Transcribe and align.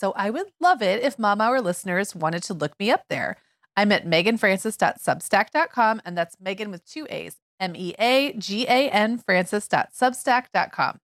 So 0.00 0.12
I 0.16 0.30
would 0.30 0.46
love 0.60 0.80
it 0.80 1.02
if 1.02 1.18
Mom 1.18 1.42
Hour 1.42 1.60
listeners 1.60 2.14
wanted 2.14 2.42
to 2.44 2.54
look 2.54 2.72
me 2.80 2.90
up 2.90 3.04
there. 3.10 3.36
I'm 3.76 3.92
at 3.92 4.06
meaganfrancis.substack.com, 4.06 6.00
and 6.06 6.16
that's 6.16 6.40
Meagan 6.40 6.70
with 6.70 6.86
two 6.86 7.06
A's, 7.10 7.36
M 7.60 7.76
E 7.76 7.94
A 7.98 8.32
G 8.32 8.64
A 8.66 8.88
N 8.88 9.18
Francis.substack.com. 9.18 11.00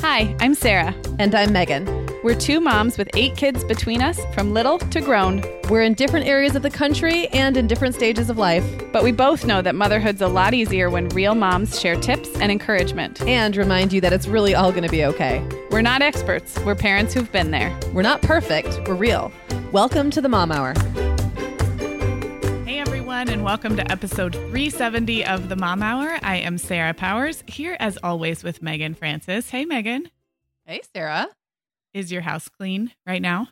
Hi, 0.00 0.36
I'm 0.40 0.54
Sarah. 0.54 0.94
And 1.20 1.32
I'm 1.32 1.52
Meagan. 1.52 2.09
We're 2.22 2.34
two 2.34 2.60
moms 2.60 2.98
with 2.98 3.08
eight 3.14 3.34
kids 3.34 3.64
between 3.64 4.02
us, 4.02 4.20
from 4.34 4.52
little 4.52 4.78
to 4.78 5.00
grown. 5.00 5.42
We're 5.70 5.80
in 5.80 5.94
different 5.94 6.26
areas 6.26 6.54
of 6.54 6.60
the 6.60 6.68
country 6.68 7.28
and 7.28 7.56
in 7.56 7.66
different 7.66 7.94
stages 7.94 8.28
of 8.28 8.36
life. 8.36 8.62
But 8.92 9.02
we 9.02 9.10
both 9.10 9.46
know 9.46 9.62
that 9.62 9.74
motherhood's 9.74 10.20
a 10.20 10.28
lot 10.28 10.52
easier 10.52 10.90
when 10.90 11.08
real 11.08 11.34
moms 11.34 11.80
share 11.80 11.96
tips 11.96 12.28
and 12.34 12.52
encouragement. 12.52 13.22
And 13.22 13.56
remind 13.56 13.94
you 13.94 14.02
that 14.02 14.12
it's 14.12 14.26
really 14.26 14.54
all 14.54 14.70
going 14.70 14.82
to 14.82 14.90
be 14.90 15.02
okay. 15.02 15.42
We're 15.70 15.80
not 15.80 16.02
experts, 16.02 16.58
we're 16.58 16.74
parents 16.74 17.14
who've 17.14 17.32
been 17.32 17.52
there. 17.52 17.74
We're 17.94 18.02
not 18.02 18.20
perfect, 18.20 18.86
we're 18.86 18.96
real. 18.96 19.32
Welcome 19.72 20.10
to 20.10 20.20
the 20.20 20.28
Mom 20.28 20.52
Hour. 20.52 20.74
Hey 22.66 22.80
everyone, 22.80 23.30
and 23.30 23.44
welcome 23.44 23.76
to 23.76 23.90
episode 23.90 24.34
370 24.34 25.24
of 25.24 25.48
the 25.48 25.56
Mom 25.56 25.82
Hour. 25.82 26.18
I 26.22 26.36
am 26.36 26.58
Sarah 26.58 26.92
Powers, 26.92 27.42
here 27.46 27.78
as 27.80 27.96
always 28.02 28.44
with 28.44 28.60
Meagan 28.60 28.92
Francis. 28.92 29.48
Hey 29.48 29.64
Meagan. 29.64 30.10
Hey 30.66 30.82
Sarah. 30.92 31.30
Is 31.94 32.12
your 32.12 32.22
house 32.22 32.48
clean 32.48 32.92
right 33.06 33.22
now? 33.22 33.48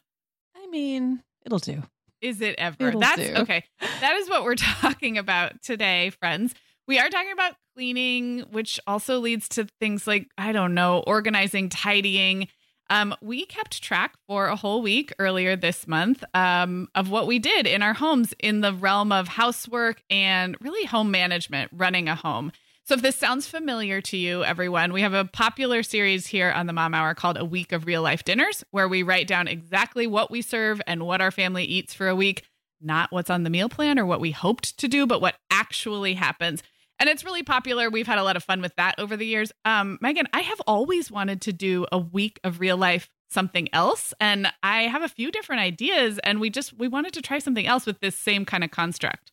I 0.56 0.67
mean, 0.69 1.22
it'll 1.44 1.58
do. 1.58 1.83
Is 2.20 2.41
it 2.41 2.56
ever? 2.58 2.89
It'll 2.89 3.00
That's 3.00 3.17
do. 3.17 3.34
okay. 3.36 3.64
That 4.00 4.14
is 4.17 4.28
what 4.28 4.45
we're 4.45 4.55
talking 4.56 5.19
about 5.19 5.62
today, 5.62 6.11
friends. 6.11 6.55
We 6.86 6.98
are 6.98 7.08
talking 7.11 7.33
about 7.33 7.55
cleaning, 7.77 8.41
which 8.50 8.80
also 8.86 9.19
leads 9.19 9.48
to 9.50 9.69
things 9.80 10.06
like, 10.06 10.28
I 10.39 10.53
don't 10.53 10.75
know, 10.75 11.00
organizing, 11.06 11.69
tidying. 11.69 12.48
Um, 12.91 13.14
we 13.20 13.45
kept 13.45 13.83
track 13.83 14.14
for 14.27 14.47
a 14.47 14.56
whole 14.56 14.80
week 14.83 15.12
earlier 15.19 15.56
this 15.56 15.86
month 15.86 16.25
um, 16.33 16.89
of 16.95 17.11
what 17.11 17.27
we 17.27 17.39
did 17.39 17.67
in 17.67 17.83
our 17.83 17.92
homes 17.92 18.34
in 18.39 18.62
the 18.62 18.73
realm 18.73 19.12
of 19.12 19.28
housework 19.28 20.02
and 20.08 20.56
really 20.61 20.86
home 20.86 21.11
management, 21.11 21.70
running 21.75 22.08
a 22.08 22.14
home. 22.14 22.52
So, 22.89 22.94
if 22.94 23.03
this 23.03 23.17
sounds 23.17 23.47
familiar 23.47 24.00
to 24.00 24.17
you, 24.17 24.42
everyone, 24.42 24.94
we 24.94 25.03
have 25.03 25.12
a 25.12 25.27
popular 25.27 25.83
series 25.83 26.27
here 26.27 26.50
on 26.50 26.67
the 26.67 26.72
Mom 26.72 26.95
Hour 26.95 27.12
called 27.12 27.36
A 27.36 27.45
Week 27.45 27.70
of 27.72 27.84
Real 27.84 28.00
Life 28.00 28.25
Dinners, 28.25 28.64
where 28.70 28.89
we 28.89 29.03
write 29.03 29.27
down 29.27 29.47
exactly 29.47 30.06
what 30.06 30.30
we 30.30 30.41
serve 30.41 30.80
and 30.86 31.03
what 31.03 31.20
our 31.20 31.30
family 31.30 31.64
eats 31.64 31.92
for 31.92 32.08
a 32.08 32.17
week, 32.17 32.47
not 32.80 33.12
what's 33.12 33.28
on 33.28 33.42
the 33.42 33.50
meal 33.50 33.69
plan 33.69 33.98
or 33.98 34.06
what 34.06 34.22
we 34.22 34.30
hoped 34.30 34.78
to 34.78 34.89
do, 34.89 35.06
but 35.06 35.20
what 35.20 35.34
actually 35.50 36.14
happens. 36.14 36.62
And 36.98 37.11
it's 37.11 37.27
really 37.27 37.42
popular. 37.42 37.91
We've 37.91 38.06
had 38.06 38.17
a 38.17 38.22
lot 38.25 38.36
of 38.36 38.42
fun 38.42 38.62
with 38.62 38.75
that 38.77 38.95
over 38.97 39.19
the 39.19 39.27
years. 39.27 39.52
Um, 39.67 39.98
Meagan, 40.00 40.27
I 40.33 40.41
have 40.41 40.62
always 40.67 41.11
wanted 41.11 41.42
to 41.42 41.52
do 41.52 41.84
a 41.92 41.98
week 41.98 42.41
of 42.42 42.58
real 42.58 42.78
life 42.78 43.11
something 43.30 43.69
else 43.75 44.14
and 44.20 44.50
i 44.62 44.84
have 44.84 45.02
a 45.02 45.08
few 45.08 45.30
different 45.30 45.61
ideas 45.61 46.19
and 46.25 46.41
we 46.41 46.48
just 46.48 46.73
we 46.78 46.89
wanted 46.89 47.12
to 47.12 47.20
try 47.20 47.39
something 47.39 47.67
else 47.67 47.84
with 47.84 48.00
this 48.00 48.17
same 48.17 48.47
kind 48.47 48.64
of 48.64 48.70
construct 48.70 49.33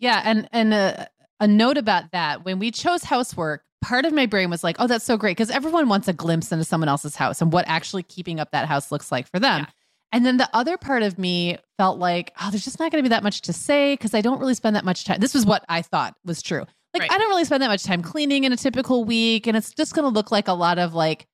Yeah, 0.00 0.20
and 0.24 0.48
and 0.50 0.74
uh, 0.74 1.06
a 1.40 1.46
note 1.48 1.76
about 1.78 2.12
that 2.12 2.44
when 2.44 2.58
we 2.58 2.70
chose 2.70 3.02
housework, 3.04 3.62
part 3.82 4.04
of 4.04 4.12
my 4.12 4.26
brain 4.26 4.48
was 4.50 4.62
like, 4.62 4.76
"Oh, 4.78 4.86
that's 4.86 5.04
so 5.04 5.16
great," 5.16 5.32
because 5.36 5.50
everyone 5.50 5.88
wants 5.88 6.08
a 6.08 6.12
glimpse 6.12 6.52
into 6.52 6.64
someone 6.64 6.88
else's 6.88 7.16
house 7.16 7.40
and 7.42 7.52
what 7.52 7.64
actually 7.66 8.02
keeping 8.04 8.38
up 8.40 8.50
that 8.52 8.68
house 8.68 8.92
looks 8.92 9.10
like 9.10 9.28
for 9.28 9.38
them. 9.40 9.60
Yeah. 9.62 9.66
And 10.14 10.26
then 10.26 10.36
the 10.36 10.48
other 10.52 10.76
part 10.76 11.02
of 11.02 11.18
me 11.18 11.56
felt 11.78 11.98
like, 11.98 12.32
"Oh, 12.40 12.50
there's 12.50 12.64
just 12.64 12.78
not 12.78 12.92
going 12.92 13.02
to 13.02 13.08
be 13.08 13.12
that 13.14 13.22
much 13.22 13.40
to 13.42 13.52
say 13.52 13.94
because 13.94 14.14
I 14.14 14.20
don't 14.20 14.38
really 14.38 14.54
spend 14.54 14.76
that 14.76 14.84
much 14.84 15.04
time." 15.04 15.20
This 15.20 15.34
was 15.34 15.44
what 15.46 15.64
I 15.68 15.82
thought 15.82 16.14
was 16.24 16.42
true. 16.42 16.64
Like, 16.94 17.00
Right. 17.02 17.10
I 17.12 17.16
don't 17.18 17.28
really 17.30 17.44
spend 17.44 17.62
that 17.62 17.68
much 17.68 17.84
time 17.84 18.02
cleaning 18.02 18.44
in 18.44 18.52
a 18.52 18.56
typical 18.56 19.04
week, 19.04 19.46
and 19.46 19.56
it's 19.56 19.72
just 19.72 19.94
going 19.94 20.04
to 20.04 20.10
look 20.14 20.30
like 20.30 20.46
a 20.48 20.52
lot 20.52 20.78
of 20.78 20.92
like 20.94 21.26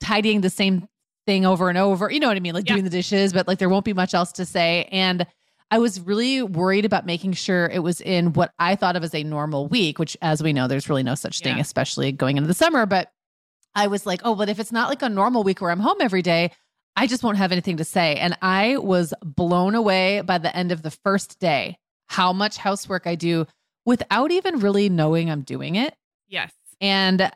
tidying 0.00 0.40
the 0.40 0.50
same 0.50 0.88
thing 1.26 1.44
over 1.44 1.68
and 1.68 1.76
over. 1.76 2.10
You 2.10 2.20
know 2.20 2.28
what 2.28 2.36
I 2.36 2.40
mean? 2.40 2.54
Like 2.54 2.66
Yeah. 2.66 2.74
doing 2.74 2.84
the 2.84 2.90
dishes, 2.90 3.32
but 3.32 3.46
like 3.46 3.58
there 3.58 3.68
won't 3.68 3.84
be 3.84 3.92
much 3.92 4.14
else 4.14 4.32
to 4.32 4.44
say. 4.46 4.88
And 4.90 5.26
I 5.70 5.78
was 5.78 6.00
really 6.00 6.42
worried 6.42 6.84
about 6.84 7.06
making 7.06 7.32
sure 7.32 7.66
it 7.66 7.80
was 7.80 8.00
in 8.00 8.32
what 8.34 8.52
I 8.58 8.76
thought 8.76 8.94
of 8.96 9.02
as 9.02 9.14
a 9.14 9.24
normal 9.24 9.66
week, 9.66 9.98
which, 9.98 10.16
as 10.22 10.42
we 10.42 10.52
know, 10.52 10.68
there's 10.68 10.88
really 10.88 11.02
no 11.02 11.14
such 11.16 11.40
thing, 11.40 11.56
Yeah. 11.56 11.62
especially 11.62 12.12
going 12.12 12.36
into 12.36 12.46
the 12.46 12.54
summer. 12.54 12.86
But 12.86 13.10
I 13.74 13.88
was 13.88 14.06
like, 14.06 14.20
oh, 14.24 14.34
but 14.36 14.48
if 14.48 14.58
it's 14.60 14.70
not 14.72 14.88
like 14.88 15.02
a 15.02 15.08
normal 15.08 15.42
week 15.42 15.60
where 15.60 15.70
I'm 15.70 15.80
home 15.80 15.96
every 16.00 16.22
day, 16.22 16.52
I 16.94 17.06
just 17.06 17.22
won't 17.22 17.36
have 17.38 17.52
anything 17.52 17.76
to 17.78 17.84
say. 17.84 18.14
And 18.16 18.38
I 18.40 18.76
was 18.78 19.12
blown 19.24 19.74
away 19.74 20.20
by 20.22 20.38
the 20.38 20.54
end 20.56 20.70
of 20.72 20.82
the 20.82 20.90
first 20.90 21.38
day 21.40 21.78
how 22.06 22.32
much 22.32 22.56
housework 22.56 23.06
I 23.06 23.16
do 23.16 23.46
without 23.84 24.30
even 24.30 24.60
really 24.60 24.88
knowing 24.88 25.30
I'm 25.30 25.42
doing 25.42 25.74
it. 25.74 25.94
yes 26.28 26.52
And 26.80 27.30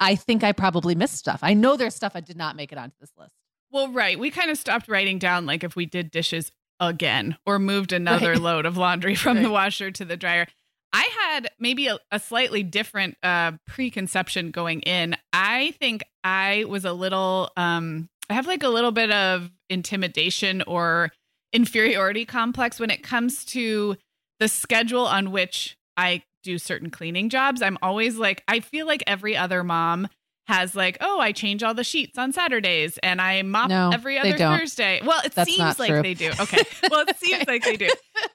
I 0.00 0.16
think 0.16 0.44
I 0.44 0.52
probably 0.52 0.94
missed 0.94 1.16
stuff. 1.16 1.38
I 1.42 1.54
know 1.54 1.76
there's 1.76 1.94
stuff 1.94 2.12
I 2.14 2.20
did 2.20 2.36
not 2.36 2.56
make 2.56 2.72
it 2.72 2.78
onto 2.78 2.96
this 3.00 3.12
list. 3.16 3.32
Well, 3.70 3.90
right. 3.90 4.18
We 4.18 4.30
kind 4.30 4.50
of 4.50 4.58
stopped 4.58 4.88
writing 4.88 5.18
down 5.18 5.46
like 5.46 5.64
if 5.64 5.74
we 5.76 5.86
did 5.86 6.10
dishes 6.10 6.50
again 6.80 7.36
or 7.46 7.58
moved 7.58 7.92
another 7.92 8.32
Right. 8.32 8.40
load 8.40 8.66
of 8.66 8.76
laundry 8.76 9.14
from 9.16 9.42
the 9.42 9.50
washer 9.50 9.90
to 9.90 10.04
the 10.04 10.16
dryer. 10.16 10.46
I 10.92 11.08
had 11.20 11.48
maybe 11.58 11.88
a, 11.88 11.98
a 12.10 12.18
slightly 12.18 12.62
different 12.62 13.16
uh, 13.22 13.52
preconception 13.66 14.50
going 14.50 14.80
in. 14.82 15.16
I 15.32 15.72
think 15.80 16.04
I 16.24 16.64
was 16.68 16.84
a 16.84 16.92
little, 16.92 17.50
um, 17.56 18.08
I 18.30 18.34
have 18.34 18.46
like 18.46 18.62
a 18.62 18.68
little 18.68 18.92
bit 18.92 19.10
of 19.10 19.50
intimidation 19.68 20.62
or 20.66 21.10
inferiority 21.52 22.24
complex 22.24 22.80
when 22.80 22.90
it 22.90 23.02
comes 23.02 23.44
to 23.46 23.96
the 24.40 24.48
schedule 24.48 25.06
on 25.06 25.30
which 25.32 25.76
I 25.96 26.22
do 26.42 26.58
certain 26.58 26.90
cleaning 26.90 27.28
jobs. 27.28 27.62
I'm 27.62 27.78
always 27.82 28.16
like, 28.16 28.42
I 28.48 28.60
feel 28.60 28.86
like 28.86 29.02
every 29.06 29.36
other 29.36 29.64
mom 29.64 30.08
has 30.46 30.74
like, 30.74 30.96
oh, 31.00 31.20
I 31.20 31.32
change 31.32 31.62
all 31.62 31.74
the 31.74 31.84
sheets 31.84 32.18
on 32.18 32.32
Saturdays 32.32 32.98
and 33.02 33.20
I 33.20 33.42
mop 33.42 33.68
No, 33.68 33.90
every 33.92 34.18
other. 34.18 34.36
Thursday. 34.36 35.00
Well, 35.04 35.20
it 35.24 35.32
That's 35.34 35.52
seems 35.52 35.78
like 35.78 35.90
true. 35.90 36.02
they 36.02 36.14
do. 36.14 36.30
Okay. 36.40 36.62
Well, 36.90 37.04
it 37.06 37.16
seems 37.20 37.46
like 37.46 37.64
they 37.64 37.76
do. 37.76 37.88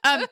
Um, 0.04 0.26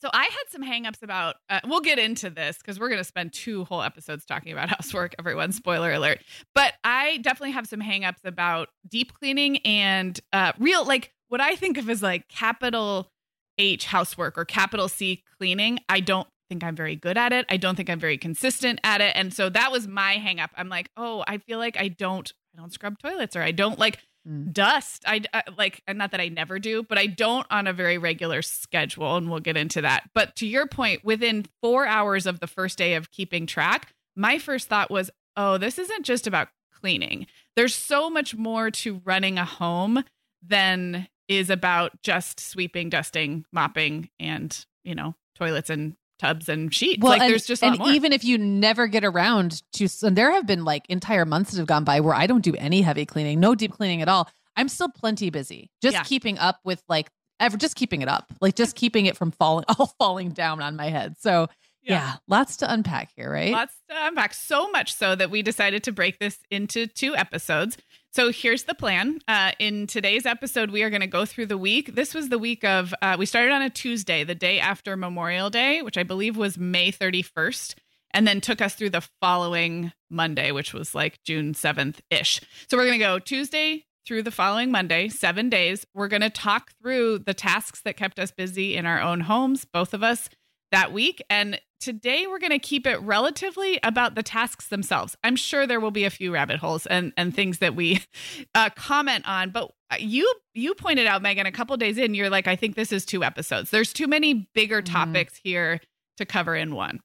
so 0.00 0.10
I 0.12 0.24
had 0.24 0.44
some 0.48 0.64
hangups 0.64 1.02
about. 1.02 1.36
Uh, 1.48 1.60
we'll 1.64 1.80
get 1.80 1.98
into 2.00 2.28
this 2.28 2.58
because 2.58 2.80
we're 2.80 2.88
going 2.88 2.98
to 3.00 3.04
spend 3.04 3.32
two 3.32 3.64
whole 3.64 3.82
episodes 3.82 4.24
talking 4.24 4.52
about 4.52 4.68
housework. 4.70 5.14
Everyone, 5.18 5.52
spoiler 5.52 5.92
alert. 5.92 6.18
But 6.56 6.72
I 6.82 7.18
definitely 7.18 7.52
have 7.52 7.68
some 7.68 7.80
hangups 7.80 8.24
about 8.24 8.68
deep 8.88 9.12
cleaning 9.14 9.58
and 9.58 10.18
uh, 10.32 10.52
real, 10.58 10.84
like 10.84 11.12
what 11.28 11.40
I 11.40 11.54
think 11.54 11.78
of 11.78 11.88
as 11.88 12.02
like 12.02 12.28
capital 12.28 13.10
H 13.58 13.86
housework 13.86 14.36
or 14.36 14.44
capital 14.44 14.88
C 14.88 15.22
cleaning. 15.38 15.78
I 15.88 16.00
don't 16.00 16.26
think 16.52 16.62
I'm 16.62 16.76
very 16.76 16.96
good 16.96 17.16
at 17.16 17.32
it. 17.32 17.46
I 17.48 17.56
don't 17.56 17.76
think 17.76 17.88
I'm 17.88 17.98
very 17.98 18.18
consistent 18.18 18.78
at 18.84 19.00
it. 19.00 19.16
And 19.16 19.32
so 19.32 19.48
that 19.48 19.72
was 19.72 19.88
my 19.88 20.16
hangup. 20.16 20.50
I'm 20.54 20.68
like, 20.68 20.90
oh, 20.98 21.24
I 21.26 21.38
feel 21.38 21.58
like 21.58 21.78
I 21.78 21.88
don't. 21.88 22.30
I 22.54 22.60
don't 22.60 22.70
scrub 22.72 22.98
toilets 22.98 23.34
or 23.34 23.42
I 23.42 23.52
don't 23.52 23.78
like 23.78 23.98
Mm. 24.28 24.52
dust. 24.52 25.02
I, 25.04 25.22
I 25.34 25.42
like, 25.58 25.82
and 25.88 25.98
not 25.98 26.12
that 26.12 26.20
I 26.20 26.28
never 26.28 26.60
do, 26.60 26.84
but 26.84 26.96
I 26.96 27.06
don't 27.06 27.44
on 27.50 27.66
a 27.66 27.72
very 27.72 27.98
regular 27.98 28.40
schedule. 28.40 29.16
And 29.16 29.28
we'll 29.28 29.40
get 29.40 29.56
into 29.56 29.80
that. 29.80 30.10
But 30.14 30.36
to 30.36 30.46
your 30.46 30.68
point, 30.68 31.04
within 31.04 31.46
four 31.60 31.86
hours 31.86 32.24
of 32.26 32.38
the 32.38 32.46
first 32.46 32.78
day 32.78 32.94
of 32.94 33.10
keeping 33.10 33.46
track, 33.46 33.92
my 34.14 34.38
first 34.38 34.68
thought 34.68 34.92
was, 34.92 35.10
oh, 35.36 35.58
this 35.58 35.76
isn't 35.76 36.04
just 36.04 36.28
about 36.28 36.48
cleaning. 36.72 37.26
There's 37.56 37.74
so 37.74 38.08
much 38.08 38.36
more 38.36 38.70
to 38.70 39.02
running 39.04 39.38
a 39.38 39.44
home 39.44 40.04
than 40.40 41.08
is 41.26 41.50
about 41.50 42.00
just 42.02 42.38
sweeping, 42.38 42.90
dusting, 42.90 43.44
mopping, 43.52 44.08
and, 44.20 44.64
you 44.84 44.94
know, 44.94 45.16
toilets 45.34 45.68
and 45.70 45.96
tubs 46.22 46.48
and 46.48 46.72
sheets. 46.72 47.02
like 47.02 47.20
and, 47.20 47.30
there's 47.30 47.46
just 47.46 47.62
and 47.62 47.80
even 47.86 48.12
if 48.12 48.24
you 48.24 48.38
never 48.38 48.86
get 48.86 49.04
around 49.04 49.62
to, 49.72 49.88
and 50.02 50.16
there 50.16 50.30
have 50.32 50.46
been 50.46 50.64
like 50.64 50.86
entire 50.88 51.24
months 51.24 51.50
that 51.50 51.58
have 51.58 51.66
gone 51.66 51.84
by 51.84 52.00
where 52.00 52.14
I 52.14 52.26
don't 52.26 52.42
do 52.42 52.54
any 52.56 52.82
heavy 52.82 53.04
cleaning, 53.06 53.40
no 53.40 53.54
deep 53.54 53.72
cleaning 53.72 54.02
at 54.02 54.08
all. 54.08 54.28
I'm 54.56 54.68
still 54.68 54.88
plenty 54.88 55.30
busy, 55.30 55.70
just 55.82 55.94
Yeah. 55.94 56.02
keeping 56.04 56.38
up 56.38 56.60
with 56.64 56.82
like 56.88 57.10
ever, 57.40 57.56
just 57.56 57.74
keeping 57.74 58.02
it 58.02 58.08
up, 58.08 58.32
like 58.40 58.54
just 58.54 58.76
keeping 58.76 59.06
it 59.06 59.16
from 59.16 59.32
falling, 59.32 59.64
all 59.78 59.94
falling 59.98 60.30
down 60.30 60.62
on 60.62 60.76
my 60.76 60.88
head. 60.88 61.16
So 61.18 61.48
yeah, 61.82 62.14
lots 62.28 62.58
to 62.58 62.72
unpack 62.72 63.10
here, 63.16 63.30
right? 63.30 63.50
Lots 63.50 63.74
to 63.90 64.06
unpack. 64.06 64.34
So 64.34 64.70
much 64.70 64.94
so 64.94 65.16
that 65.16 65.30
we 65.30 65.42
decided 65.42 65.82
to 65.84 65.92
break 65.92 66.20
this 66.20 66.38
into 66.50 66.86
two 66.86 67.16
episodes. 67.16 67.76
So 68.12 68.30
here's 68.30 68.64
the 68.64 68.74
plan. 68.74 69.20
Uh, 69.26 69.52
in 69.58 69.86
today's 69.86 70.26
episode, 70.26 70.70
we 70.70 70.82
are 70.82 70.90
going 70.90 71.00
to 71.00 71.06
go 71.06 71.24
through 71.24 71.46
the 71.46 71.56
week. 71.56 71.94
This 71.94 72.12
was 72.12 72.28
the 72.28 72.36
week 72.36 72.62
of, 72.62 72.92
uh, 73.00 73.16
we 73.18 73.24
started 73.24 73.52
on 73.52 73.62
a 73.62 73.70
Tuesday, 73.70 74.22
the 74.22 74.34
day 74.34 74.60
after 74.60 74.98
Memorial 74.98 75.48
Day, 75.48 75.80
which 75.80 75.96
I 75.96 76.02
believe 76.02 76.36
was 76.36 76.58
May 76.58 76.92
31st, 76.92 77.74
and 78.10 78.28
then 78.28 78.42
took 78.42 78.60
us 78.60 78.74
through 78.74 78.90
the 78.90 79.08
following 79.22 79.92
Monday, 80.10 80.52
which 80.52 80.74
was 80.74 80.94
like 80.94 81.22
June 81.24 81.54
7th 81.54 82.00
ish. 82.10 82.42
So 82.68 82.76
we're 82.76 82.84
going 82.84 82.98
to 82.98 83.04
go 83.04 83.18
Tuesday 83.18 83.86
through 84.06 84.24
the 84.24 84.30
following 84.30 84.70
Monday, 84.70 85.08
seven 85.08 85.48
days. 85.48 85.86
We're 85.94 86.08
going 86.08 86.20
to 86.20 86.28
talk 86.28 86.72
through 86.82 87.20
the 87.20 87.32
tasks 87.32 87.80
that 87.86 87.96
kept 87.96 88.18
us 88.18 88.30
busy 88.30 88.76
in 88.76 88.84
our 88.84 89.00
own 89.00 89.20
homes, 89.20 89.64
both 89.64 89.94
of 89.94 90.02
us 90.02 90.28
that 90.72 90.92
week. 90.92 91.22
And 91.30 91.60
today 91.80 92.26
we're 92.26 92.38
going 92.38 92.50
to 92.50 92.58
keep 92.58 92.86
it 92.86 93.00
relatively 93.00 93.78
about 93.82 94.14
the 94.14 94.22
tasks 94.22 94.68
themselves. 94.68 95.16
I'm 95.22 95.36
sure 95.36 95.66
there 95.66 95.80
will 95.80 95.90
be 95.90 96.04
a 96.04 96.10
few 96.10 96.32
rabbit 96.32 96.58
holes 96.58 96.86
and, 96.86 97.12
and 97.16 97.34
things 97.34 97.58
that 97.58 97.76
we 97.76 98.00
uh, 98.54 98.70
comment 98.70 99.26
on, 99.28 99.50
but 99.50 99.72
you 99.98 100.32
you 100.54 100.74
pointed 100.74 101.06
out 101.06 101.22
Meagan 101.22 101.46
a 101.46 101.52
couple 101.52 101.76
days 101.76 101.98
in 101.98 102.14
you're 102.14 102.30
like 102.30 102.48
I 102.48 102.56
think 102.56 102.76
this 102.76 102.92
is 102.92 103.04
two 103.04 103.22
episodes. 103.22 103.70
There's 103.70 103.92
too 103.92 104.06
many 104.06 104.48
bigger 104.54 104.82
mm-hmm. 104.82 104.92
topics 104.92 105.38
here 105.42 105.80
to 106.16 106.24
cover 106.24 106.56
in 106.56 106.74
one. 106.74 107.00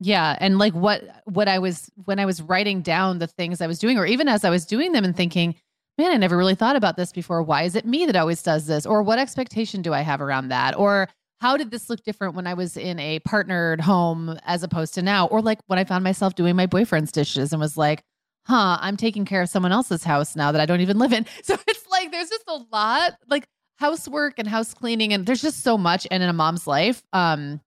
Yeah, 0.00 0.36
and 0.40 0.58
like 0.58 0.74
what 0.74 1.02
what 1.24 1.48
I 1.48 1.58
was 1.58 1.90
when 2.04 2.18
I 2.18 2.26
was 2.26 2.42
writing 2.42 2.82
down 2.82 3.18
the 3.18 3.26
things 3.26 3.60
I 3.60 3.66
was 3.66 3.78
doing 3.78 3.98
or 3.98 4.06
even 4.06 4.28
as 4.28 4.44
I 4.44 4.50
was 4.50 4.64
doing 4.64 4.92
them 4.92 5.04
and 5.04 5.16
thinking, 5.16 5.54
man, 5.98 6.10
I 6.10 6.16
never 6.16 6.36
really 6.36 6.54
thought 6.54 6.76
about 6.76 6.96
this 6.96 7.12
before. 7.12 7.42
Why 7.42 7.62
is 7.62 7.76
it 7.76 7.86
me 7.86 8.06
that 8.06 8.16
always 8.16 8.42
does 8.42 8.66
this? 8.66 8.86
Or 8.86 9.02
what 9.02 9.18
expectation 9.18 9.82
do 9.82 9.92
I 9.92 10.00
have 10.00 10.20
around 10.20 10.48
that? 10.48 10.76
Or 10.76 11.08
how 11.44 11.58
did 11.58 11.70
this 11.70 11.90
look 11.90 12.02
different 12.02 12.34
when 12.34 12.46
I 12.46 12.54
was 12.54 12.74
in 12.74 12.98
a 12.98 13.18
partnered 13.18 13.78
home 13.78 14.38
as 14.46 14.62
opposed 14.62 14.94
to 14.94 15.02
now? 15.02 15.26
Or 15.26 15.42
like 15.42 15.58
when 15.66 15.78
I 15.78 15.84
found 15.84 16.02
myself 16.02 16.34
doing 16.34 16.56
my 16.56 16.64
boyfriend's 16.64 17.12
dishes 17.12 17.52
and 17.52 17.60
was 17.60 17.76
like, 17.76 18.02
huh, 18.46 18.78
I'm 18.80 18.96
taking 18.96 19.26
care 19.26 19.42
of 19.42 19.50
someone 19.50 19.70
else's 19.70 20.04
house 20.04 20.36
now 20.36 20.52
that 20.52 20.60
I 20.62 20.64
don't 20.64 20.80
even 20.80 20.98
live 20.98 21.12
in. 21.12 21.26
So 21.42 21.58
it's 21.68 21.86
like 21.90 22.10
there's 22.10 22.30
just 22.30 22.46
a 22.48 22.64
lot 22.72 23.18
like 23.28 23.46
housework 23.76 24.38
and 24.38 24.48
house 24.48 24.72
cleaning 24.72 25.12
and 25.12 25.26
there's 25.26 25.42
just 25.42 25.62
so 25.62 25.76
much 25.76 26.06
and 26.10 26.22
in 26.22 26.30
a 26.30 26.32
mom's 26.32 26.66
life. 26.66 27.02
Um 27.12 27.60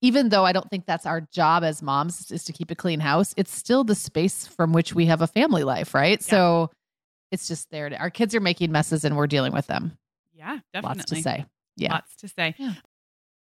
even 0.00 0.30
though 0.30 0.46
I 0.46 0.52
don't 0.52 0.70
think 0.70 0.86
that's 0.86 1.04
our 1.04 1.20
job 1.20 1.64
as 1.64 1.82
moms 1.82 2.30
is 2.30 2.44
to 2.44 2.54
keep 2.54 2.70
a 2.70 2.74
clean 2.74 3.00
house, 3.00 3.34
it's 3.36 3.54
still 3.54 3.84
the 3.84 3.94
space 3.94 4.46
from 4.46 4.72
which 4.72 4.94
we 4.94 5.04
have 5.04 5.20
a 5.20 5.26
family 5.26 5.64
life, 5.64 5.92
right? 5.92 6.18
Yeah. 6.22 6.30
So 6.30 6.70
it's 7.30 7.46
just 7.46 7.70
there. 7.70 7.90
To, 7.90 7.98
our 7.98 8.08
kids 8.08 8.34
are 8.34 8.40
making 8.40 8.72
messes 8.72 9.04
and 9.04 9.18
we're 9.18 9.26
dealing 9.26 9.52
with 9.52 9.66
them. 9.66 9.98
Yeah, 10.32 10.60
definitely. 10.72 10.98
Lots 11.00 11.10
to 11.10 11.16
say. 11.20 11.44
Yeah. 11.76 11.92
Lots 11.92 12.16
to 12.16 12.28
say. 12.28 12.54
Yeah. 12.58 12.72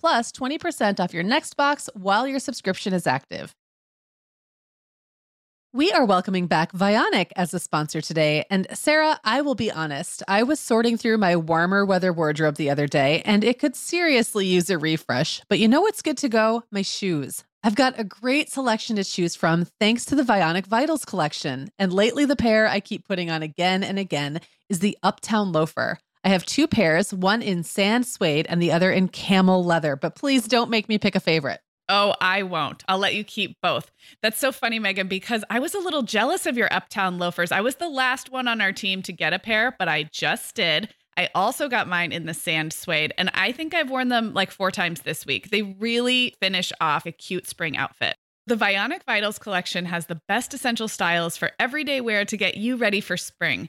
plus 0.00 0.32
20% 0.32 0.98
off 0.98 1.14
your 1.14 1.22
next 1.22 1.56
box 1.56 1.88
while 1.94 2.26
your 2.26 2.40
subscription 2.40 2.92
is 2.92 3.06
active. 3.06 3.54
We 5.72 5.92
are 5.92 6.04
welcoming 6.04 6.48
back 6.48 6.72
Vionic 6.72 7.30
as 7.36 7.54
a 7.54 7.60
sponsor 7.60 8.00
today. 8.00 8.44
And 8.50 8.66
Sarah, 8.76 9.20
I 9.22 9.42
will 9.42 9.54
be 9.54 9.70
honest, 9.70 10.20
I 10.26 10.42
was 10.42 10.58
sorting 10.58 10.96
through 10.96 11.18
my 11.18 11.36
warmer 11.36 11.86
weather 11.86 12.12
wardrobe 12.12 12.56
the 12.56 12.70
other 12.70 12.88
day 12.88 13.22
and 13.24 13.44
it 13.44 13.60
could 13.60 13.76
seriously 13.76 14.46
use 14.46 14.68
a 14.68 14.78
refresh. 14.78 15.42
But 15.48 15.60
you 15.60 15.68
know 15.68 15.82
what's 15.82 16.02
good 16.02 16.18
to 16.18 16.28
go? 16.28 16.64
My 16.72 16.82
shoes. 16.82 17.44
I've 17.62 17.76
got 17.76 18.00
a 18.00 18.04
great 18.04 18.50
selection 18.50 18.96
to 18.96 19.04
choose 19.04 19.36
from 19.36 19.66
thanks 19.78 20.04
to 20.06 20.16
the 20.16 20.24
Vionic 20.24 20.66
Vitals 20.66 21.04
collection. 21.04 21.70
And 21.78 21.92
lately, 21.92 22.24
the 22.24 22.34
pair 22.34 22.66
I 22.66 22.80
keep 22.80 23.06
putting 23.06 23.30
on 23.30 23.42
again 23.42 23.84
and 23.84 23.98
again 23.98 24.40
is 24.70 24.78
the 24.78 24.98
Uptown 25.02 25.52
Loafer. 25.52 25.98
I 26.22 26.28
have 26.28 26.44
two 26.44 26.66
pairs, 26.66 27.14
one 27.14 27.40
in 27.40 27.62
sand 27.62 28.06
suede 28.06 28.46
and 28.48 28.60
the 28.60 28.72
other 28.72 28.92
in 28.92 29.08
camel 29.08 29.64
leather, 29.64 29.96
but 29.96 30.14
please 30.14 30.46
don't 30.46 30.70
make 30.70 30.88
me 30.88 30.98
pick 30.98 31.14
a 31.14 31.20
favorite. 31.20 31.60
Oh, 31.88 32.14
I 32.20 32.44
won't. 32.44 32.84
I'll 32.86 32.98
let 32.98 33.14
you 33.16 33.24
keep 33.24 33.56
both. 33.60 33.90
That's 34.22 34.38
so 34.38 34.52
funny, 34.52 34.78
Meagan, 34.78 35.08
because 35.08 35.42
I 35.50 35.58
was 35.58 35.74
a 35.74 35.80
little 35.80 36.02
jealous 36.02 36.46
of 36.46 36.56
your 36.56 36.72
Uptown 36.72 37.18
loafers. 37.18 37.50
I 37.50 37.62
was 37.62 37.76
the 37.76 37.88
last 37.88 38.30
one 38.30 38.46
on 38.46 38.60
our 38.60 38.72
team 38.72 39.02
to 39.02 39.12
get 39.12 39.32
a 39.32 39.40
pair, 39.40 39.74
but 39.76 39.88
I 39.88 40.04
just 40.12 40.54
did. 40.54 40.94
I 41.16 41.30
also 41.34 41.68
got 41.68 41.88
mine 41.88 42.12
in 42.12 42.26
the 42.26 42.34
sand 42.34 42.72
suede, 42.72 43.12
and 43.18 43.30
I 43.34 43.50
think 43.50 43.74
I've 43.74 43.90
worn 43.90 44.08
them 44.08 44.32
like 44.34 44.52
four 44.52 44.70
times 44.70 45.02
this 45.02 45.26
week. 45.26 45.50
They 45.50 45.62
really 45.62 46.36
finish 46.40 46.72
off 46.80 47.06
a 47.06 47.12
cute 47.12 47.48
spring 47.48 47.76
outfit. 47.76 48.14
The 48.46 48.56
Vionic 48.56 49.02
Vitals 49.04 49.38
collection 49.38 49.86
has 49.86 50.06
the 50.06 50.20
best 50.28 50.54
essential 50.54 50.86
styles 50.86 51.36
for 51.36 51.50
everyday 51.58 52.00
wear 52.00 52.24
to 52.24 52.36
get 52.36 52.56
you 52.56 52.76
ready 52.76 53.00
for 53.00 53.16
spring. 53.16 53.68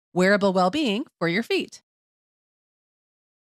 wearable 0.13 0.53
well 0.53 0.69
being 0.69 1.05
for 1.19 1.27
your 1.27 1.43
feet. 1.43 1.81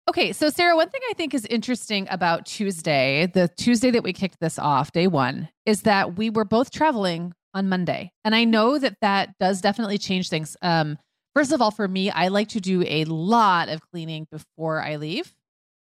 Okay, 0.10 0.33
so 0.33 0.50
Sarah, 0.50 0.75
one 0.75 0.89
thing 0.89 1.01
I 1.10 1.13
think 1.13 1.33
is 1.33 1.45
interesting 1.45 2.07
about 2.12 2.45
Tuesday, 2.45 3.25
the 3.33 3.48
Tuesday 3.48 3.89
that 3.91 4.03
we 4.03 4.12
kicked 4.12 4.39
this 4.41 4.60
off, 4.60 4.91
day 4.91 5.07
one, 5.07 5.48
is 5.65 5.83
that 5.83 6.17
we 6.17 6.29
were 6.29 6.43
both 6.43 6.72
traveling 6.72 7.33
on 7.53 7.69
Monday. 7.69 8.12
And 8.25 8.36
I 8.36 8.43
know 8.43 8.77
that 8.77 8.98
that 9.01 9.38
does 9.39 9.62
definitely 9.62 9.98
change 9.98 10.27
things. 10.27 10.57
Um, 10.62 10.98
first 11.33 11.53
of 11.53 11.62
all, 11.62 11.72
for 11.72 11.88
me, 11.88 12.10
I 12.10 12.27
like 12.27 12.50
to 12.50 12.60
do 12.60 12.83
a 12.86 13.05
lot 13.05 13.69
of 13.69 13.79
cleaning 13.91 14.27
before 14.29 14.81
I 14.81 14.98
leave. 14.98 15.33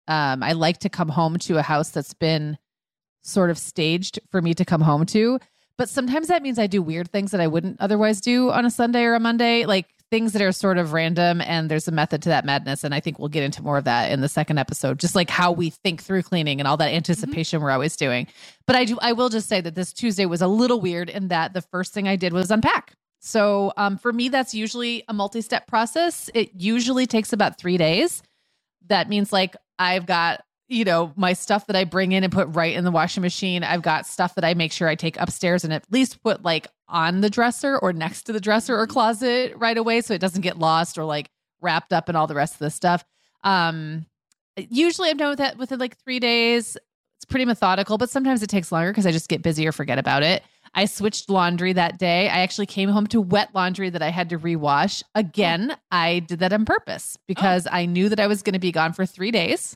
Um, 0.07 0.43
I 0.43 0.51
like 0.53 0.79
to 0.79 0.89
come 0.89 1.09
home 1.09 1.37
to 1.39 1.57
a 1.57 1.63
house 1.63 1.89
that's 1.89 2.13
been 2.13 2.59
sort 3.23 3.49
of 3.49 3.57
staged 3.57 4.19
for 4.29 4.41
me 4.41 4.53
to 4.53 4.65
come 4.65 4.81
home 4.81 5.05
to. 5.07 5.39
But 5.77 5.89
sometimes 5.89 6.27
that 6.27 6.43
means 6.43 6.59
I 6.59 6.67
do 6.67 6.81
weird 6.81 7.09
things 7.09 7.31
that 7.31 7.41
I 7.41 7.47
wouldn't 7.47 7.77
otherwise 7.79 8.21
do 8.21 8.51
on 8.51 8.65
a 8.65 8.71
Sunday 8.71 9.03
or 9.03 9.15
a 9.15 9.19
Monday. 9.19 9.65
Like 9.65 9.87
things 10.11 10.33
that 10.33 10.41
are 10.41 10.51
sort 10.51 10.77
of 10.77 10.91
random 10.91 11.41
and 11.41 11.71
there's 11.71 11.87
a 11.87 11.91
method 11.91 12.21
to 12.21 12.29
that 12.29 12.45
madness 12.45 12.83
and 12.83 12.93
i 12.93 12.99
think 12.99 13.17
we'll 13.17 13.29
get 13.29 13.43
into 13.43 13.63
more 13.63 13.77
of 13.77 13.85
that 13.85 14.11
in 14.11 14.19
the 14.19 14.27
second 14.27 14.57
episode 14.59 14.99
just 14.99 15.15
like 15.15 15.29
how 15.29 15.51
we 15.51 15.69
think 15.69 16.03
through 16.03 16.21
cleaning 16.21 16.59
and 16.59 16.67
all 16.67 16.77
that 16.77 16.93
anticipation 16.93 17.57
mm-hmm. 17.57 17.65
we're 17.65 17.71
always 17.71 17.95
doing. 17.95 18.27
But 18.67 18.75
i 18.75 18.85
do 18.85 18.99
i 19.01 19.13
will 19.13 19.29
just 19.29 19.47
say 19.47 19.61
that 19.61 19.73
this 19.73 19.93
tuesday 19.93 20.25
was 20.25 20.41
a 20.41 20.47
little 20.47 20.81
weird 20.81 21.09
in 21.09 21.29
that 21.29 21.53
the 21.53 21.61
first 21.61 21.93
thing 21.93 22.07
i 22.07 22.15
did 22.15 22.33
was 22.33 22.51
unpack. 22.51 22.93
So 23.19 23.71
um, 23.77 23.97
for 23.97 24.11
me 24.11 24.29
that's 24.29 24.53
usually 24.53 25.03
a 25.07 25.13
multi-step 25.13 25.65
process. 25.67 26.29
It 26.33 26.51
usually 26.55 27.05
takes 27.07 27.33
about 27.33 27.57
three 27.57 27.77
days. 27.77 28.21
That 28.87 29.09
means 29.09 29.31
like 29.31 29.55
i've 29.79 30.05
got 30.05 30.43
you 30.71 30.85
know, 30.85 31.11
my 31.17 31.33
stuff 31.33 31.67
that 31.67 31.75
I 31.75 31.83
bring 31.83 32.13
in 32.13 32.23
and 32.23 32.31
put 32.31 32.47
right 32.51 32.73
in 32.73 32.85
the 32.85 32.91
washing 32.91 33.21
machine. 33.21 33.61
I've 33.61 33.81
got 33.81 34.07
stuff 34.07 34.35
that 34.35 34.45
I 34.45 34.53
make 34.53 34.71
sure 34.71 34.87
I 34.87 34.95
take 34.95 35.19
upstairs 35.19 35.65
and 35.65 35.73
at 35.73 35.83
least 35.91 36.23
put 36.23 36.43
like 36.43 36.67
on 36.87 37.19
the 37.19 37.29
dresser 37.29 37.77
or 37.77 37.91
next 37.91 38.23
to 38.23 38.33
the 38.33 38.39
dresser 38.39 38.79
or 38.79 38.87
closet 38.87 39.53
right 39.57 39.77
away 39.77 39.99
so 39.99 40.13
it 40.13 40.21
doesn't 40.21 40.41
get 40.41 40.57
lost 40.57 40.97
or 40.97 41.03
like 41.03 41.29
wrapped 41.59 41.91
up 41.91 42.07
in 42.07 42.15
all 42.15 42.25
the 42.25 42.35
rest 42.35 42.53
of 42.53 42.59
the 42.59 42.69
stuff. 42.69 43.03
Um 43.43 44.05
usually 44.55 45.09
I'm 45.09 45.17
done 45.17 45.29
with 45.31 45.39
that 45.39 45.57
within 45.57 45.77
like 45.77 45.97
3 45.97 46.19
days. 46.19 46.77
It's 47.17 47.25
pretty 47.25 47.45
methodical, 47.45 47.97
but 47.97 48.09
sometimes 48.09 48.41
it 48.41 48.49
takes 48.49 48.71
longer 48.71 48.91
because 48.91 49.05
I 49.05 49.11
just 49.11 49.27
get 49.27 49.41
busy 49.41 49.67
or 49.67 49.73
forget 49.73 49.99
about 49.99 50.23
it. 50.23 50.41
I 50.73 50.85
switched 50.85 51.29
laundry 51.29 51.73
that 51.73 51.99
day. 51.99 52.29
I 52.29 52.39
actually 52.39 52.65
came 52.65 52.87
home 52.87 53.07
to 53.07 53.19
wet 53.19 53.49
laundry 53.53 53.89
that 53.89 54.01
I 54.01 54.07
had 54.07 54.29
to 54.29 54.39
rewash. 54.39 55.03
Again, 55.15 55.75
I 55.91 56.19
did 56.19 56.39
that 56.39 56.53
on 56.53 56.63
purpose 56.63 57.17
because 57.27 57.67
oh. 57.67 57.71
I 57.73 57.85
knew 57.85 58.07
that 58.07 58.21
I 58.21 58.27
was 58.27 58.41
going 58.41 58.53
to 58.53 58.59
be 58.59 58.71
gone 58.71 58.93
for 58.93 59.05
three 59.05 59.31
days. 59.31 59.75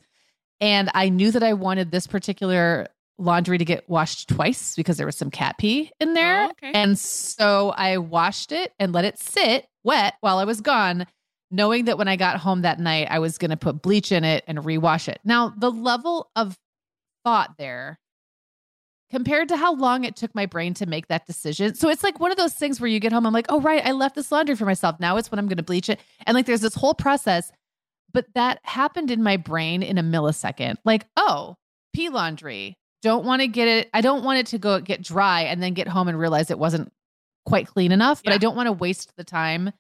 And 0.62 0.90
I 0.94 1.10
knew 1.10 1.32
that 1.32 1.44
I 1.44 1.54
wanted 1.54 1.92
this 1.92 2.08
particular 2.08 2.88
laundry 3.18 3.58
to 3.58 3.66
get 3.66 3.90
washed 3.90 4.30
twice 4.30 4.76
because 4.76 4.98
there 4.98 5.06
was 5.06 5.16
some 5.16 5.32
cat 5.32 5.58
pee 5.58 5.92
in 6.00 6.10
oh, 6.10 6.14
there. 6.14 6.44
Oh, 6.44 6.50
okay. 6.52 6.72
And 6.74 6.98
so 6.98 7.74
I 7.78 7.98
washed 7.98 8.52
it 8.52 8.74
and 8.80 8.94
let 8.94 9.06
it 9.06 9.20
sit 9.20 9.68
wet 9.84 10.16
while 10.22 10.38
I 10.38 10.46
was 10.46 10.62
gone, 10.62 11.06
knowing 11.52 11.86
that 11.86 11.98
when 11.98 12.08
I 12.08 12.16
got 12.16 12.38
home 12.38 12.62
that 12.62 12.80
night, 12.80 13.08
I 13.10 13.20
was 13.20 13.38
going 13.38 13.52
to 13.52 13.58
put 13.58 13.82
bleach 13.82 14.12
in 14.12 14.24
it 14.24 14.44
and 14.48 14.60
rewash 14.60 15.08
it. 15.08 15.20
Now, 15.24 15.54
the 15.58 15.72
level 15.72 16.30
of 16.36 16.58
thought 17.24 17.58
there 17.58 18.00
compared 19.12 19.48
to 19.50 19.56
how 19.56 19.74
long 19.76 20.04
it 20.04 20.16
took 20.16 20.34
my 20.36 20.46
brain 20.46 20.74
to 20.74 20.86
make 20.86 21.08
that 21.08 21.26
decision. 21.28 21.76
So 21.76 21.90
it's 21.90 22.04
like 22.04 22.20
one 22.20 22.32
of 22.32 22.38
those 22.38 22.54
things 22.54 22.82
where 22.82 22.90
you 22.90 23.00
get 23.00 23.14
home, 23.14 23.26
I'm 23.26 23.34
like, 23.34 23.46
oh, 23.50 23.62
right, 23.62 23.86
I 23.86 23.92
left 23.92 24.16
this 24.16 24.32
laundry 24.32 24.56
for 24.56 24.66
myself. 24.66 25.00
Now 25.00 25.18
it's 25.18 25.32
when 25.32 25.40
I'm 25.40 25.48
going 25.48 25.58
to 25.58 25.64
bleach 25.64 25.90
it. 25.90 26.00
And 26.26 26.36
like 26.36 26.46
there's 26.46 26.62
this 26.62 26.76
whole 26.76 26.94
process, 26.94 27.52
but 28.16 28.26
that 28.34 28.60
happened 28.64 29.12
in 29.12 29.22
my 29.22 29.38
brain 29.38 29.84
in 29.84 30.00
a 30.00 30.04
millisecond. 30.04 30.78
Like, 30.84 31.06
oh, 31.16 31.56
pee 31.94 32.10
laundry. 32.10 32.78
Don't 33.04 33.26
want 33.26 33.42
to 33.42 33.48
get 33.48 33.68
it. 33.68 33.90
I 33.94 34.02
don't 34.02 34.24
want 34.24 34.40
it 34.40 34.48
to 34.48 34.58
go 34.58 34.80
get 34.80 35.04
dry 35.04 35.42
and 35.42 35.62
then 35.62 35.76
get 35.76 35.88
home 35.88 36.08
and 36.08 36.18
realize 36.18 36.50
it 36.50 36.58
wasn't 36.58 36.92
quite 37.46 37.68
clean 37.68 37.92
enough, 37.92 38.24
but 38.24 38.32
yeah. 38.32 38.36
I 38.36 38.38
don't 38.40 38.56
want 38.56 38.66
to 38.66 38.72
waste 38.72 39.12
the 39.18 39.24
time 39.24 39.72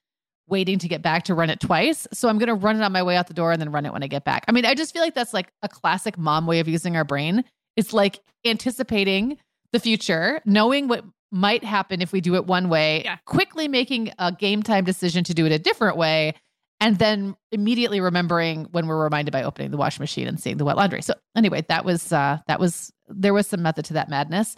waiting 0.47 0.77
to 0.77 0.87
get 0.87 1.01
back 1.01 1.23
to 1.23 1.33
run 1.33 1.49
it 1.49 1.59
twice. 1.59 2.07
So 2.13 2.29
I'm 2.29 2.37
going 2.37 2.49
to 2.49 2.53
run 2.53 2.75
it 2.75 2.83
on 2.83 2.91
my 2.91 3.01
way 3.01 3.15
out 3.15 3.25
the 3.25 3.33
door 3.33 3.51
and 3.51 3.59
then 3.59 3.71
run 3.71 3.87
it 3.87 3.93
when 3.93 4.03
I 4.03 4.07
get 4.07 4.23
back. 4.23 4.45
I 4.47 4.51
mean, 4.51 4.63
I 4.63 4.75
just 4.75 4.93
feel 4.93 5.01
like 5.01 5.15
that's 5.15 5.33
like 5.33 5.51
a 5.63 5.67
classic 5.67 6.15
mom 6.19 6.45
way 6.45 6.59
of 6.59 6.67
using 6.67 6.95
our 6.95 7.03
brain 7.03 7.43
it's 7.75 7.93
like 7.93 8.19
anticipating 8.45 9.37
the 9.71 9.79
future, 9.79 10.41
knowing 10.45 10.87
what 10.87 11.03
might 11.31 11.63
happen 11.63 12.01
if 12.01 12.11
we 12.11 12.21
do 12.21 12.35
it 12.35 12.45
one 12.45 12.69
way, 12.69 13.03
yeah. 13.03 13.17
quickly 13.25 13.67
making 13.67 14.11
a 14.19 14.31
game 14.31 14.63
time 14.63 14.85
decision 14.85 15.23
to 15.25 15.33
do 15.33 15.45
it 15.45 15.51
a 15.51 15.59
different 15.59 15.97
way, 15.97 16.33
and 16.79 16.97
then 16.97 17.35
immediately 17.51 18.01
remembering 18.01 18.67
when 18.71 18.87
we're 18.87 19.03
reminded 19.03 19.31
by 19.31 19.43
opening 19.43 19.71
the 19.71 19.77
washing 19.77 20.03
machine 20.03 20.27
and 20.27 20.39
seeing 20.39 20.57
the 20.57 20.65
wet 20.65 20.77
laundry. 20.77 21.01
So 21.01 21.13
anyway, 21.35 21.65
that 21.69 21.85
was 21.85 22.11
uh 22.11 22.39
that 22.47 22.59
was 22.59 22.91
there 23.07 23.33
was 23.33 23.47
some 23.47 23.61
method 23.61 23.85
to 23.85 23.93
that 23.93 24.09
madness. 24.09 24.55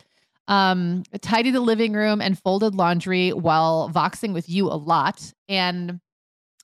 Um 0.48 1.04
tidy 1.22 1.52
the 1.52 1.62
living 1.62 1.94
room 1.94 2.22
and 2.22 2.40
folded 2.40 2.76
laundry 2.76 3.32
while 3.32 3.90
voxing 3.94 4.34
with 4.34 4.50
you 4.50 4.68
a 4.68 4.76
lot. 4.76 5.34
And 5.48 6.00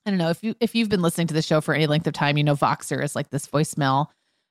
I 0.06 0.10
don't 0.10 0.18
know 0.18 0.30
if 0.30 0.42
you 0.42 0.54
if 0.60 0.74
you've 0.74 0.88
been 0.88 1.02
listening 1.02 1.28
to 1.28 1.34
the 1.34 1.42
show 1.42 1.60
for 1.60 1.74
any 1.74 1.86
length 1.86 2.06
of 2.06 2.12
time, 2.12 2.36
you 2.36 2.44
know 2.44 2.56
Voxer 2.56 3.02
is 3.02 3.16
like 3.16 3.30
this 3.30 3.46
voicemail 3.46 4.06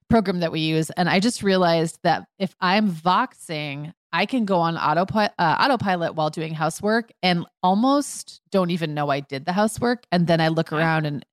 program 0.10 0.40
that 0.40 0.52
we 0.52 0.60
use. 0.60 0.90
And 0.92 1.10
I 1.10 1.20
just 1.20 1.44
realized 1.44 2.00
that 2.04 2.28
if 2.40 2.56
I'm 2.60 2.92
voxing, 2.92 3.94
I 4.14 4.28
can 4.28 4.46
go 4.46 4.60
on 4.60 4.78
autopilot, 4.78 5.32
uh, 5.40 5.58
autopilot 5.60 6.14
while 6.14 6.30
doing 6.30 6.54
housework 6.54 7.12
and 7.24 7.46
almost 7.64 8.42
don't 8.52 8.70
even 8.70 8.94
know 8.94 9.10
I 9.10 9.20
did 9.22 9.46
the 9.46 9.52
housework. 9.52 10.06
And 10.12 10.28
then 10.28 10.40
I 10.40 10.50
look 10.50 10.72
around 10.72 11.06
and 11.06 11.26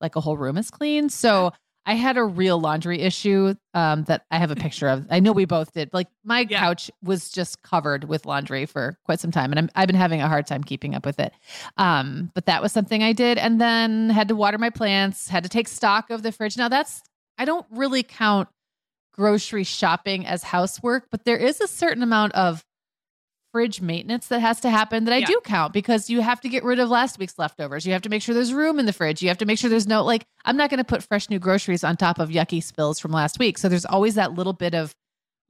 like 0.00 0.16
a 0.16 0.20
whole 0.20 0.36
room 0.36 0.58
is 0.58 0.70
clean. 0.70 1.08
So 1.08 1.52
I 1.86 1.94
had 1.94 2.16
a 2.16 2.24
real 2.24 2.58
laundry 2.58 3.00
issue 3.00 3.54
um, 3.74 4.04
that 4.04 4.24
I 4.30 4.38
have 4.38 4.50
a 4.50 4.56
picture 4.66 4.88
of. 4.88 5.06
I 5.10 5.20
know 5.20 5.32
we 5.32 5.44
both 5.44 5.72
did. 5.72 5.90
Like 5.92 6.08
my 6.24 6.46
yeah. 6.48 6.58
couch 6.58 6.90
was 7.02 7.30
just 7.30 7.62
covered 7.62 8.04
with 8.04 8.26
laundry 8.26 8.66
for 8.66 8.98
quite 9.04 9.20
some 9.20 9.30
time, 9.30 9.52
and 9.52 9.70
i 9.74 9.80
have 9.80 9.86
been 9.86 9.96
having 9.96 10.20
a 10.20 10.28
hard 10.28 10.46
time 10.46 10.64
keeping 10.64 10.94
up 10.94 11.04
with 11.04 11.20
it. 11.20 11.32
Um, 11.76 12.30
but 12.34 12.46
that 12.46 12.62
was 12.62 12.72
something 12.72 13.02
I 13.02 13.12
did, 13.12 13.38
and 13.38 13.60
then 13.60 14.10
had 14.10 14.28
to 14.28 14.36
water 14.36 14.58
my 14.58 14.70
plants, 14.70 15.28
had 15.28 15.42
to 15.42 15.48
take 15.48 15.68
stock 15.68 16.10
of 16.10 16.22
the 16.22 16.32
fridge. 16.32 16.56
Now 16.56 16.68
that's 16.68 17.02
I 17.36 17.44
don't 17.44 17.66
really 17.70 18.02
count 18.02 18.48
grocery 19.14 19.64
shopping 19.64 20.26
as 20.26 20.42
housework, 20.42 21.06
but 21.10 21.24
there 21.24 21.36
is 21.36 21.60
a 21.60 21.68
certain 21.68 22.02
amount 22.02 22.32
of 22.34 22.64
fridge 23.52 23.80
maintenance 23.80 24.26
that 24.26 24.40
has 24.40 24.60
to 24.60 24.68
happen 24.68 25.04
that 25.04 25.14
I 25.14 25.18
yeah. 25.18 25.26
do 25.26 25.40
count 25.44 25.72
because 25.72 26.10
you 26.10 26.20
have 26.20 26.40
to 26.40 26.48
get 26.48 26.64
rid 26.64 26.80
of 26.80 26.88
last 26.88 27.20
week's 27.20 27.38
leftovers. 27.38 27.86
You 27.86 27.92
have 27.92 28.02
to 28.02 28.08
make 28.08 28.20
sure 28.20 28.34
there's 28.34 28.52
room 28.52 28.80
in 28.80 28.86
the 28.86 28.92
fridge. 28.92 29.22
You 29.22 29.28
have 29.28 29.38
to 29.38 29.46
make 29.46 29.60
sure 29.60 29.70
there's 29.70 29.86
no 29.86 30.02
like 30.02 30.26
I'm 30.44 30.56
not 30.56 30.70
going 30.70 30.78
to 30.78 30.84
put 30.84 31.04
fresh 31.04 31.30
new 31.30 31.38
groceries 31.38 31.84
on 31.84 31.96
top 31.96 32.18
of 32.18 32.30
yucky 32.30 32.60
spills 32.60 32.98
from 32.98 33.12
last 33.12 33.38
week. 33.38 33.58
So 33.58 33.68
there's 33.68 33.86
always 33.86 34.16
that 34.16 34.32
little 34.32 34.52
bit 34.52 34.74
of 34.74 34.92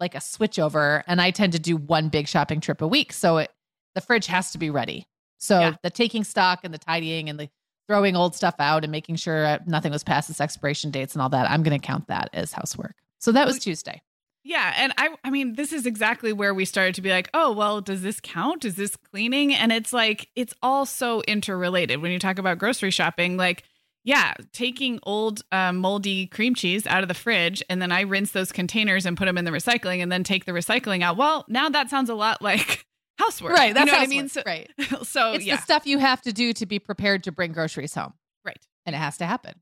like 0.01 0.15
a 0.15 0.21
switch 0.21 0.59
over 0.59 1.03
and 1.07 1.23
I 1.23 1.31
tend 1.31 1.55
to 1.55 1.59
do 1.59 1.79
one 1.79 2.11
big 2.11 2.29
shopping 2.29 2.61
trip 2.61 2.83
a 2.83 2.87
week. 2.87 3.15
So 3.15 3.39
it 3.39 3.51
the 3.95 4.03
fridge 4.03 4.27
has 4.27 4.51
to 4.51 4.59
be 4.59 4.69
ready. 4.69 5.07
So 5.39 5.61
yeah. 5.61 5.77
the 5.83 5.89
taking 5.89 6.25
stock 6.25 6.61
and 6.63 6.75
the 6.75 6.79
tidying 6.79 7.31
and 7.31 7.41
the 7.41 7.49
throwing 7.89 8.17
old 8.17 8.35
stuff 8.35 8.57
out 8.59 8.85
and 8.85 8.91
making 8.91 9.17
sure 9.17 9.59
nothing 9.67 9.93
was 9.93 10.05
past 10.05 10.29
its 10.29 10.43
expiration 10.43 10.91
dates 10.91 11.15
and 11.15 11.23
all 11.23 11.31
that, 11.31 11.51
I'm 11.51 11.63
going 11.63 11.79
to 11.79 11.87
count 11.87 12.09
that 12.09 12.29
as 12.33 12.53
housework. 12.53 12.97
So 13.25 13.33
that 13.33 13.47
was 13.47 13.59
Tuesday. 13.59 14.03
Yeah, 14.43 14.75
and 14.77 14.93
I 14.99 15.09
I 15.25 15.31
mean 15.31 15.55
this 15.55 15.73
is 15.73 15.87
exactly 15.87 16.31
where 16.35 16.53
we 16.53 16.67
started 16.67 16.95
to 16.97 17.01
be 17.01 17.09
like, 17.09 17.31
"Oh, 17.33 17.53
well, 17.53 17.81
does 17.81 18.03
this 18.03 18.21
count? 18.21 18.67
Is 18.67 18.77
this 18.77 18.97
cleaning?" 18.97 19.55
And 19.55 19.73
it's 19.73 19.95
like 19.95 20.29
it's 20.37 20.53
all 20.63 20.85
so 20.85 21.23
interrelated 21.23 22.03
when 22.03 22.11
you 22.11 22.19
talk 22.19 22.39
about 22.39 22.59
grocery 22.59 22.91
shopping 22.91 23.39
like 23.39 23.65
yeah, 24.07 24.35
taking 24.53 25.01
old 25.05 25.41
um, 25.53 25.79
moldy 25.79 26.27
cream 26.27 26.55
cheese 26.55 26.87
out 26.87 27.01
of 27.01 27.09
the 27.09 27.15
fridge 27.15 27.63
and 27.71 27.81
then 27.81 27.91
I 27.91 28.03
rinse 28.03 28.33
those 28.33 28.53
containers 28.53 29.07
and 29.07 29.17
put 29.17 29.25
them 29.25 29.39
in 29.39 29.47
the 29.47 29.51
recycling 29.51 30.03
and 30.03 30.13
then 30.13 30.23
take 30.23 30.45
the 30.45 30.53
recycling 30.53 31.03
out. 31.03 31.17
Well, 31.17 31.47
now 31.49 31.71
that 31.71 31.89
sounds 31.89 32.11
a 32.11 32.15
lot 32.15 32.43
like 32.43 32.85
housework. 33.19 33.55
Right. 33.55 33.73
That's 33.73 33.87
you 33.87 33.93
know 33.93 33.99
what 33.99 34.07
I 34.07 34.11
mean. 34.11 34.29
So, 34.29 34.43
right. 34.45 34.71
so 35.05 35.33
it's 35.33 35.47
yeah. 35.47 35.57
the 35.57 35.63
stuff 35.63 35.87
you 35.87 35.97
have 35.97 36.21
to 36.21 36.35
do 36.35 36.53
to 36.53 36.67
be 36.67 36.79
prepared 36.79 37.25
to 37.25 37.33
bring 37.33 37.53
groceries 37.53 37.95
home. 37.95 38.13
Right. 38.45 38.61
And 38.85 38.95
it 38.95 38.99
has 38.99 39.17
to 39.17 39.25
happen. 39.25 39.55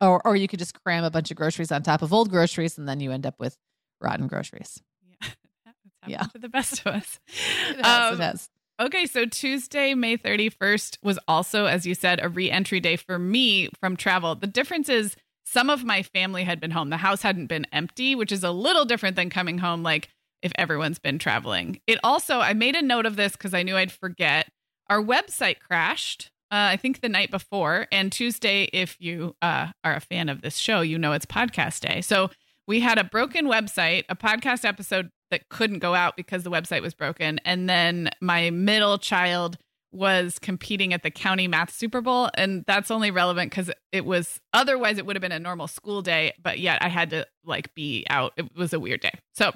Or 0.00 0.24
or 0.26 0.36
you 0.36 0.48
could 0.48 0.58
just 0.58 0.80
cram 0.82 1.04
a 1.04 1.10
bunch 1.10 1.30
of 1.30 1.36
groceries 1.36 1.72
on 1.72 1.82
top 1.82 2.02
of 2.02 2.12
old 2.12 2.30
groceries 2.30 2.78
and 2.78 2.88
then 2.88 3.00
you 3.00 3.10
end 3.10 3.26
up 3.26 3.34
with 3.38 3.56
rotten 4.00 4.26
groceries. 4.26 4.80
Yeah. 5.02 5.28
yeah. 6.06 6.22
to 6.22 6.38
the 6.38 6.48
best 6.48 6.80
of 6.80 6.94
us. 6.94 7.18
it 7.70 7.84
has, 7.84 8.12
um, 8.12 8.20
it 8.20 8.24
has. 8.24 8.50
Okay, 8.80 9.06
so 9.06 9.24
Tuesday, 9.24 9.94
May 9.94 10.16
31st 10.16 10.98
was 11.02 11.18
also, 11.26 11.66
as 11.66 11.84
you 11.84 11.96
said, 11.96 12.20
a 12.22 12.28
re 12.28 12.48
entry 12.48 12.78
day 12.78 12.94
for 12.94 13.18
me 13.18 13.68
from 13.80 13.96
travel. 13.96 14.36
The 14.36 14.46
difference 14.46 14.88
is 14.88 15.16
some 15.44 15.68
of 15.68 15.82
my 15.82 16.02
family 16.02 16.44
had 16.44 16.60
been 16.60 16.70
home. 16.70 16.90
The 16.90 16.98
house 16.98 17.22
hadn't 17.22 17.46
been 17.46 17.66
empty, 17.72 18.14
which 18.14 18.30
is 18.30 18.44
a 18.44 18.52
little 18.52 18.84
different 18.84 19.16
than 19.16 19.30
coming 19.30 19.58
home 19.58 19.82
like 19.82 20.10
if 20.42 20.52
everyone's 20.54 20.98
been 20.98 21.18
traveling. 21.18 21.80
It 21.86 21.98
also, 22.04 22.38
I 22.38 22.52
made 22.52 22.76
a 22.76 22.82
note 22.82 23.06
of 23.06 23.16
this 23.16 23.32
because 23.32 23.54
I 23.54 23.64
knew 23.64 23.76
I'd 23.76 23.90
forget. 23.90 24.48
Our 24.88 25.02
website 25.02 25.58
crashed, 25.58 26.30
uh, 26.50 26.72
I 26.72 26.76
think 26.76 27.00
the 27.00 27.08
night 27.08 27.30
before. 27.30 27.86
And 27.92 28.10
Tuesday, 28.10 28.68
if 28.72 28.96
you 29.00 29.36
uh, 29.42 29.68
are 29.84 29.94
a 29.94 30.00
fan 30.00 30.28
of 30.28 30.40
this 30.40 30.56
show, 30.56 30.80
you 30.80 30.98
know 30.98 31.12
it's 31.12 31.26
podcast 31.26 31.80
day. 31.80 32.00
So 32.00 32.30
we 32.66 32.80
had 32.80 32.98
a 32.98 33.04
broken 33.04 33.46
website, 33.46 34.04
a 34.08 34.16
podcast 34.16 34.64
episode 34.64 35.10
that 35.30 35.48
couldn't 35.48 35.80
go 35.80 35.94
out 35.94 36.16
because 36.16 36.42
the 36.42 36.50
website 36.50 36.82
was 36.82 36.94
broken. 36.94 37.38
And 37.44 37.68
then 37.68 38.10
my 38.20 38.50
middle 38.50 38.98
child 38.98 39.58
was 39.90 40.38
competing 40.38 40.92
at 40.92 41.02
the 41.02 41.10
county 41.10 41.48
math 41.48 41.72
Super 41.72 42.00
Bowl. 42.00 42.30
And 42.34 42.64
that's 42.66 42.90
only 42.90 43.10
relevant 43.10 43.50
because 43.50 43.70
it 43.92 44.04
was 44.04 44.40
otherwise 44.52 44.98
it 44.98 45.06
would 45.06 45.16
have 45.16 45.22
been 45.22 45.32
a 45.32 45.38
normal 45.38 45.66
school 45.66 46.02
day, 46.02 46.32
but 46.42 46.58
yet 46.58 46.82
I 46.82 46.88
had 46.88 47.10
to 47.10 47.26
like 47.44 47.74
be 47.74 48.06
out. 48.10 48.32
It 48.36 48.54
was 48.56 48.72
a 48.72 48.80
weird 48.80 49.00
day. 49.00 49.12
So 49.34 49.52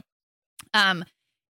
um, 0.74 1.04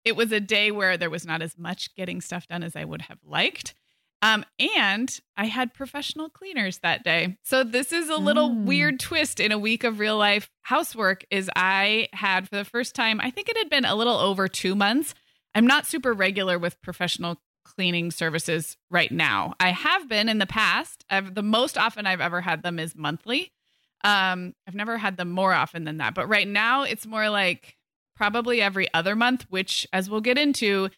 it 0.05 0.17
was 0.17 0.33
a 0.33 0.41
day 0.41 0.71
where 0.73 0.97
there 0.97 1.11
was 1.11 1.27
not 1.27 1.43
as 1.43 1.57
much 1.57 1.95
getting 1.95 2.21
stuff 2.21 2.49
done 2.49 2.63
as 2.63 2.75
I 2.75 2.85
would 2.85 3.03
have 3.03 3.19
liked. 3.25 3.75
Um, 4.23 4.45
and 4.79 5.21
I 5.37 5.47
had 5.47 5.75
professional 5.75 6.31
cleaners 6.31 6.79
that 6.79 7.03
day. 7.03 7.37
So 7.43 7.65
this 7.65 7.93
is 7.93 8.09
a 8.09 8.17
little 8.17 8.51
mm. 8.51 8.65
weird 8.65 9.01
twist 9.01 9.41
in 9.41 9.51
a 9.51 9.59
week 9.59 9.83
of 9.83 9.99
real 9.99 10.17
life 10.17 10.49
housework 10.63 11.25
is 11.29 11.51
I 11.57 12.09
had 12.13 12.49
for 12.49 12.55
the 12.55 12.65
first 12.65 12.95
time, 12.95 13.21
I 13.21 13.31
think 13.31 13.49
it 13.49 13.57
had 13.57 13.69
been 13.69 13.85
a 13.85 13.97
little 13.97 14.17
over 14.17 14.47
two 14.47 14.77
months. 14.77 15.15
I'm 15.57 15.67
not 15.67 15.87
super 15.87 16.13
regular 16.13 16.57
with 16.57 16.81
professional 16.83 17.39
cleaning 17.65 18.13
services 18.13 18.77
right 18.91 19.11
now. 19.11 19.55
I 19.59 19.71
have 19.71 20.09
been 20.09 20.29
in 20.29 20.39
the 20.39 20.47
past. 20.47 21.05
I've, 21.11 21.35
the 21.35 21.43
most 21.43 21.77
often 21.77 22.07
I've 22.07 22.21
ever 22.21 22.41
had 22.41 22.63
them 22.63 22.79
is 22.79 22.95
monthly. 22.95 23.53
Um, 24.05 24.55
I've 24.67 24.75
never 24.75 24.99
had 24.99 25.17
them 25.17 25.31
more 25.31 25.53
often 25.53 25.85
than 25.85 25.99
that, 25.99 26.15
but 26.15 26.29
right 26.29 26.47
now 26.47 26.83
it's 26.85 27.07
more 27.07 27.29
like 27.29 27.77
probably 28.17 28.61
every 28.61 28.93
other 28.95 29.17
month, 29.17 29.47
which, 29.49 29.87
as 29.93 30.09
we'll 30.09 30.21
get 30.21 30.39
into, 30.39 30.91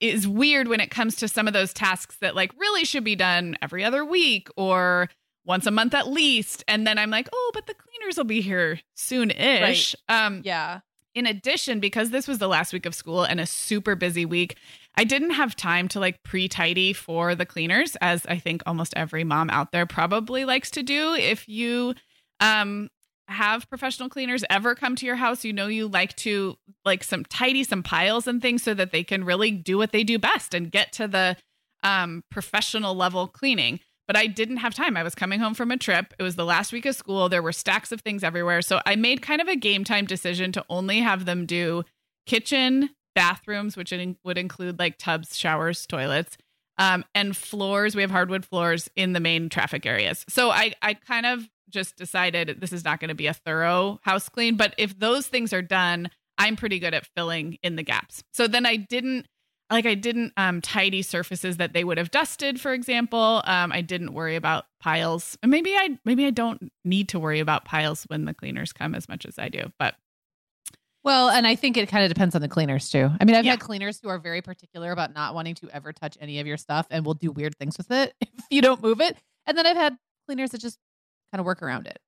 is 0.00 0.28
weird 0.28 0.68
when 0.68 0.80
it 0.80 0.90
comes 0.90 1.16
to 1.16 1.28
some 1.28 1.46
of 1.46 1.52
those 1.52 1.72
tasks 1.72 2.16
that 2.20 2.34
like 2.34 2.52
really 2.58 2.84
should 2.84 3.04
be 3.04 3.16
done 3.16 3.56
every 3.62 3.84
other 3.84 4.04
week 4.04 4.48
or 4.56 5.08
once 5.44 5.66
a 5.66 5.70
month 5.70 5.94
at 5.94 6.08
least. 6.08 6.62
And 6.68 6.86
then 6.86 6.98
I'm 6.98 7.10
like, 7.10 7.28
oh, 7.32 7.50
but 7.54 7.66
the 7.66 7.74
cleaners 7.74 8.16
will 8.16 8.24
be 8.24 8.40
here 8.40 8.80
soon 8.94 9.30
ish. 9.30 9.96
Right. 10.08 10.26
Um, 10.26 10.42
yeah. 10.44 10.80
In 11.14 11.26
addition, 11.26 11.80
because 11.80 12.10
this 12.10 12.28
was 12.28 12.38
the 12.38 12.48
last 12.48 12.72
week 12.72 12.86
of 12.86 12.94
school 12.94 13.24
and 13.24 13.40
a 13.40 13.46
super 13.46 13.96
busy 13.96 14.24
week, 14.24 14.56
I 14.94 15.04
didn't 15.04 15.30
have 15.30 15.56
time 15.56 15.88
to 15.88 16.00
like 16.00 16.22
pre 16.22 16.48
tidy 16.48 16.92
for 16.92 17.34
the 17.34 17.46
cleaners, 17.46 17.96
as 18.00 18.24
I 18.26 18.38
think 18.38 18.62
almost 18.66 18.94
every 18.94 19.24
mom 19.24 19.50
out 19.50 19.72
there 19.72 19.86
probably 19.86 20.44
likes 20.44 20.70
to 20.72 20.82
do. 20.82 21.14
If 21.14 21.48
you 21.48 21.94
um, 22.40 22.90
have 23.28 23.68
professional 23.68 24.08
cleaners 24.08 24.44
ever 24.50 24.74
come 24.74 24.96
to 24.96 25.06
your 25.06 25.16
house, 25.16 25.44
you 25.44 25.52
know 25.52 25.66
you 25.66 25.86
like 25.86 26.16
to 26.16 26.56
like 26.84 27.04
some 27.04 27.24
tidy 27.24 27.62
some 27.62 27.82
piles 27.82 28.26
and 28.26 28.40
things 28.40 28.62
so 28.62 28.74
that 28.74 28.90
they 28.90 29.04
can 29.04 29.24
really 29.24 29.50
do 29.50 29.76
what 29.76 29.92
they 29.92 30.02
do 30.02 30.18
best 30.18 30.54
and 30.54 30.72
get 30.72 30.92
to 30.92 31.06
the 31.06 31.36
um, 31.82 32.24
professional 32.30 32.94
level 32.94 33.26
cleaning. 33.28 33.80
but 34.08 34.16
I 34.16 34.26
didn't 34.26 34.56
have 34.56 34.74
time. 34.74 34.96
I 34.96 35.02
was 35.02 35.14
coming 35.14 35.38
home 35.38 35.52
from 35.52 35.70
a 35.70 35.76
trip. 35.76 36.14
It 36.18 36.22
was 36.22 36.34
the 36.34 36.44
last 36.44 36.72
week 36.72 36.86
of 36.86 36.96
school. 36.96 37.28
There 37.28 37.42
were 37.42 37.52
stacks 37.52 37.92
of 37.92 38.00
things 38.00 38.24
everywhere. 38.24 38.62
So 38.62 38.80
I 38.86 38.96
made 38.96 39.20
kind 39.20 39.42
of 39.42 39.48
a 39.48 39.54
game 39.54 39.84
time 39.84 40.06
decision 40.06 40.50
to 40.52 40.64
only 40.70 41.00
have 41.00 41.26
them 41.26 41.44
do 41.44 41.84
kitchen, 42.26 42.90
bathrooms, 43.14 43.76
which 43.76 43.92
would 44.24 44.38
include 44.38 44.78
like 44.78 44.96
tubs, 44.96 45.36
showers, 45.36 45.86
toilets, 45.86 46.38
um, 46.78 47.04
and 47.14 47.36
floors. 47.36 47.94
We 47.94 48.00
have 48.00 48.10
hardwood 48.10 48.46
floors 48.46 48.88
in 48.96 49.12
the 49.12 49.20
main 49.20 49.50
traffic 49.50 49.84
areas. 49.84 50.24
So 50.28 50.50
I, 50.50 50.72
I 50.80 50.94
kind 50.94 51.26
of 51.26 51.46
just 51.68 51.96
decided 51.96 52.60
this 52.60 52.72
is 52.72 52.84
not 52.84 53.00
going 53.00 53.08
to 53.08 53.14
be 53.14 53.26
a 53.26 53.34
thorough 53.34 54.00
house 54.02 54.28
clean. 54.28 54.56
But 54.56 54.74
if 54.78 54.98
those 54.98 55.26
things 55.26 55.52
are 55.52 55.62
done, 55.62 56.10
I'm 56.38 56.56
pretty 56.56 56.78
good 56.78 56.94
at 56.94 57.06
filling 57.16 57.58
in 57.62 57.76
the 57.76 57.82
gaps. 57.82 58.22
So 58.32 58.46
then 58.46 58.66
I 58.66 58.76
didn't 58.76 59.26
like 59.70 59.86
I 59.86 59.94
didn't 59.94 60.32
um, 60.36 60.60
tidy 60.60 61.02
surfaces 61.02 61.58
that 61.58 61.74
they 61.74 61.84
would 61.84 61.98
have 61.98 62.10
dusted, 62.10 62.60
for 62.60 62.72
example. 62.72 63.42
Um, 63.44 63.70
I 63.72 63.82
didn't 63.82 64.14
worry 64.14 64.36
about 64.36 64.64
piles. 64.80 65.36
And 65.42 65.50
maybe 65.50 65.74
I 65.74 65.98
maybe 66.04 66.26
I 66.26 66.30
don't 66.30 66.72
need 66.84 67.08
to 67.10 67.18
worry 67.18 67.40
about 67.40 67.64
piles 67.64 68.04
when 68.04 68.24
the 68.24 68.34
cleaners 68.34 68.72
come 68.72 68.94
as 68.94 69.08
much 69.08 69.26
as 69.26 69.38
I 69.38 69.48
do. 69.48 69.70
But 69.78 69.94
well, 71.04 71.30
and 71.30 71.46
I 71.46 71.54
think 71.54 71.76
it 71.76 71.88
kind 71.88 72.04
of 72.04 72.08
depends 72.08 72.34
on 72.34 72.42
the 72.42 72.48
cleaners 72.48 72.90
too. 72.90 73.10
I 73.20 73.24
mean, 73.24 73.36
I've 73.36 73.44
yeah. 73.44 73.52
had 73.52 73.60
cleaners 73.60 74.00
who 74.02 74.08
are 74.08 74.18
very 74.18 74.42
particular 74.42 74.90
about 74.90 75.14
not 75.14 75.34
wanting 75.34 75.54
to 75.56 75.70
ever 75.70 75.92
touch 75.92 76.18
any 76.20 76.40
of 76.40 76.46
your 76.46 76.56
stuff 76.56 76.86
and 76.90 77.04
will 77.04 77.14
do 77.14 77.30
weird 77.30 77.56
things 77.56 77.78
with 77.78 77.90
it 77.90 78.14
if 78.20 78.28
you 78.50 78.62
don't 78.62 78.82
move 78.82 79.00
it. 79.00 79.16
And 79.46 79.56
then 79.56 79.66
I've 79.66 79.76
had 79.76 79.96
cleaners 80.26 80.50
that 80.50 80.60
just 80.60 80.78
kind 81.32 81.40
of 81.40 81.46
work 81.46 81.62
around 81.62 81.86
it. 81.86 81.98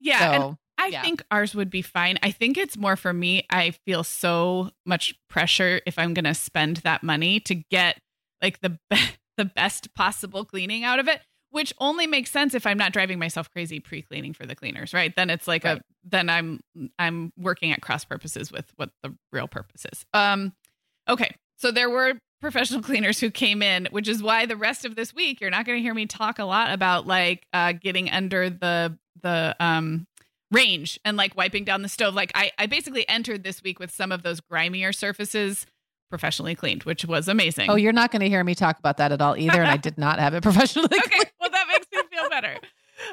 Yeah. 0.00 0.38
So, 0.38 0.58
I 0.78 0.88
yeah. 0.88 1.02
think 1.02 1.22
ours 1.30 1.54
would 1.54 1.70
be 1.70 1.82
fine. 1.82 2.18
I 2.22 2.30
think 2.30 2.58
it's 2.58 2.76
more 2.76 2.96
for 2.96 3.12
me. 3.12 3.46
I 3.50 3.70
feel 3.86 4.04
so 4.04 4.70
much 4.84 5.14
pressure 5.28 5.80
if 5.86 5.98
I'm 5.98 6.12
going 6.12 6.24
to 6.24 6.34
spend 6.34 6.78
that 6.78 7.02
money 7.02 7.40
to 7.40 7.54
get 7.54 7.98
like 8.42 8.60
the 8.60 8.78
be- 8.90 8.98
the 9.36 9.46
best 9.46 9.94
possible 9.94 10.44
cleaning 10.44 10.84
out 10.84 10.98
of 10.98 11.08
it, 11.08 11.20
which 11.50 11.72
only 11.78 12.06
makes 12.06 12.30
sense 12.30 12.54
if 12.54 12.66
I'm 12.66 12.78
not 12.78 12.92
driving 12.92 13.18
myself 13.18 13.50
crazy 13.50 13.80
pre-cleaning 13.80 14.32
for 14.32 14.46
the 14.46 14.54
cleaners, 14.54 14.94
right? 14.94 15.14
Then 15.14 15.30
it's 15.30 15.46
like 15.46 15.64
right. 15.64 15.78
a 15.78 15.80
then 16.04 16.28
I'm 16.28 16.60
I'm 16.98 17.32
working 17.36 17.72
at 17.72 17.82
cross 17.82 18.04
purposes 18.04 18.52
with 18.52 18.70
what 18.76 18.90
the 19.02 19.14
real 19.32 19.48
purpose 19.48 19.86
is. 19.92 20.04
Um 20.14 20.52
okay. 21.08 21.34
So 21.58 21.70
there 21.70 21.90
were 21.90 22.14
professional 22.40 22.82
cleaners 22.82 23.20
who 23.20 23.30
came 23.30 23.62
in, 23.62 23.88
which 23.90 24.08
is 24.08 24.22
why 24.22 24.46
the 24.46 24.56
rest 24.56 24.84
of 24.84 24.94
this 24.96 25.14
week 25.14 25.40
you're 25.40 25.50
not 25.50 25.64
going 25.66 25.78
to 25.78 25.82
hear 25.82 25.94
me 25.94 26.06
talk 26.06 26.38
a 26.38 26.44
lot 26.44 26.72
about 26.72 27.06
like 27.06 27.46
uh 27.52 27.72
getting 27.72 28.10
under 28.10 28.50
the 28.50 28.96
the 29.22 29.56
um 29.60 30.06
range 30.52 31.00
and 31.04 31.16
like 31.16 31.36
wiping 31.36 31.64
down 31.64 31.82
the 31.82 31.88
stove. 31.88 32.14
Like 32.14 32.30
I, 32.34 32.52
I 32.58 32.66
basically 32.66 33.08
entered 33.08 33.42
this 33.42 33.62
week 33.62 33.78
with 33.80 33.90
some 33.90 34.12
of 34.12 34.22
those 34.22 34.40
grimier 34.40 34.92
surfaces 34.92 35.66
professionally 36.08 36.54
cleaned, 36.54 36.84
which 36.84 37.04
was 37.04 37.26
amazing. 37.26 37.68
Oh, 37.68 37.74
you're 37.74 37.92
not 37.92 38.12
going 38.12 38.20
to 38.20 38.28
hear 38.28 38.44
me 38.44 38.54
talk 38.54 38.78
about 38.78 38.98
that 38.98 39.10
at 39.10 39.20
all 39.20 39.36
either. 39.36 39.60
and 39.60 39.68
I 39.70 39.76
did 39.76 39.98
not 39.98 40.20
have 40.20 40.34
it 40.34 40.42
professionally. 40.44 40.86
okay. 40.92 41.00
Cleaned. 41.10 41.32
Well, 41.40 41.50
that 41.50 41.66
makes 41.68 41.86
me 41.92 41.98
feel 42.16 42.28
better. 42.30 42.56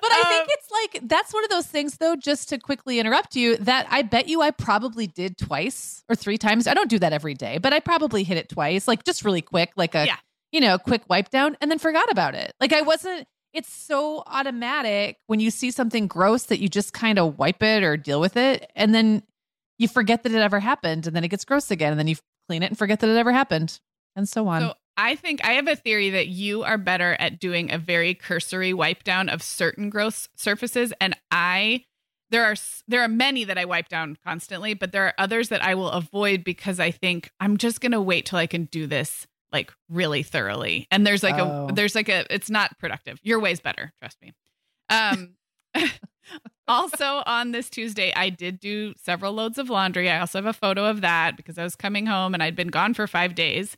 But 0.01 0.11
I 0.11 0.23
think 0.23 0.41
um, 0.41 0.47
it's 0.49 0.71
like 0.71 1.09
that's 1.09 1.33
one 1.33 1.43
of 1.43 1.49
those 1.49 1.67
things, 1.67 1.97
though, 1.97 2.15
just 2.15 2.49
to 2.49 2.57
quickly 2.57 2.99
interrupt 2.99 3.35
you, 3.35 3.57
that 3.57 3.87
I 3.89 4.01
bet 4.01 4.27
you 4.27 4.41
I 4.41 4.51
probably 4.51 5.07
did 5.07 5.37
twice 5.37 6.03
or 6.09 6.15
three 6.15 6.37
times. 6.37 6.67
I 6.67 6.73
don't 6.73 6.89
do 6.89 6.99
that 6.99 7.13
every 7.13 7.33
day, 7.33 7.57
but 7.57 7.73
I 7.73 7.79
probably 7.79 8.23
hit 8.23 8.37
it 8.37 8.49
twice, 8.49 8.87
like 8.87 9.03
just 9.03 9.23
really 9.23 9.41
quick, 9.41 9.71
like 9.75 9.95
a, 9.95 10.05
yeah. 10.05 10.17
you 10.51 10.61
know, 10.61 10.77
quick 10.77 11.03
wipe 11.09 11.29
down 11.29 11.57
and 11.61 11.69
then 11.71 11.79
forgot 11.79 12.11
about 12.11 12.35
it. 12.35 12.53
Like 12.59 12.73
I 12.73 12.81
wasn't, 12.81 13.27
it's 13.53 13.71
so 13.71 14.23
automatic 14.25 15.17
when 15.27 15.39
you 15.39 15.51
see 15.51 15.71
something 15.71 16.07
gross 16.07 16.43
that 16.45 16.59
you 16.59 16.67
just 16.67 16.93
kind 16.93 17.19
of 17.19 17.37
wipe 17.37 17.61
it 17.61 17.83
or 17.83 17.97
deal 17.97 18.19
with 18.19 18.35
it 18.35 18.71
and 18.75 18.93
then 18.95 19.23
you 19.77 19.87
forget 19.87 20.23
that 20.23 20.31
it 20.31 20.39
ever 20.39 20.59
happened 20.59 21.07
and 21.07 21.15
then 21.15 21.23
it 21.23 21.27
gets 21.29 21.45
gross 21.45 21.69
again 21.71 21.91
and 21.91 21.99
then 21.99 22.07
you 22.07 22.15
clean 22.47 22.63
it 22.63 22.67
and 22.67 22.77
forget 22.77 22.99
that 22.99 23.09
it 23.09 23.17
ever 23.17 23.31
happened 23.31 23.79
and 24.15 24.27
so 24.27 24.47
on. 24.47 24.61
So 24.61 24.73
I 24.95 25.15
think 25.15 25.43
I 25.43 25.53
have 25.53 25.67
a 25.67 25.75
theory 25.75 26.11
that 26.11 26.27
you 26.27 26.63
are 26.63 26.77
better 26.77 27.15
at 27.19 27.39
doing 27.39 27.71
a 27.71 27.77
very 27.77 28.13
cursory 28.13 28.73
wipe 28.73 29.03
down 29.03 29.29
of 29.29 29.41
certain 29.41 29.89
gross 29.89 30.29
surfaces 30.35 30.93
and 31.01 31.15
I 31.31 31.85
there 32.33 32.43
are 32.45 32.55
there 32.87 33.03
are 33.03 33.07
many 33.07 33.43
that 33.43 33.59
I 33.59 33.65
wipe 33.65 33.89
down 33.89 34.17
constantly, 34.25 34.73
but 34.73 34.91
there 34.91 35.05
are 35.05 35.13
others 35.19 35.49
that 35.49 35.63
I 35.63 35.75
will 35.75 35.91
avoid 35.91 36.43
because 36.43 36.79
I 36.79 36.89
think 36.89 37.29
I'm 37.39 37.57
just 37.57 37.79
going 37.79 37.91
to 37.91 38.01
wait 38.01 38.25
till 38.25 38.39
I 38.39 38.47
can 38.47 38.65
do 38.65 38.87
this 38.87 39.27
like 39.51 39.71
really 39.87 40.23
thoroughly. 40.23 40.87
And 40.89 41.05
there's 41.05 41.21
like 41.21 41.37
oh. 41.37 41.67
a 41.69 41.73
there's 41.73 41.93
like 41.93 42.09
a 42.09 42.25
it's 42.33 42.49
not 42.49 42.77
productive. 42.79 43.19
Your 43.21 43.39
way's 43.39 43.61
better, 43.61 43.93
trust 43.99 44.17
me. 44.21 44.33
Um 44.89 45.35
also 46.67 47.21
on 47.27 47.51
this 47.51 47.69
Tuesday, 47.69 48.11
I 48.15 48.29
did 48.29 48.59
do 48.59 48.95
several 48.97 49.33
loads 49.33 49.59
of 49.59 49.69
laundry. 49.69 50.09
I 50.09 50.19
also 50.19 50.39
have 50.39 50.47
a 50.47 50.53
photo 50.53 50.85
of 50.85 51.01
that 51.01 51.37
because 51.37 51.59
I 51.59 51.63
was 51.63 51.75
coming 51.75 52.07
home 52.07 52.33
and 52.33 52.41
I'd 52.41 52.55
been 52.55 52.69
gone 52.69 52.95
for 52.95 53.05
five 53.05 53.35
days. 53.35 53.77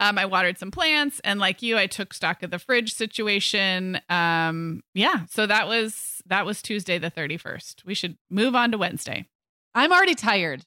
Um, 0.00 0.18
I 0.18 0.24
watered 0.24 0.58
some 0.58 0.70
plants, 0.70 1.20
and 1.24 1.38
like 1.38 1.60
you, 1.60 1.76
I 1.76 1.86
took 1.86 2.14
stock 2.14 2.42
of 2.42 2.50
the 2.50 2.58
fridge 2.58 2.94
situation. 2.94 4.00
Um, 4.08 4.82
yeah, 4.94 5.26
so 5.28 5.46
that 5.46 5.68
was 5.68 6.22
that 6.26 6.46
was 6.46 6.62
Tuesday 6.62 6.98
the 6.98 7.10
thirty 7.10 7.36
first. 7.36 7.82
We 7.84 7.94
should 7.94 8.16
move 8.30 8.54
on 8.54 8.72
to 8.72 8.78
Wednesday. 8.78 9.26
I'm 9.74 9.92
already 9.92 10.14
tired. 10.14 10.64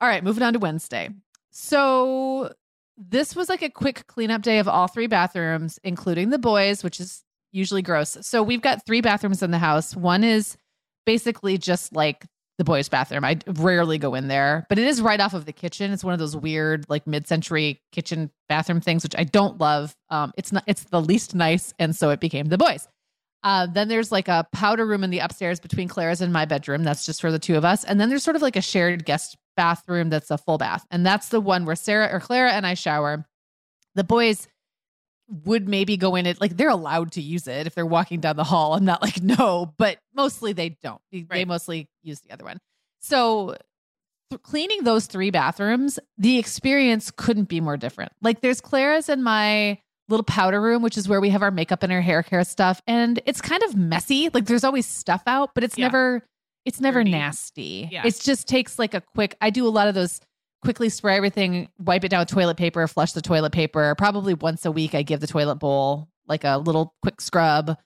All 0.00 0.08
right, 0.08 0.24
moving 0.24 0.42
on 0.42 0.52
to 0.54 0.58
Wednesday. 0.58 1.10
So 1.50 2.52
this 2.96 3.36
was 3.36 3.48
like 3.48 3.62
a 3.62 3.70
quick 3.70 4.06
cleanup 4.08 4.42
day 4.42 4.58
of 4.58 4.68
all 4.68 4.88
three 4.88 5.06
bathrooms, 5.06 5.78
including 5.84 6.30
the 6.30 6.38
boys, 6.38 6.82
which 6.82 7.00
is 7.00 7.22
usually 7.52 7.82
gross. 7.82 8.18
So 8.22 8.42
we've 8.42 8.60
got 8.60 8.84
three 8.84 9.00
bathrooms 9.00 9.42
in 9.42 9.52
the 9.52 9.58
house. 9.58 9.94
One 9.94 10.24
is 10.24 10.56
basically 11.06 11.58
just 11.58 11.94
like 11.94 12.26
the 12.58 12.64
boys' 12.64 12.88
bathroom. 12.88 13.24
I 13.24 13.38
rarely 13.46 13.98
go 13.98 14.14
in 14.14 14.28
there, 14.28 14.66
but 14.68 14.78
it 14.78 14.86
is 14.86 15.02
right 15.02 15.20
off 15.20 15.34
of 15.34 15.44
the 15.44 15.52
kitchen. 15.52 15.92
It's 15.92 16.04
one 16.04 16.12
of 16.12 16.20
those 16.20 16.36
weird, 16.36 16.86
like 16.88 17.06
mid-century 17.06 17.80
kitchen 17.92 18.30
bathroom 18.48 18.80
things, 18.80 19.02
which 19.02 19.16
I 19.16 19.24
don't 19.24 19.58
love. 19.58 19.96
Um, 20.10 20.32
it's 20.36 20.52
not. 20.52 20.64
It's 20.66 20.84
the 20.84 21.00
least 21.00 21.34
nice, 21.34 21.74
and 21.78 21.94
so 21.96 22.10
it 22.10 22.20
became 22.20 22.46
the 22.46 22.58
boys. 22.58 22.86
Uh, 23.42 23.66
then 23.66 23.88
there's 23.88 24.10
like 24.10 24.28
a 24.28 24.46
powder 24.52 24.86
room 24.86 25.04
in 25.04 25.10
the 25.10 25.18
upstairs 25.18 25.60
between 25.60 25.86
Clara's 25.86 26.22
and 26.22 26.32
my 26.32 26.46
bedroom. 26.46 26.82
That's 26.82 27.04
just 27.04 27.20
for 27.20 27.30
the 27.30 27.38
two 27.38 27.56
of 27.56 27.64
us. 27.64 27.84
And 27.84 28.00
then 28.00 28.08
there's 28.08 28.22
sort 28.22 28.36
of 28.36 28.42
like 28.42 28.56
a 28.56 28.62
shared 28.62 29.04
guest 29.04 29.36
bathroom 29.54 30.08
that's 30.08 30.30
a 30.30 30.38
full 30.38 30.56
bath. 30.56 30.86
And 30.90 31.04
that's 31.04 31.28
the 31.28 31.42
one 31.42 31.66
where 31.66 31.76
Sarah 31.76 32.08
or 32.10 32.20
Clara 32.20 32.52
and 32.52 32.66
I 32.66 32.72
shower. 32.72 33.26
The 33.94 34.02
boys 34.02 34.48
would 35.28 35.68
maybe 35.68 35.96
go 35.96 36.14
in 36.16 36.26
it 36.26 36.40
like 36.40 36.56
they're 36.56 36.68
allowed 36.68 37.12
to 37.12 37.22
use 37.22 37.46
it 37.46 37.66
if 37.66 37.74
they're 37.74 37.86
walking 37.86 38.20
down 38.20 38.36
the 38.36 38.44
hall. 38.44 38.74
I'm 38.74 38.84
not 38.84 39.02
like 39.02 39.22
no, 39.22 39.72
but 39.78 39.98
mostly 40.14 40.52
they 40.52 40.76
don't. 40.82 41.00
They, 41.10 41.26
right. 41.28 41.46
mostly 41.46 41.88
use 42.02 42.20
the 42.20 42.32
other 42.32 42.44
one. 42.44 42.58
So 43.00 43.56
th- 44.30 44.42
cleaning 44.42 44.84
those 44.84 45.06
three 45.06 45.30
bathrooms, 45.30 45.98
the 46.18 46.38
experience 46.38 47.10
couldn't 47.10 47.48
be 47.48 47.60
more 47.60 47.76
different. 47.76 48.12
Like 48.22 48.40
there's 48.40 48.60
Clara's 48.60 49.08
and 49.08 49.24
my 49.24 49.78
little 50.08 50.24
powder 50.24 50.60
room, 50.60 50.82
which 50.82 50.98
is 50.98 51.08
where 51.08 51.20
we 51.20 51.30
have 51.30 51.42
our 51.42 51.50
makeup 51.50 51.82
and 51.82 51.92
our 51.92 52.02
hair 52.02 52.22
care 52.22 52.44
stuff. 52.44 52.82
And 52.86 53.20
it's 53.24 53.40
kind 53.40 53.62
of 53.62 53.74
messy. 53.74 54.28
Like 54.32 54.46
there's 54.46 54.64
always 54.64 54.86
stuff 54.86 55.22
out, 55.26 55.50
but 55.54 55.64
it's 55.64 55.78
yeah. 55.78 55.86
never 55.86 56.22
it's 56.64 56.80
never 56.80 57.00
Dirty. 57.00 57.10
nasty. 57.10 57.88
Yeah. 57.90 58.06
It 58.06 58.20
just 58.22 58.48
takes 58.48 58.78
like 58.78 58.94
a 58.94 59.00
quick 59.00 59.36
I 59.40 59.50
do 59.50 59.66
a 59.66 59.70
lot 59.70 59.88
of 59.88 59.94
those 59.94 60.20
quickly 60.64 60.88
spray 60.88 61.16
everything, 61.16 61.68
wipe 61.78 62.04
it 62.04 62.08
down 62.08 62.20
with 62.20 62.28
toilet 62.28 62.56
paper, 62.56 62.86
flush 62.88 63.12
the 63.12 63.22
toilet 63.22 63.52
paper. 63.52 63.94
Probably 63.96 64.34
once 64.34 64.64
a 64.64 64.72
week 64.72 64.94
I 64.94 65.02
give 65.02 65.20
the 65.20 65.26
toilet 65.26 65.56
bowl 65.56 66.08
like 66.26 66.44
a 66.44 66.58
little 66.58 66.94
quick 67.02 67.20
scrub. 67.20 67.76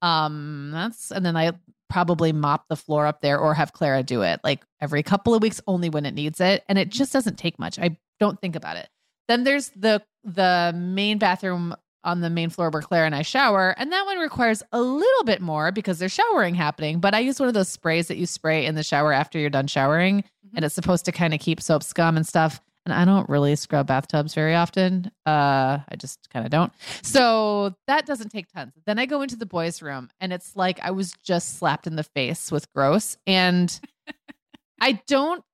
Um 0.00 0.70
that's 0.72 1.10
and 1.10 1.26
then 1.26 1.36
I 1.36 1.52
probably 1.90 2.32
mop 2.32 2.66
the 2.68 2.76
floor 2.76 3.06
up 3.06 3.20
there 3.20 3.38
or 3.38 3.54
have 3.54 3.72
Clara 3.72 4.02
do 4.02 4.22
it 4.22 4.40
like 4.44 4.62
every 4.80 5.02
couple 5.02 5.34
of 5.34 5.42
weeks 5.42 5.60
only 5.66 5.88
when 5.88 6.06
it 6.06 6.14
needs 6.14 6.40
it 6.40 6.62
and 6.68 6.78
it 6.78 6.90
just 6.90 7.12
doesn't 7.12 7.36
take 7.36 7.58
much. 7.58 7.78
I 7.78 7.98
don't 8.20 8.40
think 8.40 8.56
about 8.56 8.76
it. 8.76 8.88
Then 9.26 9.44
there's 9.44 9.70
the 9.70 10.02
the 10.24 10.72
main 10.76 11.18
bathroom 11.18 11.74
on 12.04 12.20
the 12.20 12.30
main 12.30 12.50
floor 12.50 12.70
where 12.70 12.82
Clara 12.82 13.06
and 13.06 13.14
I 13.14 13.22
shower. 13.22 13.74
And 13.78 13.92
that 13.92 14.06
one 14.06 14.18
requires 14.18 14.62
a 14.72 14.80
little 14.80 15.24
bit 15.24 15.40
more 15.40 15.72
because 15.72 15.98
there's 15.98 16.12
showering 16.12 16.54
happening. 16.54 17.00
But 17.00 17.14
I 17.14 17.20
use 17.20 17.40
one 17.40 17.48
of 17.48 17.54
those 17.54 17.68
sprays 17.68 18.08
that 18.08 18.16
you 18.16 18.26
spray 18.26 18.66
in 18.66 18.74
the 18.74 18.82
shower 18.82 19.12
after 19.12 19.38
you're 19.38 19.50
done 19.50 19.66
showering. 19.66 20.20
Mm-hmm. 20.20 20.56
And 20.56 20.64
it's 20.64 20.74
supposed 20.74 21.04
to 21.06 21.12
kind 21.12 21.34
of 21.34 21.40
keep 21.40 21.60
soap 21.60 21.82
scum 21.82 22.16
and 22.16 22.26
stuff. 22.26 22.60
And 22.84 22.94
I 22.94 23.04
don't 23.04 23.28
really 23.28 23.54
scrub 23.54 23.86
bathtubs 23.86 24.32
very 24.32 24.54
often. 24.54 25.10
Uh, 25.26 25.78
I 25.86 25.96
just 25.98 26.30
kind 26.30 26.46
of 26.46 26.50
don't. 26.50 26.72
So 27.02 27.74
that 27.86 28.06
doesn't 28.06 28.30
take 28.30 28.50
tons. 28.50 28.72
Then 28.86 28.98
I 28.98 29.04
go 29.04 29.20
into 29.20 29.36
the 29.36 29.44
boys' 29.44 29.82
room 29.82 30.08
and 30.20 30.32
it's 30.32 30.56
like 30.56 30.80
I 30.82 30.92
was 30.92 31.12
just 31.22 31.58
slapped 31.58 31.86
in 31.86 31.96
the 31.96 32.04
face 32.04 32.50
with 32.50 32.72
gross. 32.72 33.18
And 33.26 33.78
I 34.80 35.02
don't, 35.06 35.44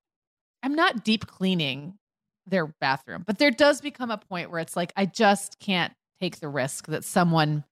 I'm 0.63 0.77
not 0.77 1.05
deep 1.05 1.27
cleaning 1.27 1.99
their 2.47 2.67
bathroom, 2.67 3.25
but 3.27 3.39
there 3.39 3.51
does 3.51 3.81
become 3.81 4.11
a 4.11 4.19
point 4.19 4.51
where 4.51 4.61
it's 4.61 4.77
like 4.77 4.93
I 4.97 5.07
just 5.07 5.59
can't 5.59 5.93
take 6.25 6.41
the 6.41 6.49
risk 6.49 6.87
that 6.87 7.05
someone 7.05 7.65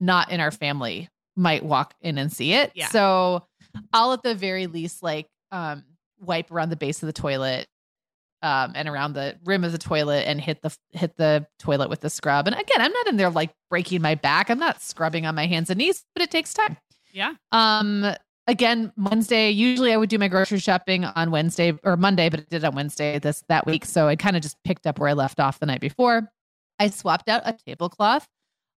not 0.00 0.30
in 0.30 0.40
our 0.40 0.50
family 0.50 1.08
might 1.36 1.64
walk 1.64 1.94
in 2.00 2.18
and 2.18 2.32
see 2.32 2.52
it. 2.52 2.72
Yeah. 2.74 2.88
So 2.88 3.46
I'll 3.92 4.12
at 4.12 4.22
the 4.22 4.34
very 4.34 4.66
least 4.66 5.02
like 5.02 5.28
um 5.50 5.84
wipe 6.20 6.50
around 6.50 6.70
the 6.70 6.76
base 6.76 7.02
of 7.02 7.06
the 7.06 7.12
toilet 7.12 7.66
um 8.42 8.72
and 8.74 8.88
around 8.88 9.12
the 9.12 9.36
rim 9.44 9.64
of 9.64 9.72
the 9.72 9.78
toilet 9.78 10.26
and 10.26 10.40
hit 10.40 10.60
the 10.62 10.76
hit 10.90 11.16
the 11.16 11.46
toilet 11.58 11.88
with 11.88 12.00
the 12.00 12.10
scrub. 12.10 12.46
And 12.46 12.56
again, 12.56 12.80
I'm 12.80 12.92
not 12.92 13.06
in 13.06 13.16
there 13.16 13.30
like 13.30 13.50
breaking 13.70 14.02
my 14.02 14.14
back. 14.14 14.50
I'm 14.50 14.58
not 14.58 14.82
scrubbing 14.82 15.26
on 15.26 15.34
my 15.34 15.46
hands 15.46 15.70
and 15.70 15.78
knees, 15.78 16.04
but 16.14 16.22
it 16.22 16.30
takes 16.30 16.52
time. 16.52 16.76
Yeah. 17.12 17.34
Um 17.52 18.14
again, 18.48 18.92
Wednesday, 18.96 19.50
usually 19.50 19.92
I 19.92 19.96
would 19.96 20.10
do 20.10 20.18
my 20.18 20.28
grocery 20.28 20.58
shopping 20.58 21.04
on 21.04 21.30
Wednesday 21.30 21.78
or 21.84 21.96
Monday, 21.96 22.28
but 22.28 22.40
I 22.40 22.46
did 22.50 22.64
on 22.64 22.74
Wednesday 22.74 23.20
this 23.20 23.44
that 23.48 23.66
week. 23.66 23.84
So 23.84 24.08
I 24.08 24.16
kind 24.16 24.36
of 24.36 24.42
just 24.42 24.56
picked 24.64 24.86
up 24.86 24.98
where 24.98 25.08
I 25.08 25.12
left 25.12 25.38
off 25.38 25.60
the 25.60 25.66
night 25.66 25.80
before. 25.80 26.28
I 26.82 26.88
swapped 26.90 27.28
out 27.28 27.42
a 27.44 27.52
tablecloth 27.52 28.26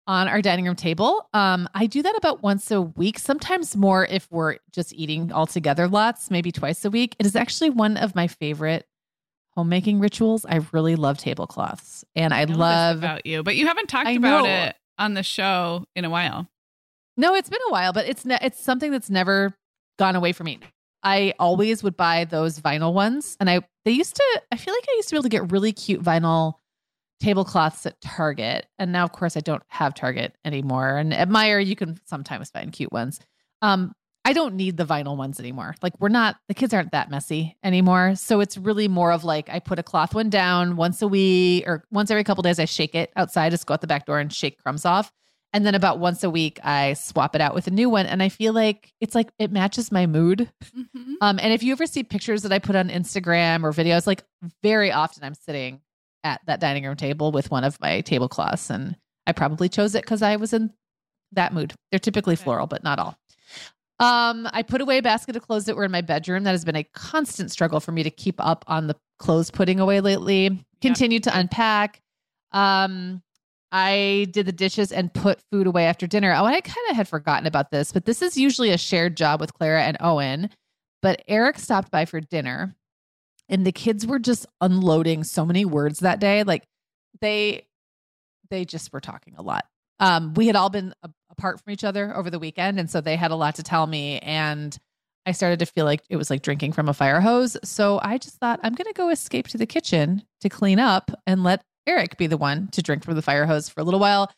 on 0.05 0.27
our 0.27 0.39
dining 0.39 0.65
room 0.65 0.75
table. 0.75 1.27
Um, 1.33 1.67
I 1.73 1.87
do 1.87 2.03
that 2.03 2.15
about 2.15 2.43
once 2.43 2.69
a 2.69 2.79
week, 2.79 3.17
sometimes 3.17 3.75
more 3.75 4.05
if 4.05 4.27
we're 4.29 4.57
just 4.71 4.93
eating 4.93 5.31
all 5.31 5.47
together 5.47 5.87
lots, 5.87 6.29
maybe 6.29 6.51
twice 6.51 6.85
a 6.85 6.91
week. 6.91 7.15
It 7.17 7.25
is 7.25 7.35
actually 7.35 7.71
one 7.71 7.97
of 7.97 8.13
my 8.13 8.27
favorite 8.27 8.85
homemaking 9.55 9.99
rituals. 9.99 10.45
I 10.47 10.59
really 10.71 10.95
love 10.95 11.17
tablecloths 11.17 12.05
and 12.15 12.31
I, 12.31 12.41
I 12.41 12.43
love 12.43 12.97
about 12.97 13.25
you, 13.25 13.41
but 13.41 13.55
you 13.55 13.65
haven't 13.65 13.89
talked 13.89 14.07
I 14.07 14.11
about 14.11 14.43
know. 14.43 14.65
it 14.65 14.75
on 14.99 15.15
the 15.15 15.23
show 15.23 15.85
in 15.95 16.05
a 16.05 16.09
while. 16.11 16.47
No, 17.17 17.33
it's 17.33 17.49
been 17.49 17.59
a 17.69 17.71
while, 17.71 17.91
but 17.91 18.07
it's 18.07 18.23
ne- 18.23 18.37
it's 18.39 18.61
something 18.61 18.91
that's 18.91 19.09
never 19.09 19.55
gone 19.97 20.15
away 20.15 20.31
from 20.31 20.45
me. 20.45 20.59
I 21.01 21.33
always 21.39 21.81
would 21.81 21.97
buy 21.97 22.25
those 22.25 22.59
vinyl 22.59 22.93
ones, 22.93 23.35
and 23.39 23.49
I 23.49 23.61
they 23.83 23.91
used 23.91 24.15
to. 24.15 24.41
I 24.51 24.57
feel 24.57 24.75
like 24.75 24.85
I 24.87 24.93
used 24.97 25.09
to 25.09 25.13
be 25.13 25.17
able 25.17 25.23
to 25.23 25.29
get 25.29 25.51
really 25.51 25.71
cute 25.71 26.03
vinyl 26.03 26.55
tablecloths 27.25 27.85
at 27.85 27.99
Target, 28.01 28.67
and 28.77 28.91
now 28.91 29.03
of 29.03 29.11
course 29.11 29.35
I 29.35 29.39
don't 29.39 29.63
have 29.67 29.95
Target 29.95 30.35
anymore. 30.45 30.97
And 30.97 31.13
at 31.13 31.27
Meijer, 31.27 31.65
you 31.65 31.75
can 31.75 31.99
sometimes 32.05 32.51
find 32.51 32.71
cute 32.71 32.91
ones. 32.91 33.19
Um, 33.61 33.93
I 34.23 34.33
don't 34.33 34.55
need 34.55 34.77
the 34.77 34.85
vinyl 34.85 35.17
ones 35.17 35.39
anymore. 35.39 35.75
Like 35.81 35.99
we're 35.99 36.09
not 36.09 36.35
the 36.47 36.53
kids 36.53 36.73
aren't 36.73 36.91
that 36.91 37.09
messy 37.09 37.57
anymore, 37.63 38.15
so 38.15 38.41
it's 38.41 38.57
really 38.57 38.87
more 38.87 39.11
of 39.11 39.23
like 39.23 39.49
I 39.49 39.59
put 39.59 39.79
a 39.79 39.83
cloth 39.83 40.13
one 40.13 40.29
down 40.29 40.75
once 40.75 41.01
a 41.01 41.07
week 41.07 41.63
or 41.67 41.83
once 41.91 42.11
every 42.11 42.23
couple 42.23 42.43
days. 42.43 42.59
I 42.59 42.65
shake 42.65 42.93
it 42.93 43.11
outside, 43.15 43.51
just 43.51 43.65
go 43.65 43.73
out 43.73 43.81
the 43.81 43.87
back 43.87 44.05
door 44.05 44.19
and 44.19 44.31
shake 44.31 44.61
crumbs 44.61 44.85
off. 44.85 45.11
And 45.53 45.65
then 45.65 45.73
about 45.73 45.99
once 45.99 46.23
a 46.23 46.29
week, 46.29 46.59
I 46.63 46.93
swap 46.93 47.33
it 47.33 47.41
out 47.41 47.55
with 47.55 47.67
a 47.67 47.71
new 47.71 47.89
one. 47.89 48.07
And 48.07 48.21
I 48.21 48.27
feel 48.29 48.51
like 48.51 48.91
it's 48.99 49.15
like 49.15 49.29
it 49.39 49.51
matches 49.51 49.89
my 49.91 50.05
mood. 50.05 50.51
Mhm. 50.75 51.13
Um, 51.21 51.39
and 51.41 51.53
if 51.53 51.63
you 51.63 51.71
ever 51.71 51.87
see 51.87 52.03
pictures 52.03 52.43
that 52.43 52.51
I 52.51 52.59
put 52.59 52.75
on 52.75 52.89
Instagram 52.89 53.63
or 53.63 53.71
videos, 53.71 54.05
like 54.05 54.23
very 54.61 54.91
often 54.91 55.23
I'm 55.23 55.33
sitting 55.33 55.79
at 56.25 56.41
that 56.47 56.59
dining 56.59 56.83
room 56.83 56.97
table 56.97 57.31
with 57.31 57.51
one 57.51 57.63
of 57.63 57.79
my 57.79 58.01
tablecloths. 58.01 58.69
And 58.69 58.97
I 59.27 59.31
probably 59.31 59.69
chose 59.69 59.95
it 59.95 60.03
because 60.03 60.21
I 60.21 60.35
was 60.35 60.51
in 60.51 60.73
that 61.31 61.53
mood. 61.53 61.73
They're 61.91 61.99
typically 61.99 62.35
floral, 62.35 62.67
but 62.67 62.83
not 62.83 62.99
all. 62.99 63.17
Um, 63.99 64.49
I 64.51 64.63
put 64.63 64.81
away 64.81 64.97
a 64.97 65.01
basket 65.01 65.37
of 65.37 65.43
clothes 65.47 65.65
that 65.65 65.77
were 65.77 65.85
in 65.85 65.91
my 65.91 66.01
bedroom. 66.01 66.43
That 66.43 66.51
has 66.51 66.65
been 66.65 66.75
a 66.75 66.83
constant 66.83 67.51
struggle 67.51 67.79
for 67.79 67.93
me 67.93 68.03
to 68.03 68.09
keep 68.09 68.35
up 68.39 68.65
on 68.67 68.87
the 68.87 68.95
clothes 69.19 69.51
putting 69.51 69.79
away 69.79 70.01
lately. 70.01 70.65
Continue 70.81 71.19
to 71.21 71.37
unpack. 71.37 72.01
Um, 72.51 73.21
I 73.71 74.27
did 74.31 74.45
the 74.45 74.51
dishes 74.51 74.91
and 74.91 75.13
put 75.13 75.41
food 75.51 75.67
away 75.67 75.85
after 75.85 76.07
dinner. 76.07 76.33
Oh, 76.33 76.45
I 76.45 76.59
kind 76.61 76.89
of 76.89 76.95
had 76.95 77.07
forgotten 77.07 77.47
about 77.47 77.71
this, 77.71 77.91
but 77.91 78.05
this 78.05 78.21
is 78.21 78.37
usually 78.37 78.71
a 78.71 78.77
shared 78.77 79.15
job 79.15 79.39
with 79.39 79.53
Clara 79.53 79.83
and 79.83 79.97
Owen. 79.99 80.49
But 81.01 81.23
Eric 81.27 81.59
stopped 81.59 81.91
by 81.91 82.05
for 82.05 82.19
dinner 82.19 82.75
and 83.49 83.65
the 83.65 83.71
kids 83.71 84.05
were 84.05 84.19
just 84.19 84.45
unloading 84.61 85.23
so 85.23 85.45
many 85.45 85.65
words 85.65 85.99
that 85.99 86.19
day. 86.19 86.43
Like 86.43 86.63
they 87.21 87.67
they 88.49 88.65
just 88.65 88.93
were 88.93 89.01
talking 89.01 89.35
a 89.37 89.41
lot. 89.41 89.65
Um, 89.99 90.33
we 90.33 90.47
had 90.47 90.55
all 90.55 90.69
been 90.69 90.93
a- 91.03 91.09
apart 91.31 91.61
from 91.61 91.71
each 91.71 91.83
other 91.83 92.15
over 92.15 92.29
the 92.29 92.39
weekend, 92.39 92.79
and 92.79 92.89
so 92.89 93.01
they 93.01 93.15
had 93.15 93.31
a 93.31 93.35
lot 93.35 93.55
to 93.55 93.63
tell 93.63 93.87
me. 93.87 94.19
And 94.19 94.77
I 95.25 95.31
started 95.31 95.59
to 95.59 95.65
feel 95.65 95.85
like 95.85 96.01
it 96.09 96.17
was 96.17 96.29
like 96.29 96.41
drinking 96.41 96.73
from 96.73 96.87
a 96.89 96.93
fire 96.93 97.21
hose. 97.21 97.57
So 97.63 97.99
I 98.03 98.17
just 98.17 98.37
thought 98.37 98.59
I'm 98.61 98.75
going 98.75 98.87
to 98.87 98.93
go 98.93 99.09
escape 99.09 99.47
to 99.49 99.57
the 99.57 99.65
kitchen 99.65 100.23
to 100.41 100.49
clean 100.49 100.79
up 100.79 101.11
and 101.25 101.43
let 101.43 101.63
Eric 101.87 102.17
be 102.17 102.27
the 102.27 102.37
one 102.37 102.67
to 102.73 102.81
drink 102.81 103.03
from 103.03 103.15
the 103.15 103.21
fire 103.21 103.45
hose 103.45 103.69
for 103.69 103.79
a 103.79 103.83
little 103.83 103.99
while. 103.99 104.31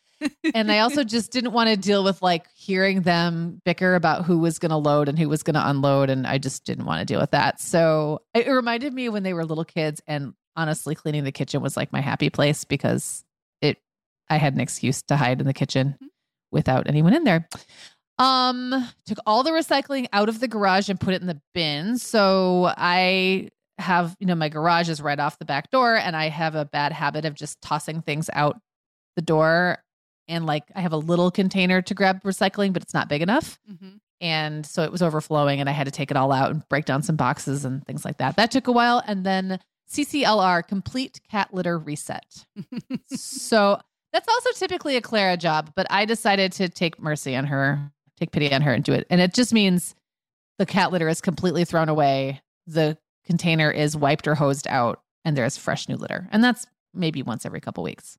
And 0.54 0.70
I 0.72 0.80
also 0.80 1.04
just 1.04 1.30
didn't 1.32 1.52
want 1.52 1.68
to 1.70 1.76
deal 1.76 2.02
with 2.04 2.20
like 2.22 2.46
hearing 2.54 3.02
them 3.02 3.60
bicker 3.64 3.94
about 3.94 4.24
who 4.24 4.38
was 4.38 4.58
going 4.58 4.70
to 4.70 4.76
load 4.76 5.08
and 5.08 5.18
who 5.18 5.28
was 5.28 5.42
going 5.42 5.54
to 5.54 5.68
unload. 5.68 6.10
And 6.10 6.26
I 6.26 6.38
just 6.38 6.64
didn't 6.64 6.84
want 6.86 7.00
to 7.00 7.04
deal 7.04 7.20
with 7.20 7.30
that. 7.32 7.60
So 7.60 8.22
it 8.34 8.48
reminded 8.48 8.92
me 8.92 9.08
when 9.08 9.22
they 9.22 9.32
were 9.34 9.44
little 9.44 9.64
kids. 9.64 10.00
And 10.06 10.34
honestly, 10.56 10.94
cleaning 10.94 11.24
the 11.24 11.32
kitchen 11.32 11.62
was 11.62 11.76
like 11.76 11.92
my 11.92 12.00
happy 12.00 12.30
place 12.30 12.64
because 12.64 13.24
it, 13.60 13.78
I 14.28 14.36
had 14.36 14.54
an 14.54 14.60
excuse 14.60 15.02
to 15.02 15.16
hide 15.16 15.40
in 15.40 15.46
the 15.46 15.54
kitchen 15.54 15.96
Mhm. 16.02 16.08
without 16.50 16.88
anyone 16.88 17.14
in 17.14 17.24
there. 17.24 17.48
Um, 18.18 18.88
took 19.06 19.18
all 19.26 19.44
the 19.44 19.50
recycling 19.52 20.08
out 20.12 20.28
of 20.28 20.40
the 20.40 20.48
garage 20.48 20.88
and 20.88 20.98
put 20.98 21.14
it 21.14 21.20
in 21.20 21.28
the 21.28 21.40
bin. 21.54 21.98
So 21.98 22.72
I 22.76 23.50
have, 23.78 24.16
you 24.18 24.26
know, 24.26 24.34
my 24.34 24.48
garage 24.48 24.88
is 24.88 25.00
right 25.00 25.20
off 25.20 25.38
the 25.38 25.44
back 25.44 25.70
door, 25.70 25.94
and 25.94 26.16
I 26.16 26.28
have 26.28 26.56
a 26.56 26.64
bad 26.64 26.90
habit 26.90 27.24
of 27.24 27.34
just 27.34 27.62
tossing 27.62 28.02
things 28.02 28.28
out 28.32 28.60
the 29.14 29.22
door. 29.22 29.78
And 30.28 30.46
like 30.46 30.64
I 30.74 30.80
have 30.80 30.92
a 30.92 30.96
little 30.98 31.30
container 31.30 31.80
to 31.82 31.94
grab 31.94 32.22
recycling, 32.22 32.72
but 32.72 32.82
it's 32.82 32.94
not 32.94 33.08
big 33.08 33.22
enough. 33.22 33.58
Mhm. 33.70 34.00
And 34.20 34.66
so 34.66 34.82
it 34.82 34.90
was 34.92 35.00
overflowing, 35.00 35.60
and 35.60 35.68
I 35.68 35.72
had 35.72 35.84
to 35.84 35.90
take 35.92 36.10
it 36.10 36.16
all 36.16 36.32
out 36.32 36.50
and 36.50 36.68
break 36.68 36.84
down 36.84 37.02
some 37.02 37.16
boxes 37.16 37.64
and 37.64 37.86
things 37.86 38.04
like 38.04 38.18
that. 38.18 38.36
That 38.36 38.50
took 38.50 38.66
a 38.66 38.72
while. 38.72 39.02
And 39.06 39.24
then 39.24 39.60
CCLR, 39.88 40.66
complete 40.66 41.20
cat 41.30 41.54
litter 41.54 41.78
reset. 41.78 42.44
so 43.06 43.80
that's 44.12 44.28
also 44.28 44.50
typically 44.58 44.96
a 44.96 45.00
Clara 45.00 45.36
job, 45.36 45.72
but 45.76 45.86
I 45.90 46.04
decided 46.04 46.52
to 46.52 46.68
take 46.68 47.00
mercy 47.00 47.36
on 47.36 47.44
her, 47.46 47.90
take 48.18 48.32
pity 48.32 48.52
on 48.52 48.62
her 48.62 48.72
and 48.72 48.82
do 48.84 48.92
it. 48.92 49.06
And 49.08 49.20
it 49.20 49.34
just 49.34 49.52
means 49.52 49.94
the 50.58 50.66
cat 50.66 50.90
litter 50.92 51.08
is 51.08 51.20
completely 51.20 51.64
thrown 51.64 51.88
away. 51.88 52.40
The 52.66 52.98
container 53.24 53.70
is 53.70 53.96
wiped 53.96 54.26
or 54.26 54.34
hosed 54.34 54.66
out 54.66 55.00
and 55.24 55.36
there's 55.36 55.56
fresh 55.56 55.88
new 55.88 55.96
litter. 55.96 56.28
And 56.32 56.42
that's 56.42 56.66
maybe 56.92 57.22
once 57.22 57.46
every 57.46 57.60
couple 57.60 57.84
weeks. 57.84 58.18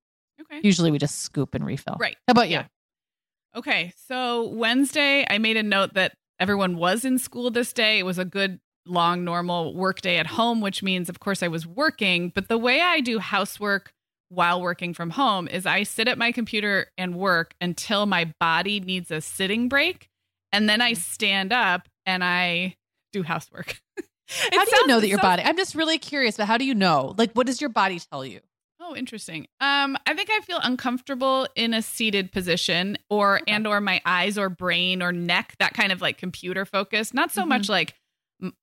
Okay. 0.60 0.68
Usually 0.68 0.92
we 0.92 0.98
just 0.98 1.22
scoop 1.22 1.56
and 1.56 1.66
refill. 1.66 1.98
Right. 2.00 2.18
How 2.28 2.32
about 2.32 2.50
Yeah. 2.50 2.62
you? 2.62 3.60
Okay. 3.60 3.94
So 4.08 4.48
Wednesday, 4.50 5.26
I 5.30 5.38
made 5.38 5.58
a 5.58 5.64
note 5.64 5.94
that 5.96 6.14
everyone 6.40 6.78
was 6.78 7.04
in 7.04 7.18
school 7.18 7.52
this 7.52 7.74
day. 7.74 8.00
It 8.00 8.04
was 8.04 8.18
a 8.18 8.26
good, 8.26 8.60
long, 8.86 9.24
normal 9.24 9.74
work 9.74 10.02
day 10.02 10.18
at 10.18 10.28
home, 10.28 10.62
which 10.62 10.84
means, 10.84 11.10
of 11.10 11.20
course, 11.20 11.44
I 11.44 11.48
was 11.48 11.66
working. 11.66 12.32
But 12.34 12.48
the 12.48 12.58
way 12.58 12.82
I 12.82 13.02
do 13.02 13.20
housework 13.20 13.94
while 14.30 14.62
working 14.62 14.94
from 14.94 15.10
home 15.12 15.48
is 15.48 15.66
I 15.66 15.84
sit 15.84 16.08
at 16.08 16.18
my 16.18 16.32
computer 16.32 16.92
and 16.98 17.16
work 17.16 17.56
until 17.60 18.06
my 18.06 18.34
body 18.40 18.80
needs 18.80 19.12
a 19.12 19.22
sitting 19.22 19.68
break. 19.68 20.10
And 20.52 20.70
then 20.70 20.82
I 20.82 20.94
mm-hmm. 20.94 21.02
stand 21.02 21.52
up 21.52 21.88
and 22.06 22.24
I 22.24 22.76
do 23.12 23.24
housework. 23.24 23.80
How 24.30 24.66
do 24.66 24.72
you 24.76 24.88
know 24.88 25.00
that 25.00 25.08
your 25.08 25.18
body? 25.20 25.42
I'm 25.44 25.58
just 25.58 25.74
really 25.74 25.98
curious, 25.98 26.38
but 26.38 26.46
how 26.46 26.58
do 26.58 26.66
you 26.66 26.76
know? 26.76 27.16
Like, 27.18 27.32
what 27.34 27.48
does 27.48 27.60
your 27.60 27.72
body 27.72 28.00
tell 28.00 28.24
you? 28.24 28.42
Oh, 28.82 28.96
interesting. 28.96 29.48
Um, 29.60 29.98
I 30.08 30.14
think 30.14 30.30
I 30.32 30.40
feel 30.42 30.60
uncomfortable 30.64 31.48
in 31.56 31.74
a 31.74 31.82
seated 31.82 32.32
position, 32.32 32.98
or 33.10 33.42
Okay. 33.42 33.52
and 33.52 33.68
or 33.68 33.82
my 33.82 34.02
eyes 34.06 34.38
or 34.38 34.50
brain 34.50 35.04
or 35.04 35.12
neck, 35.12 35.56
that 35.60 35.74
kind 35.74 35.92
of 35.92 36.02
like 36.02 36.18
computer 36.18 36.66
focus. 36.66 37.14
Not 37.14 37.32
so 37.32 37.44
Mhm. 37.44 37.48
much 37.50 37.70
like 37.70 37.96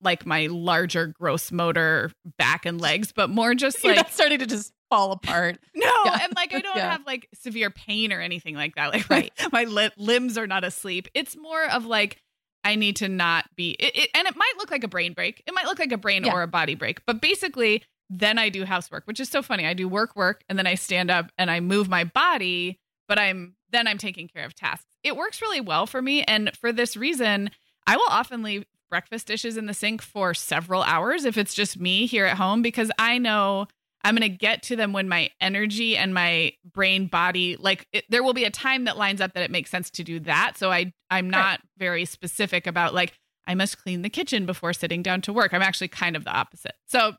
like 0.00 0.24
my 0.24 0.46
larger 0.46 1.08
gross 1.08 1.52
motor 1.52 2.10
back 2.38 2.64
and 2.64 2.80
legs, 2.80 3.12
but 3.12 3.28
more 3.28 3.54
just 3.54 3.84
like 3.84 4.08
starting 4.10 4.38
to 4.38 4.46
just 4.46 4.72
fall 4.88 5.12
apart. 5.12 5.58
no, 5.74 5.90
Yeah. 6.06 6.18
and 6.22 6.32
like 6.34 6.54
I 6.54 6.60
don't 6.62 6.76
Yeah. 6.76 6.92
have 6.92 7.04
like 7.06 7.28
severe 7.34 7.68
pain 7.70 8.10
or 8.10 8.22
anything 8.22 8.54
like 8.54 8.74
that. 8.76 8.94
Like 8.94 9.10
Right. 9.10 9.30
my, 9.52 9.64
my 9.64 9.64
li- 9.64 9.90
limbs 9.98 10.38
are 10.38 10.46
not 10.46 10.64
asleep. 10.64 11.08
It's 11.12 11.36
more 11.36 11.64
of 11.70 11.84
like 11.84 12.16
I 12.64 12.74
need 12.76 12.96
to 12.96 13.08
not 13.08 13.44
be. 13.54 13.72
It, 13.78 13.94
it, 13.96 14.10
and 14.14 14.26
it 14.26 14.34
might 14.34 14.54
look 14.56 14.70
like 14.70 14.82
a 14.82 14.88
brain 14.88 15.12
break. 15.12 15.42
It 15.46 15.52
might 15.52 15.66
look 15.66 15.78
like 15.78 15.92
a 15.92 15.98
brain 15.98 16.24
Yeah. 16.24 16.32
or 16.32 16.42
a 16.42 16.48
body 16.48 16.74
break. 16.74 17.04
But 17.06 17.20
basically, 17.20 17.84
then 18.08 18.38
I 18.38 18.48
do 18.48 18.64
housework, 18.64 19.04
which 19.06 19.20
is 19.20 19.28
so 19.28 19.42
funny. 19.42 19.66
I 19.66 19.74
do 19.74 19.88
work, 19.88 20.14
work, 20.16 20.42
and 20.48 20.58
then 20.58 20.66
I 20.66 20.74
stand 20.74 21.10
up 21.10 21.30
and 21.38 21.50
I 21.50 21.60
move 21.60 21.88
my 21.88 22.04
body. 22.04 22.78
But 23.08 23.18
I'm 23.18 23.54
then 23.70 23.86
I'm 23.86 23.98
taking 23.98 24.28
care 24.28 24.44
of 24.44 24.54
tasks. 24.54 24.96
It 25.02 25.16
works 25.16 25.40
really 25.40 25.60
well 25.60 25.86
for 25.86 26.02
me, 26.02 26.22
and 26.24 26.50
for 26.56 26.72
this 26.72 26.96
reason, 26.96 27.50
I 27.86 27.96
will 27.96 28.08
often 28.08 28.42
leave 28.42 28.64
breakfast 28.90 29.26
dishes 29.26 29.56
in 29.56 29.66
the 29.66 29.74
sink 29.74 30.02
for 30.02 30.34
several 30.34 30.82
hours 30.82 31.24
if 31.24 31.36
it's 31.36 31.54
just 31.54 31.78
me 31.78 32.06
here 32.06 32.24
at 32.24 32.36
home 32.36 32.62
because 32.62 32.90
I 32.98 33.18
know 33.18 33.66
I'm 34.04 34.14
going 34.14 34.30
to 34.30 34.36
get 34.36 34.62
to 34.64 34.76
them 34.76 34.92
when 34.92 35.08
my 35.08 35.30
energy 35.40 35.96
and 35.96 36.14
my 36.14 36.52
brain 36.64 37.08
body 37.08 37.56
like 37.56 37.88
it, 37.92 38.04
there 38.08 38.22
will 38.22 38.34
be 38.34 38.44
a 38.44 38.50
time 38.50 38.84
that 38.84 38.96
lines 38.96 39.20
up 39.20 39.32
that 39.34 39.42
it 39.42 39.50
makes 39.50 39.70
sense 39.70 39.90
to 39.90 40.04
do 40.04 40.20
that. 40.20 40.56
So 40.56 40.70
I 40.70 40.92
I'm 41.10 41.28
not 41.28 41.60
very 41.76 42.04
specific 42.04 42.66
about 42.66 42.94
like 42.94 43.14
I 43.48 43.54
must 43.54 43.82
clean 43.82 44.02
the 44.02 44.10
kitchen 44.10 44.46
before 44.46 44.72
sitting 44.72 45.02
down 45.02 45.22
to 45.22 45.32
work. 45.32 45.52
I'm 45.52 45.62
actually 45.62 45.88
kind 45.88 46.14
of 46.16 46.24
the 46.24 46.30
opposite. 46.30 46.74
So 46.86 47.14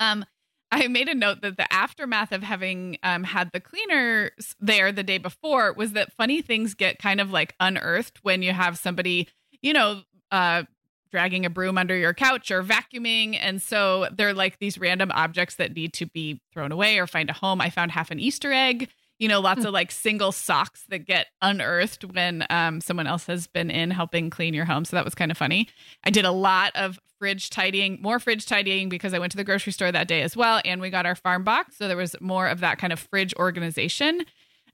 um 0.00 0.24
I 0.72 0.88
made 0.88 1.08
a 1.08 1.14
note 1.14 1.40
that 1.42 1.56
the 1.56 1.72
aftermath 1.72 2.32
of 2.32 2.42
having 2.42 2.98
um, 3.04 3.22
had 3.22 3.52
the 3.52 3.60
cleaner 3.60 4.32
s- 4.40 4.56
there 4.58 4.90
the 4.90 5.04
day 5.04 5.18
before 5.18 5.72
was 5.72 5.92
that 5.92 6.12
funny 6.12 6.42
things 6.42 6.74
get 6.74 6.98
kind 6.98 7.20
of 7.20 7.30
like 7.30 7.54
unearthed 7.60 8.18
when 8.22 8.42
you 8.42 8.52
have 8.52 8.76
somebody, 8.76 9.28
you 9.62 9.72
know, 9.72 10.02
uh, 10.32 10.64
dragging 11.12 11.46
a 11.46 11.50
broom 11.50 11.78
under 11.78 11.96
your 11.96 12.12
couch 12.12 12.50
or 12.50 12.64
vacuuming. 12.64 13.38
And 13.40 13.62
so 13.62 14.08
they're 14.10 14.34
like 14.34 14.58
these 14.58 14.76
random 14.76 15.12
objects 15.14 15.54
that 15.56 15.76
need 15.76 15.92
to 15.92 16.06
be 16.06 16.40
thrown 16.52 16.72
away 16.72 16.98
or 16.98 17.06
find 17.06 17.30
a 17.30 17.34
home. 17.34 17.60
I 17.60 17.70
found 17.70 17.92
half 17.92 18.10
an 18.10 18.18
Easter 18.18 18.52
egg, 18.52 18.88
you 19.18 19.28
know, 19.28 19.40
lots 19.40 19.64
of 19.64 19.72
like 19.72 19.90
single 19.92 20.32
socks 20.32 20.84
that 20.88 21.06
get 21.06 21.28
unearthed 21.40 22.04
when 22.04 22.44
um, 22.50 22.80
someone 22.80 23.06
else 23.06 23.26
has 23.26 23.46
been 23.46 23.70
in 23.70 23.90
helping 23.90 24.28
clean 24.28 24.54
your 24.54 24.64
home. 24.64 24.84
So 24.84 24.96
that 24.96 25.04
was 25.04 25.14
kind 25.14 25.30
of 25.30 25.38
funny. 25.38 25.68
I 26.02 26.10
did 26.10 26.24
a 26.24 26.32
lot 26.32 26.72
of 26.74 26.98
fridge 27.18 27.50
tidying, 27.50 27.98
more 28.02 28.18
fridge 28.18 28.44
tidying 28.44 28.88
because 28.88 29.14
I 29.14 29.18
went 29.18 29.30
to 29.32 29.36
the 29.36 29.44
grocery 29.44 29.72
store 29.72 29.92
that 29.92 30.08
day 30.08 30.22
as 30.22 30.36
well. 30.36 30.60
And 30.64 30.80
we 30.80 30.90
got 30.90 31.06
our 31.06 31.14
farm 31.14 31.44
box. 31.44 31.76
So 31.76 31.86
there 31.86 31.96
was 31.96 32.16
more 32.20 32.48
of 32.48 32.60
that 32.60 32.78
kind 32.78 32.92
of 32.92 32.98
fridge 32.98 33.34
organization. 33.36 34.22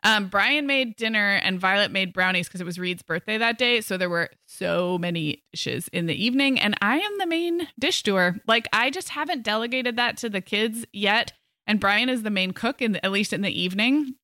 Um, 0.02 0.28
Brian 0.28 0.66
made 0.66 0.96
dinner 0.96 1.38
and 1.42 1.60
Violet 1.60 1.90
made 1.90 2.12
brownies 2.12 2.48
because 2.48 2.60
it 2.60 2.64
was 2.64 2.78
Reed's 2.78 3.02
birthday 3.02 3.36
that 3.36 3.58
day. 3.58 3.80
So 3.82 3.96
there 3.96 4.08
were 4.08 4.30
so 4.46 4.96
many 4.98 5.42
dishes 5.52 5.88
in 5.88 6.06
the 6.06 6.24
evening, 6.24 6.58
and 6.58 6.74
I 6.80 6.98
am 6.98 7.18
the 7.18 7.26
main 7.26 7.68
dish 7.78 8.02
doer. 8.02 8.36
Like 8.46 8.66
I 8.72 8.90
just 8.90 9.10
haven't 9.10 9.42
delegated 9.42 9.96
that 9.96 10.16
to 10.18 10.30
the 10.30 10.40
kids 10.40 10.86
yet. 10.92 11.32
And 11.66 11.78
Brian 11.78 12.08
is 12.08 12.22
the 12.22 12.30
main 12.30 12.52
cook 12.52 12.80
in 12.82 12.92
the, 12.92 13.04
at 13.04 13.12
least 13.12 13.32
in 13.32 13.42
the 13.42 13.60
evening. 13.60 14.14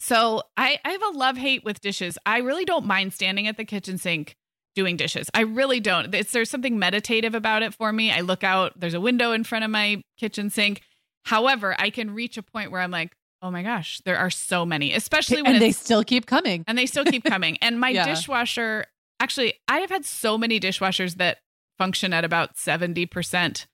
So 0.00 0.42
I, 0.56 0.78
I 0.84 0.90
have 0.90 1.02
a 1.02 1.16
love 1.16 1.36
hate 1.36 1.64
with 1.64 1.80
dishes. 1.80 2.18
I 2.26 2.38
really 2.38 2.64
don't 2.64 2.84
mind 2.84 3.12
standing 3.12 3.46
at 3.48 3.56
the 3.56 3.64
kitchen 3.64 3.98
sink 3.98 4.34
doing 4.74 4.96
dishes. 4.96 5.28
I 5.32 5.42
really 5.42 5.80
don't. 5.80 6.14
It's, 6.14 6.32
there's 6.32 6.50
something 6.50 6.78
meditative 6.78 7.34
about 7.34 7.62
it 7.62 7.74
for 7.74 7.92
me. 7.92 8.10
I 8.10 8.20
look 8.20 8.42
out, 8.42 8.72
there's 8.78 8.94
a 8.94 9.00
window 9.00 9.32
in 9.32 9.44
front 9.44 9.64
of 9.64 9.70
my 9.70 10.02
kitchen 10.18 10.50
sink. 10.50 10.82
However, 11.24 11.76
I 11.78 11.90
can 11.90 12.10
reach 12.10 12.36
a 12.36 12.42
point 12.42 12.70
where 12.70 12.80
I'm 12.80 12.90
like, 12.90 13.12
oh 13.40 13.50
my 13.50 13.62
gosh, 13.62 14.00
there 14.04 14.18
are 14.18 14.30
so 14.30 14.66
many, 14.66 14.92
especially 14.92 15.42
when 15.42 15.54
and 15.54 15.62
they 15.62 15.70
still 15.70 16.02
keep 16.02 16.26
coming. 16.26 16.64
And 16.66 16.76
they 16.76 16.86
still 16.86 17.04
keep 17.04 17.24
coming. 17.34 17.56
and 17.58 17.78
my 17.78 17.90
Yeah. 17.90 18.04
dishwasher, 18.04 18.86
actually, 19.20 19.54
I 19.68 19.78
have 19.78 19.90
had 19.90 20.04
so 20.04 20.36
many 20.36 20.58
dishwashers 20.58 21.16
that 21.16 21.38
function 21.78 22.12
at 22.12 22.24
about 22.24 22.56
70%. 22.56 23.66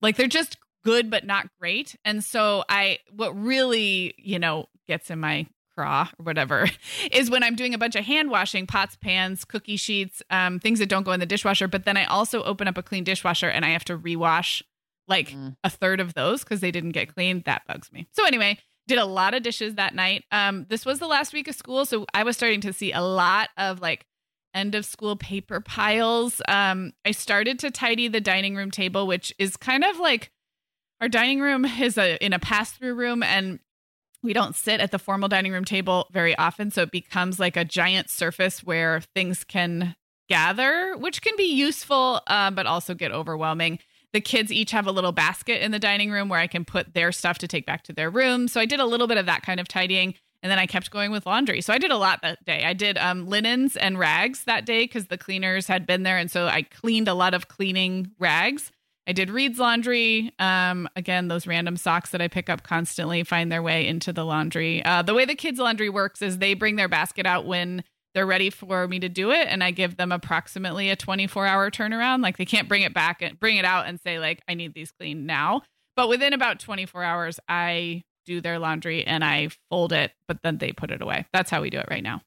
Like 0.00 0.16
they're 0.16 0.26
just 0.26 0.56
good, 0.84 1.10
but 1.10 1.26
not 1.26 1.48
great. 1.60 1.96
And 2.04 2.24
so 2.24 2.64
I, 2.68 2.98
what 3.10 3.36
really, 3.36 4.14
you 4.16 4.38
know, 4.38 4.66
gets 4.86 5.10
in 5.10 5.18
my 5.20 5.46
craw 5.76 6.08
or 6.18 6.24
whatever 6.24 6.68
is 7.12 7.30
when 7.30 7.42
I'm 7.42 7.54
doing 7.56 7.74
a 7.74 7.78
bunch 7.78 7.94
of 7.96 8.04
hand 8.04 8.30
washing 8.30 8.66
pots, 8.66 8.96
pans, 8.96 9.44
cookie 9.44 9.76
sheets, 9.76 10.22
um, 10.30 10.58
things 10.58 10.78
that 10.78 10.88
don't 10.88 11.02
go 11.04 11.12
in 11.12 11.20
the 11.20 11.26
dishwasher. 11.26 11.68
But 11.68 11.84
then 11.84 11.96
I 11.96 12.04
also 12.04 12.42
open 12.44 12.66
up 12.68 12.78
a 12.78 12.82
clean 12.82 13.04
dishwasher 13.04 13.48
and 13.48 13.64
I 13.64 13.70
have 13.70 13.84
to 13.86 13.98
rewash 13.98 14.62
like 15.08 15.28
Mm. 15.30 15.56
a 15.62 15.70
third 15.70 16.00
of 16.00 16.14
those 16.14 16.42
because 16.42 16.60
they 16.60 16.70
didn't 16.72 16.90
get 16.90 17.14
cleaned. 17.14 17.44
That 17.44 17.62
bugs 17.68 17.92
me. 17.92 18.08
So 18.12 18.24
anyway, 18.24 18.58
did 18.88 18.98
a 18.98 19.04
lot 19.04 19.34
of 19.34 19.42
dishes 19.42 19.74
that 19.76 19.94
night. 19.94 20.24
Um, 20.32 20.66
this 20.68 20.84
was 20.84 20.98
the 20.98 21.06
last 21.06 21.32
week 21.32 21.46
of 21.48 21.54
school, 21.54 21.84
so 21.84 22.06
I 22.14 22.22
was 22.24 22.36
starting 22.36 22.60
to 22.62 22.72
see 22.72 22.90
a 22.92 23.00
lot 23.02 23.50
of 23.56 23.80
like 23.80 24.04
end 24.54 24.74
of 24.74 24.84
school 24.84 25.14
paper 25.16 25.60
piles. 25.60 26.40
Um, 26.48 26.92
I 27.04 27.10
started 27.12 27.58
to 27.60 27.70
tidy 27.70 28.08
the 28.08 28.20
dining 28.20 28.56
room 28.56 28.70
table, 28.70 29.06
which 29.06 29.32
is 29.38 29.56
kind 29.56 29.84
of 29.84 29.98
like 29.98 30.30
our 31.00 31.08
dining 31.08 31.40
room 31.40 31.64
is 31.64 31.98
a 31.98 32.16
in 32.24 32.32
a 32.32 32.38
pass 32.38 32.72
through 32.72 32.94
room, 32.94 33.22
and 33.22 33.60
we 34.22 34.32
don't 34.32 34.54
sit 34.54 34.80
at 34.80 34.90
the 34.90 34.98
formal 34.98 35.28
dining 35.28 35.52
room 35.52 35.64
table 35.64 36.08
very 36.12 36.36
often, 36.36 36.70
so 36.70 36.82
it 36.82 36.90
becomes 36.90 37.38
like 37.38 37.56
a 37.56 37.64
giant 37.64 38.10
surface 38.10 38.64
where 38.64 39.00
things 39.14 39.44
can 39.44 39.96
gather, 40.28 40.96
which 40.96 41.22
can 41.22 41.36
be 41.36 41.44
useful, 41.44 42.20
uh, 42.26 42.50
but 42.50 42.66
also 42.66 42.94
get 42.94 43.12
overwhelming 43.12 43.78
the 44.16 44.20
kids 44.22 44.50
each 44.50 44.70
have 44.70 44.86
a 44.86 44.92
little 44.92 45.12
basket 45.12 45.62
in 45.62 45.72
the 45.72 45.78
dining 45.78 46.10
room 46.10 46.30
where 46.30 46.40
I 46.40 46.46
can 46.46 46.64
put 46.64 46.94
their 46.94 47.12
stuff 47.12 47.36
to 47.38 47.46
take 47.46 47.66
back 47.66 47.82
to 47.82 47.92
their 47.92 48.08
room. 48.08 48.48
So 48.48 48.58
I 48.60 48.64
did 48.64 48.80
a 48.80 48.86
little 48.86 49.06
bit 49.06 49.18
of 49.18 49.26
that 49.26 49.42
kind 49.42 49.60
of 49.60 49.68
tidying. 49.68 50.14
And 50.42 50.50
then 50.50 50.58
I 50.58 50.66
kept 50.66 50.90
going 50.90 51.10
with 51.10 51.26
laundry. 51.26 51.60
So 51.60 51.74
I 51.74 51.78
did 51.78 51.90
a 51.90 51.98
lot 51.98 52.22
that 52.22 52.42
day. 52.46 52.64
I 52.64 52.72
did 52.72 52.96
um, 52.96 53.26
linens 53.26 53.76
and 53.76 53.98
rags 53.98 54.44
that 54.44 54.64
day 54.64 54.84
because 54.84 55.08
the 55.08 55.18
cleaners 55.18 55.66
had 55.66 55.86
been 55.86 56.02
there. 56.02 56.16
And 56.16 56.30
so 56.30 56.46
I 56.46 56.62
cleaned 56.62 57.08
a 57.08 57.14
lot 57.14 57.34
of 57.34 57.48
cleaning 57.48 58.12
rags. 58.18 58.72
I 59.06 59.12
did 59.12 59.30
Reed's 59.30 59.58
laundry. 59.58 60.32
Um, 60.38 60.88
again, 60.96 61.28
those 61.28 61.46
random 61.46 61.76
socks 61.76 62.10
that 62.10 62.20
I 62.20 62.28
pick 62.28 62.50
up 62.50 62.62
constantly 62.62 63.22
find 63.22 63.52
their 63.52 63.62
way 63.62 63.86
into 63.86 64.12
the 64.12 64.24
laundry. 64.24 64.84
Uh, 64.84 65.02
the 65.02 65.14
way 65.14 65.24
the 65.24 65.34
kids' 65.34 65.60
laundry 65.60 65.88
works 65.88 66.22
is 66.22 66.38
they 66.38 66.54
bring 66.54 66.76
their 66.76 66.88
basket 66.88 67.26
out 67.26 67.46
when 67.46 67.84
they're 68.14 68.26
ready 68.26 68.48
for 68.48 68.88
me 68.88 68.98
to 68.98 69.10
do 69.10 69.30
it 69.30 69.46
and 69.50 69.62
i 69.62 69.70
give 69.70 69.98
them 69.98 70.10
approximately 70.10 70.88
a 70.88 70.96
24 70.96 71.46
hour 71.46 71.70
turnaround 71.70 72.22
like 72.22 72.38
they 72.38 72.46
can't 72.46 72.66
bring 72.66 72.80
it 72.80 72.94
back 72.94 73.20
and 73.20 73.38
bring 73.38 73.58
it 73.58 73.64
out 73.66 73.86
and 73.86 74.00
say 74.00 74.18
like 74.18 74.40
i 74.48 74.54
need 74.54 74.72
these 74.72 74.90
cleaned 74.90 75.26
now 75.26 75.60
but 75.96 76.08
within 76.08 76.32
about 76.32 76.58
24 76.58 77.02
hours 77.02 77.38
i 77.46 78.02
do 78.24 78.40
their 78.40 78.58
laundry 78.58 79.06
and 79.06 79.22
i 79.22 79.50
fold 79.68 79.92
it 79.92 80.12
but 80.28 80.38
then 80.42 80.56
they 80.56 80.72
put 80.72 80.90
it 80.90 81.02
away 81.02 81.26
that's 81.34 81.50
how 81.50 81.60
we 81.60 81.68
do 81.68 81.76
it 81.76 81.88
right 81.90 82.02
now 82.02 82.22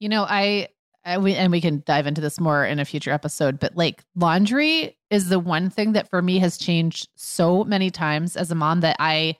You 0.00 0.08
know, 0.08 0.24
I, 0.24 0.68
I 1.04 1.18
we, 1.18 1.34
and 1.34 1.50
we 1.50 1.60
can 1.60 1.82
dive 1.84 2.06
into 2.06 2.20
this 2.20 2.38
more 2.38 2.64
in 2.64 2.78
a 2.78 2.84
future 2.84 3.10
episode, 3.10 3.58
but 3.58 3.76
like 3.76 4.04
laundry 4.14 4.96
is 5.10 5.28
the 5.28 5.38
one 5.38 5.70
thing 5.70 5.92
that 5.92 6.08
for 6.08 6.22
me 6.22 6.38
has 6.38 6.58
changed 6.58 7.08
so 7.16 7.64
many 7.64 7.90
times 7.90 8.36
as 8.36 8.50
a 8.50 8.54
mom 8.54 8.80
that 8.80 8.96
I 8.98 9.36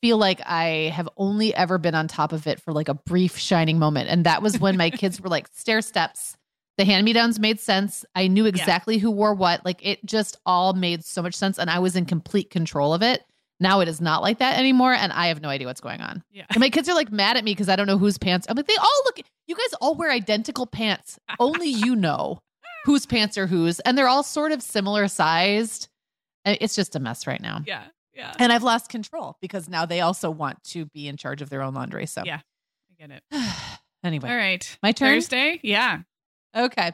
feel 0.00 0.18
like 0.18 0.40
I 0.44 0.92
have 0.94 1.08
only 1.16 1.54
ever 1.54 1.78
been 1.78 1.94
on 1.94 2.08
top 2.08 2.32
of 2.32 2.46
it 2.46 2.60
for 2.60 2.72
like 2.72 2.88
a 2.88 2.94
brief 2.94 3.38
shining 3.38 3.78
moment. 3.78 4.10
And 4.10 4.26
that 4.26 4.42
was 4.42 4.58
when 4.58 4.76
my 4.76 4.90
kids 4.90 5.20
were 5.20 5.28
like 5.28 5.48
stair 5.52 5.80
steps. 5.80 6.36
The 6.78 6.84
hand 6.84 7.04
me 7.04 7.12
downs 7.12 7.38
made 7.38 7.60
sense. 7.60 8.04
I 8.14 8.26
knew 8.28 8.46
exactly 8.46 8.98
who 8.98 9.10
wore 9.10 9.34
what. 9.34 9.64
Like 9.64 9.84
it 9.86 10.04
just 10.04 10.38
all 10.44 10.72
made 10.72 11.04
so 11.04 11.22
much 11.22 11.34
sense. 11.34 11.58
And 11.58 11.70
I 11.70 11.78
was 11.78 11.96
in 11.96 12.06
complete 12.06 12.50
control 12.50 12.94
of 12.94 13.02
it. 13.02 13.22
Now 13.62 13.80
it 13.80 13.88
is 13.88 14.00
not 14.00 14.20
like 14.22 14.38
that 14.38 14.58
anymore. 14.58 14.92
And 14.92 15.12
I 15.12 15.28
have 15.28 15.40
no 15.40 15.48
idea 15.48 15.66
what's 15.66 15.80
going 15.80 16.00
on. 16.00 16.22
yeah 16.30 16.44
And 16.50 16.58
my 16.60 16.68
kids 16.68 16.88
are 16.88 16.94
like 16.94 17.10
mad 17.12 17.36
at 17.36 17.44
me 17.44 17.52
because 17.52 17.68
I 17.68 17.76
don't 17.76 17.86
know 17.86 17.98
whose 17.98 18.18
pants. 18.18 18.46
I'm 18.50 18.56
like, 18.56 18.66
they 18.66 18.76
all 18.76 19.02
look, 19.06 19.20
you 19.46 19.54
guys 19.54 19.72
all 19.80 19.94
wear 19.94 20.10
identical 20.10 20.66
pants. 20.66 21.18
Only 21.40 21.68
you 21.68 21.96
know 21.96 22.40
whose 22.84 23.06
pants 23.06 23.38
are 23.38 23.46
whose. 23.46 23.80
And 23.80 23.96
they're 23.96 24.08
all 24.08 24.22
sort 24.22 24.52
of 24.52 24.62
similar 24.62 25.08
sized. 25.08 25.88
It's 26.44 26.74
just 26.74 26.96
a 26.96 27.00
mess 27.00 27.26
right 27.26 27.40
now. 27.40 27.62
yeah 27.66 27.84
yeah 28.14 28.32
And 28.38 28.52
I've 28.52 28.64
lost 28.64 28.88
control 28.90 29.36
because 29.40 29.68
now 29.68 29.86
they 29.86 30.00
also 30.00 30.30
want 30.30 30.62
to 30.64 30.86
be 30.86 31.08
in 31.08 31.16
charge 31.16 31.40
of 31.40 31.48
their 31.48 31.62
own 31.62 31.72
laundry. 31.74 32.06
So, 32.06 32.22
Yeah. 32.26 32.40
i 32.90 33.06
get 33.06 33.10
it 33.10 33.22
anyway, 34.04 34.28
all 34.30 34.36
right 34.36 34.76
my 34.82 34.92
turn. 34.92 35.14
thursday 35.14 35.60
yeah 35.62 36.00
Okay. 36.54 36.92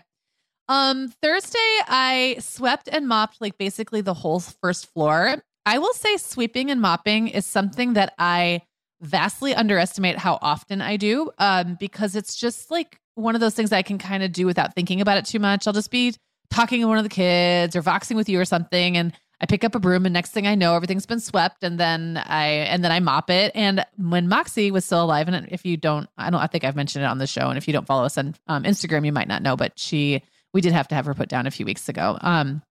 Um, 0.68 1.09
Thursday, 1.22 1.59
I 1.88 2.37
swept 2.40 2.88
and 2.92 3.09
mopped 3.09 3.40
like 3.40 3.57
basically 3.59 4.02
the 4.02 4.12
whole 4.14 4.38
first 4.38 4.87
floor. 4.92 5.42
I 5.68 5.76
will 5.76 5.92
say 5.92 6.16
sweeping 6.16 6.70
and 6.70 6.81
mopping 6.81 7.28
is 7.28 7.44
something 7.44 7.92
that 7.92 8.14
I 8.18 8.62
vastly 9.02 9.54
underestimate 9.54 10.16
how 10.16 10.38
often 10.40 10.81
I 10.81 10.96
do 10.96 11.31
um, 11.37 11.76
because 11.78 12.16
it's 12.16 12.37
just 12.37 12.70
like 12.70 12.98
one 13.16 13.35
of 13.35 13.42
those 13.42 13.54
things 13.54 13.70
I 13.70 13.83
can 13.83 13.98
kind 13.98 14.22
of 14.22 14.33
do 14.33 14.46
without 14.46 14.74
thinking 14.74 15.02
about 15.02 15.18
it 15.18 15.26
too 15.26 15.38
much. 15.38 15.66
I'll 15.66 15.74
just 15.74 15.90
be 15.90 16.14
talking 16.50 16.81
to 16.81 16.88
one 16.88 16.96
of 16.96 17.04
the 17.04 17.11
kids 17.11 17.76
or 17.76 17.83
voxing 17.83 18.16
with 18.16 18.31
you 18.31 18.40
or 18.40 18.46
something 18.46 18.96
and 18.96 19.12
I 19.42 19.44
pick 19.44 19.62
up 19.62 19.74
a 19.74 19.78
broom 19.78 20.07
and 20.07 20.14
next 20.14 20.31
thing 20.31 20.46
I 20.46 20.54
know 20.54 20.74
everything's 20.74 21.04
been 21.04 21.20
swept 21.20 21.62
and 21.62 21.78
then 21.78 22.16
I 22.16 22.46
and 22.46 22.83
then 22.83 22.90
I 22.90 23.00
mop 23.00 23.28
it 23.28 23.52
and 23.54 23.85
when 23.98 24.26
Moxie 24.26 24.70
was 24.70 24.87
still 24.87 25.04
alive 25.04 25.28
and 25.28 25.48
if 25.50 25.66
you 25.66 25.76
don't 25.76 26.09
I 26.16 26.31
don't 26.31 26.40
I 26.40 26.46
think 26.46 26.64
I've 26.64 26.76
mentioned 26.76 27.04
it 27.04 27.09
on 27.09 27.18
the 27.18 27.26
show 27.26 27.50
and 27.50 27.59
if 27.59 27.68
you 27.68 27.74
don't 27.74 27.87
follow 27.87 28.04
us 28.04 28.16
on 28.16 28.35
um, 28.46 28.64
Instagram 28.64 29.04
you 29.04 29.12
might 29.12 29.28
not 29.28 29.42
know 29.42 29.54
but 29.54 29.78
she 29.78 30.22
we 30.54 30.62
did 30.62 30.72
have 30.72 30.88
to 30.88 30.94
have 30.94 31.04
her 31.04 31.12
put 31.12 31.28
down 31.28 31.46
a 31.46 31.50
few 31.50 31.66
weeks 31.66 31.90
ago 31.90 32.16
um 32.22 32.62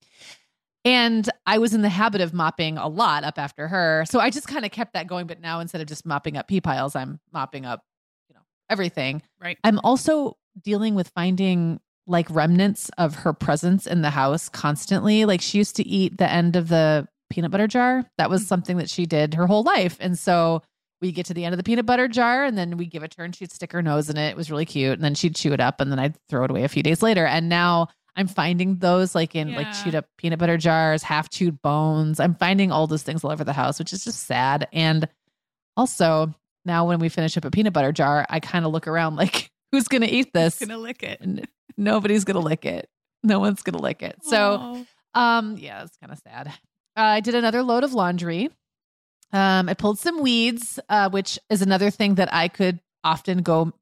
and 0.88 1.30
I 1.46 1.58
was 1.58 1.74
in 1.74 1.82
the 1.82 1.90
habit 1.90 2.22
of 2.22 2.34
mopping 2.34 2.78
a 2.78 2.88
lot 2.88 3.24
up 3.24 3.38
after 3.38 3.68
her 3.68 4.06
so 4.08 4.20
I 4.20 4.30
just 4.30 4.48
kind 4.48 4.66
of 4.66 4.72
kept 4.72 4.94
that 4.94 5.08
going 5.08 5.28
but 5.28 5.42
now 5.42 5.60
instead 5.60 5.82
of 5.82 5.88
just 5.88 6.06
mopping 6.06 6.38
up 6.38 6.48
pee 6.48 6.62
piles 6.62 6.96
I'm 6.96 7.20
mopping 7.32 7.66
up 7.66 7.82
you 8.30 8.36
know 8.36 8.42
everything 8.70 9.22
right 9.42 9.58
I'm 9.64 9.80
also 9.84 10.38
dealing 10.64 10.96
with 10.96 11.10
finding 11.10 11.80
like 12.08 12.30
remnants 12.30 12.90
of 12.98 13.16
her 13.16 13.34
presence 13.34 13.86
in 13.86 14.02
the 14.02 14.10
house 14.10 14.50
constantly. 14.50 15.26
Like 15.26 15.42
she 15.42 15.58
used 15.58 15.76
to 15.76 15.86
eat 15.86 16.18
the 16.18 16.30
end 16.30 16.56
of 16.56 16.70
the 16.70 17.08
peanut 17.30 17.52
butter 17.52 17.68
jar. 17.68 18.06
That 18.18 18.30
was 18.30 18.42
mm-hmm. 18.42 18.48
something 18.48 18.78
that 18.78 18.90
she 18.90 19.06
did 19.06 19.34
her 19.34 19.46
whole 19.46 19.64
life. 19.64 19.98
And 20.00 20.18
so 20.18 20.64
we 21.02 21.12
get 21.12 21.28
to 21.28 21.34
the 21.34 21.46
end 21.46 21.54
of 21.54 21.58
the 21.58 21.64
peanut 21.64 21.86
butter 21.86 22.08
jar 22.08 22.44
and 22.44 22.58
then 22.58 22.78
we 22.78 22.88
give 22.88 23.04
it 23.04 23.12
to 23.12 23.18
her 23.18 23.26
and 23.26 23.36
she'd 23.36 23.52
stick 23.52 23.72
her 23.74 23.84
nose 23.84 24.10
in 24.10 24.18
it. 24.18 24.30
It 24.30 24.38
was 24.38 24.50
really 24.50 24.66
cute. 24.66 24.94
And 24.94 25.04
then 25.04 25.14
she'd 25.14 25.36
chew 25.36 25.54
it 25.54 25.60
up 25.60 25.80
and 25.80 25.92
then 25.92 26.00
I'd 26.00 26.18
throw 26.28 26.46
it 26.46 26.50
away 26.50 26.64
a 26.64 26.70
few 26.70 26.82
days 26.82 27.04
later. 27.04 27.26
And 27.26 27.50
now 27.50 27.90
I'm 28.18 28.28
finding 28.28 28.78
those 28.78 29.14
like 29.16 29.36
in 29.36 29.54
like 29.54 29.72
chewed 29.84 29.94
up 29.96 30.08
peanut 30.18 30.40
butter 30.40 30.58
jars, 30.58 31.04
half 31.04 31.30
chewed 31.30 31.62
bones. 31.62 32.20
I'm 32.20 32.34
finding 32.36 32.72
all 32.72 32.88
those 32.88 33.04
things 33.04 33.24
all 33.24 33.32
over 33.32 33.44
the 33.44 33.54
house, 33.54 33.78
which 33.80 33.94
is 33.94 34.04
just 34.04 34.24
sad. 34.26 34.68
And 34.74 35.08
also 35.78 36.34
now 36.66 36.88
when 36.88 37.00
we 37.00 37.10
finish 37.10 37.38
up 37.38 37.46
a 37.46 37.52
peanut 37.52 37.74
butter 37.74 37.92
jar, 37.92 38.26
I 38.30 38.40
kind 38.40 38.66
of 38.66 38.72
look 38.72 38.88
around 38.88 39.16
like, 39.18 39.52
who's 39.72 39.88
going 39.88 40.02
to 40.02 40.10
eat 40.10 40.34
this? 40.34 40.60
gonna 40.60 40.78
lick 40.78 41.04
it 41.04 41.22
and 41.22 41.48
nobody's 41.78 42.24
gonna 42.26 42.40
lick 42.40 42.66
it. 42.66 42.90
No 43.24 43.40
one's 43.40 43.62
gonna 43.62 43.82
lick 43.82 44.02
it. 44.02 44.18
So, 44.24 44.86
Oh. 45.16 45.20
um, 45.22 45.58
yeah, 45.58 45.84
it's 45.84 45.96
kind 45.98 46.12
of 46.12 46.20
sad. 46.20 46.48
Uh, 46.98 47.02
I 47.02 47.20
did 47.20 47.36
another 47.36 47.62
load 47.64 47.84
of 47.84 47.94
laundry. 47.94 48.50
Um, 49.32 49.70
I 49.70 49.74
pulled 49.76 50.00
some 50.00 50.22
weeds, 50.24 50.80
uh, 50.90 51.10
which 51.10 51.38
is 51.50 51.62
another 51.62 51.90
thing 51.92 52.16
that 52.16 52.34
I 52.34 52.48
could 52.48 52.80
often 53.04 53.44
go 53.44 53.74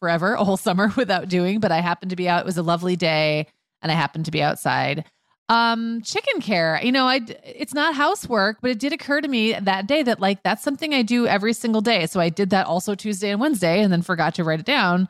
forever, 0.00 0.34
a 0.34 0.44
whole 0.44 0.56
summer 0.58 0.92
without 0.96 1.28
doing. 1.28 1.58
But 1.58 1.72
I 1.72 1.80
happened 1.80 2.10
to 2.10 2.16
be 2.16 2.28
out. 2.28 2.40
It 2.40 2.46
was 2.46 2.58
a 2.58 2.62
lovely 2.62 2.94
day, 2.94 3.46
and 3.84 3.92
I 3.92 3.94
happened 3.94 4.24
to 4.24 4.32
be 4.32 4.42
outside. 4.42 5.04
Um, 5.50 6.00
chicken 6.02 6.40
care. 6.40 6.80
You 6.82 6.90
know, 6.90 7.04
I 7.06 7.20
it's 7.44 7.74
not 7.74 7.94
housework, 7.94 8.58
but 8.62 8.70
it 8.72 8.78
did 8.80 8.92
occur 8.94 9.20
to 9.20 9.28
me 9.28 9.52
that 9.52 9.86
day 9.86 10.02
that 10.02 10.18
like 10.18 10.42
that's 10.42 10.62
something 10.64 10.92
I 10.94 11.02
do 11.02 11.26
every 11.26 11.52
single 11.52 11.82
day. 11.82 12.06
So 12.06 12.18
I 12.18 12.30
did 12.30 12.50
that 12.50 12.66
also 12.66 12.94
Tuesday 12.96 13.30
and 13.30 13.40
Wednesday, 13.40 13.82
and 13.82 13.92
then 13.92 14.02
forgot 14.02 14.34
to 14.36 14.44
write 14.44 14.58
it 14.60 14.66
down. 14.66 15.06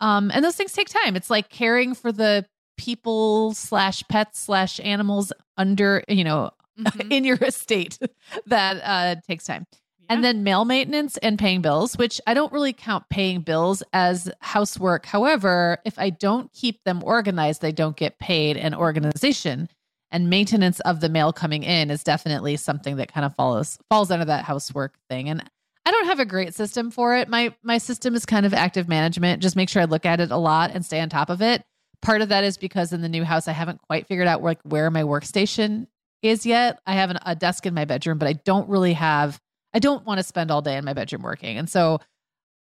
Um, 0.00 0.30
and 0.32 0.44
those 0.44 0.54
things 0.56 0.72
take 0.72 0.88
time. 0.90 1.16
It's 1.16 1.30
like 1.30 1.48
caring 1.48 1.94
for 1.94 2.12
the 2.12 2.44
people 2.76 3.54
slash 3.54 4.04
pets 4.08 4.38
slash 4.40 4.78
animals 4.84 5.32
under 5.56 6.04
you 6.06 6.22
know 6.22 6.50
Mhm. 6.78 7.10
in 7.10 7.24
your 7.24 7.38
estate 7.38 7.98
that 8.46 8.80
uh 8.84 9.20
takes 9.26 9.44
time 9.44 9.66
and 10.08 10.24
then 10.24 10.42
mail 10.42 10.64
maintenance 10.64 11.16
and 11.18 11.38
paying 11.38 11.60
bills 11.60 11.96
which 11.96 12.20
i 12.26 12.34
don't 12.34 12.52
really 12.52 12.72
count 12.72 13.08
paying 13.08 13.40
bills 13.40 13.82
as 13.92 14.30
housework. 14.40 15.06
However 15.06 15.78
if 15.84 15.98
i 15.98 16.10
don't 16.10 16.52
keep 16.52 16.82
them 16.84 17.02
organized 17.04 17.60
they 17.60 17.72
don't 17.72 17.96
get 17.96 18.18
paid 18.18 18.56
and 18.56 18.74
organization. 18.74 19.68
And 20.10 20.30
maintenance 20.30 20.80
of 20.80 21.00
the 21.00 21.10
mail 21.10 21.34
coming 21.34 21.62
in 21.62 21.90
is 21.90 22.02
definitely 22.02 22.56
something 22.56 22.96
that 22.96 23.12
kind 23.12 23.26
of 23.26 23.34
follows 23.34 23.78
falls 23.90 24.10
under 24.10 24.24
that 24.24 24.44
housework 24.44 24.94
thing. 25.08 25.28
And 25.28 25.44
i 25.84 25.90
don't 25.90 26.06
have 26.06 26.20
a 26.20 26.24
great 26.24 26.54
system 26.54 26.90
for 26.90 27.16
it. 27.16 27.28
My 27.28 27.54
my 27.62 27.78
system 27.78 28.14
is 28.14 28.24
kind 28.24 28.46
of 28.46 28.54
active 28.54 28.88
management 28.88 29.42
just 29.42 29.56
make 29.56 29.68
sure 29.68 29.82
i 29.82 29.86
look 29.86 30.06
at 30.06 30.20
it 30.20 30.30
a 30.30 30.36
lot 30.36 30.70
and 30.72 30.84
stay 30.84 31.00
on 31.00 31.08
top 31.08 31.30
of 31.30 31.42
it. 31.42 31.64
Part 32.00 32.22
of 32.22 32.28
that 32.28 32.44
is 32.44 32.56
because 32.56 32.92
in 32.92 33.02
the 33.02 33.08
new 33.08 33.24
house 33.24 33.48
i 33.48 33.52
haven't 33.52 33.82
quite 33.82 34.06
figured 34.06 34.28
out 34.28 34.42
like 34.42 34.60
where 34.62 34.90
my 34.90 35.02
workstation 35.02 35.86
is 36.22 36.44
yet. 36.44 36.80
I 36.86 36.94
have 36.94 37.10
an, 37.10 37.18
a 37.24 37.36
desk 37.36 37.66
in 37.66 37.74
my 37.74 37.84
bedroom 37.84 38.18
but 38.18 38.28
i 38.28 38.32
don't 38.32 38.68
really 38.68 38.94
have 38.94 39.38
i 39.74 39.78
don't 39.78 40.04
want 40.06 40.18
to 40.18 40.24
spend 40.24 40.50
all 40.50 40.62
day 40.62 40.76
in 40.76 40.84
my 40.84 40.92
bedroom 40.92 41.22
working 41.22 41.56
and 41.58 41.68
so 41.70 42.00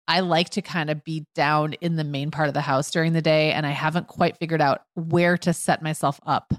I 0.06 0.20
like 0.20 0.50
to 0.50 0.60
kind 0.60 0.90
of 0.90 1.02
be 1.02 1.24
down 1.34 1.72
in 1.80 1.96
the 1.96 2.04
main 2.04 2.30
part 2.30 2.48
of 2.48 2.52
the 2.52 2.60
house 2.60 2.90
during 2.90 3.14
the 3.14 3.22
day, 3.22 3.52
and 3.52 3.64
I 3.64 3.70
haven't 3.70 4.06
quite 4.06 4.36
figured 4.36 4.60
out 4.60 4.82
where 4.94 5.38
to 5.38 5.54
set 5.54 5.80
myself 5.82 6.20
up 6.26 6.52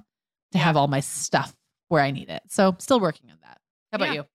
to 0.52 0.58
have 0.58 0.76
all 0.76 0.88
my 0.88 1.00
stuff 1.00 1.54
where 1.90 2.02
I 2.02 2.10
need 2.10 2.30
it. 2.30 2.42
So, 2.50 2.76
still 2.80 3.00
working 3.00 3.30
on 3.30 3.38
that. 3.44 3.60
How 3.92 3.98
about 3.98 4.08
Yeah. 4.08 4.14
you? 4.14 4.26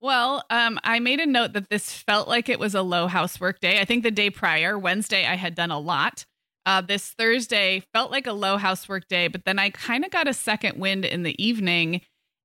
Well, 0.00 0.42
um, 0.50 0.80
I 0.82 0.98
made 0.98 1.20
a 1.20 1.26
note 1.26 1.52
that 1.52 1.68
this 1.68 1.92
felt 1.92 2.26
like 2.26 2.48
it 2.48 2.58
was 2.58 2.74
a 2.74 2.82
low 2.82 3.06
housework 3.06 3.60
day. 3.60 3.80
I 3.80 3.84
think 3.84 4.02
the 4.02 4.10
day 4.10 4.28
prior, 4.28 4.76
Wednesday, 4.76 5.24
I 5.24 5.36
had 5.36 5.54
done 5.54 5.70
a 5.70 5.78
lot. 5.78 6.24
Uh, 6.66 6.80
this 6.80 7.10
Thursday 7.10 7.84
felt 7.92 8.10
like 8.10 8.26
a 8.26 8.32
low 8.32 8.56
housework 8.56 9.06
day, 9.08 9.28
but 9.28 9.44
then 9.44 9.58
I 9.60 9.70
kind 9.70 10.04
of 10.04 10.10
got 10.10 10.26
a 10.26 10.34
second 10.34 10.78
wind 10.78 11.04
in 11.04 11.22
the 11.22 11.40
evening. 11.42 12.00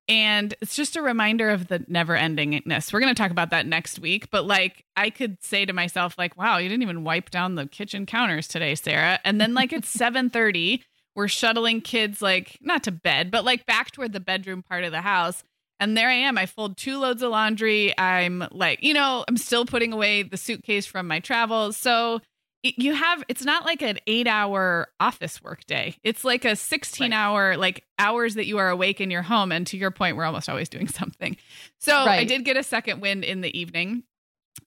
And 0.07 0.53
it's 0.61 0.75
just 0.75 0.95
a 0.95 1.01
reminder 1.01 1.49
of 1.49 1.67
the 1.67 1.83
never 1.87 2.15
endingness. 2.15 2.93
We're 2.93 2.99
going 2.99 3.13
to 3.13 3.19
talk 3.19 3.31
about 3.31 3.49
that 3.49 3.65
next 3.65 3.99
week. 3.99 4.29
But 4.29 4.45
like, 4.45 4.85
I 4.95 5.09
could 5.09 5.43
say 5.43 5.65
to 5.65 5.73
myself, 5.73 6.15
like, 6.17 6.37
wow, 6.37 6.57
you 6.57 6.69
didn't 6.69 6.83
even 6.83 7.03
wipe 7.03 7.31
down 7.31 7.55
the 7.55 7.65
kitchen 7.65 8.05
counters 8.05 8.47
today, 8.47 8.75
Sarah. 8.75 9.19
And 9.25 9.41
then, 9.41 9.53
like, 9.53 9.73
it's 9.73 9.95
7:30, 9.97 10.81
we're 11.15 11.27
shuttling 11.27 11.81
kids, 11.81 12.21
like, 12.21 12.57
not 12.61 12.83
to 12.83 12.91
bed, 12.91 13.31
but 13.31 13.45
like 13.45 13.65
back 13.65 13.91
toward 13.91 14.13
the 14.13 14.19
bedroom 14.19 14.61
part 14.61 14.83
of 14.83 14.91
the 14.91 15.01
house. 15.01 15.43
And 15.79 15.97
there 15.97 16.09
I 16.09 16.13
am. 16.13 16.37
I 16.37 16.45
fold 16.45 16.77
two 16.77 16.97
loads 16.99 17.21
of 17.21 17.31
laundry. 17.31 17.97
I'm 17.97 18.47
like, 18.51 18.81
you 18.83 18.93
know, 18.93 19.25
I'm 19.27 19.37
still 19.37 19.65
putting 19.65 19.91
away 19.91 20.23
the 20.23 20.37
suitcase 20.37 20.85
from 20.85 21.07
my 21.07 21.19
travels. 21.19 21.77
So 21.77 22.21
you 22.77 22.93
have, 22.93 23.23
it's 23.27 23.43
not 23.43 23.65
like 23.65 23.81
an 23.81 23.99
eight 24.07 24.27
hour 24.27 24.87
office 24.99 25.41
work 25.41 25.65
day. 25.65 25.95
It's 26.03 26.23
like 26.23 26.45
a 26.45 26.55
16 26.55 27.11
Right. 27.11 27.17
hour, 27.17 27.57
like 27.57 27.83
hours 27.99 28.35
that 28.35 28.45
you 28.45 28.57
are 28.57 28.69
awake 28.69 28.99
in 29.01 29.11
your 29.11 29.21
home. 29.21 29.51
And 29.51 29.65
to 29.67 29.77
your 29.77 29.91
point, 29.91 30.17
we're 30.17 30.25
almost 30.25 30.49
always 30.49 30.69
doing 30.69 30.87
something. 30.89 31.37
So 31.79 31.95
I 31.95 32.23
did 32.23 32.45
get 32.45 32.57
a 32.57 32.63
second 32.63 33.01
wind 33.01 33.23
in 33.23 33.41
the 33.41 33.57
evening. 33.57 34.03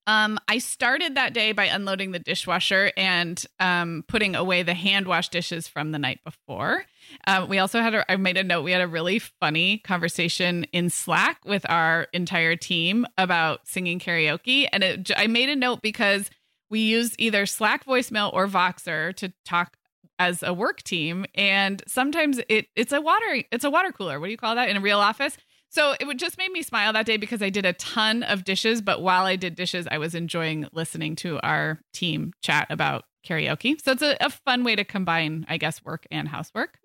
Um, 0.06 0.38
I 0.48 0.58
started 0.58 1.14
that 1.16 1.32
day 1.34 1.52
by 1.52 1.64
unloading 1.64 2.12
the 2.12 2.18
dishwasher 2.18 2.92
and 2.96 3.42
um, 3.58 4.04
putting 4.06 4.34
away 4.36 4.62
the 4.62 4.74
hand 4.74 5.06
wash 5.06 5.28
dishes 5.30 5.66
from 5.68 5.92
the 5.92 5.98
night 5.98 6.20
before. 6.24 6.84
Uh, 7.26 7.46
we 7.48 7.58
also 7.58 7.80
had 7.80 7.94
a, 7.94 8.10
I 8.10 8.16
made 8.16 8.36
a 8.36 8.44
note. 8.44 8.62
We 8.62 8.72
had 8.72 8.82
a 8.82 8.86
really 8.88 9.18
funny 9.18 9.78
conversation 9.78 10.64
in 10.72 10.90
Slack 10.90 11.42
with 11.44 11.64
our 11.70 12.06
entire 12.12 12.54
team 12.56 13.06
about 13.16 13.66
singing 13.66 13.98
karaoke, 13.98 14.68
and 14.72 14.82
it, 14.82 15.10
I 15.16 15.26
made 15.26 15.48
a 15.48 15.56
note 15.56 15.80
because 15.82 16.30
we 16.70 16.80
use 16.80 17.14
either 17.18 17.46
Slack 17.46 17.84
voicemail 17.84 18.32
or 18.32 18.46
Voxer 18.46 19.14
to 19.16 19.32
talk 19.44 19.76
as 20.18 20.42
a 20.42 20.52
work 20.52 20.82
team, 20.82 21.24
and 21.34 21.82
sometimes 21.86 22.40
it 22.48 22.66
it's 22.74 22.92
a 22.92 23.00
water 23.00 23.42
it's 23.52 23.64
a 23.64 23.70
water 23.70 23.92
cooler. 23.92 24.18
What 24.18 24.26
do 24.26 24.32
you 24.32 24.36
call 24.36 24.54
that 24.56 24.68
in 24.68 24.76
a 24.76 24.80
real 24.80 24.98
office? 24.98 25.36
So 25.70 25.94
it 26.00 26.06
would 26.06 26.18
just 26.18 26.38
made 26.38 26.50
me 26.50 26.62
smile 26.62 26.94
that 26.94 27.04
day 27.06 27.18
because 27.18 27.42
I 27.42 27.50
did 27.50 27.66
a 27.66 27.74
ton 27.74 28.22
of 28.22 28.42
dishes, 28.44 28.80
but 28.80 29.02
while 29.02 29.26
I 29.26 29.36
did 29.36 29.54
dishes, 29.54 29.86
I 29.90 29.98
was 29.98 30.14
enjoying 30.14 30.66
listening 30.72 31.14
to 31.16 31.38
our 31.40 31.78
team 31.92 32.32
chat 32.42 32.66
about 32.70 33.04
karaoke. 33.26 33.80
So 33.82 33.92
it's 33.92 34.02
a, 34.02 34.16
a 34.20 34.30
fun 34.30 34.64
way 34.64 34.76
to 34.76 34.84
combine, 34.84 35.44
I 35.48 35.58
guess, 35.58 35.84
work 35.84 36.06
and 36.10 36.26
housework. 36.26 36.78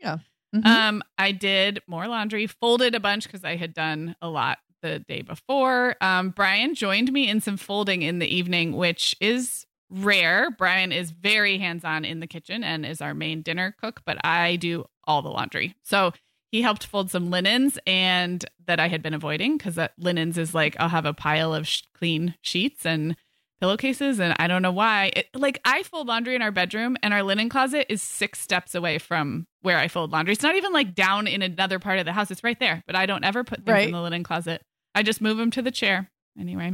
Mhm. 0.54 0.65
Um, 0.65 1.04
I 1.17 1.32
did 1.32 1.82
more 1.88 2.08
laundry, 2.08 2.46
folded 2.46 2.93
a 2.93 3.00
bunch 3.00 3.24
because 3.24 3.43
I 3.46 3.56
had 3.56 3.74
done 3.74 4.15
a 4.22 4.30
lot 4.30 4.60
the 4.82 5.00
day 5.00 5.22
before. 5.22 5.96
Um, 6.02 6.30
Brian 6.32 6.76
joined 6.76 7.12
me 7.12 7.30
in 7.30 7.39
some 7.39 7.56
folding 7.58 8.02
in 8.02 8.19
the 8.19 8.28
evening, 8.28 8.76
which 8.76 9.15
is 9.22 9.65
rare. 9.93 10.49
Brian 10.51 10.91
is 10.91 11.12
very 11.12 11.58
hands 11.58 11.84
on 11.86 12.03
in 12.06 12.19
the 12.19 12.27
kitchen 12.27 12.63
and 12.63 12.86
is 12.86 13.01
our 13.01 13.13
main 13.13 13.41
dinner 13.41 13.75
cook, 13.79 14.01
but 14.06 14.17
I 14.25 14.56
do 14.58 14.86
all 15.06 15.21
the 15.21 15.29
laundry. 15.29 15.75
So 15.84 16.12
he 16.51 16.62
helped 16.62 16.86
fold 16.86 17.10
some 17.12 17.29
linens 17.29 17.79
and 17.88 18.43
that 18.65 18.79
I 18.79 18.88
had 18.88 19.01
been 19.01 19.13
avoiding 19.13 19.58
because 19.58 19.75
that 19.75 19.93
linens 19.97 20.38
is 20.38 20.53
like 20.53 20.75
I'll 20.79 20.89
have 20.89 21.06
a 21.06 21.13
pile 21.13 21.53
of 21.53 21.67
sh- 21.67 21.82
clean 21.97 22.36
sheets 22.41 22.86
and 22.86 23.15
pillowcases 23.60 24.19
and 24.19 24.36
I 24.39 24.47
don't 24.47 24.62
know 24.62 24.71
why. 24.71 25.12
It, 25.15 25.27
like 25.34 25.60
I 25.65 25.84
fold 25.84 26.08
laundry 26.08 26.36
in 26.36 26.41
our 26.41 26.51
bedroom 26.51 26.97
and 27.01 27.13
our 27.13 27.23
linen 27.23 27.49
closet 27.49 27.86
is 27.89 28.01
6 28.03 28.39
steps 28.39 28.75
away 28.75 28.97
from 28.99 29.47
where 29.62 29.77
I 29.77 29.88
fold 29.88 30.12
laundry. 30.12 30.34
It's 30.34 30.43
not 30.43 30.56
even 30.56 30.73
like 30.73 30.93
down 30.95 31.27
in 31.27 31.41
another 31.41 31.79
part 31.79 31.99
of 31.99 32.06
the 32.06 32.13
house. 32.13 32.29
It's 32.29 32.43
right 32.43 32.60
there, 32.60 32.84
but 32.86 32.95
I 32.95 33.06
don't 33.06 33.23
ever 33.23 33.43
put 33.43 33.60
things 33.65 33.73
Right. 33.73 33.88
in 33.88 33.93
the 33.93 34.01
linen 34.01 34.23
closet. 34.23 34.62
I 34.95 35.01
just 35.03 35.21
move 35.21 35.38
them 35.38 35.49
to 35.51 35.62
the 35.62 35.71
chair. 35.71 36.12
Anyway. 36.39 36.73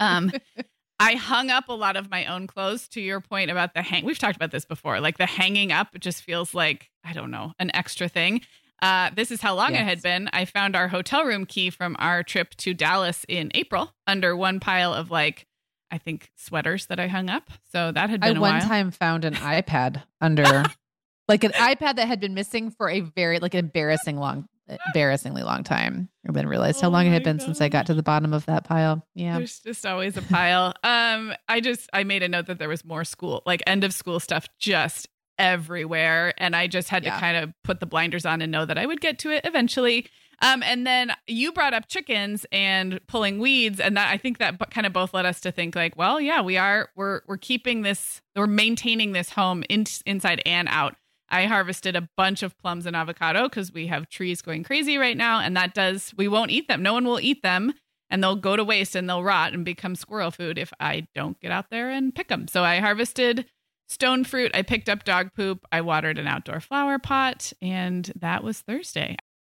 Um 0.00 0.30
I 1.00 1.14
hung 1.14 1.50
up 1.50 1.68
a 1.68 1.72
lot 1.72 1.96
of 1.96 2.10
my 2.10 2.26
own 2.26 2.46
clothes 2.46 2.88
to 2.88 3.00
your 3.00 3.20
point 3.20 3.50
about 3.50 3.74
the 3.74 3.82
hang. 3.82 4.04
We've 4.04 4.18
talked 4.18 4.36
about 4.36 4.52
this 4.52 4.64
before. 4.64 5.00
Like 5.00 5.18
the 5.18 5.26
hanging 5.26 5.72
up 5.72 5.98
just 5.98 6.22
feels 6.22 6.54
like, 6.54 6.90
I 7.04 7.12
don't 7.12 7.30
know, 7.30 7.52
an 7.58 7.70
extra 7.74 8.08
thing. 8.08 8.42
Uh, 8.80 9.10
this 9.14 9.30
is 9.30 9.40
how 9.40 9.54
long 9.54 9.74
it 9.74 9.82
had 9.82 10.02
been. 10.02 10.28
I 10.32 10.44
found 10.44 10.76
our 10.76 10.88
hotel 10.88 11.24
room 11.24 11.46
key 11.46 11.70
from 11.70 11.96
our 11.98 12.22
trip 12.22 12.54
to 12.56 12.74
Dallas 12.74 13.24
in 13.28 13.50
April 13.54 13.94
under 14.06 14.36
one 14.36 14.60
pile 14.60 14.92
of 14.92 15.10
like, 15.10 15.46
I 15.90 15.98
think 15.98 16.30
sweaters 16.36 16.86
that 16.86 17.00
I 17.00 17.08
hung 17.08 17.30
up. 17.30 17.50
So 17.72 17.92
that 17.92 18.10
had 18.10 18.20
been 18.20 18.36
a 18.36 18.40
one 18.40 18.54
while. 18.54 18.60
time 18.60 18.90
found 18.90 19.24
an 19.24 19.34
iPad 19.34 20.02
under, 20.20 20.64
like 21.28 21.44
an 21.44 21.52
iPad 21.52 21.96
that 21.96 22.08
had 22.08 22.20
been 22.20 22.34
missing 22.34 22.70
for 22.70 22.90
a 22.90 23.00
very, 23.00 23.38
like 23.38 23.54
an 23.54 23.60
embarrassing 23.60 24.16
long, 24.18 24.48
embarrassingly 24.68 25.42
long 25.42 25.62
time. 25.64 26.08
And 26.24 26.34
then 26.34 26.46
realized 26.46 26.80
how 26.80 26.88
Oh 26.88 26.90
long 26.90 27.06
it 27.06 27.10
had 27.12 27.22
been 27.24 27.38
since 27.40 27.60
I 27.60 27.68
got 27.68 27.86
to 27.86 27.94
the 27.94 28.02
bottom 28.02 28.32
of 28.32 28.46
that 28.46 28.64
pile. 28.64 29.06
Yeah. 29.14 29.36
There's 29.38 29.60
just 29.60 29.84
always 29.84 30.16
a 30.16 30.22
pile. 30.22 30.74
um, 30.82 31.34
I 31.48 31.60
just 31.60 31.90
I 31.92 32.04
made 32.04 32.22
a 32.22 32.28
note 32.28 32.46
that 32.46 32.58
there 32.58 32.68
was 32.68 32.84
more 32.84 33.04
school, 33.04 33.42
like 33.44 33.62
end 33.66 33.84
of 33.84 33.92
school 33.92 34.20
stuff, 34.20 34.46
just 34.58 35.08
everywhere, 35.38 36.32
and 36.38 36.54
I 36.56 36.66
just 36.66 36.88
had 36.88 37.04
Yeah. 37.04 37.14
to 37.14 37.20
kind 37.20 37.36
of 37.36 37.52
put 37.62 37.80
the 37.80 37.86
blinders 37.86 38.24
on 38.26 38.40
and 38.42 38.50
know 38.52 38.64
that 38.64 38.78
I 38.78 38.86
would 38.86 39.00
get 39.00 39.18
to 39.20 39.30
it 39.30 39.44
eventually. 39.44 40.06
Um, 40.42 40.62
and 40.64 40.84
then 40.86 41.12
you 41.28 41.52
brought 41.52 41.74
up 41.74 41.88
chickens 41.88 42.44
and 42.50 43.00
pulling 43.06 43.38
weeds, 43.38 43.78
and 43.80 43.96
that 43.96 44.10
I 44.10 44.16
think 44.16 44.38
that 44.38 44.58
b- 44.58 44.66
kind 44.70 44.86
of 44.86 44.92
both 44.92 45.14
led 45.14 45.26
us 45.26 45.40
to 45.42 45.52
think 45.52 45.76
like, 45.76 45.96
well, 45.96 46.20
yeah, 46.20 46.42
we 46.42 46.56
are 46.56 46.88
we're 46.96 47.20
we're 47.28 47.36
keeping 47.36 47.82
this, 47.82 48.20
we're 48.34 48.46
maintaining 48.48 49.12
this 49.12 49.30
home 49.30 49.62
in, 49.68 49.84
inside 50.06 50.42
and 50.44 50.68
out. 50.70 50.96
I 51.34 51.46
harvested 51.46 51.96
a 51.96 52.08
bunch 52.16 52.44
of 52.44 52.56
plums 52.58 52.86
and 52.86 52.94
avocado 52.94 53.48
because 53.48 53.72
we 53.72 53.88
have 53.88 54.08
trees 54.08 54.40
going 54.40 54.62
crazy 54.62 54.98
right 54.98 55.16
now, 55.16 55.40
and 55.40 55.56
that 55.56 55.74
does 55.74 56.14
we 56.16 56.28
won't 56.28 56.52
eat 56.52 56.68
them. 56.68 56.82
No 56.82 56.92
one 56.92 57.04
will 57.04 57.20
eat 57.20 57.42
them 57.42 57.74
and 58.08 58.22
they'll 58.22 58.36
go 58.36 58.54
to 58.54 58.62
waste 58.62 58.94
and 58.94 59.10
they'll 59.10 59.24
rot 59.24 59.52
and 59.52 59.64
become 59.64 59.96
squirrel 59.96 60.30
food 60.30 60.58
if 60.58 60.72
I 60.78 61.08
don't 61.12 61.40
get 61.40 61.50
out 61.50 61.70
there 61.70 61.90
and 61.90 62.14
pick 62.14 62.28
them. 62.28 62.46
So 62.46 62.62
I 62.62 62.78
harvested 62.78 63.46
stone 63.88 64.22
fruit, 64.22 64.52
I 64.54 64.62
picked 64.62 64.88
up 64.88 65.02
dog 65.02 65.34
poop, 65.34 65.66
I 65.72 65.80
watered 65.80 66.18
an 66.18 66.28
outdoor 66.28 66.60
flower 66.60 67.00
pot, 67.00 67.52
and 67.60 68.12
that 68.14 68.44
was 68.44 68.60
Thursday. 68.60 69.16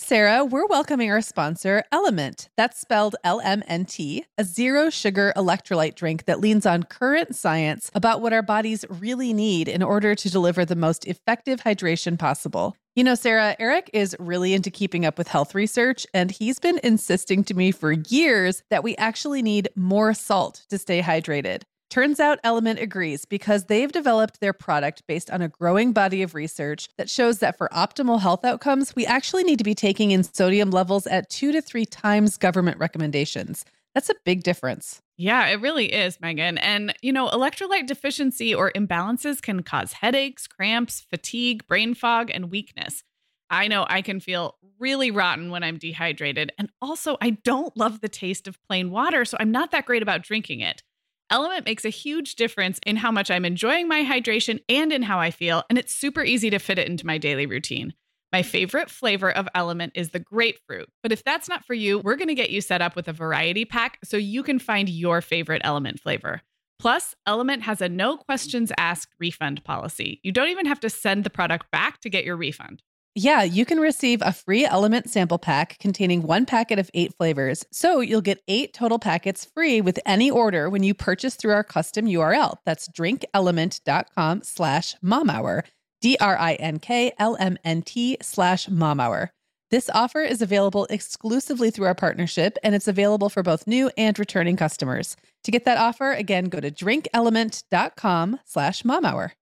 Sarah, 0.00 0.44
we're 0.44 0.66
welcoming 0.66 1.10
our 1.10 1.20
sponsor, 1.20 1.82
Element. 1.90 2.50
That's 2.56 2.78
spelled 2.78 3.16
L 3.24 3.40
M 3.40 3.64
N 3.66 3.84
T, 3.84 4.24
a 4.38 4.44
zero 4.44 4.90
sugar 4.90 5.32
electrolyte 5.36 5.96
drink 5.96 6.24
that 6.26 6.38
leans 6.38 6.64
on 6.66 6.84
current 6.84 7.34
science 7.34 7.90
about 7.96 8.22
what 8.22 8.32
our 8.32 8.40
bodies 8.40 8.84
really 8.88 9.32
need 9.32 9.66
in 9.66 9.82
order 9.82 10.14
to 10.14 10.30
deliver 10.30 10.64
the 10.64 10.76
most 10.76 11.04
effective 11.08 11.62
hydration 11.62 12.16
possible. 12.16 12.76
You 12.94 13.02
know, 13.02 13.16
Sarah, 13.16 13.56
Eric 13.58 13.90
is 13.92 14.14
really 14.20 14.54
into 14.54 14.70
keeping 14.70 15.04
up 15.04 15.18
with 15.18 15.26
health 15.26 15.52
research, 15.52 16.06
and 16.14 16.30
he's 16.30 16.60
been 16.60 16.78
insisting 16.84 17.42
to 17.44 17.54
me 17.54 17.72
for 17.72 17.90
years 17.90 18.62
that 18.70 18.84
we 18.84 18.94
actually 18.98 19.42
need 19.42 19.68
more 19.74 20.14
salt 20.14 20.64
to 20.70 20.78
stay 20.78 21.02
hydrated. 21.02 21.62
Turns 21.90 22.20
out 22.20 22.38
Element 22.44 22.78
agrees 22.78 23.24
because 23.24 23.64
they've 23.64 23.90
developed 23.90 24.40
their 24.40 24.52
product 24.52 25.02
based 25.06 25.30
on 25.30 25.40
a 25.40 25.48
growing 25.48 25.94
body 25.94 26.20
of 26.20 26.34
research 26.34 26.90
that 26.98 27.08
shows 27.08 27.38
that 27.38 27.56
for 27.56 27.70
optimal 27.72 28.20
health 28.20 28.44
outcomes, 28.44 28.94
we 28.94 29.06
actually 29.06 29.42
need 29.42 29.56
to 29.56 29.64
be 29.64 29.74
taking 29.74 30.10
in 30.10 30.22
sodium 30.22 30.70
levels 30.70 31.06
at 31.06 31.30
two 31.30 31.50
to 31.50 31.62
three 31.62 31.86
times 31.86 32.36
government 32.36 32.76
recommendations. 32.78 33.64
That's 33.94 34.10
a 34.10 34.14
big 34.24 34.42
difference. 34.42 35.00
Yeah, 35.16 35.46
it 35.46 35.62
really 35.62 35.86
is, 35.86 36.20
Meagan. 36.20 36.58
And, 36.58 36.94
you 37.00 37.10
know, 37.10 37.28
electrolyte 37.28 37.86
deficiency 37.86 38.54
or 38.54 38.70
imbalances 38.72 39.40
can 39.40 39.62
cause 39.62 39.94
headaches, 39.94 40.46
cramps, 40.46 41.00
fatigue, 41.00 41.66
brain 41.66 41.94
fog, 41.94 42.30
and 42.32 42.50
weakness. 42.50 43.02
I 43.48 43.66
know 43.66 43.86
I 43.88 44.02
can 44.02 44.20
feel 44.20 44.56
really 44.78 45.10
rotten 45.10 45.50
when 45.50 45.64
I'm 45.64 45.78
dehydrated. 45.78 46.52
And 46.58 46.70
also, 46.82 47.16
I 47.22 47.30
don't 47.30 47.74
love 47.78 48.02
the 48.02 48.10
taste 48.10 48.46
of 48.46 48.62
plain 48.62 48.90
water, 48.90 49.24
so 49.24 49.38
I'm 49.40 49.50
not 49.50 49.70
that 49.70 49.86
great 49.86 50.02
about 50.02 50.22
drinking 50.22 50.60
it. 50.60 50.82
Element 51.30 51.66
makes 51.66 51.84
a 51.84 51.90
huge 51.90 52.36
difference 52.36 52.80
in 52.86 52.96
how 52.96 53.12
much 53.12 53.30
I'm 53.30 53.44
enjoying 53.44 53.86
my 53.86 54.02
hydration 54.02 54.60
and 54.68 54.90
in 54.90 55.02
how 55.02 55.18
I 55.18 55.30
feel, 55.30 55.62
and 55.68 55.78
it's 55.78 55.94
super 55.94 56.24
easy 56.24 56.48
to 56.50 56.58
fit 56.58 56.78
it 56.78 56.88
into 56.88 57.06
my 57.06 57.18
daily 57.18 57.44
routine. 57.44 57.92
My 58.32 58.42
favorite 58.42 58.90
flavor 58.90 59.30
of 59.30 59.48
Element 59.54 59.92
is 59.94 60.10
the 60.10 60.20
grapefruit. 60.20 60.88
But 61.02 61.12
if 61.12 61.24
that's 61.24 61.48
not 61.48 61.64
for 61.64 61.74
you, 61.74 61.98
we're 61.98 62.16
going 62.16 62.28
to 62.28 62.34
get 62.34 62.50
you 62.50 62.60
set 62.60 62.80
up 62.80 62.96
with 62.96 63.08
a 63.08 63.12
variety 63.12 63.66
pack 63.66 63.98
so 64.04 64.16
you 64.16 64.42
can 64.42 64.58
find 64.58 64.88
your 64.88 65.20
favorite 65.20 65.62
Element 65.64 66.00
flavor. 66.00 66.40
Plus, 66.78 67.14
Element 67.26 67.62
has 67.62 67.82
a 67.82 67.88
no 67.88 68.16
questions 68.16 68.72
asked 68.78 69.14
refund 69.18 69.64
policy. 69.64 70.20
You 70.22 70.32
don't 70.32 70.48
even 70.48 70.66
have 70.66 70.80
to 70.80 70.90
send 70.90 71.24
the 71.24 71.30
product 71.30 71.70
back 71.70 72.00
to 72.00 72.10
get 72.10 72.24
your 72.24 72.36
refund. 72.36 72.82
Yeah, 73.20 73.42
you 73.42 73.64
can 73.64 73.80
receive 73.80 74.22
a 74.22 74.32
free 74.32 74.64
Element 74.64 75.10
sample 75.10 75.40
pack 75.40 75.76
containing 75.80 76.22
one 76.22 76.46
packet 76.46 76.78
of 76.78 76.88
eight 76.94 77.12
flavors. 77.16 77.64
So 77.72 77.98
you'll 77.98 78.20
get 78.20 78.40
eight 78.46 78.72
total 78.72 79.00
packets 79.00 79.44
free 79.44 79.80
with 79.80 79.98
any 80.06 80.30
order 80.30 80.70
when 80.70 80.84
you 80.84 80.94
purchase 80.94 81.34
through 81.34 81.50
our 81.50 81.64
custom 81.64 82.06
URL. 82.06 82.58
That's 82.64 82.88
drinkelement.com 82.88 84.42
slash 84.44 84.94
momhour. 85.04 85.62
D 86.00 86.16
R 86.20 86.38
I 86.38 86.54
N 86.54 86.78
K 86.78 87.10
L 87.18 87.36
M 87.40 87.58
N 87.64 87.82
T 87.82 88.18
slash 88.22 88.68
mom 88.68 89.00
hour. 89.00 89.32
This 89.72 89.90
offer 89.92 90.20
is 90.20 90.40
available 90.40 90.86
exclusively 90.88 91.72
through 91.72 91.86
our 91.86 91.96
partnership, 91.96 92.56
and 92.62 92.72
it's 92.76 92.86
available 92.86 93.30
for 93.30 93.42
both 93.42 93.66
new 93.66 93.90
and 93.98 94.16
returning 94.16 94.56
customers. 94.56 95.16
To 95.42 95.50
get 95.50 95.64
that 95.64 95.76
offer, 95.76 96.12
again, 96.12 96.44
go 96.44 96.60
to 96.60 96.70
drinkelement.com 96.70 98.38
slash 98.44 98.84
mom 98.84 99.04
hour. 99.04 99.32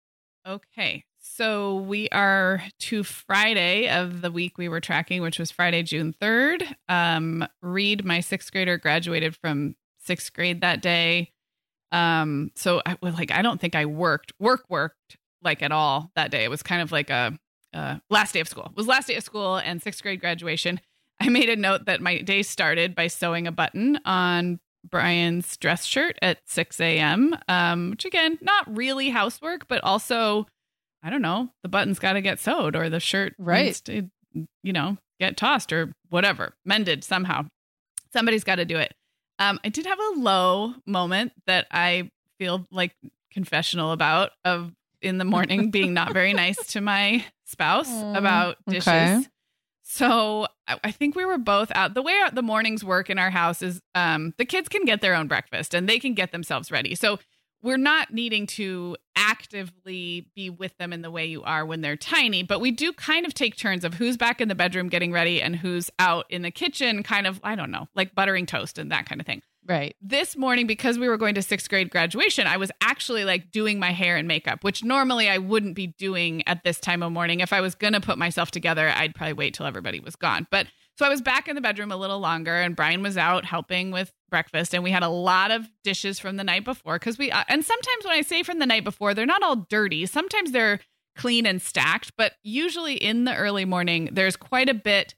Okay. 0.49 1.05
So 1.37 1.75
we 1.75 2.09
are 2.13 2.63
to 2.79 3.05
Friday 3.05 3.91
of 3.91 4.23
the 4.23 4.31
week 4.31 4.57
we 4.57 4.71
were 4.71 4.81
tracking, 4.81 5.21
which 5.21 5.39
was 5.39 5.51
Friday, 5.51 5.83
June 5.83 6.15
3rd. 6.19 6.67
Um, 6.89 7.47
Reed, 7.61 8.07
my 8.07 8.21
sixth 8.21 8.51
grader, 8.51 8.79
graduated 8.79 9.37
from 9.37 9.77
sixth 9.99 10.33
grade 10.33 10.63
that 10.63 10.81
day. 10.81 11.33
Um, 11.93 12.53
so 12.55 12.81
I 12.87 12.97
was 13.03 13.17
like, 13.17 13.31
I 13.31 13.43
don't 13.43 13.61
think 13.61 13.75
I 13.75 13.85
worked, 13.85 14.33
work 14.39 14.65
worked 14.71 15.19
like 15.43 15.63
at 15.63 15.73
all 15.73 16.11
that 16.17 16.31
day. 16.31 16.43
It 16.43 16.49
was 16.49 16.63
kind 16.63 16.81
of 16.81 16.91
like 16.91 17.11
a, 17.11 17.39
a 17.75 18.01
last 18.09 18.33
day 18.33 18.41
of 18.41 18.49
school. 18.49 18.69
It 18.71 18.77
was 18.77 18.87
last 18.87 19.09
day 19.09 19.17
of 19.17 19.23
school 19.23 19.57
and 19.57 19.83
sixth 19.83 20.03
grade 20.03 20.21
graduation. 20.21 20.81
I 21.21 21.29
made 21.29 21.51
a 21.51 21.57
note 21.57 21.85
that 21.85 22.01
my 22.01 22.23
day 22.23 22.45
started 22.45 22.95
by 22.95 23.09
sewing 23.09 23.47
a 23.47 23.53
button 23.53 24.01
on 24.07 24.59
Brian's 24.89 25.55
dress 25.59 25.85
shirt 25.85 26.19
at 26.23 26.39
6 26.47 26.81
a.m. 26.81 27.37
Um, 27.47 27.91
which 27.91 28.07
again, 28.07 28.39
not 28.41 28.75
really 28.75 29.11
housework, 29.11 29.69
but 29.69 29.85
also, 29.85 30.47
I 31.07 31.11
don't 31.11 31.23
know, 31.23 31.51
the 31.63 31.69
button's 31.69 32.01
got 32.01 32.15
to 32.15 32.21
get 32.21 32.41
sewed 32.41 32.75
or 32.75 32.91
the 32.91 32.99
shirt 32.99 33.35
right. 33.39 33.73
to, 33.85 34.11
you 34.65 34.73
know, 34.73 34.99
get 35.21 35.37
tossed 35.37 35.73
or 35.73 35.95
whatever, 36.09 36.55
mended 36.65 37.05
somehow. 37.05 37.47
Somebody's 38.13 38.43
got 38.43 38.57
to 38.57 38.65
do 38.65 38.77
it. 38.77 38.93
Um, 39.39 39.61
I 39.63 39.69
did 39.69 39.87
have 39.87 40.01
a 40.01 40.19
low 40.19 40.75
moment 40.85 41.31
that 41.47 41.69
I 41.71 42.11
feel 42.39 42.67
like 42.73 42.97
confessional 43.31 43.93
about 43.93 44.33
of 44.45 44.73
in 45.01 45.19
the 45.19 45.25
morning 45.25 45.71
being 45.71 45.95
not 45.95 46.13
very 46.13 46.33
nice 46.33 46.57
to 46.73 46.81
my 46.81 47.25
spouse 47.45 47.91
about 48.17 48.57
dishes. 48.67 48.89
Okay. 48.89 49.23
So 49.85 50.49
I, 50.67 50.81
I 50.83 50.91
think 50.91 51.15
we 51.15 51.25
were 51.25 51.39
both 51.39 51.71
out. 51.77 51.95
The 51.95 52.03
way 52.03 52.21
the 52.33 52.43
mornings 52.43 52.83
work 52.83 53.11
in 53.11 53.21
our 53.21 53.31
house 53.31 53.63
is 53.63 53.81
um, 53.95 54.35
the 54.39 54.45
kids 54.45 54.69
can 54.69 54.85
get 54.85 55.03
their 55.03 55.15
own 55.15 55.29
breakfast 55.29 55.73
and 55.73 55.89
they 55.89 56.01
can 56.01 56.15
get 56.15 56.33
themselves 56.33 56.73
ready. 56.73 56.97
So 56.97 57.21
we're 57.67 57.77
not 57.77 58.15
needing 58.15 58.47
to 58.47 58.97
actively 59.17 60.31
be 60.37 60.49
with 60.49 60.79
them 60.79 60.93
in 60.93 61.03
the 61.03 61.11
way 61.11 61.27
you 61.27 61.43
are 61.43 61.67
when 61.67 61.81
they're 61.81 61.97
tiny, 61.97 62.45
but 62.45 62.61
we 62.61 62.71
do 62.71 62.93
kind 62.93 63.27
of 63.27 63.35
take 63.35 63.57
turns 63.57 63.83
of 63.83 63.95
who's 63.95 64.17
back 64.17 64.41
in 64.41 64.47
the 64.47 64.55
bedroom 64.55 64.89
getting 64.89 65.11
ready 65.11 65.43
and 65.43 65.57
who's 65.57 65.91
out 65.99 66.27
in 66.31 66.43
the 66.43 66.53
kitchen, 66.53 67.03
kind 67.03 67.27
of, 67.27 67.41
I 67.43 67.57
don't 67.57 67.73
know, 67.73 67.89
like 67.97 68.15
buttering 68.15 68.47
toast 68.47 68.79
and 68.79 68.93
that 68.93 69.07
kind 69.07 69.21
of 69.21 69.27
thing. 69.27 69.43
Right. 69.69 69.97
This 70.01 70.37
morning, 70.37 70.69
because 70.69 70.97
we 70.97 71.09
were 71.09 71.17
going 71.17 71.35
to 71.35 71.43
sixth 71.43 71.69
grade 71.69 71.91
graduation, 71.91 72.47
I 72.47 72.57
was 72.57 72.71
actually 72.81 73.25
like 73.25 73.51
doing 73.51 73.81
my 73.81 73.91
hair 73.91 74.17
and 74.17 74.29
makeup, 74.29 74.63
which 74.63 74.85
normally 74.85 75.29
I 75.29 75.39
wouldn't 75.39 75.75
be 75.75 75.89
doing 75.89 76.47
at 76.47 76.63
this 76.63 76.79
time 76.79 77.03
of 77.03 77.11
morning. 77.11 77.41
If 77.41 77.53
I 77.53 77.61
was 77.61 77.75
going 77.75 77.95
to 77.95 78.01
put 78.01 78.17
myself 78.17 78.53
together, 78.53 78.89
I'd 78.95 79.17
probably 79.17 79.33
wait 79.33 79.55
till 79.55 79.67
everybody 79.67 79.99
was 79.99 80.15
gone. 80.15 80.47
But 80.53 80.69
so 80.97 81.05
I 81.05 81.09
was 81.09 81.21
back 81.21 81.49
in 81.49 81.57
the 81.57 81.61
bedroom 81.61 81.91
a 81.91 81.97
little 81.97 82.21
longer, 82.21 82.55
and 82.55 82.77
Brian 82.77 83.03
was 83.03 83.17
out 83.17 83.45
helping 83.45 83.91
with 83.91 84.13
breakfast. 84.31 84.75
And 84.75 84.85
we 84.85 84.91
had 84.91 85.03
a 85.03 85.09
lot 85.09 85.51
of 85.51 85.69
dishes 85.85 86.19
from 86.19 86.37
the 86.37 86.45
night 86.45 86.65
before 86.65 86.99
because 86.99 87.19
we, 87.19 87.31
uh, 87.31 87.45
and 87.49 87.65
sometimes 87.65 88.05
when 88.05 88.15
I 88.15 88.23
say 88.23 88.43
from 88.43 88.59
the 88.59 88.67
night 88.67 88.85
before, 88.85 89.15
they're 89.15 89.27
not 89.27 89.43
all 89.43 89.67
dirty. 89.69 90.07
Sometimes 90.07 90.53
they're 90.53 90.81
clean 91.17 91.47
and 91.47 91.61
stacked, 91.61 92.13
but 92.17 92.33
usually 92.43 92.95
in 92.95 93.25
the 93.25 93.35
early 93.35 93.65
morning, 93.65 94.11
there's 94.13 94.37
quite 94.37 94.69
a 94.69 94.75
bit 94.75 95.15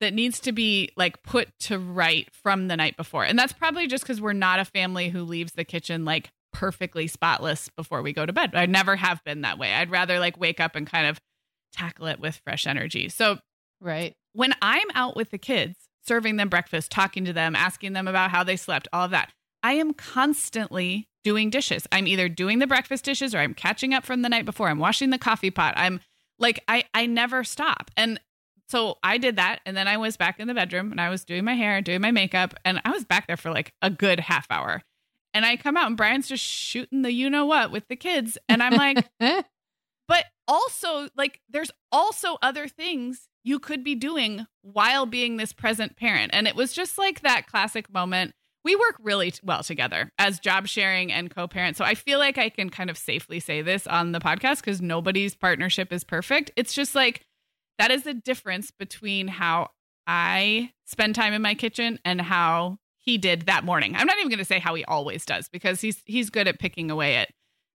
that 0.00 0.14
needs 0.14 0.40
to 0.40 0.52
be 0.52 0.90
like 0.96 1.22
put 1.22 1.48
to 1.60 1.78
right 1.78 2.28
from 2.32 2.68
the 2.68 2.76
night 2.76 2.96
before. 2.96 3.24
And 3.24 3.38
that's 3.38 3.52
probably 3.52 3.86
just 3.86 4.04
because 4.04 4.20
we're 4.20 4.32
not 4.32 4.60
a 4.60 4.64
family 4.64 5.08
who 5.08 5.22
leaves 5.22 5.52
the 5.52 5.64
kitchen 5.64 6.04
like 6.04 6.30
perfectly 6.52 7.06
spotless 7.06 7.68
before 7.76 8.02
we 8.02 8.12
go 8.12 8.24
to 8.24 8.32
bed. 8.32 8.52
I 8.54 8.66
never 8.66 8.96
have 8.96 9.22
been 9.24 9.42
that 9.42 9.58
way. 9.58 9.72
I'd 9.72 9.90
rather 9.90 10.18
like 10.18 10.38
wake 10.38 10.60
up 10.60 10.76
and 10.76 10.86
kind 10.86 11.06
of 11.06 11.20
tackle 11.72 12.06
it 12.06 12.20
with 12.20 12.40
fresh 12.44 12.66
energy. 12.66 13.08
So, 13.08 13.38
right. 13.80 14.14
When 14.32 14.54
I'm 14.62 14.88
out 14.94 15.16
with 15.16 15.30
the 15.30 15.38
kids, 15.38 15.76
serving 16.06 16.36
them 16.36 16.48
breakfast, 16.48 16.90
talking 16.90 17.24
to 17.24 17.32
them, 17.32 17.56
asking 17.56 17.92
them 17.92 18.08
about 18.08 18.30
how 18.30 18.44
they 18.44 18.56
slept, 18.56 18.88
all 18.92 19.04
of 19.04 19.10
that, 19.10 19.32
I 19.62 19.72
am 19.74 19.94
constantly 19.94 21.08
doing 21.22 21.50
dishes. 21.50 21.86
I'm 21.90 22.06
either 22.06 22.28
doing 22.28 22.58
the 22.58 22.66
breakfast 22.66 23.04
dishes 23.04 23.34
or 23.34 23.38
I'm 23.38 23.54
catching 23.54 23.94
up 23.94 24.04
from 24.04 24.22
the 24.22 24.28
night 24.28 24.44
before. 24.44 24.68
I'm 24.68 24.78
washing 24.78 25.10
the 25.10 25.18
coffee 25.18 25.50
pot. 25.50 25.74
I'm 25.76 26.00
like 26.38 26.62
I 26.68 26.84
I 26.92 27.06
never 27.06 27.44
stop. 27.44 27.90
And 27.96 28.20
so 28.68 28.98
I 29.02 29.18
did 29.18 29.36
that. 29.36 29.60
And 29.66 29.76
then 29.76 29.88
I 29.88 29.96
was 29.96 30.16
back 30.16 30.40
in 30.40 30.48
the 30.48 30.54
bedroom 30.54 30.90
and 30.90 31.00
I 31.00 31.08
was 31.08 31.24
doing 31.24 31.44
my 31.44 31.54
hair, 31.54 31.80
doing 31.80 32.00
my 32.00 32.10
makeup. 32.10 32.54
And 32.64 32.80
I 32.84 32.90
was 32.90 33.04
back 33.04 33.26
there 33.26 33.36
for 33.36 33.50
like 33.50 33.72
a 33.82 33.90
good 33.90 34.20
half 34.20 34.46
hour. 34.50 34.82
And 35.32 35.44
I 35.44 35.56
come 35.56 35.76
out 35.76 35.88
and 35.88 35.96
Brian's 35.96 36.28
just 36.28 36.44
shooting 36.44 37.02
the 37.02 37.12
you 37.12 37.28
know 37.28 37.44
what 37.46 37.70
with 37.70 37.88
the 37.88 37.96
kids. 37.96 38.38
And 38.48 38.62
I'm 38.62 38.74
like, 38.74 39.08
but 40.08 40.24
also, 40.46 41.08
like, 41.16 41.40
there's 41.48 41.72
also 41.90 42.38
other 42.40 42.68
things 42.68 43.28
you 43.44 43.58
could 43.58 43.84
be 43.84 43.94
doing 43.94 44.46
while 44.62 45.06
being 45.06 45.36
this 45.36 45.52
present 45.52 45.96
parent. 45.96 46.32
And 46.34 46.48
it 46.48 46.56
was 46.56 46.72
just 46.72 46.98
like 46.98 47.20
that 47.20 47.46
classic 47.46 47.92
moment. 47.92 48.32
We 48.64 48.74
work 48.74 48.96
really 49.02 49.32
well 49.42 49.62
together 49.62 50.10
as 50.18 50.40
job 50.40 50.66
sharing 50.66 51.12
and 51.12 51.30
co 51.30 51.46
parent. 51.46 51.76
So 51.76 51.84
I 51.84 51.94
feel 51.94 52.18
like 52.18 52.38
I 52.38 52.48
can 52.48 52.70
kind 52.70 52.88
of 52.88 52.96
safely 52.96 53.38
say 53.38 53.60
this 53.60 53.86
on 53.86 54.12
the 54.12 54.20
podcast 54.20 54.60
because 54.60 54.80
nobody's 54.80 55.34
partnership 55.34 55.92
is 55.92 56.02
perfect. 56.02 56.50
It's 56.56 56.72
just 56.72 56.94
like, 56.94 57.26
that 57.78 57.90
is 57.90 58.04
the 58.04 58.14
difference 58.14 58.70
between 58.70 59.28
how 59.28 59.68
I 60.06 60.70
spend 60.86 61.14
time 61.14 61.34
in 61.34 61.42
my 61.42 61.54
kitchen 61.54 61.98
and 62.04 62.20
how 62.20 62.78
he 62.96 63.18
did 63.18 63.42
that 63.42 63.64
morning. 63.64 63.94
I'm 63.94 64.06
not 64.06 64.16
even 64.16 64.30
going 64.30 64.38
to 64.38 64.44
say 64.46 64.58
how 64.58 64.74
he 64.74 64.84
always 64.86 65.26
does 65.26 65.50
because 65.50 65.82
he's 65.82 66.02
he's 66.06 66.30
good 66.30 66.48
at 66.48 66.58
picking 66.58 66.90
away 66.90 67.16
at 67.16 67.28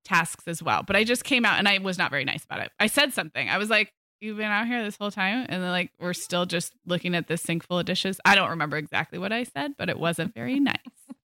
tasks 0.03 0.47
as 0.47 0.63
well. 0.63 0.81
But 0.81 0.95
I 0.95 1.03
just 1.03 1.23
came 1.23 1.45
out 1.45 1.59
and 1.59 1.67
I 1.67 1.77
was 1.77 1.99
not 1.99 2.09
very 2.09 2.25
nice 2.25 2.43
about 2.43 2.61
it. 2.61 2.71
I 2.79 2.87
said 2.87 3.13
something. 3.13 3.47
I 3.47 3.59
was 3.59 3.69
like, 3.69 3.93
"You've 4.21 4.37
been 4.37 4.45
out 4.45 4.67
here 4.67 4.83
this 4.83 4.97
whole 4.97 5.11
time," 5.11 5.45
and 5.49 5.61
then 5.63 5.69
like 5.71 5.91
we're 5.99 6.13
still 6.13 6.45
just 6.45 6.73
looking 6.85 7.15
at 7.15 7.27
this 7.27 7.41
sink 7.41 7.65
full 7.65 7.79
of 7.79 7.85
dishes. 7.85 8.19
I 8.25 8.35
don't 8.35 8.49
remember 8.51 8.77
exactly 8.77 9.19
what 9.19 9.31
I 9.31 9.43
said, 9.43 9.75
but 9.77 9.89
it 9.89 9.99
wasn't 9.99 10.33
very 10.33 10.59
nice. 10.59 10.75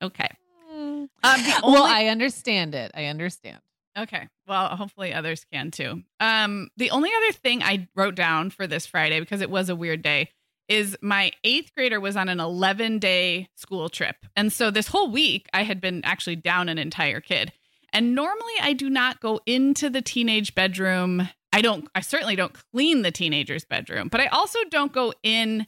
Okay. 0.01 0.29
Um, 1.23 1.39
only- 1.63 1.79
well, 1.79 1.83
I 1.83 2.07
understand 2.07 2.75
it. 2.75 2.91
I 2.93 3.05
understand. 3.05 3.59
Okay. 3.97 4.27
Well, 4.47 4.67
hopefully 4.75 5.13
others 5.13 5.45
can 5.51 5.71
too. 5.71 6.03
Um, 6.19 6.69
the 6.77 6.91
only 6.91 7.09
other 7.15 7.31
thing 7.31 7.63
I 7.63 7.87
wrote 7.95 8.15
down 8.15 8.49
for 8.49 8.67
this 8.67 8.85
Friday, 8.85 9.19
because 9.19 9.41
it 9.41 9.49
was 9.49 9.69
a 9.69 9.75
weird 9.75 10.01
day, 10.01 10.31
is 10.67 10.97
my 11.01 11.31
eighth 11.43 11.73
grader 11.73 11.99
was 11.99 12.15
on 12.17 12.27
an 12.27 12.39
11 12.39 12.99
day 12.99 13.47
school 13.55 13.87
trip. 13.89 14.15
And 14.35 14.51
so 14.51 14.69
this 14.71 14.87
whole 14.87 15.09
week, 15.09 15.47
I 15.53 15.63
had 15.63 15.79
been 15.79 16.03
actually 16.03 16.35
down 16.37 16.69
an 16.69 16.77
entire 16.77 17.21
kid. 17.21 17.53
And 17.93 18.13
normally 18.13 18.53
I 18.61 18.73
do 18.73 18.89
not 18.89 19.21
go 19.21 19.39
into 19.45 19.89
the 19.89 20.01
teenage 20.01 20.53
bedroom. 20.55 21.29
I 21.55 21.61
don't, 21.61 21.87
I 21.95 22.01
certainly 22.01 22.35
don't 22.35 22.53
clean 22.73 23.01
the 23.01 23.13
teenager's 23.13 23.63
bedroom, 23.63 24.09
but 24.09 24.19
I 24.19 24.27
also 24.27 24.59
don't 24.69 24.91
go 24.91 25.13
in 25.23 25.65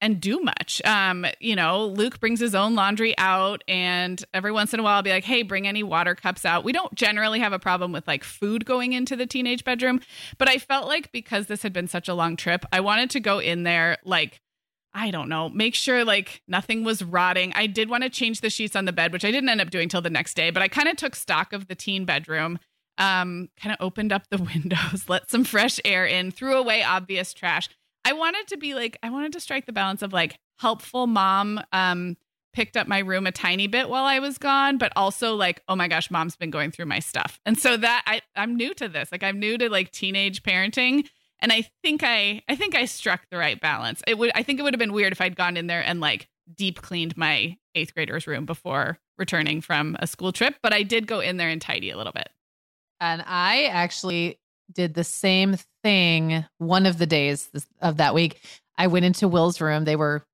and 0.00 0.20
do 0.20 0.38
much. 0.38 0.80
Um, 0.84 1.26
you 1.40 1.56
know, 1.56 1.86
Luke 1.86 2.20
brings 2.20 2.38
his 2.38 2.54
own 2.54 2.76
laundry 2.76 3.12
out, 3.18 3.64
and 3.66 4.24
every 4.32 4.52
once 4.52 4.72
in 4.72 4.78
a 4.78 4.84
while, 4.84 4.94
I'll 4.94 5.02
be 5.02 5.10
like, 5.10 5.24
"Hey, 5.24 5.42
bring 5.42 5.66
any 5.66 5.82
water 5.82 6.14
cups 6.14 6.44
out." 6.44 6.62
We 6.62 6.70
don't 6.70 6.94
generally 6.94 7.40
have 7.40 7.52
a 7.52 7.58
problem 7.58 7.90
with 7.90 8.06
like 8.06 8.22
food 8.22 8.64
going 8.64 8.92
into 8.92 9.16
the 9.16 9.26
teenage 9.26 9.64
bedroom, 9.64 10.00
but 10.38 10.48
I 10.48 10.58
felt 10.58 10.86
like 10.86 11.10
because 11.10 11.46
this 11.48 11.62
had 11.62 11.72
been 11.72 11.88
such 11.88 12.08
a 12.08 12.14
long 12.14 12.36
trip, 12.36 12.64
I 12.70 12.78
wanted 12.78 13.10
to 13.10 13.20
go 13.20 13.40
in 13.40 13.64
there 13.64 13.98
like. 14.04 14.40
I 14.98 15.10
don't 15.10 15.28
know, 15.28 15.50
make 15.50 15.74
sure 15.74 16.06
like 16.06 16.40
nothing 16.48 16.82
was 16.82 17.02
rotting. 17.02 17.52
I 17.54 17.66
did 17.66 17.90
want 17.90 18.04
to 18.04 18.08
change 18.08 18.40
the 18.40 18.48
sheets 18.48 18.74
on 18.74 18.86
the 18.86 18.94
bed, 18.94 19.12
which 19.12 19.26
I 19.26 19.30
didn't 19.30 19.50
end 19.50 19.60
up 19.60 19.68
doing 19.68 19.90
till 19.90 20.00
the 20.00 20.08
next 20.08 20.32
day, 20.32 20.48
but 20.48 20.62
I 20.62 20.68
kind 20.68 20.88
of 20.88 20.96
took 20.96 21.14
stock 21.14 21.52
of 21.52 21.68
the 21.68 21.74
teen 21.74 22.06
bedroom 22.06 22.58
um, 22.98 23.48
kind 23.60 23.76
of 23.78 23.84
opened 23.84 24.12
up 24.12 24.28
the 24.28 24.38
windows, 24.54 25.08
let 25.08 25.30
some 25.30 25.44
fresh 25.44 25.80
air 25.84 26.06
in, 26.06 26.30
threw 26.30 26.56
away 26.56 26.82
obvious 26.82 27.32
trash. 27.32 27.68
I 28.04 28.12
wanted 28.12 28.46
to 28.48 28.56
be 28.56 28.74
like, 28.74 28.98
I 29.02 29.10
wanted 29.10 29.32
to 29.32 29.40
strike 29.40 29.66
the 29.66 29.72
balance 29.72 30.02
of 30.02 30.12
like 30.12 30.38
helpful 30.58 31.06
mom, 31.06 31.60
um, 31.72 32.16
picked 32.52 32.76
up 32.76 32.88
my 32.88 33.00
room 33.00 33.26
a 33.26 33.32
tiny 33.32 33.66
bit 33.66 33.90
while 33.90 34.04
I 34.04 34.18
was 34.18 34.38
gone, 34.38 34.78
but 34.78 34.90
also 34.96 35.34
like, 35.34 35.62
oh 35.68 35.76
my 35.76 35.88
gosh, 35.88 36.10
mom's 36.10 36.36
been 36.36 36.50
going 36.50 36.70
through 36.70 36.86
my 36.86 37.00
stuff. 37.00 37.38
And 37.44 37.58
so 37.58 37.76
that 37.76 38.02
I, 38.06 38.22
I'm 38.34 38.56
new 38.56 38.72
to 38.74 38.88
this. 38.88 39.12
Like 39.12 39.22
I'm 39.22 39.38
new 39.38 39.58
to 39.58 39.68
like 39.68 39.92
teenage 39.92 40.42
parenting. 40.42 41.06
And 41.40 41.52
I 41.52 41.68
think 41.82 42.02
I 42.02 42.42
I 42.48 42.56
think 42.56 42.74
I 42.74 42.86
struck 42.86 43.26
the 43.30 43.36
right 43.36 43.60
balance. 43.60 44.02
It 44.06 44.16
would 44.16 44.30
I 44.34 44.42
think 44.42 44.58
it 44.58 44.62
would 44.62 44.72
have 44.72 44.78
been 44.78 44.94
weird 44.94 45.12
if 45.12 45.20
I'd 45.20 45.36
gone 45.36 45.58
in 45.58 45.66
there 45.66 45.84
and 45.84 46.00
like 46.00 46.28
deep 46.54 46.80
cleaned 46.80 47.14
my 47.16 47.58
eighth 47.74 47.94
grader's 47.94 48.26
room 48.26 48.46
before 48.46 48.98
returning 49.18 49.60
from 49.60 49.96
a 49.98 50.06
school 50.06 50.32
trip, 50.32 50.54
but 50.62 50.72
I 50.72 50.82
did 50.82 51.06
go 51.06 51.20
in 51.20 51.36
there 51.36 51.48
and 51.48 51.60
tidy 51.60 51.90
a 51.90 51.96
little 51.96 52.12
bit. 52.12 52.28
And 53.00 53.22
I 53.26 53.64
actually 53.64 54.38
did 54.72 54.94
the 54.94 55.04
same 55.04 55.56
thing 55.82 56.44
one 56.58 56.86
of 56.86 56.98
the 56.98 57.06
days 57.06 57.48
of 57.80 57.98
that 57.98 58.14
week. 58.14 58.40
I 58.76 58.88
went 58.88 59.04
into 59.04 59.28
Will's 59.28 59.60
room. 59.60 59.84
They 59.84 59.96
were, 59.96 60.24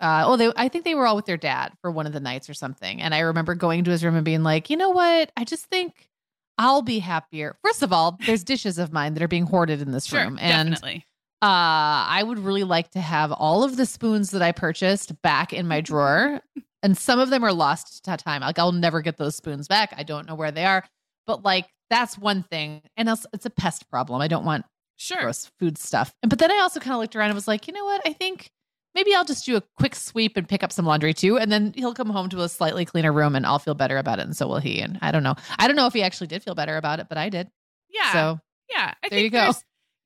uh, 0.00 0.24
oh, 0.26 0.36
they, 0.36 0.52
I 0.56 0.68
think 0.68 0.84
they 0.84 0.94
were 0.94 1.06
all 1.06 1.16
with 1.16 1.26
their 1.26 1.36
dad 1.36 1.72
for 1.80 1.90
one 1.90 2.06
of 2.06 2.12
the 2.12 2.20
nights 2.20 2.48
or 2.48 2.54
something. 2.54 3.00
And 3.00 3.14
I 3.14 3.20
remember 3.20 3.54
going 3.54 3.84
to 3.84 3.90
his 3.90 4.04
room 4.04 4.16
and 4.16 4.24
being 4.24 4.42
like, 4.42 4.70
you 4.70 4.76
know 4.76 4.90
what? 4.90 5.32
I 5.36 5.44
just 5.44 5.66
think 5.66 6.10
I'll 6.58 6.82
be 6.82 6.98
happier. 6.98 7.56
First 7.62 7.82
of 7.82 7.92
all, 7.92 8.18
there's 8.26 8.44
dishes 8.44 8.78
of 8.78 8.92
mine 8.92 9.14
that 9.14 9.22
are 9.22 9.28
being 9.28 9.46
hoarded 9.46 9.80
in 9.80 9.92
this 9.92 10.06
sure, 10.06 10.20
room. 10.20 10.38
And 10.40 10.70
definitely. 10.70 11.06
Uh, 11.42 12.04
I 12.06 12.22
would 12.22 12.38
really 12.38 12.64
like 12.64 12.90
to 12.90 13.00
have 13.00 13.32
all 13.32 13.64
of 13.64 13.78
the 13.78 13.86
spoons 13.86 14.30
that 14.32 14.42
I 14.42 14.52
purchased 14.52 15.20
back 15.22 15.54
in 15.54 15.66
my 15.66 15.80
drawer. 15.80 16.42
and 16.82 16.96
some 16.96 17.18
of 17.18 17.30
them 17.30 17.44
are 17.44 17.52
lost 17.52 18.04
to 18.04 18.16
time. 18.16 18.42
Like 18.42 18.58
I'll 18.58 18.72
never 18.72 19.00
get 19.00 19.16
those 19.16 19.36
spoons 19.36 19.66
back. 19.66 19.94
I 19.96 20.02
don't 20.02 20.28
know 20.28 20.34
where 20.34 20.50
they 20.50 20.66
are. 20.66 20.84
But 21.26 21.42
like 21.42 21.66
that's 21.90 22.16
one 22.16 22.42
thing. 22.42 22.82
And 22.96 23.08
it's, 23.08 23.26
it's 23.32 23.46
a 23.46 23.50
pest 23.50 23.90
problem. 23.90 24.22
I 24.22 24.28
don't 24.28 24.44
want 24.44 24.64
sure. 24.96 25.20
gross 25.20 25.50
food 25.58 25.76
stuff. 25.76 26.14
And 26.22 26.30
but 26.30 26.38
then 26.38 26.50
I 26.50 26.58
also 26.58 26.80
kind 26.80 26.94
of 26.94 27.00
looked 27.00 27.16
around 27.16 27.30
and 27.30 27.34
was 27.34 27.48
like, 27.48 27.66
you 27.66 27.74
know 27.74 27.84
what? 27.84 28.00
I 28.06 28.12
think 28.12 28.50
maybe 28.94 29.14
I'll 29.14 29.24
just 29.24 29.44
do 29.44 29.56
a 29.56 29.62
quick 29.78 29.94
sweep 29.94 30.36
and 30.36 30.48
pick 30.48 30.62
up 30.62 30.72
some 30.72 30.86
laundry 30.86 31.14
too. 31.14 31.38
And 31.38 31.50
then 31.50 31.72
he'll 31.76 31.94
come 31.94 32.10
home 32.10 32.28
to 32.30 32.42
a 32.42 32.48
slightly 32.48 32.84
cleaner 32.84 33.12
room 33.12 33.36
and 33.36 33.44
I'll 33.46 33.58
feel 33.58 33.74
better 33.74 33.98
about 33.98 34.18
it. 34.18 34.26
And 34.26 34.36
so 34.36 34.48
will 34.48 34.58
he. 34.58 34.80
And 34.80 34.98
I 35.02 35.10
don't 35.10 35.22
know. 35.22 35.34
I 35.58 35.66
don't 35.66 35.76
know 35.76 35.86
if 35.86 35.92
he 35.92 36.02
actually 36.02 36.28
did 36.28 36.42
feel 36.42 36.54
better 36.54 36.76
about 36.76 37.00
it, 37.00 37.08
but 37.08 37.18
I 37.18 37.28
did. 37.28 37.48
Yeah. 37.88 38.12
So 38.12 38.40
yeah, 38.70 38.94
I 39.02 39.08
there 39.08 39.20
you 39.20 39.30
go. 39.30 39.52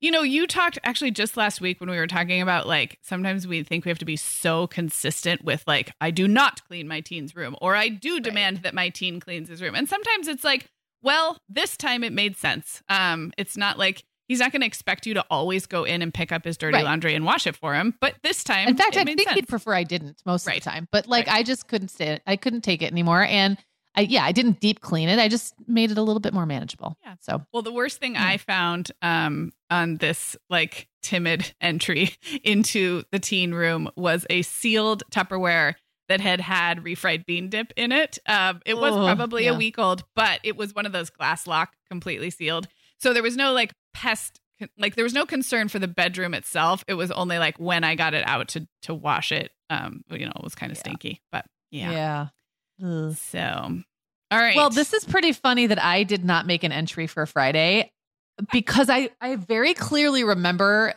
You 0.01 0.11
know, 0.11 0.23
you 0.23 0.45
talked 0.45 0.77
actually 0.83 1.11
just 1.11 1.37
last 1.37 1.61
week 1.61 1.79
when 1.79 1.89
we 1.89 1.97
were 1.97 2.05
talking 2.05 2.41
about 2.41 2.67
like 2.67 2.99
sometimes 3.01 3.47
we 3.47 3.63
think 3.63 3.85
we 3.85 3.89
have 3.89 3.97
to 3.99 4.05
be 4.05 4.17
so 4.17 4.67
consistent 4.67 5.43
with 5.43 5.63
like, 5.65 5.93
I 6.01 6.11
do 6.11 6.27
not 6.27 6.63
clean 6.67 6.87
my 6.87 6.99
teen's 6.99 7.35
room 7.35 7.55
or 7.61 7.75
I 7.75 7.87
do 7.87 8.19
demand 8.19 8.57
right. 8.57 8.63
that 8.63 8.73
my 8.73 8.89
teen 8.89 9.19
cleans 9.19 9.49
his 9.49 9.61
room. 9.61 9.73
And 9.73 9.87
sometimes 9.87 10.27
it's 10.27 10.43
like, 10.43 10.69
well, 11.05 11.37
this 11.47 11.77
time 11.77 12.03
it 12.03 12.11
made 12.11 12.35
sense. 12.35 12.81
Um, 12.89 13.31
it's 13.37 13.55
not 13.55 13.77
like 13.77 14.03
he's 14.27 14.39
not 14.39 14.51
going 14.51 14.61
to 14.61 14.67
expect 14.67 15.05
you 15.05 15.13
to 15.13 15.25
always 15.29 15.67
go 15.67 15.83
in 15.83 16.01
and 16.01 16.11
pick 16.11 16.31
up 16.31 16.43
his 16.43 16.57
dirty 16.57 16.73
right. 16.73 16.83
laundry 16.83 17.13
and 17.13 17.23
wash 17.23 17.45
it 17.45 17.55
for 17.55 17.75
him. 17.75 17.95
But 18.01 18.15
this 18.23 18.43
time, 18.43 18.67
in 18.67 18.75
fact, 18.75 18.97
I 18.97 19.05
think 19.05 19.21
sense. 19.21 19.35
he'd 19.35 19.47
prefer 19.47 19.75
I 19.75 19.83
didn't 19.83 20.21
most 20.25 20.47
right. 20.47 20.57
of 20.57 20.63
the 20.63 20.69
time. 20.69 20.87
But 20.91 21.07
like, 21.07 21.27
right. 21.27 21.37
I 21.37 21.43
just 21.43 21.67
couldn't 21.67 21.89
stay. 21.89 22.19
I 22.25 22.35
couldn't 22.35 22.61
take 22.61 22.81
it 22.81 22.91
anymore. 22.91 23.23
And 23.23 23.57
I, 23.95 24.01
yeah, 24.01 24.25
I 24.25 24.31
didn't 24.31 24.59
deep 24.59 24.81
clean 24.81 25.07
it. 25.07 25.19
I 25.19 25.29
just 25.29 25.53
made 25.67 25.91
it 25.91 25.97
a 25.97 26.01
little 26.01 26.19
bit 26.19 26.33
more 26.33 26.47
manageable. 26.47 26.97
Yeah. 27.03 27.15
So, 27.21 27.45
well, 27.53 27.61
the 27.61 27.71
worst 27.71 27.99
thing 27.99 28.17
I 28.17 28.37
found 28.37 28.91
um, 29.01 29.53
on 29.69 29.97
this 29.97 30.35
like 30.49 30.89
timid 31.03 31.53
entry 31.61 32.15
into 32.43 33.03
the 33.11 33.19
teen 33.19 33.53
room 33.53 33.89
was 33.95 34.25
a 34.29 34.41
sealed 34.41 35.03
Tupperware 35.11 35.75
that 36.07 36.21
had 36.21 36.41
had 36.41 36.83
refried 36.83 37.25
bean 37.25 37.49
dip 37.49 37.73
in 37.75 37.91
it. 37.91 38.19
Um, 38.27 38.61
it 38.65 38.77
was 38.77 38.93
oh, 38.93 39.03
probably 39.05 39.45
yeah. 39.45 39.51
a 39.51 39.57
week 39.57 39.79
old, 39.79 40.03
but 40.15 40.39
it 40.43 40.55
was 40.55 40.73
one 40.73 40.85
of 40.85 40.91
those 40.91 41.09
glass 41.09 41.47
lock, 41.47 41.73
completely 41.89 42.29
sealed. 42.29 42.67
So 42.99 43.13
there 43.13 43.23
was 43.23 43.35
no 43.35 43.53
like 43.53 43.73
pest, 43.93 44.39
like 44.77 44.95
there 44.95 45.03
was 45.03 45.13
no 45.13 45.25
concern 45.25 45.67
for 45.67 45.79
the 45.79 45.87
bedroom 45.87 46.33
itself. 46.33 46.83
It 46.87 46.93
was 46.93 47.11
only 47.11 47.39
like 47.39 47.57
when 47.59 47.83
I 47.83 47.95
got 47.95 48.13
it 48.13 48.25
out 48.27 48.49
to 48.49 48.67
to 48.83 48.93
wash 48.93 49.31
it. 49.31 49.51
Um, 49.69 50.01
you 50.09 50.25
know, 50.25 50.33
it 50.35 50.43
was 50.43 50.55
kind 50.55 50.71
of 50.71 50.77
yeah. 50.77 50.81
stinky, 50.81 51.21
but 51.31 51.45
yeah, 51.71 52.29
yeah. 52.79 53.13
So, 53.13 53.39
all 54.31 54.39
right. 54.39 54.55
Well, 54.55 54.69
this 54.69 54.93
is 54.93 55.03
pretty 55.05 55.31
funny 55.31 55.67
that 55.67 55.83
I 55.83 56.03
did 56.03 56.25
not 56.25 56.45
make 56.45 56.63
an 56.63 56.71
entry 56.71 57.07
for 57.07 57.25
Friday 57.25 57.91
because 58.51 58.89
I 58.89 59.09
I 59.21 59.35
very 59.37 59.73
clearly 59.73 60.23
remember 60.23 60.93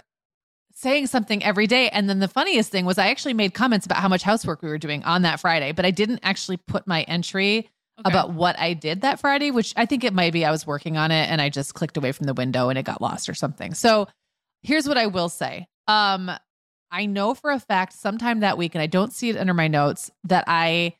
saying 0.79 1.09
something 1.09 1.43
every 1.43 1.67
day. 1.67 1.89
And 1.89 2.09
then 2.09 2.21
the 2.21 2.29
funniest 2.29 2.71
thing 2.71 2.87
was 2.87 2.99
I 2.99 3.09
actually 3.09 3.35
made 3.35 3.53
comments 3.53 3.85
about 3.85 3.99
how 3.99 4.09
much 4.09 4.23
housework 4.23 4.63
we 4.63 4.69
were 4.69 4.79
doing 4.79 5.03
on 5.03 5.23
that 5.23 5.41
Friday, 5.41 5.73
but 5.73 5.85
I 5.85 5.91
didn't 5.91 6.21
actually 6.23 6.57
put 6.57 6.87
my 6.87 7.03
entry 7.03 7.59
okay. 7.59 7.67
about 8.05 8.33
what 8.33 8.57
I 8.61 8.75
did 8.75 9.01
that 9.01 9.19
Friday, 9.19 9.51
which 9.51 9.75
I 9.77 9.87
think 9.87 10.05
it 10.05 10.15
might 10.15 10.33
be 10.33 10.45
I 10.45 10.53
was 10.53 10.67
working 10.67 10.97
on 10.97 11.11
it 11.11 11.29
and 11.29 11.41
I 11.41 11.49
just 11.49 11.75
clicked 11.75 11.97
away 11.97 12.13
from 12.13 12.27
the 12.27 12.35
window 12.35 12.69
and 12.69 12.79
it 12.79 12.85
got 12.85 13.03
lost 13.03 13.29
or 13.29 13.35
something. 13.35 13.75
So 13.75 14.07
here's 14.63 14.87
what 14.87 14.97
I 14.97 15.07
will 15.07 15.29
say. 15.29 15.67
Um, 15.89 16.31
I 16.93 17.07
know 17.07 17.35
for 17.35 17.51
a 17.51 17.59
fact 17.59 17.93
sometime 17.95 18.41
that 18.41 18.57
week, 18.57 18.77
and 18.77 18.83
I 18.83 18.87
don't 18.87 19.13
see 19.13 19.31
it 19.31 19.37
under 19.37 19.55
my 19.55 19.67
notes, 19.67 20.13
that 20.25 20.45
I 20.47 20.95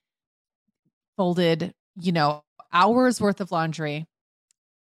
folded, 1.17 1.73
you 1.97 2.11
know, 2.11 2.43
hours 2.73 3.21
worth 3.21 3.41
of 3.41 3.53
laundry 3.53 4.07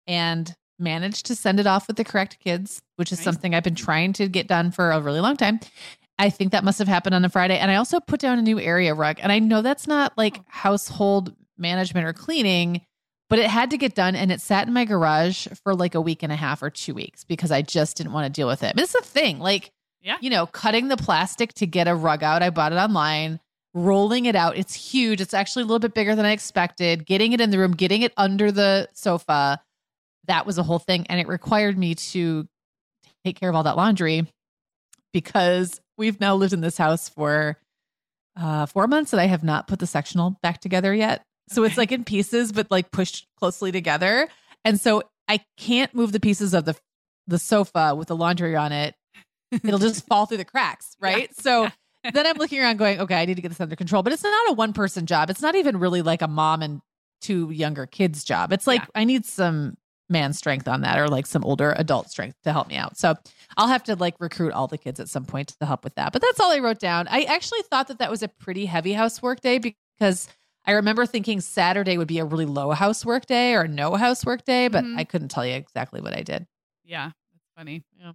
and 0.06 0.54
managed 0.82 1.26
to 1.26 1.34
send 1.34 1.60
it 1.60 1.66
off 1.66 1.86
with 1.86 1.96
the 1.96 2.04
correct 2.04 2.38
kids, 2.40 2.82
which 2.96 3.12
is 3.12 3.18
nice. 3.18 3.24
something 3.24 3.54
I've 3.54 3.62
been 3.62 3.74
trying 3.74 4.12
to 4.14 4.28
get 4.28 4.48
done 4.48 4.70
for 4.70 4.90
a 4.90 5.00
really 5.00 5.20
long 5.20 5.36
time. 5.36 5.60
I 6.18 6.30
think 6.30 6.52
that 6.52 6.64
must 6.64 6.78
have 6.78 6.88
happened 6.88 7.14
on 7.14 7.24
a 7.24 7.28
Friday. 7.28 7.58
And 7.58 7.70
I 7.70 7.76
also 7.76 7.98
put 8.00 8.20
down 8.20 8.38
a 8.38 8.42
new 8.42 8.60
area 8.60 8.94
rug. 8.94 9.18
And 9.20 9.32
I 9.32 9.38
know 9.38 9.62
that's 9.62 9.86
not 9.86 10.16
like 10.16 10.38
oh. 10.38 10.44
household 10.48 11.34
management 11.56 12.06
or 12.06 12.12
cleaning, 12.12 12.82
but 13.30 13.38
it 13.38 13.46
had 13.46 13.70
to 13.70 13.78
get 13.78 13.94
done. 13.94 14.14
And 14.14 14.30
it 14.30 14.40
sat 14.40 14.66
in 14.66 14.74
my 14.74 14.84
garage 14.84 15.48
for 15.64 15.74
like 15.74 15.94
a 15.94 16.00
week 16.00 16.22
and 16.22 16.32
a 16.32 16.36
half 16.36 16.62
or 16.62 16.70
two 16.70 16.94
weeks 16.94 17.24
because 17.24 17.50
I 17.50 17.62
just 17.62 17.96
didn't 17.96 18.12
want 18.12 18.26
to 18.26 18.40
deal 18.40 18.46
with 18.46 18.62
it. 18.62 18.74
But 18.74 18.84
it's 18.84 18.94
a 18.94 19.02
thing. 19.02 19.38
Like, 19.38 19.72
yeah. 20.02 20.16
you 20.20 20.30
know, 20.30 20.46
cutting 20.46 20.88
the 20.88 20.96
plastic 20.96 21.54
to 21.54 21.66
get 21.66 21.88
a 21.88 21.94
rug 21.94 22.22
out. 22.22 22.42
I 22.42 22.50
bought 22.50 22.72
it 22.72 22.76
online, 22.76 23.40
rolling 23.74 24.26
it 24.26 24.36
out. 24.36 24.56
It's 24.56 24.74
huge. 24.74 25.20
It's 25.20 25.34
actually 25.34 25.62
a 25.62 25.66
little 25.66 25.78
bit 25.78 25.94
bigger 25.94 26.14
than 26.14 26.26
I 26.26 26.32
expected. 26.32 27.06
Getting 27.06 27.32
it 27.32 27.40
in 27.40 27.50
the 27.50 27.58
room, 27.58 27.72
getting 27.72 28.02
it 28.02 28.12
under 28.16 28.52
the 28.52 28.88
sofa 28.92 29.60
that 30.26 30.46
was 30.46 30.58
a 30.58 30.62
whole 30.62 30.78
thing. 30.78 31.06
And 31.08 31.20
it 31.20 31.28
required 31.28 31.76
me 31.76 31.94
to 31.94 32.46
take 33.24 33.38
care 33.38 33.48
of 33.48 33.56
all 33.56 33.62
that 33.64 33.76
laundry 33.76 34.26
because 35.12 35.80
we've 35.98 36.20
now 36.20 36.34
lived 36.34 36.52
in 36.52 36.60
this 36.60 36.78
house 36.78 37.08
for 37.08 37.58
uh, 38.36 38.66
four 38.66 38.86
months 38.86 39.12
and 39.12 39.20
I 39.20 39.26
have 39.26 39.44
not 39.44 39.68
put 39.68 39.78
the 39.78 39.86
sectional 39.86 40.38
back 40.42 40.60
together 40.60 40.94
yet. 40.94 41.22
So 41.50 41.62
okay. 41.62 41.70
it's 41.70 41.78
like 41.78 41.92
in 41.92 42.04
pieces, 42.04 42.52
but 42.52 42.70
like 42.70 42.90
pushed 42.90 43.26
closely 43.36 43.72
together. 43.72 44.28
And 44.64 44.80
so 44.80 45.02
I 45.28 45.40
can't 45.58 45.94
move 45.94 46.12
the 46.12 46.20
pieces 46.20 46.54
of 46.54 46.64
the 46.64 46.76
the 47.28 47.38
sofa 47.38 47.94
with 47.94 48.08
the 48.08 48.16
laundry 48.16 48.56
on 48.56 48.72
it. 48.72 48.94
It'll 49.52 49.78
just 49.78 50.06
fall 50.08 50.26
through 50.26 50.38
the 50.38 50.44
cracks, 50.44 50.96
right? 51.00 51.30
Yeah. 51.36 51.42
So 51.42 51.68
then 52.12 52.26
I'm 52.26 52.36
looking 52.36 52.60
around 52.60 52.78
going, 52.78 53.00
okay, 53.00 53.14
I 53.14 53.26
need 53.26 53.36
to 53.36 53.42
get 53.42 53.48
this 53.48 53.60
under 53.60 53.76
control. 53.76 54.02
But 54.02 54.12
it's 54.12 54.24
not 54.24 54.50
a 54.50 54.54
one 54.54 54.72
person 54.72 55.06
job. 55.06 55.30
It's 55.30 55.42
not 55.42 55.54
even 55.54 55.78
really 55.78 56.02
like 56.02 56.22
a 56.22 56.28
mom 56.28 56.62
and 56.62 56.80
two 57.20 57.50
younger 57.50 57.86
kids 57.86 58.24
job. 58.24 58.52
It's 58.52 58.66
like 58.66 58.80
yeah. 58.80 58.86
I 58.94 59.04
need 59.04 59.24
some 59.24 59.76
man 60.12 60.32
strength 60.32 60.68
on 60.68 60.82
that 60.82 60.98
or 60.98 61.08
like 61.08 61.26
some 61.26 61.44
older 61.44 61.74
adult 61.76 62.10
strength 62.10 62.36
to 62.44 62.52
help 62.52 62.68
me 62.68 62.76
out. 62.76 62.96
So 62.96 63.14
I'll 63.56 63.68
have 63.68 63.82
to 63.84 63.96
like 63.96 64.14
recruit 64.20 64.52
all 64.52 64.68
the 64.68 64.78
kids 64.78 65.00
at 65.00 65.08
some 65.08 65.24
point 65.24 65.48
to 65.58 65.66
help 65.66 65.82
with 65.82 65.94
that. 65.96 66.12
But 66.12 66.22
that's 66.22 66.38
all 66.38 66.52
I 66.52 66.58
wrote 66.58 66.78
down. 66.78 67.08
I 67.08 67.22
actually 67.22 67.62
thought 67.62 67.88
that 67.88 67.98
that 67.98 68.10
was 68.10 68.22
a 68.22 68.28
pretty 68.28 68.66
heavy 68.66 68.92
housework 68.92 69.40
day 69.40 69.58
because 69.58 70.28
I 70.64 70.72
remember 70.72 71.06
thinking 71.06 71.40
Saturday 71.40 71.98
would 71.98 72.08
be 72.08 72.18
a 72.18 72.24
really 72.24 72.46
low 72.46 72.70
housework 72.70 73.26
day 73.26 73.54
or 73.54 73.66
no 73.66 73.96
housework 73.96 74.44
day, 74.44 74.68
but 74.68 74.84
mm-hmm. 74.84 74.98
I 74.98 75.04
couldn't 75.04 75.28
tell 75.28 75.44
you 75.44 75.54
exactly 75.54 76.00
what 76.00 76.16
I 76.16 76.22
did. 76.22 76.46
Yeah, 76.84 77.06
that's 77.32 77.48
funny. 77.56 77.82
Yeah. 77.98 78.12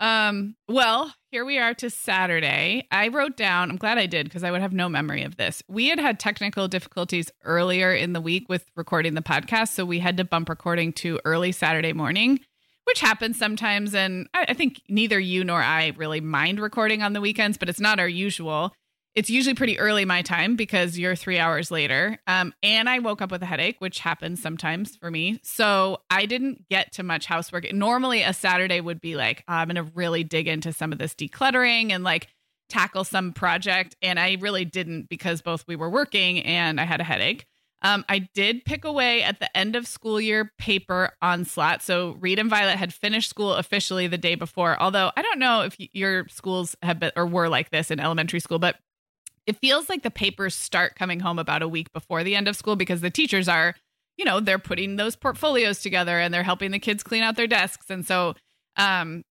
Um, 0.00 0.54
well, 0.68 1.12
here 1.30 1.44
we 1.44 1.58
are 1.58 1.74
to 1.74 1.90
Saturday. 1.90 2.86
I 2.90 3.08
wrote 3.08 3.36
down, 3.36 3.70
I'm 3.70 3.76
glad 3.76 3.98
I 3.98 4.06
did 4.06 4.26
because 4.26 4.44
I 4.44 4.50
would 4.50 4.60
have 4.60 4.72
no 4.72 4.88
memory 4.88 5.22
of 5.22 5.36
this. 5.36 5.62
We 5.68 5.88
had 5.88 5.98
had 5.98 6.20
technical 6.20 6.68
difficulties 6.68 7.30
earlier 7.44 7.92
in 7.92 8.12
the 8.12 8.20
week 8.20 8.48
with 8.48 8.66
recording 8.76 9.14
the 9.14 9.22
podcast. 9.22 9.68
So 9.68 9.84
we 9.84 9.98
had 9.98 10.16
to 10.18 10.24
bump 10.24 10.48
recording 10.48 10.92
to 10.94 11.18
early 11.24 11.52
Saturday 11.52 11.92
morning, 11.92 12.38
which 12.84 13.00
happens 13.00 13.38
sometimes. 13.38 13.94
And 13.94 14.28
I, 14.34 14.46
I 14.50 14.54
think 14.54 14.82
neither 14.88 15.18
you 15.18 15.42
nor 15.42 15.62
I 15.62 15.92
really 15.96 16.20
mind 16.20 16.60
recording 16.60 17.02
on 17.02 17.12
the 17.12 17.20
weekends, 17.20 17.58
but 17.58 17.68
it's 17.68 17.80
not 17.80 17.98
our 17.98 18.08
usual 18.08 18.72
it's 19.18 19.28
usually 19.28 19.54
pretty 19.54 19.80
early 19.80 20.04
my 20.04 20.22
time 20.22 20.54
because 20.54 20.96
you're 20.96 21.16
three 21.16 21.40
hours 21.40 21.72
later. 21.72 22.20
Um, 22.28 22.54
and 22.62 22.88
I 22.88 23.00
woke 23.00 23.20
up 23.20 23.32
with 23.32 23.42
a 23.42 23.46
headache, 23.46 23.80
which 23.80 23.98
happens 23.98 24.40
sometimes 24.40 24.94
for 24.94 25.10
me. 25.10 25.40
So 25.42 26.02
I 26.08 26.24
didn't 26.24 26.68
get 26.68 26.92
to 26.92 27.02
much 27.02 27.26
housework. 27.26 27.72
Normally, 27.72 28.22
a 28.22 28.32
Saturday 28.32 28.80
would 28.80 29.00
be 29.00 29.16
like, 29.16 29.42
oh, 29.48 29.54
I'm 29.54 29.66
going 29.66 29.84
to 29.84 29.90
really 29.92 30.22
dig 30.22 30.46
into 30.46 30.72
some 30.72 30.92
of 30.92 31.00
this 31.00 31.14
decluttering 31.14 31.90
and 31.90 32.04
like 32.04 32.28
tackle 32.68 33.02
some 33.02 33.32
project, 33.32 33.96
and 34.02 34.20
I 34.20 34.36
really 34.38 34.64
didn't 34.64 35.08
because 35.08 35.42
both 35.42 35.64
we 35.66 35.74
were 35.74 35.90
working 35.90 36.44
and 36.44 36.80
I 36.80 36.84
had 36.84 37.00
a 37.00 37.04
headache. 37.04 37.44
Um, 37.82 38.04
I 38.08 38.20
did 38.34 38.64
pick 38.64 38.84
away 38.84 39.24
at 39.24 39.40
the 39.40 39.56
end 39.56 39.74
of 39.74 39.86
school 39.88 40.20
year 40.20 40.52
paper 40.58 41.10
onslaught. 41.22 41.82
So 41.82 42.16
Reed 42.20 42.38
and 42.38 42.50
Violet 42.50 42.76
had 42.76 42.94
finished 42.94 43.30
school 43.30 43.54
officially 43.54 44.06
the 44.06 44.18
day 44.18 44.36
before. 44.36 44.80
Although 44.80 45.10
I 45.16 45.22
don't 45.22 45.38
know 45.40 45.62
if 45.62 45.76
your 45.92 46.28
schools 46.28 46.76
have 46.82 47.00
been 47.00 47.12
or 47.16 47.26
were 47.26 47.48
like 47.48 47.70
this 47.70 47.90
in 47.90 47.98
elementary 47.98 48.40
school, 48.40 48.58
but 48.58 48.76
it 49.48 49.56
feels 49.56 49.88
like 49.88 50.02
the 50.02 50.10
papers 50.10 50.54
start 50.54 50.94
coming 50.94 51.20
home 51.20 51.38
about 51.38 51.62
a 51.62 51.68
week 51.68 51.90
before 51.94 52.22
the 52.22 52.36
end 52.36 52.46
of 52.48 52.54
school 52.54 52.76
because 52.76 53.00
the 53.00 53.10
teachers 53.10 53.48
are, 53.48 53.74
you 54.18 54.24
know, 54.26 54.40
they're 54.40 54.58
putting 54.58 54.96
those 54.96 55.16
portfolios 55.16 55.80
together 55.80 56.20
and 56.20 56.34
they're 56.34 56.42
helping 56.42 56.70
the 56.70 56.78
kids 56.78 57.02
clean 57.02 57.22
out 57.22 57.34
their 57.34 57.46
desks. 57.46 57.88
And 57.88 58.06
so 58.06 58.34
um 58.76 59.24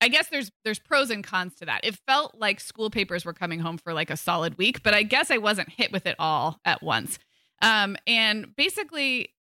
I 0.00 0.08
guess 0.08 0.28
there's 0.28 0.50
there's 0.64 0.80
pros 0.80 1.10
and 1.10 1.22
cons 1.22 1.54
to 1.56 1.66
that. 1.66 1.84
It 1.84 1.94
felt 2.06 2.34
like 2.36 2.58
school 2.58 2.90
papers 2.90 3.24
were 3.24 3.32
coming 3.32 3.60
home 3.60 3.78
for 3.78 3.94
like 3.94 4.10
a 4.10 4.16
solid 4.16 4.58
week, 4.58 4.82
but 4.82 4.92
I 4.92 5.04
guess 5.04 5.30
I 5.30 5.38
wasn't 5.38 5.68
hit 5.68 5.92
with 5.92 6.04
it 6.06 6.16
all 6.18 6.58
at 6.64 6.82
once. 6.82 7.18
Um, 7.62 7.96
and 8.08 8.56
basically, 8.56 9.34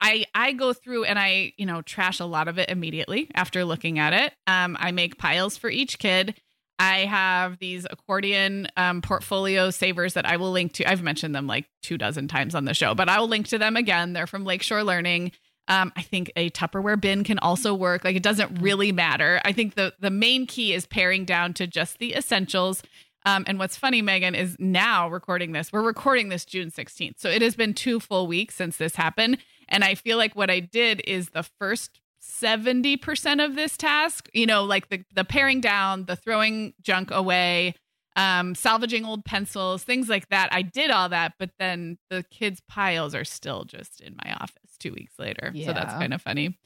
I 0.00 0.24
I 0.34 0.52
go 0.52 0.72
through 0.72 1.04
and 1.04 1.18
I 1.18 1.52
you 1.58 1.66
know 1.66 1.82
trash 1.82 2.20
a 2.20 2.24
lot 2.24 2.48
of 2.48 2.58
it 2.58 2.70
immediately 2.70 3.28
after 3.34 3.64
looking 3.66 3.98
at 3.98 4.14
it. 4.14 4.32
Um, 4.46 4.78
I 4.80 4.92
make 4.92 5.18
piles 5.18 5.58
for 5.58 5.68
each 5.68 5.98
kid. 5.98 6.40
I 6.82 7.04
have 7.04 7.58
these 7.58 7.86
accordion 7.88 8.66
um, 8.76 9.02
portfolio 9.02 9.70
savers 9.70 10.14
that 10.14 10.26
I 10.26 10.36
will 10.36 10.50
link 10.50 10.72
to. 10.74 10.90
I've 10.90 11.00
mentioned 11.00 11.32
them 11.32 11.46
like 11.46 11.66
two 11.80 11.96
dozen 11.96 12.26
times 12.26 12.56
on 12.56 12.64
the 12.64 12.74
show, 12.74 12.92
but 12.92 13.08
I 13.08 13.20
will 13.20 13.28
link 13.28 13.46
to 13.48 13.58
them 13.58 13.76
again. 13.76 14.14
They're 14.14 14.26
from 14.26 14.44
Lakeshore 14.44 14.82
Learning. 14.82 15.30
Um, 15.68 15.92
I 15.94 16.02
think 16.02 16.32
a 16.34 16.50
Tupperware 16.50 17.00
bin 17.00 17.22
can 17.22 17.38
also 17.38 17.72
work. 17.72 18.02
Like 18.02 18.16
it 18.16 18.22
doesn't 18.24 18.60
really 18.60 18.90
matter. 18.90 19.40
I 19.44 19.52
think 19.52 19.76
the 19.76 19.94
the 20.00 20.10
main 20.10 20.44
key 20.44 20.72
is 20.72 20.84
paring 20.86 21.24
down 21.24 21.54
to 21.54 21.68
just 21.68 21.98
the 21.98 22.16
essentials. 22.16 22.82
Um, 23.24 23.44
and 23.46 23.60
what's 23.60 23.76
funny, 23.76 24.02
Meagan, 24.02 24.34
is 24.34 24.56
now 24.58 25.08
recording 25.08 25.52
this. 25.52 25.72
We're 25.72 25.82
recording 25.82 26.30
this 26.30 26.44
June 26.44 26.72
16th. 26.72 27.20
So 27.20 27.28
it 27.28 27.42
has 27.42 27.54
been 27.54 27.74
two 27.74 28.00
full 28.00 28.26
weeks 28.26 28.56
since 28.56 28.76
this 28.76 28.96
happened. 28.96 29.38
And 29.68 29.84
I 29.84 29.94
feel 29.94 30.18
like 30.18 30.34
what 30.34 30.50
I 30.50 30.58
did 30.58 31.00
is 31.06 31.30
the 31.30 31.44
first 31.44 32.00
70% 32.22 33.44
of 33.44 33.56
this 33.56 33.76
task, 33.76 34.28
you 34.32 34.46
know, 34.46 34.64
like 34.64 34.88
the, 34.88 35.04
the 35.14 35.24
paring 35.24 35.60
down, 35.60 36.04
the 36.06 36.16
throwing 36.16 36.72
junk 36.80 37.10
away, 37.10 37.74
um, 38.16 38.54
salvaging 38.54 39.04
old 39.04 39.24
pencils, 39.24 39.82
things 39.82 40.08
like 40.08 40.28
that. 40.28 40.48
I 40.52 40.62
did 40.62 40.90
all 40.90 41.08
that, 41.08 41.34
but 41.38 41.50
then 41.58 41.98
the 42.10 42.24
kids' 42.30 42.62
piles 42.68 43.14
are 43.14 43.24
still 43.24 43.64
just 43.64 44.00
in 44.00 44.16
my 44.24 44.32
office 44.34 44.76
two 44.78 44.92
weeks 44.92 45.18
later. 45.18 45.50
Yeah. 45.54 45.66
So 45.66 45.72
that's 45.72 45.94
kind 45.94 46.14
of 46.14 46.22
funny. 46.22 46.58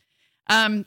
Um, 0.49 0.87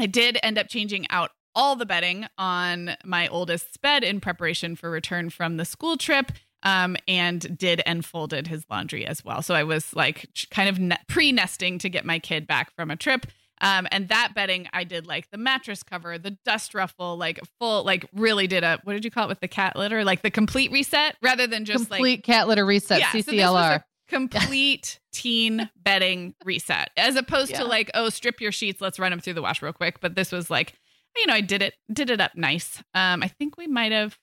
I 0.00 0.06
did 0.06 0.38
end 0.42 0.58
up 0.58 0.68
changing 0.68 1.08
out 1.10 1.30
all 1.54 1.76
the 1.76 1.86
bedding 1.86 2.26
on 2.38 2.96
my 3.04 3.28
oldest's 3.28 3.76
bed 3.76 4.04
in 4.04 4.20
preparation 4.20 4.76
for 4.76 4.90
return 4.90 5.30
from 5.30 5.56
the 5.56 5.64
school 5.64 5.96
trip 5.96 6.32
um, 6.62 6.96
and 7.06 7.56
did 7.58 7.82
and 7.86 8.04
folded 8.04 8.46
his 8.46 8.64
laundry 8.70 9.06
as 9.06 9.24
well. 9.24 9.42
So 9.42 9.54
I 9.54 9.64
was 9.64 9.94
like 9.94 10.28
kind 10.50 10.68
of 10.68 10.78
ne- 10.78 10.98
pre 11.08 11.32
nesting 11.32 11.78
to 11.78 11.88
get 11.88 12.04
my 12.04 12.18
kid 12.18 12.46
back 12.46 12.74
from 12.74 12.90
a 12.90 12.96
trip. 12.96 13.26
Um, 13.60 13.86
and 13.90 14.08
that 14.08 14.32
bedding, 14.34 14.68
I 14.72 14.84
did 14.84 15.06
like 15.06 15.30
the 15.30 15.38
mattress 15.38 15.82
cover, 15.82 16.18
the 16.18 16.36
dust 16.44 16.74
ruffle, 16.74 17.16
like 17.16 17.40
full, 17.58 17.84
like 17.84 18.06
really 18.12 18.46
did 18.46 18.64
a 18.64 18.78
what 18.84 18.92
did 18.92 19.04
you 19.04 19.10
call 19.10 19.24
it 19.24 19.28
with 19.28 19.40
the 19.40 19.48
cat 19.48 19.76
litter? 19.76 20.04
Like 20.04 20.22
the 20.22 20.30
complete 20.30 20.70
reset 20.70 21.16
rather 21.22 21.46
than 21.46 21.64
just 21.64 21.88
complete 21.88 22.18
like, 22.18 22.24
cat 22.24 22.48
litter 22.48 22.64
reset, 22.64 23.00
yeah, 23.00 23.10
CCLR. 23.10 23.78
So 23.78 23.82
complete 24.08 25.00
teen 25.12 25.68
bedding 25.76 26.34
reset 26.44 26.90
as 26.96 27.16
opposed 27.16 27.50
yeah. 27.50 27.58
to 27.58 27.64
like, 27.64 27.90
oh, 27.94 28.08
strip 28.08 28.40
your 28.40 28.52
sheets, 28.52 28.80
let's 28.80 28.98
run 28.98 29.10
them 29.10 29.20
through 29.20 29.34
the 29.34 29.42
wash 29.42 29.62
real 29.62 29.72
quick. 29.72 30.00
But 30.00 30.14
this 30.14 30.32
was 30.32 30.50
like, 30.50 30.74
you 31.16 31.26
know, 31.26 31.34
I 31.34 31.40
did 31.40 31.62
it 31.62 31.74
did 31.92 32.10
it 32.10 32.20
up 32.20 32.34
nice. 32.34 32.82
Um, 32.94 33.22
I 33.22 33.28
think 33.28 33.56
we 33.56 33.66
might 33.66 33.92
have 33.92 34.18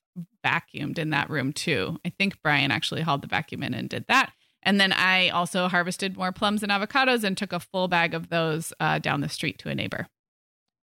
vacuumed 0.45 0.97
in 0.97 1.09
that 1.09 1.29
room 1.29 1.51
too. 1.51 1.99
I 2.05 2.09
think 2.09 2.41
Brian 2.41 2.71
actually 2.71 3.01
hauled 3.01 3.21
the 3.21 3.27
vacuum 3.27 3.63
in 3.63 3.73
and 3.73 3.89
did 3.89 4.05
that. 4.07 4.31
And 4.65 4.79
then 4.79 4.91
I 4.91 5.29
also 5.29 5.67
harvested 5.67 6.17
more 6.17 6.31
plums 6.31 6.63
and 6.63 6.71
avocados 6.71 7.23
and 7.23 7.37
took 7.37 7.53
a 7.53 7.59
full 7.59 7.87
bag 7.87 8.13
of 8.13 8.29
those 8.29 8.73
uh, 8.79 8.99
down 8.99 9.21
the 9.21 9.29
street 9.29 9.59
to 9.59 9.69
a 9.69 9.75
neighbor. 9.75 10.07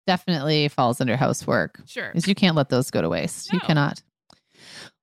Definitely 0.06 0.68
falls 0.68 1.00
under 1.00 1.16
housework. 1.16 1.80
Sure. 1.86 2.08
Because 2.08 2.26
you 2.26 2.34
can't 2.34 2.56
let 2.56 2.68
those 2.68 2.90
go 2.90 3.02
to 3.02 3.08
waste. 3.08 3.52
No. 3.52 3.56
You 3.56 3.60
cannot. 3.60 4.02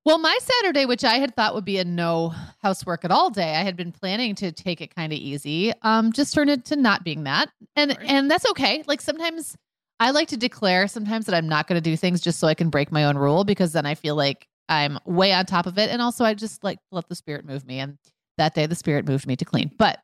Well, 0.04 0.18
my 0.18 0.38
Saturday, 0.40 0.86
which 0.86 1.04
I 1.04 1.16
had 1.16 1.36
thought 1.36 1.54
would 1.54 1.64
be 1.64 1.78
a 1.78 1.84
no 1.84 2.34
housework 2.62 3.04
at 3.04 3.10
all 3.10 3.28
day, 3.28 3.54
I 3.54 3.62
had 3.62 3.76
been 3.76 3.92
planning 3.92 4.34
to 4.36 4.50
take 4.50 4.80
it 4.80 4.94
kind 4.94 5.12
of 5.12 5.18
easy. 5.18 5.74
Um, 5.82 6.12
just 6.12 6.32
turned 6.32 6.48
into 6.48 6.76
not 6.76 7.04
being 7.04 7.24
that, 7.24 7.50
and 7.76 7.96
and 8.00 8.30
that's 8.30 8.48
okay. 8.50 8.82
Like 8.86 9.02
sometimes 9.02 9.56
I 9.98 10.12
like 10.12 10.28
to 10.28 10.38
declare 10.38 10.88
sometimes 10.88 11.26
that 11.26 11.34
I'm 11.34 11.48
not 11.48 11.66
going 11.66 11.76
to 11.76 11.90
do 11.90 11.96
things 11.96 12.22
just 12.22 12.38
so 12.38 12.46
I 12.46 12.54
can 12.54 12.70
break 12.70 12.90
my 12.90 13.04
own 13.04 13.18
rule 13.18 13.44
because 13.44 13.72
then 13.72 13.84
I 13.84 13.94
feel 13.94 14.14
like 14.14 14.48
I'm 14.70 14.98
way 15.04 15.32
on 15.34 15.44
top 15.44 15.66
of 15.66 15.76
it. 15.76 15.90
And 15.90 16.00
also, 16.00 16.24
I 16.24 16.32
just 16.32 16.64
like 16.64 16.78
let 16.90 17.08
the 17.08 17.14
spirit 17.14 17.44
move 17.44 17.66
me. 17.66 17.78
And 17.80 17.98
that 18.40 18.54
day, 18.54 18.66
the 18.66 18.74
spirit 18.74 19.06
moved 19.06 19.26
me 19.26 19.36
to 19.36 19.44
clean. 19.44 19.70
But 19.78 20.00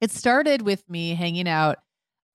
it 0.00 0.10
started 0.10 0.62
with 0.62 0.88
me 0.88 1.14
hanging 1.14 1.48
out 1.48 1.78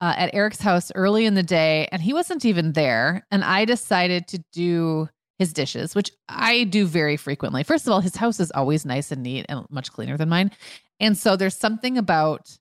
uh, 0.00 0.14
at 0.16 0.34
Eric's 0.34 0.60
house 0.60 0.90
early 0.94 1.24
in 1.24 1.34
the 1.34 1.42
day, 1.42 1.88
and 1.92 2.02
he 2.02 2.12
wasn't 2.12 2.44
even 2.44 2.72
there. 2.72 3.26
And 3.30 3.44
I 3.44 3.64
decided 3.64 4.26
to 4.28 4.42
do 4.52 5.08
his 5.38 5.52
dishes, 5.52 5.94
which 5.94 6.10
I 6.28 6.64
do 6.64 6.86
very 6.86 7.16
frequently. 7.16 7.62
First 7.62 7.86
of 7.86 7.92
all, 7.92 8.00
his 8.00 8.16
house 8.16 8.40
is 8.40 8.50
always 8.52 8.84
nice 8.84 9.10
and 9.10 9.22
neat 9.22 9.46
and 9.48 9.64
much 9.70 9.92
cleaner 9.92 10.16
than 10.16 10.28
mine. 10.28 10.50
And 11.00 11.16
so 11.18 11.36
there's 11.36 11.56
something 11.56 11.98
about 11.98 12.56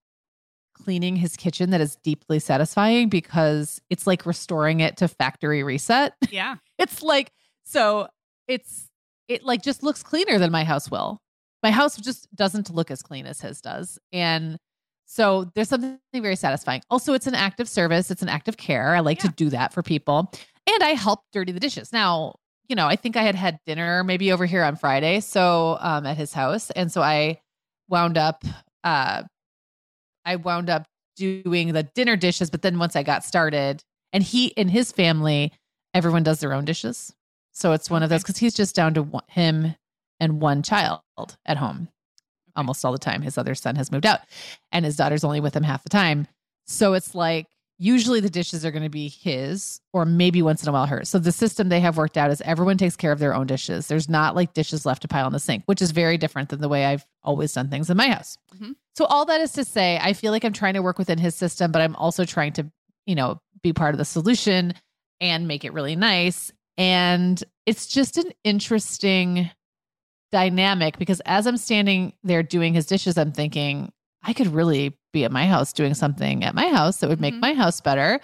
cleaning 0.74 1.16
his 1.16 1.36
kitchen 1.36 1.70
that 1.70 1.82
is 1.82 1.96
deeply 2.04 2.40
satisfying 2.40 3.10
because 3.10 3.80
it's 3.90 4.08
like 4.08 4.26
restoring 4.26 4.80
it 4.80 4.98
to 4.98 5.08
factory 5.08 5.64
reset. 5.64 6.14
Yeah. 6.32 6.56
it's 6.78 7.02
like 7.02 7.32
so 7.64 8.08
it's 8.48 8.90
it 9.28 9.44
like 9.44 9.62
just 9.62 9.84
looks 9.84 10.04
cleaner 10.04 10.40
than 10.40 10.52
my 10.52 10.64
house 10.64 10.90
will. 10.90 11.22
My 11.64 11.72
house 11.72 11.98
just 11.98 12.28
doesn't 12.36 12.70
look 12.70 12.92
as 12.92 13.02
clean 13.02 13.26
as 13.26 13.42
his 13.42 13.62
does. 13.62 13.98
And 14.12 14.58
so 15.06 15.50
there's 15.56 15.70
something 15.70 15.98
very 16.14 16.36
satisfying. 16.36 16.82
Also, 16.90 17.14
it's 17.14 17.28
an 17.28 17.36
act 17.36 17.60
of 17.60 17.70
service, 17.70 18.12
it's 18.12 18.22
an 18.22 18.30
act 18.30 18.48
of 18.48 18.58
care. 18.58 18.96
I 18.96 19.00
like 19.00 19.24
yeah. 19.24 19.30
to 19.30 19.36
do 19.36 19.50
that 19.50 19.74
for 19.74 19.82
people. 19.82 20.32
And 20.68 20.84
I 20.84 20.90
help 20.90 21.22
dirty 21.32 21.52
the 21.52 21.60
dishes. 21.60 21.92
Now, 21.92 22.36
you 22.68 22.76
know, 22.76 22.88
I 22.88 22.96
think 22.96 23.18
I 23.18 23.24
had 23.24 23.36
had 23.36 23.60
dinner 23.66 24.04
maybe 24.04 24.32
over 24.32 24.46
here 24.46 24.64
on 24.64 24.76
Friday, 24.76 25.20
so 25.20 25.78
um 25.82 26.06
at 26.06 26.18
his 26.18 26.34
house. 26.34 26.70
And 26.72 26.92
so 26.92 27.02
I 27.02 27.42
wound 27.90 28.18
up 28.18 28.44
uh 28.84 29.24
I 30.26 30.36
wound 30.38 30.70
up 30.70 30.86
doing 31.16 31.74
the 31.74 31.84
dinner 31.84 32.16
dishes. 32.16 32.50
But 32.50 32.62
then 32.62 32.80
once 32.80 32.96
I 32.96 33.04
got 33.04 33.24
started, 33.24 33.84
and 34.14 34.24
he 34.24 34.56
and 34.58 34.72
his 34.72 34.92
family, 34.92 35.52
everyone 35.94 36.24
does 36.24 36.40
their 36.40 36.54
own 36.54 36.66
dishes. 36.66 37.14
So 37.52 37.74
it's 37.74 37.90
one 37.90 38.04
of 38.04 38.10
those 38.10 38.24
because 38.24 38.38
he's 38.38 38.54
just 38.54 38.76
down 38.76 38.94
to 38.96 39.04
one, 39.04 39.24
him 39.28 39.76
and 40.24 40.42
one 40.42 40.64
child 40.64 41.02
at 41.46 41.58
home 41.58 41.90
almost 42.56 42.86
all 42.86 42.92
the 42.92 42.98
time. 42.98 43.22
His 43.22 43.38
other 43.38 43.56
son 43.56 43.76
has 43.76 43.92
moved 43.92 44.06
out 44.06 44.22
and 44.72 44.86
his 44.86 44.96
daughter's 44.96 45.24
only 45.24 45.40
with 45.40 45.56
him 45.56 45.64
half 45.64 45.84
the 45.84 45.90
time. 45.90 46.28
So 46.66 46.94
it's 46.94 47.14
like 47.14 47.48
usually 47.78 48.20
the 48.20 48.30
dishes 48.30 48.64
are 48.64 48.72
going 48.72 48.84
to 48.84 48.90
be 48.90 49.10
his 49.10 49.82
or 49.92 50.06
maybe 50.06 50.42
once 50.42 50.64
in 50.64 50.70
a 50.70 50.72
while 50.72 50.86
hers. 50.86 51.10
So 51.10 51.20
the 51.20 51.32
system 51.32 51.68
they 51.68 51.82
have 51.82 51.98
worked 51.98 52.18
out 52.18 52.32
is 52.32 52.42
everyone 52.42 52.78
takes 52.78 52.96
care 52.96 53.12
of 53.12 53.20
their 53.20 53.36
own 53.36 53.48
dishes. 53.48 53.88
There's 53.88 54.08
not 54.08 54.36
like 54.36 54.54
dishes 54.54 54.86
left 54.86 55.02
to 55.02 55.08
pile 55.08 55.28
in 55.28 55.34
the 55.34 55.40
sink, 55.40 55.64
which 55.66 55.82
is 55.82 55.92
very 55.92 56.18
different 56.18 56.50
than 56.50 56.62
the 56.62 56.70
way 56.70 56.86
I've 56.86 57.06
always 57.24 57.52
done 57.52 57.70
things 57.70 57.90
in 57.90 57.98
my 57.98 58.08
house. 58.08 58.38
Mm-hmm. 58.56 58.72
So 58.96 59.06
all 59.06 59.26
that 59.26 59.42
is 59.42 59.52
to 59.54 59.66
say, 59.66 60.00
I 60.02 60.14
feel 60.14 60.32
like 60.32 60.46
I'm 60.46 60.54
trying 60.54 60.76
to 60.76 60.82
work 60.82 60.98
within 61.00 61.18
his 61.18 61.36
system, 61.36 61.72
but 61.72 61.82
I'm 61.82 61.96
also 61.96 62.24
trying 62.24 62.54
to, 62.54 62.72
you 63.06 63.16
know, 63.16 63.42
be 63.62 63.74
part 63.74 63.94
of 63.94 63.98
the 63.98 64.06
solution 64.06 64.76
and 65.20 65.48
make 65.48 65.66
it 65.66 65.74
really 65.74 65.96
nice. 65.96 66.52
And 66.78 67.44
it's 67.66 67.88
just 67.88 68.18
an 68.18 68.32
interesting 68.44 69.50
dynamic 70.34 70.98
because 70.98 71.20
as 71.28 71.46
I'm 71.46 71.58
standing 71.58 72.12
there 72.24 72.42
doing 72.42 72.74
his 72.74 72.88
dishes, 72.88 73.20
I'm 73.20 73.32
thinking, 73.32 73.94
I 74.24 74.34
could 74.34 74.48
really 74.48 74.98
be 75.14 75.26
at 75.26 75.32
my 75.32 75.46
house 75.46 75.72
doing 75.72 75.94
something 75.94 76.44
at 76.44 76.56
my 76.56 76.70
house 76.70 76.98
that 76.98 77.10
would 77.10 77.22
make 77.22 77.36
mm-hmm. 77.36 77.42
my 77.42 77.54
house 77.54 77.80
better. 77.82 78.20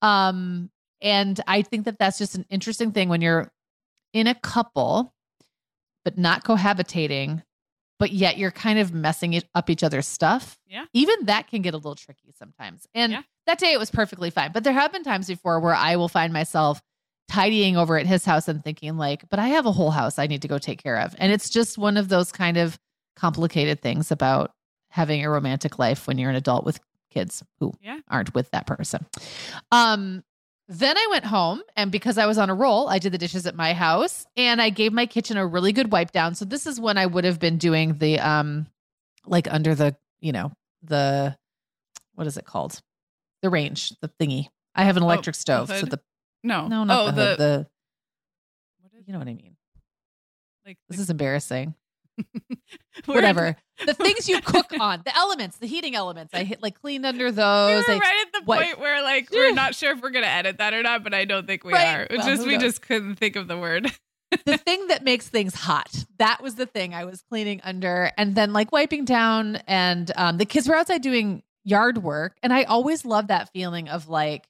Um, 0.00 0.70
and 1.02 1.40
I 1.48 1.62
think 1.62 1.86
that 1.86 1.98
that's 1.98 2.16
just 2.16 2.36
an 2.36 2.46
interesting 2.48 2.92
thing 2.92 3.08
when 3.08 3.20
you're 3.20 3.50
in 4.12 4.28
a 4.28 4.36
couple, 4.36 5.12
but 6.04 6.16
not 6.16 6.44
cohabitating, 6.44 7.42
but 7.98 8.12
yet 8.12 8.38
you're 8.38 8.52
kind 8.52 8.78
of 8.78 8.94
messing 8.94 9.32
it 9.32 9.44
up 9.56 9.68
each 9.68 9.82
other's 9.82 10.06
stuff. 10.06 10.60
Yeah. 10.68 10.84
Even 10.92 11.24
that 11.24 11.48
can 11.48 11.62
get 11.62 11.74
a 11.74 11.76
little 11.76 11.96
tricky 11.96 12.32
sometimes. 12.38 12.86
And 12.94 13.10
yeah. 13.10 13.22
that 13.46 13.58
day 13.58 13.72
it 13.72 13.80
was 13.80 13.90
perfectly 13.90 14.30
fine. 14.30 14.52
But 14.52 14.62
there 14.62 14.72
have 14.72 14.92
been 14.92 15.02
times 15.02 15.26
before 15.26 15.58
where 15.58 15.74
I 15.74 15.96
will 15.96 16.08
find 16.08 16.32
myself 16.32 16.80
tidying 17.28 17.76
over 17.76 17.98
at 17.98 18.06
his 18.06 18.24
house 18.24 18.48
and 18.48 18.64
thinking 18.64 18.96
like, 18.96 19.28
but 19.28 19.38
I 19.38 19.48
have 19.48 19.66
a 19.66 19.72
whole 19.72 19.90
house 19.90 20.18
I 20.18 20.26
need 20.26 20.42
to 20.42 20.48
go 20.48 20.58
take 20.58 20.82
care 20.82 20.98
of. 20.98 21.14
And 21.18 21.32
it's 21.32 21.50
just 21.50 21.78
one 21.78 21.96
of 21.96 22.08
those 22.08 22.32
kind 22.32 22.56
of 22.56 22.78
complicated 23.16 23.80
things 23.82 24.10
about 24.10 24.52
having 24.90 25.24
a 25.24 25.30
romantic 25.30 25.78
life 25.78 26.06
when 26.06 26.18
you're 26.18 26.30
an 26.30 26.36
adult 26.36 26.64
with 26.64 26.80
kids 27.10 27.42
who 27.60 27.72
yeah. 27.82 28.00
aren't 28.08 28.34
with 28.34 28.50
that 28.50 28.66
person. 28.66 29.06
Um, 29.70 30.24
then 30.68 30.96
I 30.96 31.06
went 31.10 31.24
home 31.24 31.62
and 31.76 31.90
because 31.90 32.18
I 32.18 32.26
was 32.26 32.38
on 32.38 32.50
a 32.50 32.54
roll, 32.54 32.88
I 32.88 32.98
did 32.98 33.12
the 33.12 33.18
dishes 33.18 33.46
at 33.46 33.54
my 33.54 33.72
house 33.72 34.26
and 34.36 34.60
I 34.60 34.70
gave 34.70 34.92
my 34.92 35.06
kitchen 35.06 35.36
a 35.36 35.46
really 35.46 35.72
good 35.72 35.92
wipe 35.92 36.12
down. 36.12 36.34
So 36.34 36.44
this 36.44 36.66
is 36.66 36.80
when 36.80 36.98
I 36.98 37.06
would 37.06 37.24
have 37.24 37.38
been 37.38 37.58
doing 37.58 37.98
the 37.98 38.20
um 38.20 38.66
like 39.26 39.52
under 39.52 39.74
the, 39.74 39.96
you 40.20 40.32
know, 40.32 40.52
the 40.82 41.36
what 42.14 42.26
is 42.26 42.36
it 42.36 42.44
called? 42.44 42.80
The 43.42 43.50
range, 43.50 43.92
the 44.00 44.10
thingy. 44.20 44.48
I 44.74 44.84
have 44.84 44.96
an 44.96 45.02
oh, 45.02 45.06
electric 45.06 45.34
oh, 45.34 45.38
stove. 45.38 45.68
So 45.68 45.86
the 45.86 46.00
No. 46.44 46.68
No, 46.68 46.84
not 46.84 47.00
oh, 47.00 47.06
the, 47.10 47.12
the, 47.12 47.36
the 47.36 47.66
you 49.06 49.12
know 49.12 49.18
what 49.18 49.28
I 49.28 49.34
mean. 49.34 49.56
Like 50.66 50.78
This 50.88 51.00
is 51.00 51.10
embarrassing. 51.10 51.74
Whatever. 53.06 53.56
the 53.86 53.94
things 53.94 54.28
you 54.28 54.40
cook 54.40 54.72
on, 54.80 55.02
the 55.04 55.16
elements, 55.16 55.58
the 55.58 55.66
heating 55.66 55.94
elements. 55.94 56.34
I 56.34 56.42
hit 56.44 56.62
like 56.62 56.80
cleaned 56.80 57.06
under 57.06 57.26
We 57.26 57.30
those. 57.30 57.86
were 57.86 57.94
I, 57.94 57.98
right 57.98 58.26
at 58.26 58.32
the 58.32 58.42
what- 58.44 58.62
point 58.64 58.80
where 58.80 59.02
like 59.02 59.30
we're 59.30 59.52
not 59.52 59.74
sure 59.74 59.92
if 59.92 60.02
we're 60.02 60.10
gonna 60.10 60.26
edit 60.26 60.58
that 60.58 60.74
or 60.74 60.82
not, 60.82 61.04
but 61.04 61.14
I 61.14 61.24
don't 61.24 61.46
think 61.46 61.64
we 61.64 61.72
Right. 61.72 61.94
are. 61.96 62.02
It's 62.02 62.18
Well, 62.18 62.26
just 62.36 62.46
we 62.46 62.54
knows? 62.54 62.62
just 62.62 62.82
couldn't 62.82 63.16
think 63.16 63.36
of 63.36 63.46
the 63.48 63.56
word. 63.56 63.90
the 64.44 64.58
thing 64.58 64.88
that 64.88 65.04
makes 65.04 65.28
things 65.28 65.54
hot. 65.54 66.04
That 66.18 66.42
was 66.42 66.56
the 66.56 66.66
thing 66.66 66.92
I 66.92 67.04
was 67.04 67.22
cleaning 67.22 67.60
under 67.64 68.10
and 68.18 68.34
then 68.34 68.52
like 68.52 68.72
wiping 68.72 69.04
down 69.04 69.56
and 69.66 70.10
um 70.16 70.38
the 70.38 70.44
kids 70.44 70.68
were 70.68 70.74
outside 70.74 71.02
doing 71.02 71.42
yard 71.64 71.98
work 71.98 72.36
and 72.42 72.52
I 72.52 72.64
always 72.64 73.04
love 73.04 73.28
that 73.28 73.50
feeling 73.52 73.88
of 73.88 74.08
like 74.08 74.46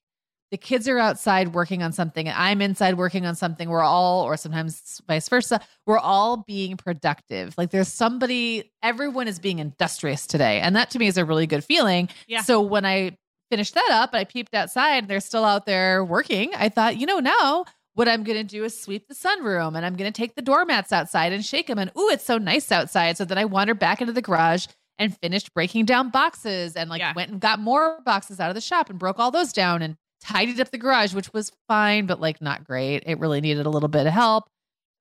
the 0.50 0.56
kids 0.56 0.88
are 0.88 0.98
outside 0.98 1.54
working 1.54 1.82
on 1.82 1.92
something 1.92 2.26
and 2.26 2.36
I'm 2.36 2.62
inside 2.62 2.94
working 2.96 3.26
on 3.26 3.34
something. 3.34 3.68
We're 3.68 3.82
all 3.82 4.22
or 4.22 4.36
sometimes 4.36 5.00
vice 5.06 5.28
versa. 5.28 5.60
We're 5.86 5.98
all 5.98 6.38
being 6.38 6.76
productive. 6.76 7.54
Like 7.58 7.70
there's 7.70 7.88
somebody 7.88 8.72
everyone 8.82 9.28
is 9.28 9.38
being 9.38 9.58
industrious 9.58 10.26
today 10.26 10.60
and 10.60 10.74
that 10.76 10.90
to 10.90 10.98
me 10.98 11.06
is 11.06 11.18
a 11.18 11.24
really 11.24 11.46
good 11.46 11.64
feeling. 11.64 12.08
Yeah. 12.26 12.42
So 12.42 12.62
when 12.62 12.86
I 12.86 13.16
finished 13.50 13.74
that 13.74 13.88
up, 13.92 14.10
I 14.14 14.24
peeped 14.24 14.54
outside 14.54 14.98
and 14.98 15.08
they're 15.08 15.20
still 15.20 15.44
out 15.44 15.66
there 15.66 16.04
working. 16.04 16.52
I 16.54 16.68
thought, 16.70 16.96
you 16.96 17.06
know, 17.06 17.18
now 17.18 17.64
what 17.94 18.08
I'm 18.08 18.22
going 18.22 18.38
to 18.38 18.44
do 18.44 18.64
is 18.64 18.80
sweep 18.80 19.08
the 19.08 19.14
sunroom 19.14 19.76
and 19.76 19.84
I'm 19.84 19.96
going 19.96 20.10
to 20.10 20.16
take 20.16 20.34
the 20.34 20.42
doormats 20.42 20.92
outside 20.92 21.32
and 21.32 21.44
shake 21.44 21.66
them. 21.66 21.78
And 21.78 21.90
ooh, 21.98 22.08
it's 22.10 22.24
so 22.24 22.38
nice 22.38 22.70
outside. 22.72 23.16
So 23.16 23.24
then 23.24 23.38
I 23.38 23.44
wandered 23.44 23.78
back 23.78 24.00
into 24.00 24.12
the 24.12 24.22
garage 24.22 24.66
and 24.98 25.16
finished 25.18 25.52
breaking 25.52 25.84
down 25.84 26.10
boxes 26.10 26.74
and 26.76 26.88
like 26.88 27.00
Yeah. 27.00 27.12
went 27.14 27.30
and 27.30 27.40
got 27.40 27.58
more 27.60 28.00
boxes 28.04 28.40
out 28.40 28.48
of 28.50 28.54
the 28.54 28.60
shop 28.60 28.88
and 28.88 28.98
broke 28.98 29.18
all 29.18 29.30
those 29.30 29.52
down 29.52 29.82
and 29.82 29.96
tidied 30.28 30.60
up 30.60 30.70
the 30.70 30.78
garage, 30.78 31.14
which 31.14 31.32
was 31.32 31.52
fine, 31.68 32.06
but 32.06 32.20
like 32.20 32.40
not 32.40 32.64
great. 32.64 33.02
It 33.06 33.18
really 33.18 33.40
needed 33.40 33.66
a 33.66 33.70
little 33.70 33.88
bit 33.88 34.06
of 34.06 34.12
help. 34.12 34.48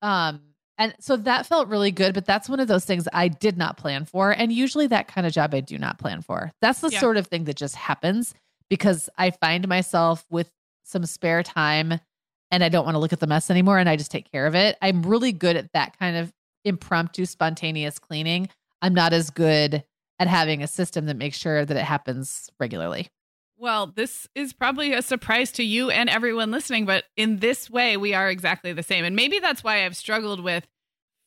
Um, 0.01 0.41
and 0.77 0.95
so 0.99 1.17
that 1.17 1.47
felt 1.47 1.67
really 1.69 1.91
good, 1.91 2.13
but 2.13 2.25
that's 2.25 2.47
one 2.47 2.59
of 2.59 2.67
those 2.67 2.85
things 2.85 3.07
I 3.11 3.27
did 3.29 3.57
not 3.57 3.77
plan 3.77 4.05
for. 4.05 4.31
And 4.31 4.53
usually 4.53 4.87
that 4.87 5.07
kind 5.07 5.25
of 5.25 5.33
job 5.33 5.53
I 5.53 5.59
do 5.59 5.77
not 5.79 5.97
plan 5.97 6.21
for. 6.21 6.51
That's 6.61 6.81
the 6.81 6.89
Yeah. 6.91 6.99
sort 6.99 7.17
of 7.17 7.27
thing 7.27 7.45
that 7.45 7.55
just 7.55 7.75
happens 7.75 8.35
because 8.69 9.09
I 9.17 9.31
find 9.31 9.67
myself 9.67 10.25
with 10.29 10.51
some 10.83 11.05
spare 11.05 11.41
time 11.43 11.99
and 12.51 12.63
I 12.63 12.69
don't 12.69 12.85
want 12.85 12.95
to 12.95 12.99
look 12.99 13.11
at 13.13 13.19
the 13.19 13.27
mess 13.27 13.49
anymore 13.49 13.79
and 13.79 13.89
I 13.89 13.95
just 13.95 14.11
take 14.11 14.31
care 14.31 14.45
of 14.45 14.55
it. 14.55 14.77
I'm 14.81 15.01
really 15.01 15.31
good 15.31 15.55
at 15.57 15.71
that 15.73 15.97
kind 15.97 16.15
of 16.15 16.31
impromptu, 16.63 17.25
spontaneous 17.25 17.97
cleaning. 17.99 18.49
I'm 18.81 18.93
not 18.93 19.13
as 19.13 19.29
good 19.31 19.83
at 20.19 20.27
having 20.27 20.61
a 20.63 20.67
system 20.67 21.07
that 21.07 21.17
makes 21.17 21.37
sure 21.37 21.65
that 21.65 21.75
it 21.75 21.83
happens 21.83 22.49
regularly. 22.59 23.09
Well, 23.59 23.87
this 23.87 24.27
is 24.35 24.53
probably 24.53 24.93
a 24.93 25.01
surprise 25.01 25.51
to 25.53 25.63
you 25.63 25.89
and 25.89 26.09
everyone 26.09 26.51
listening, 26.51 26.85
but 26.85 27.05
in 27.15 27.37
this 27.37 27.69
way, 27.69 27.97
we 27.97 28.13
are 28.13 28.29
exactly 28.29 28.71
the 28.71 28.83
same. 28.83 29.03
And 29.03 29.15
maybe 29.15 29.39
that's 29.39 29.63
why 29.63 29.83
I've 29.83 29.97
struggled 29.97 30.43
with 30.43 30.67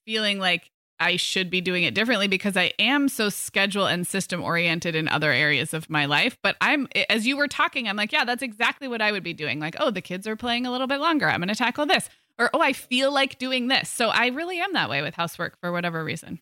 feeling 0.07 0.39
like 0.39 0.70
I 1.01 1.16
should 1.16 1.51
be 1.51 1.61
doing 1.61 1.83
it 1.83 1.95
differently 1.95 2.28
because 2.28 2.57
I 2.57 2.72
am 2.78 3.09
so 3.09 3.31
schedule 3.31 3.87
and 3.87 4.07
system 4.07 4.43
oriented 4.45 4.95
in 4.95 5.09
other 5.09 5.33
areas 5.33 5.74
of 5.74 5.91
my 5.91 6.05
life. 6.05 6.37
But 6.43 6.57
I'm, 6.61 6.87
as 7.09 7.26
you 7.26 7.37
were 7.37 7.49
talking, 7.49 7.89
I'm 7.89 7.97
like, 7.97 8.12
yeah, 8.12 8.24
that's 8.24 8.43
exactly 8.43 8.87
what 8.87 9.03
I 9.03 9.11
would 9.11 9.24
be 9.24 9.33
doing. 9.33 9.59
Like, 9.59 9.76
oh, 9.81 9.91
the 9.91 10.03
kids 10.03 10.26
are 10.28 10.37
playing 10.37 10.66
a 10.66 10.70
little 10.70 10.87
bit 10.87 11.01
longer. 11.01 11.26
I'm 11.26 11.41
going 11.41 11.49
to 11.49 11.55
tackle 11.55 11.87
this. 11.87 12.09
Or, 12.39 12.51
oh, 12.55 12.61
I 12.61 12.74
feel 12.74 13.12
like 13.12 13.39
doing 13.39 13.68
this. 13.68 13.89
So 13.89 14.09
I 14.09 14.28
really 14.28 14.61
am 14.61 14.74
that 14.74 14.91
way 14.91 15.03
with 15.03 15.14
housework 15.14 15.59
for 15.61 15.72
whatever 15.72 16.05
reason. 16.05 16.41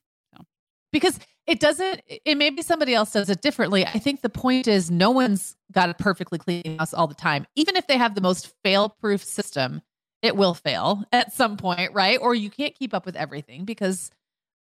because 0.93 1.19
it 1.49 1.59
doesn't 1.61 2.03
it 2.07 2.37
maybe 2.37 2.63
somebody 2.63 2.95
else 2.95 3.13
does 3.13 3.31
it 3.31 3.43
differently. 3.43 3.85
I 3.85 3.99
think 3.99 4.21
the 4.21 4.29
point 4.29 4.69
is 4.69 4.91
no 4.91 5.11
one's 5.11 5.57
got 5.73 5.91
a 5.91 5.95
perfectly 5.95 6.39
clean 6.39 6.79
house 6.79 6.95
all 6.95 7.07
the 7.07 7.15
time. 7.15 7.47
Even 7.57 7.77
if 7.77 7.87
they 7.87 7.97
have 7.97 8.15
the 8.15 8.21
most 8.21 8.55
fail 8.63 8.89
proof 8.89 9.25
system 9.25 9.83
it 10.21 10.37
will 10.37 10.55
fail 10.55 11.05
at 11.13 11.33
some 11.33 11.57
point 11.57 11.93
right? 11.93 12.19
Or 12.21 12.35
you 12.35 12.51
can't 12.51 12.75
keep 12.75 12.95
up 12.95 13.07
with 13.07 13.17
everything 13.17 13.65
because 13.65 14.11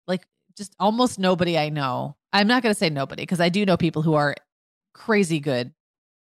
like 0.07 0.25
just 0.57 0.75
almost 0.79 1.19
nobody 1.19 1.57
i 1.57 1.69
know 1.69 2.15
i'm 2.33 2.47
not 2.47 2.63
going 2.63 2.73
to 2.73 2.77
say 2.77 2.89
nobody 2.89 3.21
because 3.21 3.39
i 3.39 3.49
do 3.49 3.65
know 3.65 3.77
people 3.77 4.01
who 4.01 4.15
are 4.15 4.35
crazy 4.93 5.39
good 5.39 5.71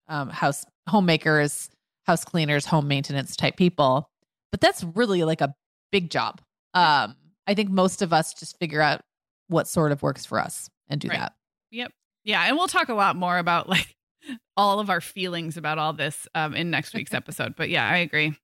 um, 0.09 0.29
house 0.29 0.65
homemakers 0.89 1.71
house 2.05 2.25
cleaners 2.25 2.67
home 2.67 2.87
maintenance 2.87 3.35
type 3.35 3.57
people 3.57 4.11
but 4.53 4.61
that's 4.61 4.85
really 4.95 5.25
like 5.25 5.41
a 5.41 5.55
big 5.91 6.11
job. 6.11 6.41
Um, 6.75 7.17
i 7.47 7.55
think 7.55 7.71
most 7.71 8.03
of 8.03 8.13
us 8.13 8.35
just 8.35 8.59
figure 8.59 8.83
out 8.83 9.01
what 9.49 9.69
sort 9.69 9.93
of 9.93 10.03
works 10.03 10.25
for 10.27 10.39
us 10.41 10.69
and 10.89 11.01
do 11.01 11.09
Right. 11.09 11.19
that. 11.21 11.35
Yep. 11.71 11.93
Yeah. 12.25 12.43
And 12.47 12.57
we'll 12.57 12.69
talk 12.69 12.89
a 12.89 12.95
lot 12.95 13.17
more 13.17 13.39
about 13.39 13.69
like 13.69 13.95
all 14.57 14.81
of 14.81 14.91
our 14.91 15.01
feelings 15.01 15.57
about 15.57 15.79
all 15.79 15.93
this 15.93 16.27
um, 16.35 16.55
in 16.55 16.71
next 16.71 16.95
week's 16.95 17.15
episode. 17.15 17.55
But 17.57 17.69
yeah, 17.69 17.89
I 17.89 17.99
agree. 17.99 18.37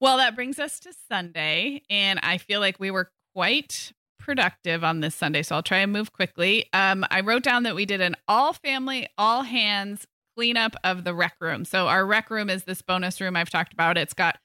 Well, 0.00 0.18
that 0.18 0.34
brings 0.34 0.58
us 0.58 0.78
to 0.80 0.92
Sunday. 1.08 1.82
And 1.88 2.20
I 2.22 2.38
feel 2.38 2.60
like 2.60 2.78
we 2.78 2.90
were 2.90 3.10
quite 3.34 3.92
productive 4.18 4.82
on 4.84 5.00
this 5.00 5.14
Sunday. 5.14 5.42
So 5.42 5.54
I'll 5.56 5.62
try 5.62 5.78
and 5.78 5.92
move 5.92 6.12
quickly. 6.12 6.66
Um, 6.72 7.04
I 7.10 7.20
wrote 7.20 7.42
down 7.42 7.62
that 7.62 7.74
we 7.74 7.86
did 7.86 8.00
an 8.00 8.16
all 8.28 8.52
family, 8.52 9.08
all 9.16 9.42
hands 9.42 10.06
cleanup 10.36 10.76
of 10.84 11.04
the 11.04 11.14
rec 11.14 11.34
room. 11.40 11.64
So 11.64 11.86
our 11.88 12.04
rec 12.04 12.30
room 12.30 12.50
is 12.50 12.64
this 12.64 12.82
bonus 12.82 13.20
room 13.20 13.36
I've 13.36 13.48
talked 13.48 13.72
about. 13.72 13.96
It's 13.96 14.12
got 14.12 14.36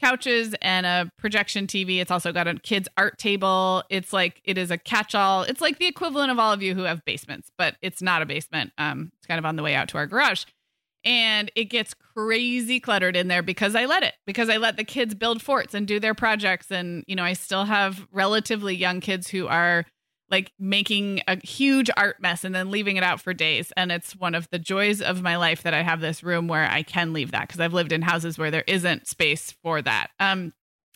couches 0.00 0.54
and 0.62 0.86
a 0.86 1.10
projection 1.18 1.66
TV. 1.66 2.00
It's 2.00 2.10
also 2.10 2.32
got 2.32 2.48
a 2.48 2.54
kids 2.54 2.88
art 2.96 3.18
table. 3.18 3.84
It's 3.90 4.12
like 4.12 4.40
it 4.44 4.58
is 4.58 4.70
a 4.70 4.78
catch-all. 4.78 5.42
It's 5.42 5.60
like 5.60 5.78
the 5.78 5.86
equivalent 5.86 6.30
of 6.30 6.38
all 6.38 6.52
of 6.52 6.62
you 6.62 6.74
who 6.74 6.82
have 6.82 7.04
basements, 7.04 7.50
but 7.58 7.76
it's 7.82 8.02
not 8.02 8.22
a 8.22 8.26
basement. 8.26 8.72
Um, 8.78 9.12
it's 9.18 9.26
kind 9.26 9.38
of 9.38 9.44
on 9.44 9.56
the 9.56 9.62
way 9.62 9.74
out 9.74 9.88
to 9.88 9.98
our 9.98 10.06
garage. 10.06 10.44
And 11.04 11.50
it 11.54 11.64
gets 11.64 11.94
crazy 12.14 12.78
cluttered 12.78 13.16
in 13.16 13.28
there 13.28 13.42
because 13.42 13.74
I 13.74 13.86
let 13.86 14.02
it, 14.02 14.14
because 14.26 14.50
I 14.50 14.58
let 14.58 14.76
the 14.76 14.84
kids 14.84 15.14
build 15.14 15.40
forts 15.40 15.72
and 15.72 15.86
do 15.86 15.98
their 15.98 16.14
projects. 16.14 16.70
And, 16.70 17.04
you 17.06 17.16
know, 17.16 17.24
I 17.24 17.32
still 17.32 17.64
have 17.64 18.06
relatively 18.12 18.74
young 18.74 19.00
kids 19.00 19.28
who 19.28 19.46
are 19.46 19.86
like 20.30 20.52
making 20.58 21.22
a 21.26 21.44
huge 21.44 21.90
art 21.96 22.20
mess 22.20 22.44
and 22.44 22.54
then 22.54 22.70
leaving 22.70 22.96
it 22.96 23.02
out 23.02 23.20
for 23.20 23.34
days. 23.34 23.72
And 23.76 23.90
it's 23.90 24.14
one 24.14 24.34
of 24.34 24.48
the 24.50 24.58
joys 24.58 25.00
of 25.02 25.22
my 25.22 25.36
life 25.36 25.62
that 25.62 25.74
I 25.74 25.82
have 25.82 26.00
this 26.00 26.22
room 26.22 26.48
where 26.48 26.70
I 26.70 26.82
can 26.82 27.12
leave 27.12 27.32
that 27.32 27.48
because 27.48 27.60
I've 27.60 27.74
lived 27.74 27.92
in 27.92 28.02
houses 28.02 28.38
where 28.38 28.50
there 28.50 28.64
isn't 28.66 29.08
space 29.08 29.54
for 29.62 29.82
that. 29.82 30.10
Um, 30.20 30.52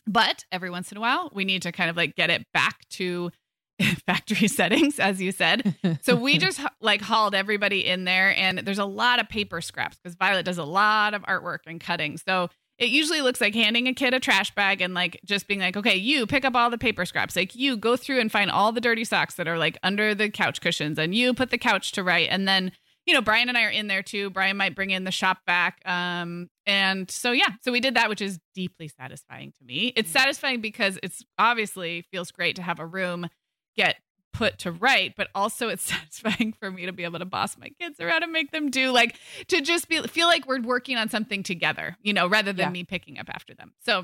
but 0.07 0.45
every 0.51 0.69
once 0.69 0.91
in 0.91 0.97
a 0.97 1.01
while, 1.01 1.31
we 1.33 1.45
need 1.45 1.63
to 1.63 1.71
kind 1.71 1.89
of 1.89 1.97
like 1.97 2.15
get 2.15 2.29
it 2.29 2.45
back 2.53 2.87
to 2.91 3.31
factory 4.05 4.47
settings, 4.47 4.99
as 4.99 5.21
you 5.21 5.31
said. 5.31 5.75
So 6.01 6.15
we 6.15 6.37
just 6.39 6.61
like 6.81 7.01
hauled 7.01 7.35
everybody 7.35 7.85
in 7.85 8.05
there, 8.05 8.33
and 8.37 8.59
there's 8.59 8.79
a 8.79 8.85
lot 8.85 9.19
of 9.19 9.29
paper 9.29 9.61
scraps 9.61 9.97
because 9.97 10.15
Violet 10.15 10.45
does 10.45 10.57
a 10.57 10.63
lot 10.63 11.13
of 11.13 11.23
artwork 11.23 11.59
and 11.67 11.79
cutting. 11.79 12.17
So 12.17 12.49
it 12.77 12.89
usually 12.89 13.21
looks 13.21 13.39
like 13.39 13.55
handing 13.55 13.87
a 13.87 13.93
kid 13.93 14.13
a 14.13 14.19
trash 14.19 14.53
bag 14.53 14.81
and 14.81 14.93
like 14.93 15.19
just 15.25 15.47
being 15.47 15.59
like, 15.59 15.77
okay, 15.77 15.95
you 15.95 16.27
pick 16.27 16.43
up 16.43 16.55
all 16.55 16.69
the 16.69 16.77
paper 16.77 17.05
scraps. 17.05 17.35
Like 17.35 17.55
you 17.55 17.77
go 17.77 17.95
through 17.95 18.19
and 18.19 18.31
find 18.31 18.51
all 18.51 18.71
the 18.71 18.81
dirty 18.81 19.05
socks 19.05 19.35
that 19.35 19.47
are 19.47 19.57
like 19.57 19.77
under 19.83 20.13
the 20.13 20.29
couch 20.29 20.61
cushions, 20.61 20.99
and 20.99 21.15
you 21.15 21.33
put 21.33 21.51
the 21.51 21.57
couch 21.57 21.91
to 21.93 22.03
right, 22.03 22.27
and 22.29 22.47
then. 22.47 22.71
You 23.07 23.13
know, 23.13 23.21
Brian 23.21 23.49
and 23.49 23.55
I 23.55 23.65
are 23.65 23.69
in 23.69 23.85
there 23.85 24.01
too. 24.01 24.31
Brian 24.31 24.57
might 24.57 24.73
bring 24.73 24.89
in 24.89 25.03
the 25.03 25.11
shop 25.11 25.37
back. 25.45 25.79
Um, 25.85 26.49
and 26.65 27.11
so 27.11 27.33
yeah, 27.33 27.49
so 27.61 27.71
we 27.71 27.79
did 27.79 27.95
that, 27.97 28.09
which 28.09 28.19
is 28.19 28.39
deeply 28.55 28.87
satisfying 28.87 29.51
to 29.59 29.63
me. 29.63 29.93
It's 29.95 30.09
satisfying 30.09 30.59
because 30.59 30.97
it's 31.03 31.23
obviously 31.37 32.07
feels 32.09 32.31
great 32.31 32.55
to 32.55 32.63
have 32.63 32.79
a 32.79 32.85
room 32.87 33.27
get 33.75 33.97
put 34.35 34.59
to 34.59 34.71
right, 34.71 35.13
but 35.15 35.29
also 35.33 35.69
it's 35.69 35.83
satisfying 35.91 36.53
for 36.59 36.69
me 36.69 36.85
to 36.85 36.91
be 36.91 37.03
able 37.03 37.19
to 37.19 37.25
boss 37.25 37.57
my 37.57 37.69
kids 37.79 37.99
around 37.99 38.23
and 38.23 38.31
make 38.31 38.51
them 38.51 38.69
do 38.69 38.91
like 38.91 39.15
to 39.47 39.61
just 39.61 39.87
be 39.87 40.01
feel 40.03 40.27
like 40.27 40.45
we're 40.47 40.61
working 40.61 40.97
on 40.97 41.09
something 41.09 41.41
together, 41.43 41.97
you 42.01 42.13
know, 42.13 42.27
rather 42.27 42.51
than 42.53 42.67
Yeah. 42.67 42.69
me 42.71 42.83
picking 42.83 43.17
up 43.19 43.27
after 43.29 43.53
them. 43.53 43.73
So 43.85 44.01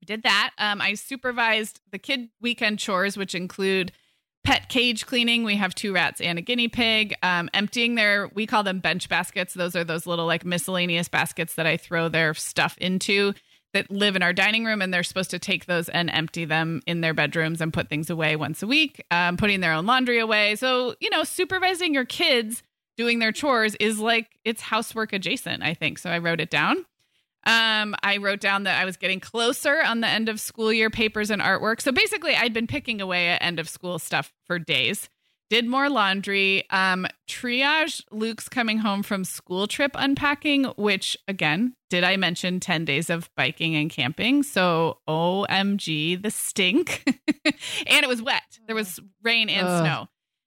we 0.00 0.06
did 0.06 0.22
that. 0.22 0.52
Um, 0.58 0.80
I 0.80 0.94
supervised 0.94 1.80
the 1.90 1.98
kid 1.98 2.30
weekend 2.40 2.78
chores, 2.78 3.16
which 3.16 3.34
include 3.34 3.92
pet 4.42 4.70
cage 4.70 5.04
cleaning. 5.04 5.44
We 5.44 5.56
have 5.56 5.74
two 5.74 5.92
rats 5.92 6.20
and 6.22 6.38
a 6.38 6.42
guinea 6.42 6.68
pig. 6.68 7.14
Um, 7.22 7.50
emptying 7.52 7.94
their, 7.96 8.30
we 8.32 8.46
call 8.46 8.62
them 8.62 8.80
bench 8.80 9.08
baskets. 9.10 9.52
Those 9.52 9.76
are 9.76 9.84
those 9.84 10.06
little 10.06 10.24
like 10.24 10.46
miscellaneous 10.46 11.08
baskets 11.08 11.56
that 11.56 11.66
I 11.66 11.76
throw 11.76 12.08
their 12.08 12.32
stuff 12.32 12.78
into 12.78 13.34
that 13.72 13.90
live 13.90 14.16
in 14.16 14.22
our 14.22 14.32
dining 14.32 14.64
room, 14.64 14.82
and 14.82 14.92
they're 14.92 15.02
supposed 15.02 15.30
to 15.30 15.38
take 15.38 15.66
those 15.66 15.88
and 15.88 16.10
empty 16.10 16.44
them 16.44 16.82
in 16.86 17.00
their 17.00 17.14
bedrooms 17.14 17.60
and 17.60 17.72
put 17.72 17.88
things 17.88 18.10
away 18.10 18.36
once 18.36 18.62
a 18.62 18.66
week, 18.66 19.04
um, 19.10 19.36
putting 19.36 19.60
their 19.60 19.72
own 19.72 19.86
laundry 19.86 20.18
away. 20.18 20.56
So, 20.56 20.94
you 21.00 21.10
know, 21.10 21.24
supervising 21.24 21.94
your 21.94 22.04
kids 22.04 22.62
doing 22.96 23.18
their 23.18 23.32
chores 23.32 23.74
is 23.76 23.98
like 23.98 24.38
it's 24.44 24.60
housework 24.60 25.12
adjacent, 25.12 25.62
I 25.62 25.74
think. 25.74 25.98
So 25.98 26.10
I 26.10 26.18
wrote 26.18 26.40
it 26.40 26.50
down. 26.50 26.84
Um, 27.46 27.94
I 28.02 28.18
wrote 28.18 28.40
down 28.40 28.64
that 28.64 28.80
I 28.80 28.84
was 28.84 28.96
getting 28.98 29.20
closer 29.20 29.82
on 29.82 30.00
the 30.00 30.06
end 30.06 30.28
of 30.28 30.40
school 30.40 30.72
year 30.72 30.90
papers 30.90 31.30
and 31.30 31.40
artwork. 31.40 31.80
So 31.80 31.92
basically, 31.92 32.34
I'd 32.34 32.52
been 32.52 32.66
picking 32.66 33.00
away 33.00 33.28
at 33.28 33.42
end 33.42 33.58
of 33.58 33.68
school 33.68 33.98
stuff 33.98 34.32
for 34.44 34.58
days. 34.58 35.08
Did 35.50 35.66
more 35.66 35.90
laundry. 35.90 36.62
Um, 36.70 37.06
triage 37.28 38.02
Luke's 38.12 38.48
coming 38.48 38.78
home 38.78 39.02
from 39.02 39.24
school 39.24 39.66
trip 39.66 39.90
unpacking, 39.96 40.64
which 40.76 41.16
again, 41.26 41.74
did 41.90 42.04
I 42.04 42.16
mention 42.16 42.60
10 42.60 42.84
days 42.84 43.10
of 43.10 43.28
biking 43.36 43.74
and 43.74 43.90
camping? 43.90 44.44
So 44.44 44.98
OMG, 45.08 46.22
the 46.22 46.30
stink. 46.30 47.02
and 47.44 47.54
it 48.04 48.08
was 48.08 48.22
wet. 48.22 48.60
There 48.66 48.76
was 48.76 49.00
rain 49.22 49.48
and 49.48 49.66
Ugh. 49.66 49.80
snow. 49.84 50.06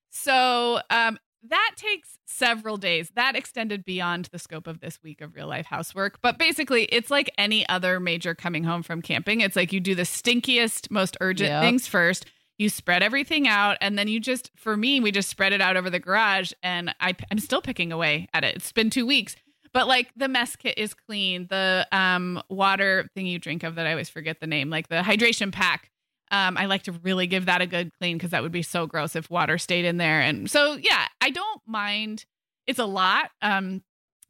So 0.09 0.79
um, 0.89 1.17
that 1.49 1.71
takes 1.75 2.17
several 2.25 2.77
days. 2.77 3.11
That 3.15 3.35
extended 3.35 3.83
beyond 3.83 4.29
the 4.31 4.39
scope 4.39 4.67
of 4.67 4.79
this 4.79 4.99
week 5.03 5.19
of 5.19 5.35
real 5.35 5.47
life 5.47 5.65
housework. 5.65 6.19
But 6.21 6.37
basically, 6.37 6.83
it's 6.85 7.11
like 7.11 7.29
any 7.37 7.67
other 7.67 7.99
major 7.99 8.33
coming 8.35 8.63
home 8.63 8.83
from 8.83 9.01
camping. 9.01 9.41
It's 9.41 9.57
like 9.57 9.73
you 9.73 9.81
do 9.81 9.95
the 9.95 10.03
stinkiest, 10.03 10.89
most 10.91 11.17
urgent 11.19 11.49
Yep. 11.49 11.61
things 11.61 11.87
first. 11.87 12.25
You 12.57 12.69
spread 12.69 13.01
everything 13.01 13.47
out, 13.47 13.77
and 13.81 13.97
then 13.97 14.07
you 14.07 14.19
just, 14.19 14.51
for 14.55 14.77
me, 14.77 14.99
we 14.99 15.11
just 15.11 15.29
spread 15.29 15.53
it 15.53 15.61
out 15.61 15.75
over 15.75 15.89
the 15.89 15.99
garage, 15.99 16.51
and 16.61 16.93
I, 16.99 17.15
I'm 17.31 17.39
still 17.39 17.61
picking 17.61 17.91
away 17.91 18.27
at 18.33 18.43
it. 18.43 18.55
It's 18.55 18.71
been 18.71 18.89
two 18.89 19.05
weeks, 19.05 19.35
but 19.73 19.87
like 19.87 20.11
the 20.15 20.27
mess 20.27 20.55
kit 20.55 20.77
is 20.77 20.93
clean. 20.93 21.47
The 21.49 21.87
um, 21.91 22.41
water 22.49 23.09
thing 23.15 23.25
you 23.25 23.39
drink 23.39 23.63
of 23.63 23.75
that 23.75 23.87
I 23.87 23.91
always 23.91 24.09
forget 24.09 24.39
the 24.39 24.47
name, 24.47 24.69
like 24.69 24.87
the 24.87 25.01
hydration 25.01 25.51
pack. 25.51 25.89
Um, 26.31 26.57
I 26.57 26.65
like 26.65 26.83
to 26.83 26.91
really 26.91 27.27
give 27.27 27.45
that 27.45 27.61
a 27.61 27.67
good 27.67 27.91
clean 27.99 28.17
because 28.17 28.31
that 28.31 28.41
would 28.43 28.51
be 28.51 28.63
so 28.63 28.87
gross 28.87 29.15
if 29.15 29.29
water 29.29 29.57
stayed 29.57 29.85
in 29.85 29.97
there. 29.97 30.21
And 30.21 30.49
so, 30.49 30.77
yeah, 30.81 31.05
I 31.21 31.29
don't 31.29 31.61
mind. 31.67 32.25
It's 32.65 32.79
a 32.79 32.85
lot, 32.85 33.29
um, 33.41 33.83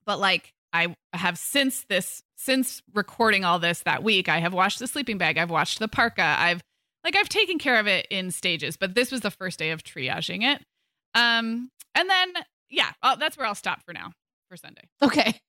but 0.06 0.20
like 0.20 0.54
I 0.74 0.96
have 1.14 1.38
since 1.38 1.86
this 1.88 2.24
since 2.36 2.82
recording 2.94 3.46
all 3.46 3.60
this 3.60 3.82
that 3.84 4.04
week, 4.04 4.28
I 4.28 4.40
have 4.40 4.54
washed 4.54 4.80
the 4.80 4.88
sleeping 4.88 5.18
bag, 5.18 5.38
I've 5.38 5.52
washed 5.52 5.80
the 5.80 5.88
parka, 5.88 6.24
I've 6.24 6.64
like 7.04 7.16
I've 7.16 7.30
taken 7.30 7.60
care 7.60 7.80
of 7.80 7.88
it 7.88 8.08
in 8.10 8.32
stages, 8.32 8.78
but 8.78 8.96
this 8.96 9.12
was 9.12 9.22
the 9.22 9.32
first 9.32 9.60
day 9.60 9.72
of 9.72 9.84
triaging 9.84 10.44
it. 10.44 10.62
Um, 11.16 11.70
and 11.96 12.10
then 12.10 12.34
yeah, 12.70 12.92
well, 13.04 13.18
that's 13.18 13.38
where 13.38 13.46
I'll 13.46 13.56
stop 13.56 13.84
for 13.86 13.94
now 13.94 14.12
for 14.50 14.58
Sunday. 14.58 14.84
Okay. 15.02 15.40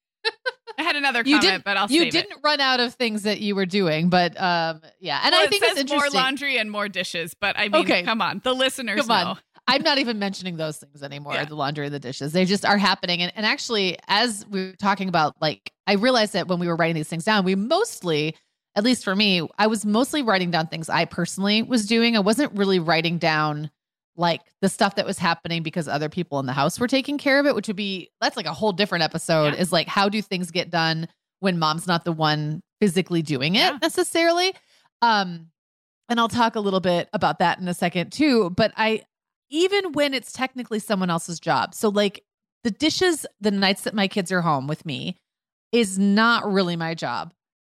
I 0.78 0.82
had 0.82 0.96
another 0.96 1.20
You 1.20 1.36
comment, 1.36 1.42
didn't- 1.42 1.64
but 1.64 1.76
I'll 1.76 1.90
you 1.90 2.10
didn't 2.10 2.32
it. 2.32 2.38
run 2.42 2.60
out 2.60 2.80
of 2.80 2.94
things 2.94 3.22
that 3.22 3.40
you 3.40 3.54
were 3.54 3.66
doing, 3.66 4.08
but 4.08 4.32
um, 4.40 4.80
yeah, 5.00 5.20
and 5.22 5.32
Well, 5.32 5.40
I 5.42 5.44
it 5.44 5.50
think 5.50 5.64
says 5.64 5.78
it's 5.78 5.92
more 5.92 6.08
laundry 6.10 6.58
and 6.58 6.70
more 6.70 6.88
dishes, 6.88 7.34
but 7.40 7.56
I 7.58 7.68
mean, 7.68 7.82
Okay. 7.82 8.02
come 8.02 8.20
on, 8.20 8.40
the 8.42 8.52
listeners 8.54 9.02
Come 9.02 9.10
on. 9.10 9.24
know. 9.24 9.40
I'm 9.66 9.82
not 9.82 9.96
even 9.98 10.18
mentioning 10.18 10.56
those 10.58 10.76
things 10.78 11.02
anymore. 11.02 11.32
Yeah. 11.34 11.44
The 11.46 11.54
laundry 11.54 11.86
and 11.86 11.94
the 11.94 11.98
dishes, 12.00 12.32
they 12.32 12.44
just 12.44 12.66
are 12.66 12.76
happening. 12.76 13.22
And, 13.22 13.32
and 13.34 13.46
actually, 13.46 13.96
as 14.08 14.44
we 14.50 14.66
were 14.66 14.72
talking 14.72 15.08
about, 15.08 15.36
like, 15.40 15.72
I 15.86 15.94
realized 15.94 16.34
that 16.34 16.48
when 16.48 16.58
we 16.58 16.66
were 16.68 16.76
writing 16.76 16.96
these 16.96 17.08
things 17.08 17.24
down, 17.24 17.44
we 17.44 17.54
mostly, 17.54 18.36
at 18.76 18.84
least 18.84 19.04
for 19.04 19.14
me, 19.14 19.46
I 19.58 19.66
was 19.66 19.84
mostly 19.86 20.22
writing 20.22 20.50
down 20.50 20.66
things 20.66 20.88
I 20.88 21.04
personally 21.04 21.62
was 21.62 21.86
doing. 21.86 22.16
I 22.16 22.20
wasn't 22.20 22.52
really 22.56 22.78
writing 22.78 23.18
down 23.18 23.70
like 24.16 24.40
the 24.60 24.68
stuff 24.68 24.94
that 24.96 25.06
was 25.06 25.18
happening 25.18 25.62
because 25.62 25.88
other 25.88 26.08
people 26.08 26.38
in 26.38 26.46
the 26.46 26.52
house 26.52 26.78
were 26.78 26.86
taking 26.88 27.18
care 27.18 27.40
of 27.40 27.46
it, 27.46 27.54
which 27.54 27.66
would 27.66 27.76
be 27.76 28.10
that's 28.20 28.36
like 28.36 28.46
a 28.46 28.52
whole 28.52 28.72
different 28.72 29.02
episode. 29.04 29.54
Yeah. 29.54 29.60
Is 29.60 29.72
like 29.72 29.88
how 29.88 30.08
do 30.08 30.20
things 30.22 30.50
get 30.50 30.70
done 30.70 31.08
when 31.40 31.58
mom's 31.58 31.86
not 31.86 32.04
the 32.04 32.12
one 32.12 32.62
physically 32.80 33.22
doing 33.22 33.54
it 33.56 33.58
Yeah. 33.58 33.78
necessarily. 33.82 34.54
Um, 35.02 35.48
and 36.08 36.20
I'll 36.20 36.28
talk 36.28 36.54
a 36.54 36.60
little 36.60 36.80
bit 36.80 37.08
about 37.12 37.38
that 37.40 37.58
in 37.58 37.66
a 37.68 37.74
second 37.74 38.12
too. 38.12 38.50
But 38.50 38.72
I, 38.76 39.02
even 39.50 39.92
when 39.92 40.14
it's 40.14 40.32
technically 40.32 40.78
someone 40.78 41.10
else's 41.10 41.40
job, 41.40 41.74
so 41.74 41.88
like 41.88 42.22
the 42.62 42.70
dishes, 42.70 43.26
the 43.40 43.50
nights 43.50 43.82
that 43.82 43.94
my 43.94 44.08
kids 44.08 44.30
are 44.32 44.40
home 44.42 44.66
with 44.66 44.84
me, 44.86 45.16
is 45.72 45.98
not 45.98 46.50
really 46.50 46.76
my 46.76 46.94
job. 46.94 47.32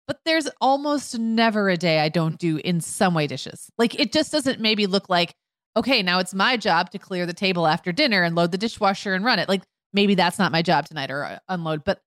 But 0.07 0.21
there's 0.23 0.47
almost 0.61 1.19
never 1.19 1.69
a 1.69 1.77
day 1.77 1.99
I 1.99 2.09
don't 2.09 2.39
do 2.39 2.57
in 2.57 2.79
some 2.79 3.13
way 3.13 3.27
dishes. 3.27 3.69
Like 3.77 3.99
it 3.99 4.13
just 4.13 4.31
doesn't 4.31 4.61
maybe 4.61 4.87
look 4.87 5.09
like, 5.09 5.35
okay, 5.75 6.01
now 6.01 6.19
it's 6.19 6.33
my 6.33 6.57
job 6.57 6.91
to 6.91 6.99
clear 6.99 7.25
the 7.25 7.33
table 7.33 7.67
after 7.67 7.91
dinner 7.91 8.23
and 8.23 8.35
load 8.35 8.51
the 8.51 8.57
dishwasher 8.57 9.13
and 9.13 9.25
run 9.25 9.39
it. 9.39 9.49
Like 9.49 9.63
maybe 9.93 10.15
that's 10.15 10.39
not 10.39 10.51
my 10.51 10.61
job 10.61 10.85
tonight 10.85 11.11
or 11.11 11.23
uh, 11.23 11.39
unload. 11.49 11.83
But 11.83 12.01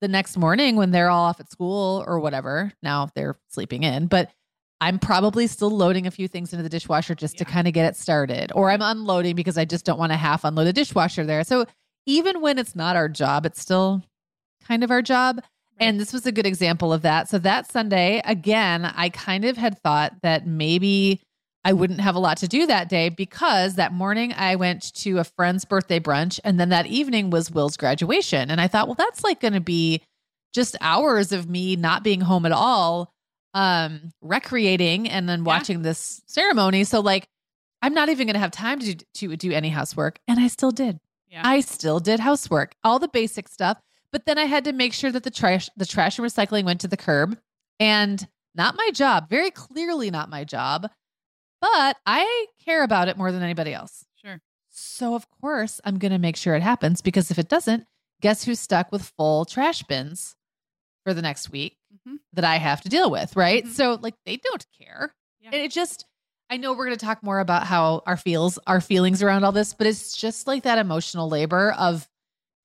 the 0.00 0.08
next 0.08 0.36
morning 0.36 0.76
when 0.76 0.90
they're 0.90 1.08
all 1.08 1.24
off 1.24 1.40
at 1.40 1.50
school 1.50 2.04
or 2.06 2.18
whatever, 2.18 2.72
now 2.82 3.08
they're 3.14 3.38
sleeping 3.48 3.84
in, 3.84 4.08
but 4.08 4.30
I'm 4.80 4.98
probably 4.98 5.46
still 5.46 5.70
loading 5.70 6.06
a 6.06 6.10
few 6.10 6.28
things 6.28 6.52
into 6.52 6.62
the 6.62 6.68
dishwasher 6.68 7.14
just 7.14 7.38
to 7.38 7.44
kind 7.44 7.66
of 7.66 7.72
get 7.72 7.86
it 7.86 7.96
started. 7.96 8.52
Or 8.54 8.70
I'm 8.70 8.82
unloading 8.82 9.34
because 9.34 9.56
I 9.56 9.64
just 9.64 9.86
don't 9.86 9.98
want 9.98 10.12
to 10.12 10.16
half 10.16 10.44
unload 10.44 10.66
the 10.66 10.72
dishwasher 10.72 11.24
there. 11.24 11.44
So 11.44 11.64
even 12.04 12.42
when 12.42 12.58
it's 12.58 12.76
not 12.76 12.94
our 12.94 13.08
job, 13.08 13.46
it's 13.46 13.60
still 13.60 14.04
kind 14.64 14.84
of 14.84 14.90
our 14.90 15.00
job. 15.00 15.40
And 15.78 16.00
this 16.00 16.12
was 16.12 16.26
a 16.26 16.32
good 16.32 16.46
example 16.46 16.92
of 16.92 17.02
that. 17.02 17.28
So 17.28 17.38
that 17.38 17.70
Sunday, 17.70 18.22
again, 18.24 18.84
I 18.84 19.08
kind 19.10 19.44
of 19.44 19.56
had 19.56 19.78
thought 19.82 20.14
that 20.22 20.46
maybe 20.46 21.20
I 21.64 21.72
wouldn't 21.72 22.00
have 22.00 22.14
a 22.14 22.18
lot 22.20 22.38
to 22.38 22.48
do 22.48 22.66
that 22.66 22.88
day 22.88 23.08
because 23.08 23.74
that 23.74 23.92
morning 23.92 24.32
I 24.36 24.54
went 24.56 24.94
to 24.96 25.18
a 25.18 25.24
friend's 25.24 25.64
birthday 25.64 25.98
brunch 26.00 26.38
and 26.44 26.58
then 26.60 26.68
that 26.68 26.86
evening 26.86 27.30
was 27.30 27.50
Will's 27.50 27.76
graduation. 27.76 28.50
And 28.50 28.60
I 28.60 28.68
thought, 28.68 28.86
well, 28.86 28.94
that's 28.94 29.24
like 29.24 29.40
going 29.40 29.52
to 29.54 29.60
be 29.60 30.00
just 30.54 30.76
hours 30.80 31.32
of 31.32 31.48
me 31.50 31.76
not 31.76 32.02
being 32.04 32.20
home 32.20 32.46
at 32.46 32.52
all, 32.52 33.12
um, 33.52 34.12
recreating 34.22 35.08
and 35.08 35.28
then 35.28 35.40
Yeah. 35.40 35.44
watching 35.46 35.82
this 35.82 36.22
ceremony. 36.26 36.84
So 36.84 37.00
like 37.00 37.26
I'm 37.82 37.92
not 37.94 38.08
even 38.08 38.26
going 38.26 38.34
to 38.34 38.40
have 38.40 38.50
time 38.52 38.78
to 38.80 38.94
to 39.14 39.36
do 39.36 39.52
any 39.52 39.68
housework 39.70 40.18
and 40.28 40.38
I 40.40 40.46
still 40.48 40.70
did. 40.70 41.00
Yeah. 41.28 41.42
I 41.44 41.60
still 41.60 41.98
did 42.00 42.20
housework, 42.20 42.74
all 42.84 42.98
the 42.98 43.08
basic 43.08 43.48
stuff, 43.48 43.78
but 44.12 44.26
then 44.26 44.38
I 44.38 44.44
had 44.44 44.64
to 44.64 44.72
make 44.72 44.92
sure 44.92 45.10
that 45.12 45.22
the 45.24 45.30
trash 45.30 45.68
the 45.76 45.86
trash 45.86 46.18
and 46.18 46.26
recycling 46.26 46.64
went 46.64 46.80
to 46.82 46.88
the 46.88 46.96
curb 46.96 47.38
and 47.80 48.26
not 48.54 48.76
my 48.76 48.90
job, 48.92 49.28
very 49.28 49.50
clearly 49.50 50.10
not 50.10 50.30
my 50.30 50.44
job, 50.44 50.88
but 51.60 51.96
I 52.06 52.46
care 52.64 52.82
about 52.82 53.08
it 53.08 53.16
more 53.16 53.32
than 53.32 53.42
anybody 53.42 53.72
else. 53.74 54.04
Sure. 54.16 54.40
So 54.70 55.14
of 55.14 55.26
course, 55.40 55.80
I'm 55.84 55.98
going 55.98 56.12
to 56.12 56.18
make 56.18 56.36
sure 56.36 56.54
it 56.54 56.62
happens 56.62 57.00
because 57.02 57.30
if 57.30 57.38
it 57.38 57.48
doesn't, 57.48 57.86
guess 58.20 58.44
who's 58.44 58.60
stuck 58.60 58.92
with 58.92 59.12
full 59.16 59.44
trash 59.44 59.82
bins 59.82 60.36
for 61.04 61.12
the 61.14 61.22
next 61.22 61.50
week 61.50 61.76
Mhm. 62.06 62.18
that 62.32 62.44
I 62.44 62.56
have 62.56 62.80
to 62.82 62.88
deal 62.88 63.10
with, 63.10 63.36
right? 63.36 63.64
Mhm. 63.64 63.72
So 63.72 63.98
like 64.00 64.14
they 64.24 64.36
don't 64.38 64.64
care. 64.78 65.14
Yeah. 65.40 65.50
And 65.52 65.62
it 65.62 65.70
just 65.70 66.04
I 66.48 66.56
know 66.58 66.72
we're 66.74 66.86
going 66.86 66.96
to 66.96 67.04
talk 67.04 67.22
more 67.24 67.40
about 67.40 67.64
how 67.66 68.02
our 68.06 68.16
feels 68.16 68.56
our 68.68 68.80
feelings 68.80 69.20
around 69.22 69.42
all 69.44 69.50
this, 69.52 69.74
but 69.74 69.86
it's 69.86 70.16
just 70.16 70.46
like 70.46 70.62
that 70.62 70.78
emotional 70.78 71.28
labor 71.28 71.72
of 71.72 72.08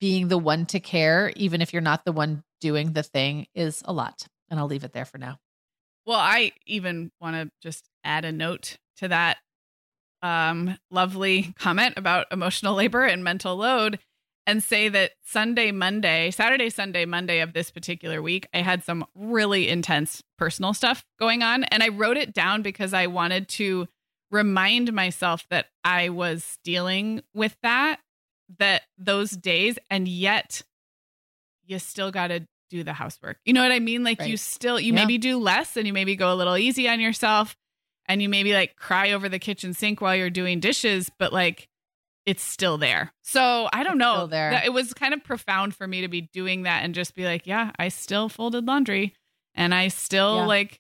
being 0.01 0.27
the 0.27 0.37
one 0.37 0.65
to 0.65 0.81
care 0.81 1.31
even 1.37 1.61
if 1.61 1.71
you're 1.71 1.81
not 1.81 2.03
the 2.03 2.11
one 2.11 2.43
doing 2.59 2.91
the 2.91 3.03
thing 3.03 3.47
is 3.55 3.81
a 3.85 3.93
lot. 3.93 4.27
And 4.49 4.59
I'll 4.59 4.67
leave 4.67 4.83
it 4.83 4.91
there 4.91 5.05
for 5.05 5.17
now. 5.17 5.37
Well, 6.05 6.19
I 6.19 6.51
even 6.65 7.11
want 7.21 7.35
to 7.35 7.51
just 7.61 7.87
add 8.03 8.25
a 8.25 8.31
note 8.31 8.77
to 8.97 9.07
that 9.07 9.37
um, 10.21 10.77
lovely 10.89 11.53
comment 11.59 11.93
about 11.97 12.27
emotional 12.31 12.75
labor 12.75 13.03
and 13.03 13.23
mental 13.23 13.55
load 13.55 13.99
and 14.47 14.63
say 14.63 14.89
that 14.89 15.11
Sunday, 15.23 15.71
Monday, 15.71 16.31
Saturday, 16.31 16.69
Sunday, 16.69 17.05
Monday 17.05 17.39
of 17.39 17.53
this 17.53 17.69
particular 17.71 18.21
week, 18.21 18.47
I 18.53 18.59
had 18.59 18.83
some 18.83 19.05
really 19.15 19.69
intense 19.69 20.23
personal 20.37 20.73
stuff 20.73 21.05
going 21.19 21.43
on. 21.43 21.63
And 21.65 21.83
I 21.83 21.89
wrote 21.89 22.17
it 22.17 22.33
down 22.33 22.61
because 22.63 22.93
I 22.93 23.07
wanted 23.07 23.47
to 23.49 23.87
remind 24.31 24.93
myself 24.93 25.45
that 25.51 25.67
I 25.83 26.09
was 26.09 26.57
dealing 26.63 27.21
with 27.33 27.55
that, 27.61 27.99
that 28.59 28.83
those 28.97 29.31
days, 29.31 29.77
and 29.89 30.07
yet 30.07 30.63
you 31.65 31.79
still 31.79 32.11
got 32.11 32.27
to 32.27 32.47
do 32.69 32.83
the 32.83 32.93
housework. 32.93 33.37
You 33.45 33.53
know 33.53 33.61
what 33.63 33.71
I 33.71 33.79
mean? 33.79 34.03
Like 34.03 34.21
you 34.25 34.37
still, 34.37 34.79
you 34.79 34.93
Yeah. 34.93 35.01
maybe 35.01 35.17
do 35.17 35.37
less 35.37 35.75
and 35.77 35.85
you 35.85 35.93
maybe 35.93 36.15
go 36.15 36.33
a 36.33 36.35
little 36.35 36.57
easy 36.57 36.87
on 36.87 36.99
yourself 36.99 37.55
and 38.07 38.21
you 38.21 38.29
maybe 38.29 38.53
like 38.53 38.75
cry 38.77 39.11
over 39.11 39.27
the 39.29 39.39
kitchen 39.39 39.73
sink 39.73 39.99
while 40.01 40.15
you're 40.15 40.29
doing 40.29 40.59
dishes, 40.59 41.09
but 41.19 41.33
like 41.33 41.67
it's 42.25 42.43
still 42.43 42.77
there. 42.77 43.11
So 43.23 43.67
I 43.73 43.83
don't 43.83 43.93
It's 43.93 43.99
know. 43.99 44.27
there. 44.27 44.61
It 44.63 44.71
was 44.71 44.93
kind 44.93 45.13
of 45.13 45.23
profound 45.23 45.75
for 45.75 45.85
me 45.87 46.01
to 46.01 46.07
be 46.07 46.21
doing 46.33 46.63
that 46.63 46.83
and 46.83 46.93
just 46.95 47.13
be 47.15 47.25
like, 47.25 47.45
yeah, 47.47 47.71
I 47.77 47.89
still 47.89 48.29
folded 48.29 48.65
laundry 48.67 49.13
and 49.55 49.73
I 49.75 49.89
still 49.89 50.37
Yeah. 50.37 50.45
like, 50.45 50.79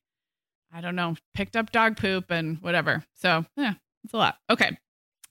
I 0.73 0.79
don't 0.81 0.95
know, 0.95 1.15
picked 1.33 1.57
up 1.57 1.71
dog 1.71 1.97
poop 1.97 2.31
and 2.31 2.61
whatever. 2.61 3.03
So 3.15 3.45
yeah, 3.57 3.73
it's 4.05 4.13
a 4.13 4.17
lot. 4.17 4.37
Okay. 4.49 4.77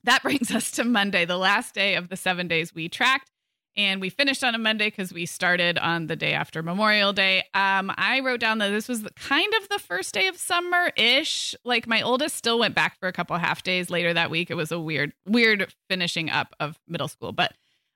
That 0.05 0.23
brings 0.25 0.51
us 0.51 0.71
to 0.73 0.85
Monday, 0.85 1.25
the 1.25 1.39
last 1.39 1.75
day 1.75 1.95
of 1.95 2.09
the 2.09 2.17
seven 2.17 2.49
days 2.49 2.75
we 2.75 2.89
tracked. 2.89 3.31
And 3.77 4.01
we 4.01 4.11
finished 4.11 4.43
on 4.43 4.55
a 4.55 4.59
Monday 4.59 4.89
because 4.89 5.13
we 5.13 5.27
started 5.27 5.79
on 5.79 6.09
the 6.09 6.17
day 6.17 6.33
after 6.33 6.61
Memorial 6.61 7.13
Day. 7.13 7.45
Um, 7.55 7.93
I 7.97 8.21
wrote 8.21 8.41
down 8.41 8.59
that 8.59 8.71
this 8.71 8.89
was 8.89 9.07
kind 9.15 9.53
of 9.63 9.69
the 9.69 9.79
first 9.79 10.13
day 10.13 10.27
of 10.27 10.37
summer 10.37 10.91
ish. 10.97 11.55
Like 11.65 11.87
my 11.87 12.03
oldest 12.03 12.37
still 12.37 12.59
went 12.59 12.75
back 12.75 12.99
for 12.99 13.09
a 13.09 13.13
couple 13.13 13.37
half 13.39 13.63
days 13.63 13.89
later 13.89 14.13
that 14.13 14.31
week. 14.31 14.51
It 14.51 14.57
was 14.57 14.73
a 14.73 14.81
weird, 14.81 15.13
weird 15.25 15.73
finishing 15.89 16.31
up 16.31 16.55
of 16.59 16.81
middle 16.89 17.07
school. 17.07 17.31
But 17.31 17.53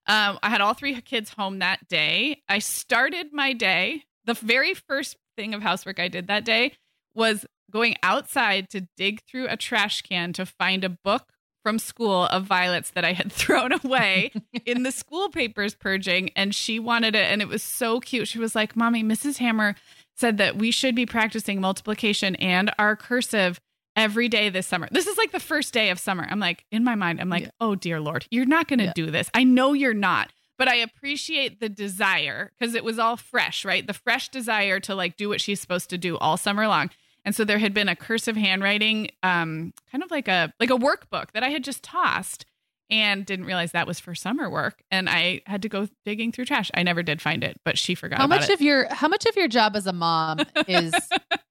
um, 0.07 0.39
I 0.43 0.51
had 0.51 0.61
all 0.61 0.75
three 0.75 1.01
kids 1.01 1.31
home 1.31 1.59
that 1.59 1.89
day. 1.89 2.43
I 2.49 2.61
started 2.61 3.33
my 3.33 3.53
day. 3.53 4.05
The 4.27 4.35
very 4.35 4.75
first 4.75 5.17
thing 5.37 5.55
of 5.55 5.63
housework 5.63 5.99
I 5.99 6.09
did 6.09 6.29
that 6.29 6.45
day 6.45 6.75
was 7.15 7.47
going 7.71 7.97
outside 8.03 8.71
to 8.71 8.87
dig 8.97 9.23
through 9.23 9.49
a 9.49 9.57
trash 9.57 10.03
can 10.03 10.33
to 10.35 10.47
find 10.47 10.85
a 10.85 10.89
book 10.89 11.34
from 11.65 11.81
school 11.81 12.27
of 12.27 12.45
Violet's 12.45 12.91
that 12.91 13.05
I 13.05 13.13
had 13.15 13.33
thrown 13.43 13.73
away 13.73 14.31
in 14.65 14.85
the 14.85 14.93
school 14.93 15.31
papers 15.31 15.75
purging 15.75 16.31
and 16.37 16.55
she 16.55 16.79
wanted 16.79 17.17
it 17.17 17.25
and 17.29 17.43
it 17.43 17.49
was 17.49 17.63
so 17.65 17.99
cute. 17.99 18.29
She 18.29 18.39
was 18.39 18.55
like, 18.55 18.77
"Mommy, 18.77 19.03
Mrs. 19.03 19.39
Hammer 19.39 19.75
said 20.15 20.37
that 20.39 20.55
we 20.57 20.71
should 20.71 20.95
be 20.95 21.07
practicing 21.07 21.61
multiplication 21.61 22.37
and 22.37 22.71
our 22.79 22.95
cursive 22.95 23.61
every 23.97 24.29
day 24.29 24.49
this 24.51 24.67
summer." 24.67 24.87
This 24.93 25.07
is 25.09 25.17
like 25.19 25.33
the 25.33 25.41
first 25.41 25.73
day 25.75 25.91
of 25.91 25.99
summer. 25.99 26.27
I'm 26.31 26.39
like, 26.39 26.65
in 26.71 26.85
my 26.85 26.95
mind, 26.95 27.21
I'm 27.21 27.31
like, 27.31 27.45
Yeah. 27.45 27.51
"Oh 27.61 27.75
dear 27.75 27.99
lord, 27.99 28.27
you're 28.31 28.45
not 28.47 28.69
going 28.69 28.79
to 28.81 28.85
Yeah. 28.87 28.93
do 28.95 29.11
this. 29.11 29.31
I 29.35 29.43
know 29.43 29.73
you're 29.73 29.95
not." 29.95 30.31
But 30.57 30.69
I 30.69 30.77
appreciate 30.77 31.59
the 31.59 31.69
desire 31.69 32.53
because 32.57 32.77
it 32.77 32.85
was 32.85 32.99
all 33.01 33.17
fresh, 33.17 33.65
right? 33.65 33.85
The 33.85 33.93
fresh 33.93 34.29
desire 34.29 34.79
to 34.81 34.95
like 34.95 35.17
do 35.17 35.29
what 35.29 35.41
she's 35.41 35.61
supposed 35.61 35.91
to 35.91 35.99
do 35.99 36.17
all 36.19 36.37
summer 36.37 36.69
long. 36.69 36.91
And 37.25 37.35
so 37.35 37.45
there 37.45 37.59
had 37.59 37.73
been 37.75 37.89
a 37.89 37.97
cursive 37.97 38.37
handwriting, 38.37 39.11
um, 39.23 39.73
kind 39.91 40.03
of 40.05 40.11
like 40.11 40.29
a 40.29 40.53
like 40.61 40.71
a 40.71 40.77
workbook 40.77 41.33
that 41.33 41.43
I 41.43 41.49
had 41.49 41.65
just 41.65 41.83
tossed 41.83 42.45
and 42.91 43.25
didn't 43.25 43.47
realize 43.47 43.73
that 43.73 43.87
was 43.87 43.99
for 43.99 44.15
summer 44.15 44.51
work. 44.51 44.83
And 44.91 45.09
I 45.09 45.41
had 45.47 45.63
to 45.63 45.69
go 45.71 45.89
digging 46.05 46.33
through 46.33 46.45
trash. 46.45 46.71
I 46.75 46.83
never 46.83 47.03
did 47.03 47.23
find 47.23 47.43
it, 47.43 47.59
but 47.65 47.79
she 47.79 47.95
forgot 47.95 48.19
How 48.19 48.27
about 48.27 48.41
much 48.41 48.51
it. 48.51 48.55
of 48.55 48.61
your 48.61 48.93
how 48.93 49.09
much 49.09 49.25
of 49.27 49.37
your 49.37 49.49
job 49.49 49.75
as 49.75 49.87
a 49.87 49.93
mom 49.93 50.41
is 50.69 50.93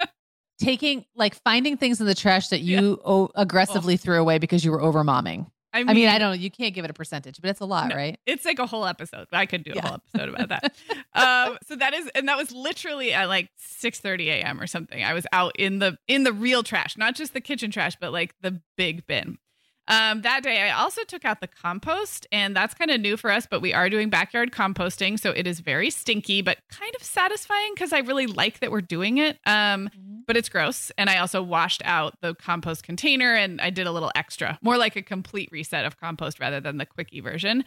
taking 0.59 1.05
like 1.15 1.35
finding 1.43 1.77
things 1.77 1.99
in 1.99 2.05
the 2.07 2.15
trash 2.15 2.49
that 2.49 2.59
you 2.61 2.99
o- 3.03 3.29
aggressively 3.35 3.97
threw 3.97 4.19
away 4.19 4.37
because 4.37 4.63
you 4.63 4.71
were 4.71 4.81
over 4.81 5.03
momming. 5.03 5.47
I 5.73 5.79
mean, 5.79 5.89
I 5.89 5.93
mean, 5.93 6.07
I 6.09 6.19
don't 6.19 6.29
know. 6.29 6.33
You 6.41 6.51
can't 6.51 6.73
give 6.75 6.85
it 6.85 6.91
a 6.91 6.93
percentage, 6.93 7.41
but 7.41 7.49
it's 7.49 7.59
a 7.59 7.65
lot, 7.65 7.89
No. 7.89 7.95
right? 7.95 8.19
It's 8.25 8.45
like 8.45 8.59
a 8.59 8.65
whole 8.67 8.85
episode. 8.85 9.27
I 9.31 9.45
could 9.47 9.63
do 9.63 9.71
a 9.71 9.75
Yeah. 9.75 9.87
whole 9.87 9.95
episode 9.95 10.29
about 10.29 10.49
that. 10.49 10.75
um, 11.13 11.57
so 11.67 11.75
that 11.75 11.93
is, 11.93 12.07
and 12.13 12.27
that 12.27 12.37
was 12.37 12.51
literally 12.51 13.11
at 13.13 13.27
like 13.27 13.49
six 13.57 13.99
thirty 13.99 14.29
a.m. 14.29 14.61
or 14.61 14.67
something. 14.67 15.03
I 15.03 15.13
was 15.13 15.25
out 15.33 15.55
in 15.57 15.79
the 15.79 15.97
in 16.07 16.23
the 16.23 16.31
real 16.33 16.61
trash, 16.63 16.95
not 16.97 17.15
just 17.15 17.33
the 17.33 17.41
kitchen 17.41 17.71
trash, 17.71 17.95
but 17.99 18.11
like 18.13 18.35
the 18.41 18.61
big 18.77 19.07
bin. 19.07 19.37
Um, 19.87 20.21
that 20.21 20.43
day, 20.43 20.61
I 20.61 20.71
also 20.71 21.03
took 21.03 21.25
out 21.25 21.41
the 21.41 21.47
compost, 21.47 22.25
and 22.31 22.55
that's 22.55 22.73
kind 22.73 22.89
of 22.89 23.01
new 23.01 23.17
for 23.17 23.29
us. 23.29 23.45
But 23.49 23.61
we 23.61 23.73
are 23.73 23.89
doing 23.89 24.09
backyard 24.09 24.51
composting, 24.51 25.19
so 25.19 25.31
it 25.31 25.45
is 25.45 25.59
very 25.59 25.89
stinky, 25.89 26.41
but 26.41 26.59
kind 26.69 26.93
of 26.95 27.03
satisfying 27.03 27.71
because 27.73 27.91
I 27.91 27.99
really 27.99 28.27
like 28.27 28.59
that 28.59 28.71
we're 28.71 28.81
doing 28.81 29.17
it. 29.17 29.39
Um, 29.45 29.89
but 30.25 30.37
it's 30.37 30.49
gross. 30.49 30.91
And 30.97 31.09
I 31.09 31.17
also 31.17 31.41
washed 31.41 31.81
out 31.85 32.15
the 32.21 32.35
compost 32.35 32.83
container 32.83 33.35
and 33.35 33.59
I 33.59 33.69
did 33.69 33.87
a 33.87 33.91
little 33.91 34.11
extra, 34.15 34.57
more 34.61 34.77
like 34.77 34.95
a 34.95 35.01
complete 35.01 35.49
reset 35.51 35.85
of 35.85 35.99
compost 35.99 36.39
rather 36.39 36.59
than 36.59 36.77
the 36.77 36.85
quickie 36.85 37.21
version. 37.21 37.65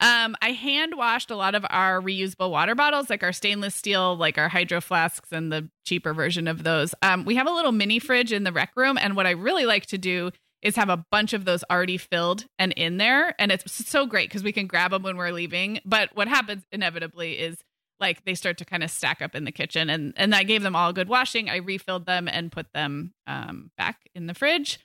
Um, 0.00 0.36
I 0.40 0.52
hand 0.52 0.94
washed 0.96 1.30
a 1.30 1.36
lot 1.36 1.56
of 1.56 1.66
our 1.70 2.00
reusable 2.00 2.50
water 2.50 2.76
bottles, 2.76 3.10
like 3.10 3.24
our 3.24 3.32
stainless 3.32 3.74
steel, 3.74 4.16
like 4.16 4.38
our 4.38 4.48
hydro 4.48 4.80
flasks 4.80 5.32
and 5.32 5.50
the 5.50 5.68
cheaper 5.84 6.14
version 6.14 6.46
of 6.46 6.62
those. 6.62 6.94
Um, 7.02 7.24
we 7.24 7.34
have 7.34 7.48
a 7.48 7.52
little 7.52 7.72
mini 7.72 7.98
fridge 7.98 8.32
in 8.32 8.44
the 8.44 8.52
rec 8.52 8.70
room. 8.76 8.96
And 8.96 9.16
what 9.16 9.26
I 9.26 9.30
really 9.30 9.66
like 9.66 9.86
to 9.86 9.98
do 9.98 10.30
is 10.62 10.76
have 10.76 10.88
a 10.88 11.04
bunch 11.10 11.32
of 11.32 11.44
those 11.44 11.64
already 11.70 11.96
filled 11.96 12.46
and 12.58 12.72
in 12.72 12.96
there. 12.96 13.34
And 13.38 13.52
it's 13.52 13.86
so 13.86 14.06
great 14.06 14.28
because 14.28 14.42
we 14.42 14.52
can 14.52 14.66
grab 14.66 14.90
them 14.90 15.02
when 15.02 15.16
we're 15.16 15.30
leaving. 15.30 15.80
But 15.84 16.10
what 16.14 16.28
happens 16.28 16.64
inevitably 16.72 17.38
is 17.38 17.58
like 18.00 18.24
they 18.24 18.34
start 18.34 18.58
to 18.58 18.64
kind 18.64 18.82
of 18.82 18.90
stack 18.90 19.22
up 19.22 19.34
in 19.34 19.44
the 19.44 19.52
kitchen 19.52 19.90
and 19.90 20.12
and 20.16 20.34
I 20.34 20.44
gave 20.44 20.62
them 20.62 20.76
all 20.76 20.90
a 20.90 20.94
good 20.94 21.08
washing. 21.08 21.50
I 21.50 21.56
refilled 21.56 22.06
them 22.06 22.28
and 22.28 22.52
put 22.52 22.72
them 22.72 23.12
um, 23.26 23.70
back 23.76 24.08
in 24.14 24.26
the 24.26 24.34
fridge. 24.34 24.78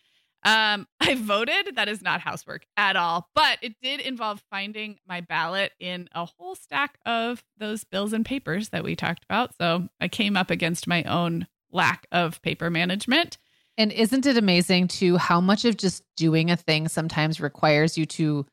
Um, 0.44 0.88
I 1.00 1.16
voted. 1.16 1.76
That 1.76 1.88
is 1.88 2.02
not 2.02 2.22
housework 2.22 2.66
at 2.78 2.96
all, 2.96 3.30
but 3.36 3.58
it 3.62 3.76
did 3.82 4.00
involve 4.00 4.44
finding 4.50 4.98
my 5.08 5.22
ballot 5.22 5.72
in 5.80 6.10
a 6.14 6.26
whole 6.26 6.56
stack 6.56 6.98
of 7.06 7.44
those 7.58 7.84
bills 7.84 8.14
and 8.14 8.26
papers 8.26 8.70
that 8.70 8.84
we 8.84 8.96
talked 8.96 9.24
about. 9.24 9.56
So 9.58 9.90
I 10.00 10.08
came 10.08 10.38
up 10.38 10.50
against 10.50 10.88
my 10.88 11.04
own 11.04 11.48
lack 11.72 12.08
of 12.12 12.42
paper 12.42 12.70
management. 12.70 13.38
And 13.78 13.92
isn't 13.92 14.26
it 14.26 14.38
amazing 14.38 14.88
too 14.88 15.18
how 15.18 15.42
much 15.42 15.66
of 15.66 15.78
just 15.78 16.04
doing 16.16 16.52
a 16.52 16.56
thing 16.58 16.88
sometimes 16.88 17.40
requires 17.42 17.98
you 17.98 18.06
to 18.08 18.46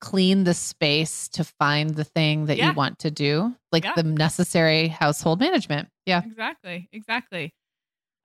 clean 0.00 0.44
the 0.44 0.54
space 0.54 1.28
to 1.28 1.44
find 1.44 1.90
the 1.94 2.04
thing 2.04 2.46
that 2.46 2.56
Yeah. 2.58 2.68
you 2.70 2.74
want 2.74 2.98
to 3.00 3.10
do? 3.10 3.54
Like 3.72 3.84
Yeah. 3.84 3.92
the 3.96 4.02
necessary 4.02 4.88
household 4.88 5.40
management. 5.40 5.88
Yeah. 6.06 6.22
Exactly. 6.24 6.88
Exactly. 6.92 7.52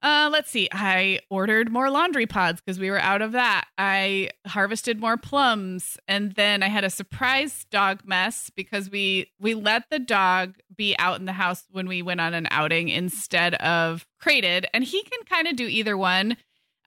Uh, 0.02 0.30
let's 0.32 0.52
see. 0.52 0.70
I 0.72 1.20
ordered 1.32 1.72
more 1.72 1.90
laundry 1.90 2.28
pods 2.28 2.62
because 2.62 2.80
we 2.80 2.92
were 2.92 3.00
out 3.00 3.24
of 3.24 3.32
that. 3.32 3.66
I 3.78 4.30
harvested 4.46 5.00
more 5.00 5.18
plums, 5.18 5.98
and 6.08 6.34
then 6.34 6.62
I 6.62 6.68
had 6.68 6.84
a 6.84 6.92
surprise 6.92 7.66
dog 7.72 8.02
mess 8.06 8.52
because 8.56 8.90
we 8.92 9.32
we 9.40 9.56
let 9.56 9.90
the 9.90 9.98
dog 9.98 10.56
be 10.76 10.96
out 11.00 11.20
in 11.20 11.26
the 11.26 11.34
house 11.34 11.64
when 11.72 11.88
we 11.88 12.04
went 12.04 12.22
on 12.22 12.36
an 12.36 12.48
outing 12.52 12.90
instead 12.90 13.56
of 13.56 14.06
crated, 14.20 14.68
and 14.74 14.84
he 14.84 15.02
can 15.04 15.24
kind 15.28 15.48
of 15.48 15.56
do 15.56 15.66
either 15.66 15.98
one. 15.98 16.38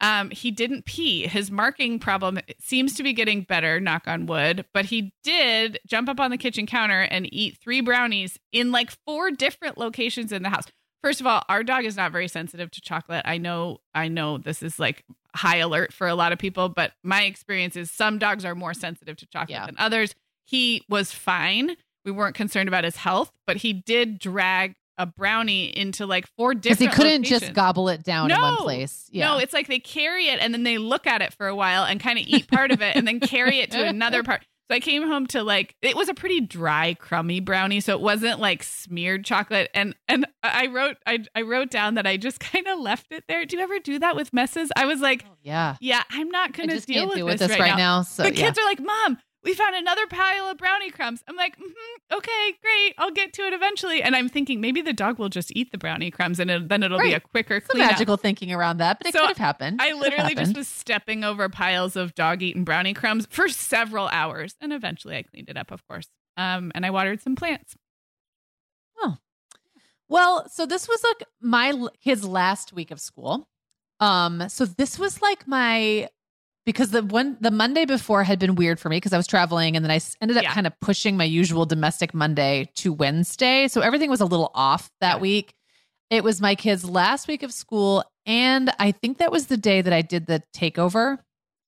Um, 0.01 0.31
he 0.31 0.53
didn't 0.53 0.85
pee. 0.85 1.27
His 1.27 1.51
marking 1.51 1.99
problem 1.99 2.39
seems 2.61 2.95
to 2.95 3.03
be 3.03 3.13
getting 3.13 3.43
better, 3.43 3.81
knock 3.81 4.07
on 4.07 4.27
wood, 4.27 4.65
but 4.73 4.85
he 4.85 5.13
did 5.25 5.81
jump 5.89 6.09
up 6.09 6.21
on 6.21 6.31
the 6.31 6.39
kitchen 6.39 6.67
counter 6.67 7.01
and 7.01 7.33
eat 7.35 7.59
three 7.61 7.81
brownies 7.81 8.39
in 8.53 8.71
like 8.71 8.93
four 9.05 9.33
different 9.33 9.77
locations 9.77 10.31
in 10.31 10.45
the 10.45 10.51
house. 10.51 10.67
First 11.03 11.21
of 11.21 11.27
all, 11.27 11.43
our 11.49 11.63
dog 11.63 11.85
is 11.85 11.97
not 11.97 12.11
very 12.13 12.29
sensitive 12.29 12.71
to 12.73 12.81
chocolate. 12.81 13.23
I 13.25 13.39
know, 13.39 13.79
I 13.95 14.09
know 14.09 14.39
this 14.39 14.63
is 14.63 14.79
like 14.79 15.05
high 15.35 15.59
alert 15.59 15.93
for 15.93 16.09
a 16.09 16.15
lot 16.15 16.33
of 16.33 16.39
people, 16.39 16.69
but 16.69 16.93
my 17.05 17.23
experience 17.25 17.77
is 17.77 17.91
some 17.91 18.19
dogs 18.19 18.45
are 18.45 18.55
more 18.55 18.75
sensitive 18.75 19.17
to 19.19 19.27
chocolate 19.27 19.51
Yeah. 19.51 19.67
than 19.67 19.77
others. 19.79 20.15
He 20.45 20.83
was 20.89 21.13
fine. 21.13 21.77
We 22.05 22.11
weren't 22.11 22.35
concerned 22.35 22.69
about 22.69 22.85
his 22.85 22.97
health, 22.97 23.31
but 23.47 23.59
he 23.59 23.73
did 23.73 24.19
drag 24.19 24.75
a 24.97 25.07
brownie 25.07 25.67
into 25.67 26.07
like 26.07 26.27
four 26.37 26.55
Because 26.55 26.79
different 26.79 26.93
he 26.93 26.97
couldn't 26.97 27.23
locations. 27.23 27.41
just 27.43 27.53
gobble 27.53 27.89
it 27.89 28.03
down 28.03 28.33
in 28.33 28.41
one 28.41 28.57
place. 28.57 29.09
Yeah. 29.13 29.29
No, 29.29 29.39
it's 29.39 29.53
like 29.53 29.69
they 29.69 29.79
carry 29.79 30.27
it 30.27 30.41
and 30.41 30.53
then 30.53 30.65
they 30.65 30.79
look 30.79 31.07
at 31.07 31.23
it 31.23 31.33
for 31.35 31.47
a 31.47 31.55
while 31.55 31.85
and 31.85 32.01
kind 32.01 32.19
of 32.19 32.25
eat 32.27 32.49
part 32.51 32.73
of 32.73 32.83
it 32.83 32.97
and 32.97 33.07
then 33.07 33.21
carry 33.21 33.61
it 33.61 33.71
to 33.71 33.85
another 33.87 34.25
part. 34.25 34.45
So 34.71 34.75
I 34.75 34.81
came 34.81 35.07
home 35.07 35.27
to 35.29 35.43
like 35.43 35.75
it 35.81 35.97
was 35.97 36.09
a 36.09 36.14
pretty 36.14 36.41
dry, 36.41 36.95
crummy 36.95 37.41
brownie, 37.41 37.81
so 37.81 37.95
it 37.95 38.01
wasn't 38.01 38.39
like 38.39 38.62
smeared 38.62 39.25
chocolate. 39.25 39.71
And 39.73 39.95
and 40.09 40.27
I 40.43 40.66
wrote 40.66 40.97
I 41.07 41.25
I 41.35 41.43
wrote 41.43 41.71
down 41.71 41.95
that 41.95 42.07
I 42.07 42.16
just 42.19 42.39
kind 42.53 42.66
of 42.66 42.79
left 42.79 43.11
it 43.11 43.25
there. 43.29 43.45
Do 43.47 43.57
you 43.57 43.62
ever 43.62 43.79
do 43.79 43.99
that 44.01 44.14
with 44.14 44.33
messes? 44.33 44.71
I 44.77 44.85
was 44.85 45.01
like, 45.01 45.25
Oh, 45.27 45.35
yeah. 45.43 45.77
yeah, 45.81 46.03
I'm 46.11 46.29
not 46.29 46.53
gonna 46.53 46.75
just 46.75 46.87
deal 46.87 47.07
with 47.07 47.16
do 47.16 47.25
this, 47.25 47.41
with 47.41 47.51
this 47.51 47.59
right, 47.59 47.77
now. 47.77 48.03
So 48.03 48.25
the 48.25 48.35
yeah. 48.35 48.47
kids 48.47 48.59
are 48.59 48.64
like, 48.64 48.81
Mom, 48.81 49.19
we 49.45 49.55
found 49.55 49.76
another 49.76 50.07
pile 50.09 50.47
of 50.49 50.59
brownie 50.59 50.91
crumbs. 50.91 51.22
I'm 51.28 51.36
like, 51.36 51.57
mm-hmm, 51.57 52.16
okay, 52.16 52.53
great. 52.61 52.95
I'll 52.99 53.12
get 53.12 53.32
to 53.34 53.43
it 53.43 53.53
eventually. 53.53 54.03
And 54.03 54.16
I'm 54.16 54.28
thinking 54.28 54.61
maybe 54.61 54.80
the 54.80 54.93
dog 54.93 55.18
will 55.18 55.28
just 55.28 55.53
eat 55.55 55.70
the 55.70 55.78
brownie 55.78 56.11
crumbs 56.11 56.41
and 56.41 56.51
it, 56.51 56.68
then 56.68 56.82
it'll 56.82 56.99
be 56.99 57.12
a 57.14 57.20
quicker 57.20 57.61
Some 57.61 57.68
cleanup. 57.76 57.93
magical 57.93 58.16
thinking 58.16 58.53
around 58.53 58.78
that, 58.78 58.99
but 58.99 59.07
it 59.09 59.14
So 59.14 59.20
could 59.20 59.28
have 59.28 59.36
happened. 59.39 59.80
I 59.80 59.93
literally 59.93 60.34
just 60.34 60.57
was 60.57 60.66
stepping 60.68 61.22
over 61.24 61.49
piles 61.49 61.95
of 61.97 62.14
dog 62.14 62.43
eaten 62.43 62.64
brownie 62.64 62.95
crumbs 62.95 63.26
for 63.30 63.49
several 63.49 64.09
hours. 64.09 64.57
And 64.61 64.72
eventually 64.72 65.16
I 65.16 65.22
cleaned 65.22 65.49
it 65.49 65.57
up, 65.57 65.70
of 65.70 65.86
course. 65.86 66.09
Um, 66.36 66.72
and 66.74 66.84
I 66.84 66.91
watered 66.91 67.20
some 67.20 67.36
plants. 67.36 67.76
Oh. 69.01 69.16
Well, 70.09 70.49
so 70.49 70.66
this 70.66 70.89
was 70.89 71.03
like 71.05 71.24
my 71.41 71.89
his 72.01 72.24
last 72.24 72.72
week 72.72 72.91
of 72.91 73.01
school. 73.01 73.49
Um, 74.01 74.49
so 74.49 74.64
this 74.64 74.99
was 74.99 75.20
like 75.22 75.47
my 75.47 76.09
because 76.69 76.91
the 76.91 77.03
one 77.03 77.39
the 77.41 77.51
Monday 77.51 77.87
before 77.87 78.23
had 78.25 78.39
been 78.39 78.55
weird 78.55 78.79
for 78.79 78.91
me 78.91 78.97
because 78.99 79.14
I 79.14 79.16
was 79.16 79.27
traveling 79.27 79.75
and 79.75 79.83
then 79.83 79.91
I 79.91 80.01
ended 80.21 80.37
up 80.37 80.43
Yeah. 80.43 80.53
kind 80.53 80.66
of 80.66 80.79
pushing 80.81 81.16
my 81.16 81.25
usual 81.25 81.64
domestic 81.64 82.12
Monday 82.12 82.69
to 82.77 82.93
Wednesday. 82.93 83.69
So 83.69 83.81
everything 83.81 84.11
was 84.11 84.21
a 84.21 84.27
little 84.27 84.51
off 84.55 84.91
that 85.01 85.14
Yeah. 85.16 85.21
week. 85.23 85.55
It 86.11 86.23
was 86.23 86.43
my 86.43 86.55
kids' 86.55 86.85
last 86.85 87.27
week 87.27 87.43
of 87.43 87.55
school, 87.55 88.05
and 88.27 88.71
I 88.79 88.93
think 88.93 89.16
that 89.16 89.33
was 89.33 89.47
the 89.47 89.57
day 89.57 89.81
that 89.81 89.95
I 89.95 90.03
did 90.03 90.27
the 90.27 90.43
takeover 90.55 91.16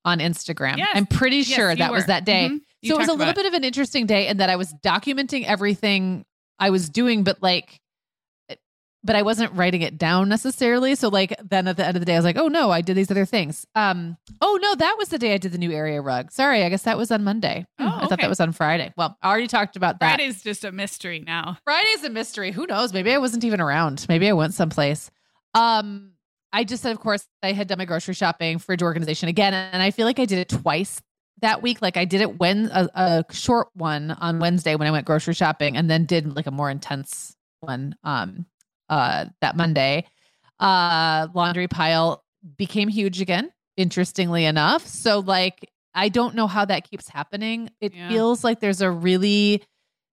on 0.05 0.19
Instagram. 0.19 0.77
Yes. 0.77 0.89
I'm 0.93 1.07
pretty 1.07 1.37
Yes, 1.37 1.47
sure 1.47 1.75
that 1.75 1.91
was 1.91 2.05
that 2.05 2.23
day. 2.23 2.49
Mhm. 2.51 2.59
So 2.87 2.93
it 2.93 2.97
was 2.99 3.07
a 3.07 3.13
little 3.13 3.33
bit 3.33 3.47
of 3.47 3.53
an 3.55 3.63
interesting 3.63 4.05
day 4.05 4.27
in 4.27 4.37
that 4.37 4.51
I 4.51 4.55
was 4.55 4.71
documenting 4.85 5.45
everything 5.45 6.25
I 6.59 6.69
was 6.69 6.89
doing, 6.89 7.23
but 7.23 7.41
like, 7.41 7.79
but 9.03 9.15
I 9.15 9.21
wasn't 9.23 9.53
writing 9.53 9.81
it 9.81 9.97
down 9.97 10.29
necessarily. 10.29 10.93
So 10.95 11.09
like, 11.09 11.33
then 11.43 11.67
at 11.67 11.77
the 11.77 11.85
end 11.85 11.97
of 11.97 12.01
the 12.01 12.05
day, 12.05 12.13
I 12.13 12.17
was 12.17 12.25
like, 12.25 12.37
oh 12.37 12.47
no, 12.47 12.69
I 12.69 12.81
did 12.81 12.95
these 12.95 13.09
other 13.09 13.25
things. 13.25 13.65
Um, 13.75 14.17
oh 14.41 14.59
no, 14.61 14.75
that 14.75 14.95
was 14.97 15.09
the 15.09 15.17
day 15.17 15.33
I 15.33 15.37
did 15.37 15.51
the 15.51 15.57
new 15.57 15.71
area 15.71 16.01
rug. 16.01 16.31
Sorry, 16.31 16.63
I 16.63 16.69
guess 16.69 16.83
that 16.83 16.97
was 16.97 17.11
on 17.11 17.23
Monday. 17.23 17.65
Hmm, 17.79 17.87
Oh, 17.87 17.99
I 18.01 18.07
thought 18.07 18.19
that 18.21 18.29
was 18.29 18.39
on 18.39 18.51
Friday. 18.51 18.93
Well, 18.97 19.17
I 19.21 19.29
already 19.29 19.47
talked 19.47 19.75
about 19.75 19.99
that. 19.99 20.15
Friday's 20.17 20.43
just 20.43 20.63
a 20.63 20.71
mystery 20.71 21.19
now. 21.19 21.57
Friday's 21.63 22.03
a 22.03 22.09
mystery. 22.09 22.51
Who 22.51 22.67
knows? 22.67 22.93
Maybe 22.93 23.11
I 23.11 23.17
wasn't 23.17 23.43
even 23.43 23.59
around. 23.59 24.05
Maybe 24.07 24.29
I 24.29 24.33
went 24.33 24.53
someplace. 24.53 25.09
Um, 25.55 26.11
I 26.53 26.63
just 26.63 26.83
said, 26.83 26.91
of 26.91 26.99
course, 26.99 27.25
I 27.41 27.53
had 27.53 27.67
done 27.67 27.77
my 27.77 27.85
grocery 27.85 28.13
shopping, 28.13 28.59
fridge 28.59 28.83
organization 28.83 29.29
again, 29.29 29.53
and 29.53 29.81
I 29.81 29.91
feel 29.91 30.05
like 30.05 30.19
I 30.19 30.25
did 30.25 30.37
it 30.37 30.49
twice 30.49 31.01
that 31.41 31.61
week. 31.61 31.81
Like 31.81 31.97
I 31.97 32.05
did 32.05 32.21
it 32.21 32.39
when 32.39 32.69
a, 32.73 32.89
a 32.93 33.25
short 33.33 33.69
one 33.73 34.11
on 34.11 34.39
Wednesday 34.39 34.75
when 34.75 34.87
I 34.87 34.91
went 34.91 35.05
grocery 35.07 35.33
shopping, 35.33 35.75
and 35.77 35.89
then 35.89 36.05
did 36.05 36.35
like 36.35 36.47
a 36.47 36.51
more 36.51 36.69
intense 36.69 37.35
one 37.61 37.95
um 38.03 38.45
uh 38.91 39.25
that 39.41 39.55
Monday. 39.57 40.05
Uh, 40.59 41.27
laundry 41.33 41.67
pile 41.67 42.23
became 42.57 42.87
huge 42.87 43.19
again. 43.19 43.51
Interestingly 43.77 44.45
enough, 44.45 44.85
so 44.85 45.19
like 45.19 45.71
I 45.95 46.09
don't 46.09 46.35
know 46.35 46.45
how 46.45 46.65
that 46.65 46.87
keeps 46.89 47.09
happening. 47.09 47.69
It 47.81 47.93
Yeah. 47.95 48.07
feels 48.09 48.43
like 48.43 48.59
there's 48.59 48.81
a 48.81 48.91
really 48.91 49.63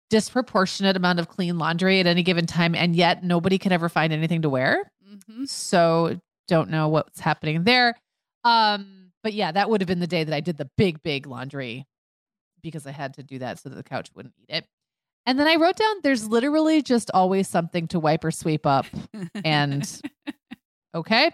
disproportionate 0.09 0.95
amount 0.95 1.19
of 1.19 1.28
clean 1.28 1.57
laundry 1.57 1.99
at 1.99 2.07
any 2.07 2.23
given 2.23 2.45
time, 2.45 2.75
and 2.75 2.95
yet 2.95 3.23
nobody 3.23 3.57
can 3.57 3.71
ever 3.73 3.89
find 3.89 4.13
anything 4.13 4.41
to 4.43 4.49
wear. 4.49 4.89
hmm 5.28 5.43
So 5.45 6.19
don't 6.47 6.69
know 6.69 6.88
what's 6.88 7.19
happening 7.19 7.63
there. 7.63 7.95
Um, 8.45 9.11
but 9.23 9.34
yeah, 9.34 9.51
that 9.51 9.69
would 9.69 9.82
have 9.82 9.88
been 9.88 9.99
the 9.99 10.07
day 10.07 10.23
that 10.23 10.34
I 10.34 10.39
did 10.39 10.55
the 10.57 10.69
big, 10.78 11.03
big 11.03 11.28
laundry 11.28 11.86
because 12.61 12.88
I 12.88 12.91
had 12.91 13.15
to 13.15 13.23
do 13.23 13.39
that 13.39 13.59
so 13.59 13.67
that 13.69 13.75
the 13.75 13.84
couch 13.84 14.09
wouldn't 14.15 14.36
eat 14.39 14.55
it. 14.55 14.65
And 15.28 15.38
then 15.38 15.45
I 15.45 15.55
wrote 15.55 15.75
down 15.75 15.95
there's 16.03 16.25
literally 16.25 16.82
just 16.82 17.11
always 17.13 17.49
something 17.49 17.86
to 17.89 17.99
wipe 17.99 18.23
or 18.23 18.32
sweep 18.32 18.65
up. 18.65 18.86
And 19.43 20.01
okay. 20.95 21.32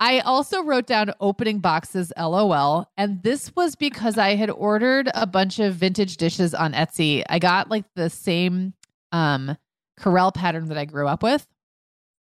I 0.00 0.20
also 0.20 0.62
wrote 0.62 0.86
down 0.86 1.12
opening 1.20 1.60
boxes 1.60 2.10
LOL. 2.18 2.90
And 2.96 3.22
this 3.22 3.54
was 3.54 3.76
because 3.76 4.16
I 4.16 4.34
had 4.34 4.48
ordered 4.48 5.10
a 5.14 5.26
bunch 5.26 5.58
of 5.58 5.74
vintage 5.74 6.16
dishes 6.16 6.54
on 6.54 6.72
Etsy. 6.72 7.22
I 7.28 7.38
got 7.38 7.70
like 7.70 7.84
the 7.94 8.08
same 8.08 8.72
um 9.12 9.56
Corelle 10.00 10.32
pattern 10.32 10.68
that 10.68 10.78
I 10.78 10.86
grew 10.86 11.06
up 11.06 11.22
with, 11.22 11.46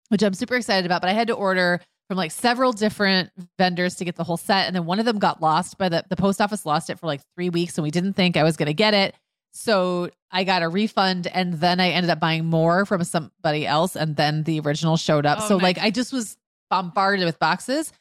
which 0.09 0.23
I'm 0.23 0.35
super 0.35 0.57
excited 0.57 0.87
about. 0.87 1.03
But 1.03 1.11
I 1.11 1.13
had 1.13 1.29
to 1.29 1.35
order 1.35 1.81
from 2.09 2.17
like 2.17 2.33
several 2.33 2.73
different 2.73 3.31
vendors 3.59 3.95
to 3.97 4.07
get 4.07 4.17
the 4.17 4.25
whole 4.25 4.39
set. 4.39 4.67
And 4.67 4.75
then 4.75 4.87
one 4.87 4.99
of 4.99 5.05
them 5.05 5.19
got 5.19 5.43
lost 5.43 5.77
by 5.77 5.91
the 5.91 6.03
the 6.09 6.17
post 6.17 6.41
office 6.41 6.65
lost 6.65 6.89
it 6.89 6.99
for 6.99 7.07
like 7.07 7.21
three 7.37 7.51
weeks 7.51 7.77
and 7.77 7.83
we 7.83 7.91
didn't 7.91 8.15
think 8.15 8.39
I 8.39 8.43
was 8.43 8.57
gonna 8.57 8.73
get 8.73 8.95
it. 8.95 9.15
So 9.53 10.11
I 10.31 10.45
got 10.45 10.63
a 10.63 10.69
refund 10.69 11.27
and 11.27 11.55
then 11.55 11.81
I 11.81 11.91
ended 11.91 12.11
up 12.11 12.21
buying 12.21 12.47
more 12.47 12.87
from 12.87 13.03
somebody 13.05 13.67
else 13.67 13.97
and 13.97 14.17
then 14.17 14.45
the 14.45 14.61
original 14.61 14.97
showed 14.97 15.27
up. 15.27 15.39
Oh, 15.43 15.49
so 15.49 15.57
like. 15.57 15.79
I 15.79 15.91
just 15.91 16.13
was 16.13 16.37
bombarded 16.71 17.25
with 17.25 17.39
boxes. 17.39 17.93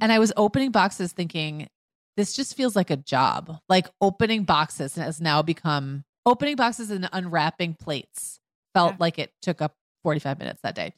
And 0.00 0.12
I 0.12 0.18
was 0.18 0.32
opening 0.36 0.70
boxes 0.70 1.12
thinking, 1.12 1.68
this 2.16 2.34
just 2.34 2.56
feels 2.56 2.76
like 2.76 2.90
a 2.90 2.96
job. 2.96 3.58
Like 3.68 3.88
opening 4.00 4.44
boxes 4.44 4.94
has 4.96 5.20
now 5.20 5.40
become 5.42 6.04
opening 6.26 6.56
boxes 6.56 6.90
and 6.90 7.08
unwrapping 7.12 7.74
plates 7.74 8.38
felt 8.74 8.92
Yeah. 8.92 8.96
like 9.00 9.18
it 9.18 9.32
took 9.40 9.62
up 9.62 9.74
45 10.02 10.38
minutes 10.38 10.60
that 10.62 10.74
day. 10.74 10.92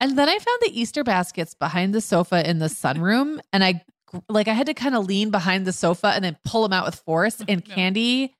And 0.00 0.18
then 0.18 0.28
I 0.28 0.32
found 0.38 0.58
the 0.62 0.80
Easter 0.80 1.04
baskets 1.04 1.54
behind 1.54 1.94
the 1.94 2.00
sofa 2.00 2.48
in 2.48 2.58
the 2.60 2.66
sunroom. 2.66 3.40
And 3.52 3.62
I 3.62 3.84
like 4.28 4.48
I 4.48 4.54
had 4.54 4.66
to 4.66 4.74
kind 4.74 4.96
of 4.96 5.04
lean 5.06 5.30
behind 5.30 5.66
the 5.66 5.72
sofa 5.72 6.08
and 6.08 6.24
then 6.24 6.36
pull 6.44 6.62
them 6.62 6.72
out 6.72 6.86
with 6.86 6.94
force. 6.96 7.36
Oh, 7.42 7.44
and 7.46 7.62
No. 7.68 7.74
candy 7.74 8.34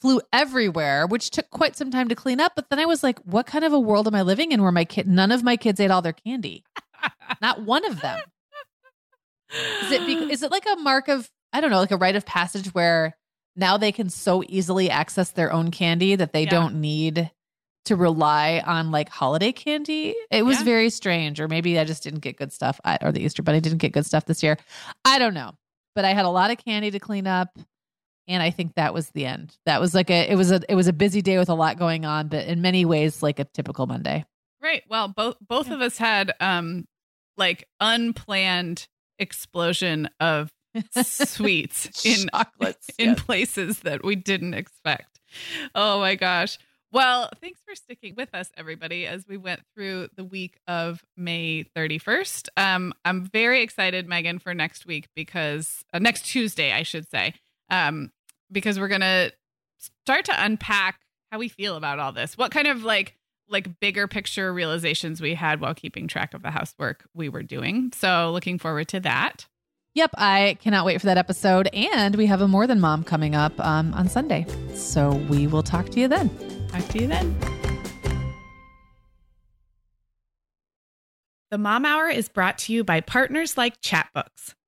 flew 0.00 0.20
everywhere, 0.32 1.06
which 1.06 1.30
took 1.30 1.48
quite 1.50 1.76
some 1.76 1.90
time 1.90 2.08
to 2.08 2.14
clean 2.14 2.40
up. 2.40 2.52
But 2.56 2.68
then 2.70 2.78
I 2.78 2.84
was 2.86 3.02
like, 3.02 3.18
what 3.20 3.46
kind 3.46 3.64
of 3.64 3.72
a 3.72 3.80
world 3.80 4.06
am 4.06 4.14
I 4.14 4.22
living 4.22 4.52
in 4.52 4.62
where 4.62 4.72
my 4.72 4.84
kid 4.84 5.06
none 5.06 5.32
of 5.32 5.42
my 5.42 5.56
kids 5.56 5.80
ate 5.80 5.90
all 5.90 6.02
their 6.02 6.12
candy? 6.12 6.64
Not 7.40 7.62
one 7.62 7.84
of 7.84 8.00
them. 8.00 8.20
Is 9.82 9.92
it 9.92 10.06
bec- 10.06 10.30
is 10.30 10.42
it 10.42 10.50
like 10.50 10.64
a 10.72 10.76
mark 10.76 11.08
of 11.08 11.30
I 11.52 11.60
don't 11.60 11.70
know, 11.70 11.80
like 11.80 11.90
a 11.90 11.96
rite 11.96 12.16
of 12.16 12.24
passage 12.24 12.68
where 12.74 13.16
now 13.56 13.76
they 13.76 13.92
can 13.92 14.08
so 14.08 14.42
easily 14.48 14.88
access 14.88 15.30
their 15.30 15.52
own 15.52 15.70
candy 15.70 16.16
that 16.16 16.32
they 16.32 16.44
Yeah. 16.44 16.50
don't 16.50 16.80
need 16.80 17.30
to 17.84 17.96
rely 17.96 18.62
on 18.64 18.90
like 18.90 19.10
holiday 19.10 19.52
candy? 19.52 20.14
It 20.30 20.44
was 20.46 20.58
Yeah. 20.58 20.64
very 20.64 20.88
strange, 20.90 21.38
or 21.40 21.48
maybe 21.48 21.78
I 21.78 21.84
just 21.84 22.02
didn't 22.02 22.20
get 22.20 22.38
good 22.38 22.52
stuff, 22.52 22.80
I, 22.84 22.96
or 23.02 23.12
the 23.12 23.20
Easter 23.22 23.42
Bunny 23.42 23.60
didn't 23.60 23.78
get 23.78 23.92
good 23.92 24.06
stuff 24.06 24.24
this 24.24 24.42
year. 24.42 24.56
I 25.04 25.18
don't 25.18 25.34
know, 25.34 25.52
but 25.94 26.06
I 26.06 26.14
had 26.14 26.24
a 26.24 26.30
lot 26.30 26.50
of 26.50 26.56
candy 26.56 26.90
to 26.90 26.98
clean 26.98 27.26
up, 27.26 27.50
and 28.28 28.42
I 28.42 28.50
think 28.50 28.74
that 28.74 28.94
was 28.94 29.10
the 29.10 29.26
end. 29.26 29.56
That 29.66 29.80
was 29.80 29.94
like 29.94 30.10
a 30.10 30.30
it 30.30 30.36
was 30.36 30.50
a 30.50 30.60
it 30.68 30.74
was 30.74 30.88
a 30.88 30.92
busy 30.92 31.22
day 31.22 31.38
with 31.38 31.48
a 31.48 31.54
lot 31.54 31.78
going 31.78 32.04
on, 32.04 32.28
but 32.28 32.46
in 32.46 32.60
many 32.62 32.84
ways 32.84 33.22
like 33.22 33.38
a 33.38 33.44
typical 33.44 33.86
Monday. 33.86 34.24
Right. 34.62 34.82
Well, 34.88 35.08
both 35.08 35.36
both 35.40 35.68
Yeah. 35.68 35.74
of 35.74 35.80
us 35.80 35.98
had 35.98 36.32
um 36.40 36.86
like 37.36 37.66
unplanned 37.80 38.86
explosion 39.18 40.08
of 40.20 40.50
sweets 41.02 42.04
in 42.06 42.28
Chocolates, 42.32 42.88
in 42.98 43.10
yes. 43.10 43.22
places 43.22 43.80
that 43.80 44.04
we 44.04 44.16
didn't 44.16 44.54
expect. 44.54 45.20
Oh 45.74 46.00
my 46.00 46.14
gosh. 46.14 46.58
Well, 46.92 47.30
thanks 47.40 47.58
for 47.66 47.74
sticking 47.74 48.14
with 48.16 48.34
us, 48.34 48.50
everybody, 48.54 49.06
as 49.06 49.26
we 49.26 49.38
went 49.38 49.60
through 49.74 50.08
the 50.14 50.24
week 50.24 50.58
of 50.68 51.02
May 51.16 51.64
31st. 51.74 52.48
Um, 52.58 52.92
I'm 53.06 53.24
very 53.24 53.62
excited, 53.62 54.06
Meagan, 54.06 54.38
for 54.38 54.52
next 54.52 54.84
week 54.84 55.08
because 55.16 55.82
uh, 55.94 56.00
next 56.00 56.26
Tuesday, 56.26 56.70
I 56.70 56.82
should 56.82 57.08
say, 57.08 57.32
um, 57.72 58.12
because 58.52 58.78
we're 58.78 58.88
gonna 58.88 59.32
start 59.78 60.26
to 60.26 60.44
unpack 60.44 61.00
how 61.32 61.38
we 61.38 61.48
feel 61.48 61.74
about 61.74 61.98
all 61.98 62.12
this. 62.12 62.38
What 62.38 62.52
kind 62.52 62.68
of 62.68 62.84
like 62.84 63.16
like 63.48 63.80
bigger 63.80 64.06
picture 64.06 64.52
realizations 64.52 65.20
we 65.20 65.34
had 65.34 65.60
while 65.60 65.74
keeping 65.74 66.08
track 66.08 66.34
of 66.34 66.42
the 66.42 66.50
housework 66.50 67.04
we 67.14 67.28
were 67.28 67.42
doing. 67.42 67.92
So, 67.94 68.30
looking 68.32 68.58
forward 68.58 68.88
to 68.88 69.00
that. 69.00 69.46
Yep, 69.94 70.12
I 70.16 70.56
cannot 70.62 70.86
wait 70.86 71.00
for 71.00 71.06
that 71.06 71.18
episode. 71.18 71.68
And 71.74 72.16
we 72.16 72.24
have 72.26 72.40
a 72.40 72.48
More 72.48 72.66
Than 72.66 72.80
Mom 72.80 73.04
coming 73.04 73.34
up 73.34 73.52
um, 73.60 73.92
on 73.92 74.08
Sunday. 74.08 74.46
So 74.74 75.10
we 75.28 75.46
will 75.46 75.62
talk 75.62 75.90
to 75.90 76.00
you 76.00 76.08
then. 76.08 76.30
Talk 76.68 76.88
to 76.88 76.98
you 77.00 77.08
then. 77.08 77.36
The 81.50 81.58
Mom 81.58 81.84
Hour 81.84 82.08
is 82.08 82.30
brought 82.30 82.56
to 82.58 82.72
you 82.72 82.84
by 82.84 83.02
partners 83.02 83.58
like 83.58 83.82
Chatbooks. 83.82 84.54